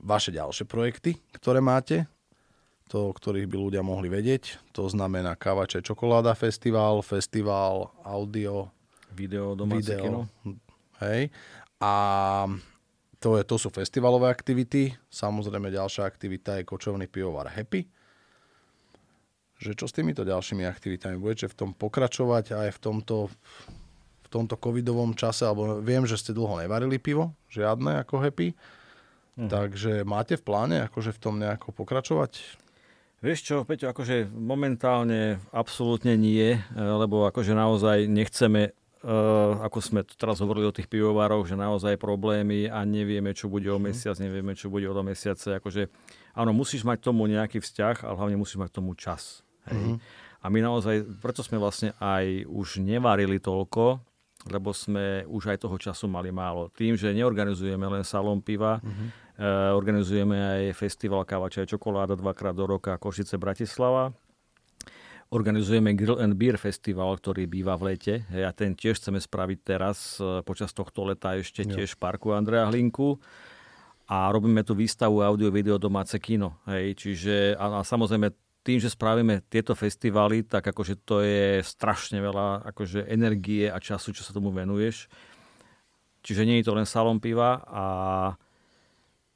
vaše 0.00 0.32
ďalšie 0.32 0.64
projekty, 0.64 1.20
ktoré 1.36 1.60
máte, 1.60 2.08
to, 2.88 3.08
o 3.08 3.16
ktorých 3.16 3.48
by 3.48 3.56
ľudia 3.56 3.82
mohli 3.84 4.08
vedieť. 4.08 4.60
To 4.76 4.88
znamená 4.88 5.36
Káva 5.36 5.64
Čokoláda 5.68 6.32
festival, 6.36 7.00
festival 7.04 7.92
audio, 8.04 8.68
video, 9.12 9.52
domáce 9.56 9.92
video, 9.92 10.04
kino. 10.04 10.20
Hej. 11.00 11.32
A 11.82 11.92
to, 13.18 13.38
je, 13.38 13.42
to 13.42 13.58
sú 13.58 13.74
festivalové 13.74 14.30
aktivity. 14.30 14.94
Samozrejme 15.10 15.74
ďalšia 15.74 16.06
aktivita 16.06 16.62
je 16.62 16.68
kočovný 16.68 17.10
pivovar 17.10 17.50
Happy. 17.50 17.82
Že 19.58 19.78
čo 19.78 19.86
s 19.90 19.94
týmito 19.94 20.22
ďalšími 20.22 20.62
aktivitami? 20.62 21.18
Budete 21.18 21.50
v 21.50 21.58
tom 21.58 21.70
pokračovať 21.74 22.54
aj 22.54 22.68
v 22.74 22.78
tomto, 22.78 23.30
v 24.22 24.28
tomto 24.30 24.54
covidovom 24.58 25.18
čase? 25.18 25.46
Alebo 25.46 25.82
viem, 25.82 26.06
že 26.06 26.18
ste 26.18 26.34
dlho 26.34 26.62
nevarili 26.62 27.02
pivo, 27.02 27.34
žiadne 27.50 28.02
ako 28.06 28.22
Happy. 28.22 28.54
Hm. 29.38 29.48
Takže 29.50 29.92
máte 30.06 30.38
v 30.38 30.46
pláne 30.46 30.76
akože 30.86 31.10
v 31.14 31.22
tom 31.22 31.42
nejako 31.42 31.74
pokračovať? 31.74 32.62
Vieš 33.22 33.40
čo, 33.46 33.56
Peťo, 33.62 33.94
akože 33.94 34.34
momentálne 34.34 35.38
absolútne 35.54 36.18
nie, 36.18 36.58
lebo 36.74 37.22
akože 37.30 37.54
naozaj 37.54 38.10
nechceme 38.10 38.74
ako 39.02 39.78
sme 39.82 40.00
teraz 40.06 40.38
hovorili 40.38 40.70
o 40.70 40.74
tých 40.74 40.86
pivovároch, 40.86 41.42
že 41.42 41.58
naozaj 41.58 41.98
problémy 41.98 42.70
a 42.70 42.86
nevieme, 42.86 43.34
čo 43.34 43.50
bude 43.50 43.66
o 43.66 43.78
mhm. 43.78 43.90
mesiac, 43.90 44.16
nevieme, 44.22 44.54
čo 44.54 44.70
bude 44.70 44.86
o 44.86 44.94
do 44.94 45.02
mesiace. 45.02 45.58
Akože, 45.58 45.90
áno, 46.38 46.54
musíš 46.54 46.86
mať 46.86 47.02
tomu 47.10 47.26
nejaký 47.26 47.58
vzťah, 47.58 48.06
ale 48.06 48.14
hlavne 48.14 48.38
musíš 48.38 48.62
mať 48.62 48.70
tomu 48.70 48.94
čas. 48.94 49.42
Hej. 49.66 49.78
Uh-huh. 49.78 49.98
A 50.42 50.50
my 50.50 50.58
naozaj, 50.58 51.22
preto 51.22 51.42
sme 51.46 51.54
vlastne 51.54 51.94
aj 52.02 52.50
už 52.50 52.82
nevarili 52.82 53.38
toľko, 53.38 54.02
lebo 54.50 54.74
sme 54.74 55.22
už 55.30 55.54
aj 55.54 55.62
toho 55.62 55.78
času 55.78 56.10
mali 56.10 56.34
málo. 56.34 56.66
Tým, 56.74 56.98
že 56.98 57.14
neorganizujeme 57.14 57.86
len 57.86 58.02
salón 58.02 58.42
piva, 58.42 58.82
uh-huh. 58.82 58.90
uh, 59.38 59.70
organizujeme 59.78 60.34
aj 60.34 60.62
festival 60.74 61.22
Káva, 61.22 61.46
čaj, 61.46 61.70
čokoláda 61.70 62.18
dvakrát 62.18 62.58
do 62.58 62.66
roka 62.66 62.98
Košice, 62.98 63.38
Bratislava 63.38 64.10
Organizujeme 65.32 65.96
Grill 65.96 66.20
and 66.20 66.36
Beer 66.36 66.60
Festival, 66.60 67.16
ktorý 67.16 67.48
býva 67.48 67.72
v 67.80 67.96
lete. 67.96 68.14
A 68.28 68.52
ten 68.52 68.76
tiež 68.76 69.00
chceme 69.00 69.16
spraviť 69.16 69.58
teraz 69.64 70.20
e, 70.20 70.44
počas 70.44 70.76
tohto 70.76 71.08
leta 71.08 71.32
ešte 71.40 71.64
tiež 71.64 71.96
v 71.96 72.00
parku 72.04 72.36
Andrea 72.36 72.68
Hlinku. 72.68 73.16
A 74.12 74.28
robíme 74.28 74.60
tu 74.60 74.76
výstavu 74.76 75.24
audio, 75.24 75.48
video, 75.48 75.80
domáce 75.80 76.20
kino. 76.20 76.60
Hej, 76.68 77.00
čiže 77.00 77.56
a, 77.56 77.80
a 77.80 77.82
samozrejme 77.82 78.28
tým, 78.60 78.76
že 78.76 78.92
spravíme 78.92 79.40
tieto 79.48 79.72
festivaly, 79.72 80.44
tak 80.44 80.68
akože 80.68 81.00
to 81.00 81.24
je 81.24 81.64
strašne 81.64 82.20
veľa 82.20 82.68
akože 82.68 83.08
energie 83.08 83.72
a 83.72 83.80
času, 83.80 84.12
čo 84.12 84.22
sa 84.22 84.36
tomu 84.36 84.52
venuješ. 84.52 85.08
Čiže 86.22 86.44
nie 86.44 86.60
je 86.60 86.68
to 86.68 86.76
len 86.76 86.84
salon 86.84 87.18
piva 87.18 87.64
a 87.66 87.84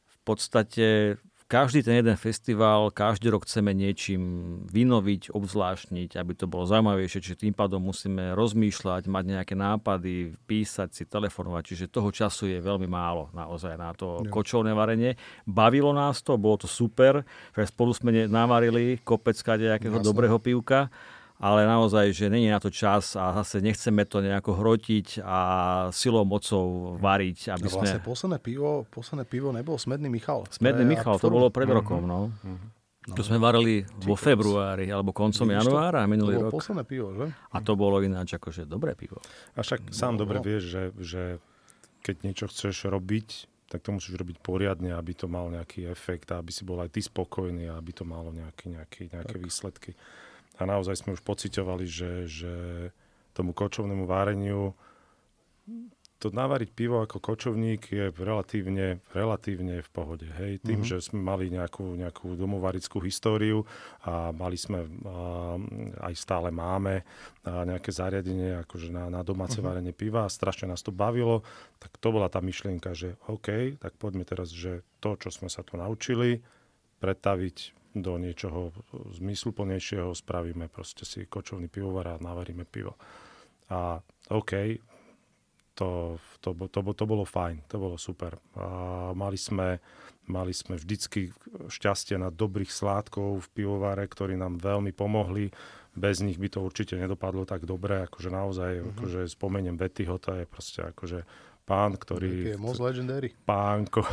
v 0.06 0.18
podstate 0.28 1.16
každý 1.46 1.86
ten 1.86 2.02
jeden 2.02 2.18
festival, 2.18 2.90
každý 2.90 3.30
rok 3.30 3.46
chceme 3.46 3.70
niečím 3.70 4.22
vynoviť, 4.66 5.30
obzvláštniť, 5.30 6.18
aby 6.18 6.32
to 6.34 6.50
bolo 6.50 6.66
zaujímavejšie, 6.66 7.22
čiže 7.22 7.42
tým 7.46 7.54
pádom 7.54 7.78
musíme 7.78 8.34
rozmýšľať, 8.34 9.06
mať 9.06 9.24
nejaké 9.24 9.54
nápady, 9.54 10.34
písať 10.50 10.90
si, 10.90 11.02
telefonovať, 11.06 11.62
čiže 11.62 11.92
toho 11.94 12.10
času 12.10 12.50
je 12.50 12.58
veľmi 12.58 12.90
málo 12.90 13.30
naozaj 13.30 13.78
na 13.78 13.94
to 13.94 14.26
ja. 14.26 14.30
kočovné 14.30 14.74
varenie. 14.74 15.14
Bavilo 15.46 15.94
nás 15.94 16.18
to, 16.20 16.34
bolo 16.34 16.58
to 16.58 16.66
super, 16.66 17.22
že 17.54 17.70
spolu 17.70 17.94
sme 17.94 18.26
navarili 18.26 18.98
kopec 19.06 19.38
nejakého 19.38 20.02
dobrého 20.02 20.42
pivka 20.42 20.90
ale 21.36 21.68
naozaj, 21.68 22.16
že 22.16 22.32
není 22.32 22.48
na 22.48 22.56
to 22.56 22.72
čas 22.72 23.12
a 23.12 23.36
zase 23.42 23.60
nechceme 23.60 24.08
to 24.08 24.24
nejako 24.24 24.56
hrotiť 24.56 25.20
a 25.20 25.38
silou 25.92 26.24
mocou 26.24 26.96
variť. 26.96 27.52
Aby 27.52 27.68
no 27.68 27.72
vlastne 27.76 28.00
sme... 28.00 28.08
posledné 28.08 28.38
pivo, 28.40 28.88
posledné 28.88 29.24
pivo 29.28 29.52
nebol 29.52 29.76
Smedný 29.76 30.08
Michal. 30.08 30.48
Smedný 30.48 30.88
Michal, 30.88 31.20
to 31.20 31.28
bolo 31.28 31.52
pred 31.52 31.68
rokom, 31.68 32.08
no. 32.08 32.32
Mm-hmm. 32.40 32.76
No. 33.06 33.14
To 33.14 33.22
sme 33.22 33.38
varili 33.38 33.86
vo 34.02 34.18
februári 34.18 34.90
alebo 34.90 35.14
koncom 35.14 35.46
Vidíš 35.46 35.62
januára 35.62 36.02
to, 36.02 36.10
minulý 36.10 36.42
to 36.42 36.50
rok. 36.50 36.52
posledné 36.58 36.82
pivo, 36.82 37.14
že? 37.14 37.30
A 37.54 37.62
to 37.62 37.78
bolo 37.78 38.02
ináč 38.02 38.34
akože 38.34 38.66
dobré 38.66 38.98
pivo. 38.98 39.22
A 39.54 39.62
však 39.62 39.94
sám 39.94 40.18
no, 40.18 40.26
dobre 40.26 40.42
no. 40.42 40.44
vieš, 40.50 40.62
že, 40.66 40.82
že 40.98 41.22
keď 42.02 42.16
niečo 42.26 42.46
chceš 42.50 42.90
robiť, 42.90 43.46
tak 43.70 43.86
to 43.86 43.94
musíš 43.94 44.18
robiť 44.18 44.42
poriadne, 44.42 44.90
aby 44.90 45.14
to 45.14 45.30
mal 45.30 45.46
nejaký 45.54 45.86
efekt, 45.86 46.34
aby 46.34 46.50
si 46.50 46.66
bol 46.66 46.82
aj 46.82 46.98
ty 46.98 46.98
spokojný 46.98 47.70
a 47.70 47.78
aby 47.78 47.94
to 47.94 48.02
malo 48.02 48.34
nejaký, 48.34 48.74
nejaký, 48.74 49.02
nejaké 49.14 49.36
tak. 49.38 49.42
výsledky 49.42 49.90
a 50.56 50.62
naozaj 50.64 51.04
sme 51.04 51.14
už 51.16 51.22
pociťovali, 51.22 51.86
že, 51.86 52.12
že 52.24 52.54
tomu 53.36 53.52
kočovnému 53.52 54.08
váreniu 54.08 54.72
to 56.16 56.32
navariť 56.32 56.70
pivo 56.72 57.04
ako 57.04 57.20
kočovník 57.20 57.92
je 57.92 58.08
relatívne, 58.08 59.04
relatívne 59.12 59.84
v 59.84 59.90
pohode. 59.92 60.24
Hej? 60.24 60.64
Tým, 60.64 60.80
mm-hmm. 60.80 60.96
že 60.96 61.04
sme 61.04 61.20
mali 61.20 61.52
nejakú, 61.52 61.92
nejakú 61.92 62.40
domovarickú 62.40 63.04
históriu 63.04 63.68
a 64.00 64.32
mali 64.32 64.56
sme, 64.56 64.88
a, 65.04 65.60
aj 66.08 66.14
stále 66.16 66.48
máme 66.48 67.04
a 67.44 67.68
nejaké 67.68 67.92
zariadenie 67.92 68.64
akože 68.64 68.88
na, 68.88 69.12
na 69.12 69.20
domáce 69.20 69.60
mm-hmm. 69.60 69.68
varenie 69.68 69.92
piva 69.92 70.24
a 70.24 70.32
strašne 70.32 70.72
nás 70.72 70.80
to 70.80 70.88
bavilo, 70.88 71.44
tak 71.76 71.92
to 72.00 72.08
bola 72.08 72.32
tá 72.32 72.40
myšlienka, 72.40 72.96
že 72.96 73.20
OK, 73.28 73.76
tak 73.76 73.92
poďme 74.00 74.24
teraz, 74.24 74.48
že 74.48 74.88
to, 75.04 75.20
čo 75.20 75.28
sme 75.28 75.52
sa 75.52 75.60
tu 75.60 75.76
naučili, 75.76 76.40
pretaviť 76.96 77.75
do 78.02 78.20
niečoho 78.20 78.72
zmysluplnejšieho, 79.16 80.12
spravíme 80.12 80.68
proste 80.68 81.08
si 81.08 81.24
kočovný 81.24 81.68
pivovar 81.68 82.16
a 82.16 82.22
navaríme 82.22 82.68
pivo. 82.68 82.96
A 83.72 83.98
OK, 84.30 84.52
to, 85.76 86.16
to, 86.40 86.56
to, 86.72 86.80
to 86.80 87.04
bolo 87.04 87.24
fajn, 87.28 87.68
to 87.68 87.76
bolo 87.76 88.00
super. 88.00 88.40
A 88.56 88.66
mali 89.12 89.36
sme, 89.36 89.76
mali 90.26 90.56
sme 90.56 90.80
vždycky 90.80 91.30
šťastie 91.68 92.16
na 92.16 92.32
dobrých 92.32 92.72
sládkov 92.72 93.44
v 93.44 93.52
pivovare, 93.52 94.08
ktorí 94.08 94.40
nám 94.40 94.56
veľmi 94.56 94.96
pomohli. 94.96 95.52
Bez 95.96 96.20
nich 96.24 96.40
by 96.40 96.48
to 96.48 96.64
určite 96.64 96.96
nedopadlo 96.96 97.44
tak 97.44 97.68
dobre, 97.68 98.04
akože 98.08 98.28
naozaj, 98.32 98.72
mm-hmm. 98.80 98.92
akože 98.96 99.20
spomeniem 99.32 99.76
Bettyho, 99.76 100.16
to 100.16 100.36
je 100.36 100.44
proste 100.48 100.80
akože 100.92 101.24
pán, 101.66 101.98
ktorý... 101.98 102.54
Je 102.54 102.56
most 102.56 102.78
legendary. 102.78 103.34
Pánko, 103.44 104.06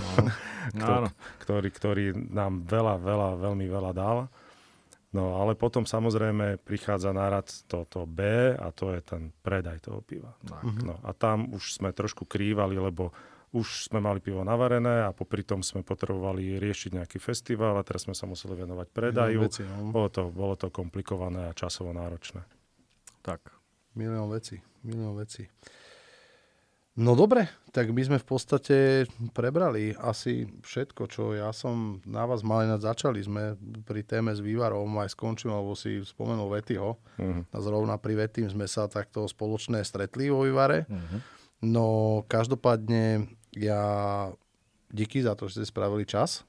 no. 0.74 1.08
ktorý, 1.46 1.70
ktorý 1.70 2.06
nám 2.34 2.66
veľa, 2.66 2.98
veľa, 2.98 3.30
veľmi 3.38 3.66
veľa 3.70 3.92
dal. 3.94 4.26
No 5.14 5.38
ale 5.38 5.54
potom 5.54 5.86
samozrejme 5.86 6.58
prichádza 6.66 7.14
nárad 7.14 7.46
toto 7.70 8.10
B 8.10 8.26
a 8.58 8.68
to 8.74 8.90
je 8.98 9.02
ten 9.06 9.30
predaj 9.30 9.86
toho 9.86 10.02
piva. 10.02 10.34
Tak. 10.42 10.66
Mm-hmm. 10.66 10.86
No, 10.90 10.98
a 11.06 11.14
tam 11.14 11.54
už 11.54 11.78
sme 11.78 11.94
trošku 11.94 12.26
krývali, 12.26 12.82
lebo 12.82 13.14
už 13.54 13.94
sme 13.94 14.02
mali 14.02 14.18
pivo 14.18 14.42
navarené 14.42 15.06
a 15.06 15.14
popri 15.14 15.46
tom 15.46 15.62
sme 15.62 15.86
potrebovali 15.86 16.58
riešiť 16.58 16.98
nejaký 16.98 17.22
festival 17.22 17.78
a 17.78 17.86
teraz 17.86 18.10
sme 18.10 18.18
sa 18.18 18.26
museli 18.26 18.58
venovať 18.58 18.88
predaju. 18.90 19.46
Veci, 19.46 19.62
no. 19.62 19.94
bolo, 19.94 20.10
to, 20.10 20.34
bolo 20.34 20.58
to 20.58 20.74
komplikované 20.74 21.46
a 21.46 21.54
časovo 21.54 21.94
náročné. 21.94 22.42
Tak. 23.22 23.54
Milión 23.94 24.34
veci, 24.34 24.58
milión 24.82 25.14
veci. 25.14 25.46
No 26.94 27.18
dobre, 27.18 27.50
tak 27.74 27.90
my 27.90 28.06
sme 28.06 28.18
v 28.22 28.28
podstate 28.30 28.78
prebrali 29.34 29.98
asi 29.98 30.46
všetko, 30.62 31.10
čo 31.10 31.34
ja 31.34 31.50
som 31.50 31.98
na 32.06 32.22
vás 32.30 32.46
mal 32.46 32.70
ináč 32.70 32.86
začali. 32.86 33.18
Sme 33.18 33.58
pri 33.82 34.06
téme 34.06 34.30
s 34.30 34.38
vývarom 34.38 35.02
aj 35.02 35.18
skončím, 35.18 35.58
lebo 35.58 35.74
si 35.74 36.06
spomenul 36.06 36.54
Vetyho. 36.54 37.02
Uh-huh. 37.18 37.42
A 37.50 37.58
zrovna 37.66 37.98
pri 37.98 38.22
Vetým 38.22 38.46
sme 38.46 38.70
sa 38.70 38.86
takto 38.86 39.26
spoločné 39.26 39.82
stretli 39.82 40.30
vo 40.30 40.46
vývare. 40.46 40.86
Uh-huh. 40.86 41.18
No 41.66 41.86
každopádne 42.30 43.26
ja 43.58 43.82
díky 44.94 45.26
za 45.26 45.34
to, 45.34 45.50
že 45.50 45.66
ste 45.66 45.74
spravili 45.74 46.06
čas. 46.06 46.46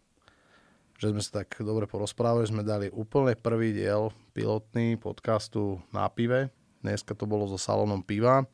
Že 1.00 1.16
sme 1.16 1.22
sa 1.24 1.40
tak 1.40 1.56
dobre 1.64 1.88
porozprávali, 1.88 2.44
sme 2.44 2.60
dali 2.60 2.92
úplne 2.92 3.32
prvý 3.32 3.72
diel 3.72 4.12
pilotný 4.36 5.00
podcastu 5.00 5.80
na 5.88 6.04
pive. 6.12 6.52
Dneska 6.84 7.16
to 7.16 7.24
bolo 7.24 7.48
so 7.48 7.56
salónom 7.56 8.04
piva. 8.04 8.44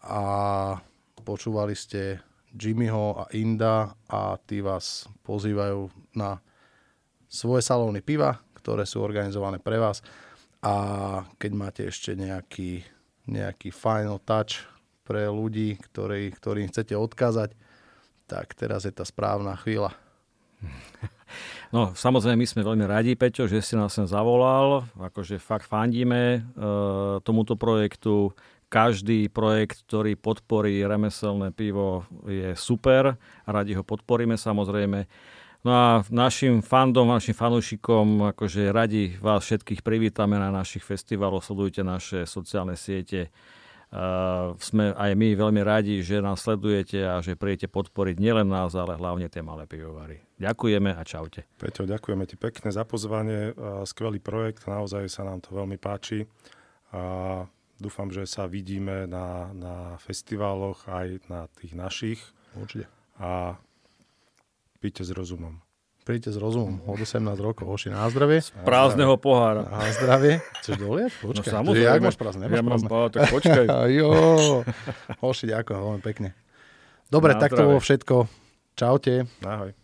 A 0.00 0.22
Počúvali 1.20 1.76
ste 1.76 2.24
Jimmyho 2.56 3.20
a 3.20 3.24
Inda 3.36 3.92
a 4.08 4.40
tí 4.40 4.64
vás 4.64 5.04
pozývajú 5.22 5.92
na 6.16 6.40
svoje 7.28 7.62
salóny 7.62 8.00
piva, 8.02 8.40
ktoré 8.56 8.88
sú 8.88 9.04
organizované 9.04 9.60
pre 9.60 9.76
vás. 9.76 10.02
A 10.64 10.74
keď 11.36 11.52
máte 11.52 11.82
ešte 11.86 12.16
nejaký, 12.16 12.84
nejaký 13.28 13.68
final 13.70 14.18
touch 14.24 14.64
pre 15.04 15.28
ľudí, 15.28 15.76
ktorý, 15.78 16.32
ktorým 16.32 16.72
chcete 16.72 16.96
odkázať, 16.96 17.52
tak 18.24 18.56
teraz 18.56 18.88
je 18.88 18.92
tá 18.92 19.04
správna 19.04 19.56
chvíľa. 19.60 19.92
No, 21.70 21.94
samozrejme, 21.94 22.42
my 22.42 22.46
sme 22.50 22.66
veľmi 22.66 22.82
radi, 22.82 23.14
Peťo, 23.14 23.46
že 23.46 23.62
si 23.62 23.78
nás 23.78 23.94
sem 23.94 24.02
zavolal. 24.02 24.90
Akože 24.98 25.38
fakt 25.38 25.70
fandíme 25.70 26.22
e, 26.34 26.40
tomuto 27.22 27.54
projektu 27.54 28.34
každý 28.70 29.26
projekt, 29.26 29.82
ktorý 29.90 30.14
podporí 30.14 30.78
remeselné 30.86 31.50
pivo, 31.50 32.06
je 32.22 32.54
super. 32.54 33.18
Radi 33.42 33.74
ho 33.74 33.82
podporíme 33.82 34.38
samozrejme. 34.38 35.10
No 35.60 35.70
a 35.74 35.86
našim 36.08 36.64
fandom, 36.64 37.10
našim 37.10 37.36
fanúšikom, 37.36 38.32
akože 38.32 38.72
radi 38.72 39.18
vás 39.20 39.44
všetkých 39.44 39.84
privítame 39.84 40.40
na 40.40 40.48
našich 40.48 40.80
festivaloch, 40.80 41.44
sledujte 41.44 41.84
naše 41.84 42.24
sociálne 42.24 42.80
siete. 42.80 43.28
Uh, 43.90 44.54
sme 44.62 44.94
aj 44.94 45.18
my 45.18 45.34
veľmi 45.34 45.66
radi, 45.66 45.98
že 46.06 46.22
nás 46.22 46.46
sledujete 46.46 47.02
a 47.02 47.18
že 47.18 47.34
príjete 47.34 47.66
podporiť 47.66 48.22
nielen 48.22 48.46
nás, 48.46 48.70
ale 48.78 48.94
hlavne 48.94 49.26
tie 49.26 49.42
malé 49.42 49.66
pivovary. 49.66 50.22
Ďakujeme 50.38 50.94
a 50.94 51.02
čaute. 51.02 51.42
Peťo, 51.58 51.90
ďakujeme 51.90 52.22
ti 52.22 52.38
pekne 52.38 52.70
za 52.70 52.86
pozvanie. 52.86 53.50
Skvelý 53.82 54.22
projekt, 54.22 54.70
naozaj 54.70 55.10
sa 55.10 55.26
nám 55.26 55.42
to 55.42 55.58
veľmi 55.58 55.74
páči. 55.74 56.22
A 56.94 57.50
Dúfam, 57.80 58.12
že 58.12 58.28
sa 58.28 58.44
vidíme 58.44 59.08
na, 59.08 59.48
na 59.56 59.96
festivaloch 60.04 60.84
aj 60.84 61.24
na 61.32 61.48
tých 61.56 61.72
našich. 61.72 62.20
Určite. 62.52 62.92
A 63.16 63.56
píte 64.84 65.00
s 65.00 65.08
rozumom. 65.16 65.64
Príďte 66.04 66.36
s 66.36 66.38
rozumom. 66.40 66.84
Od 66.84 67.00
18 67.00 67.24
rokov. 67.40 67.64
Hoši, 67.64 67.88
na 67.92 68.04
zdravie. 68.12 68.44
Z 68.44 68.52
prázdneho 68.68 69.16
pohára. 69.16 69.64
Na 69.64 69.88
zdravie. 69.96 70.44
Chceš 70.60 70.76
doliať? 70.76 71.12
No 71.20 71.24
počkaj. 71.32 71.48
No 71.48 71.56
samozrejme. 71.60 71.88
Jak 71.88 72.02
máš 72.04 72.16
prázdne? 72.20 72.44
Ja 72.48 72.60
mám 72.60 72.82
prázdne. 72.84 73.16
tak 73.16 73.22
počkaj. 73.32 73.64
jo. 74.00 74.10
Hoši, 75.24 75.44
ďakujem 75.48 75.80
veľmi 75.80 76.02
pekne. 76.04 76.28
Dobre, 77.08 77.32
na 77.32 77.40
tak 77.40 77.56
zdravie. 77.56 77.64
to 77.64 77.70
bolo 77.72 77.80
všetko. 77.80 78.14
Čaute. 78.76 79.14
Ahoj. 79.40 79.79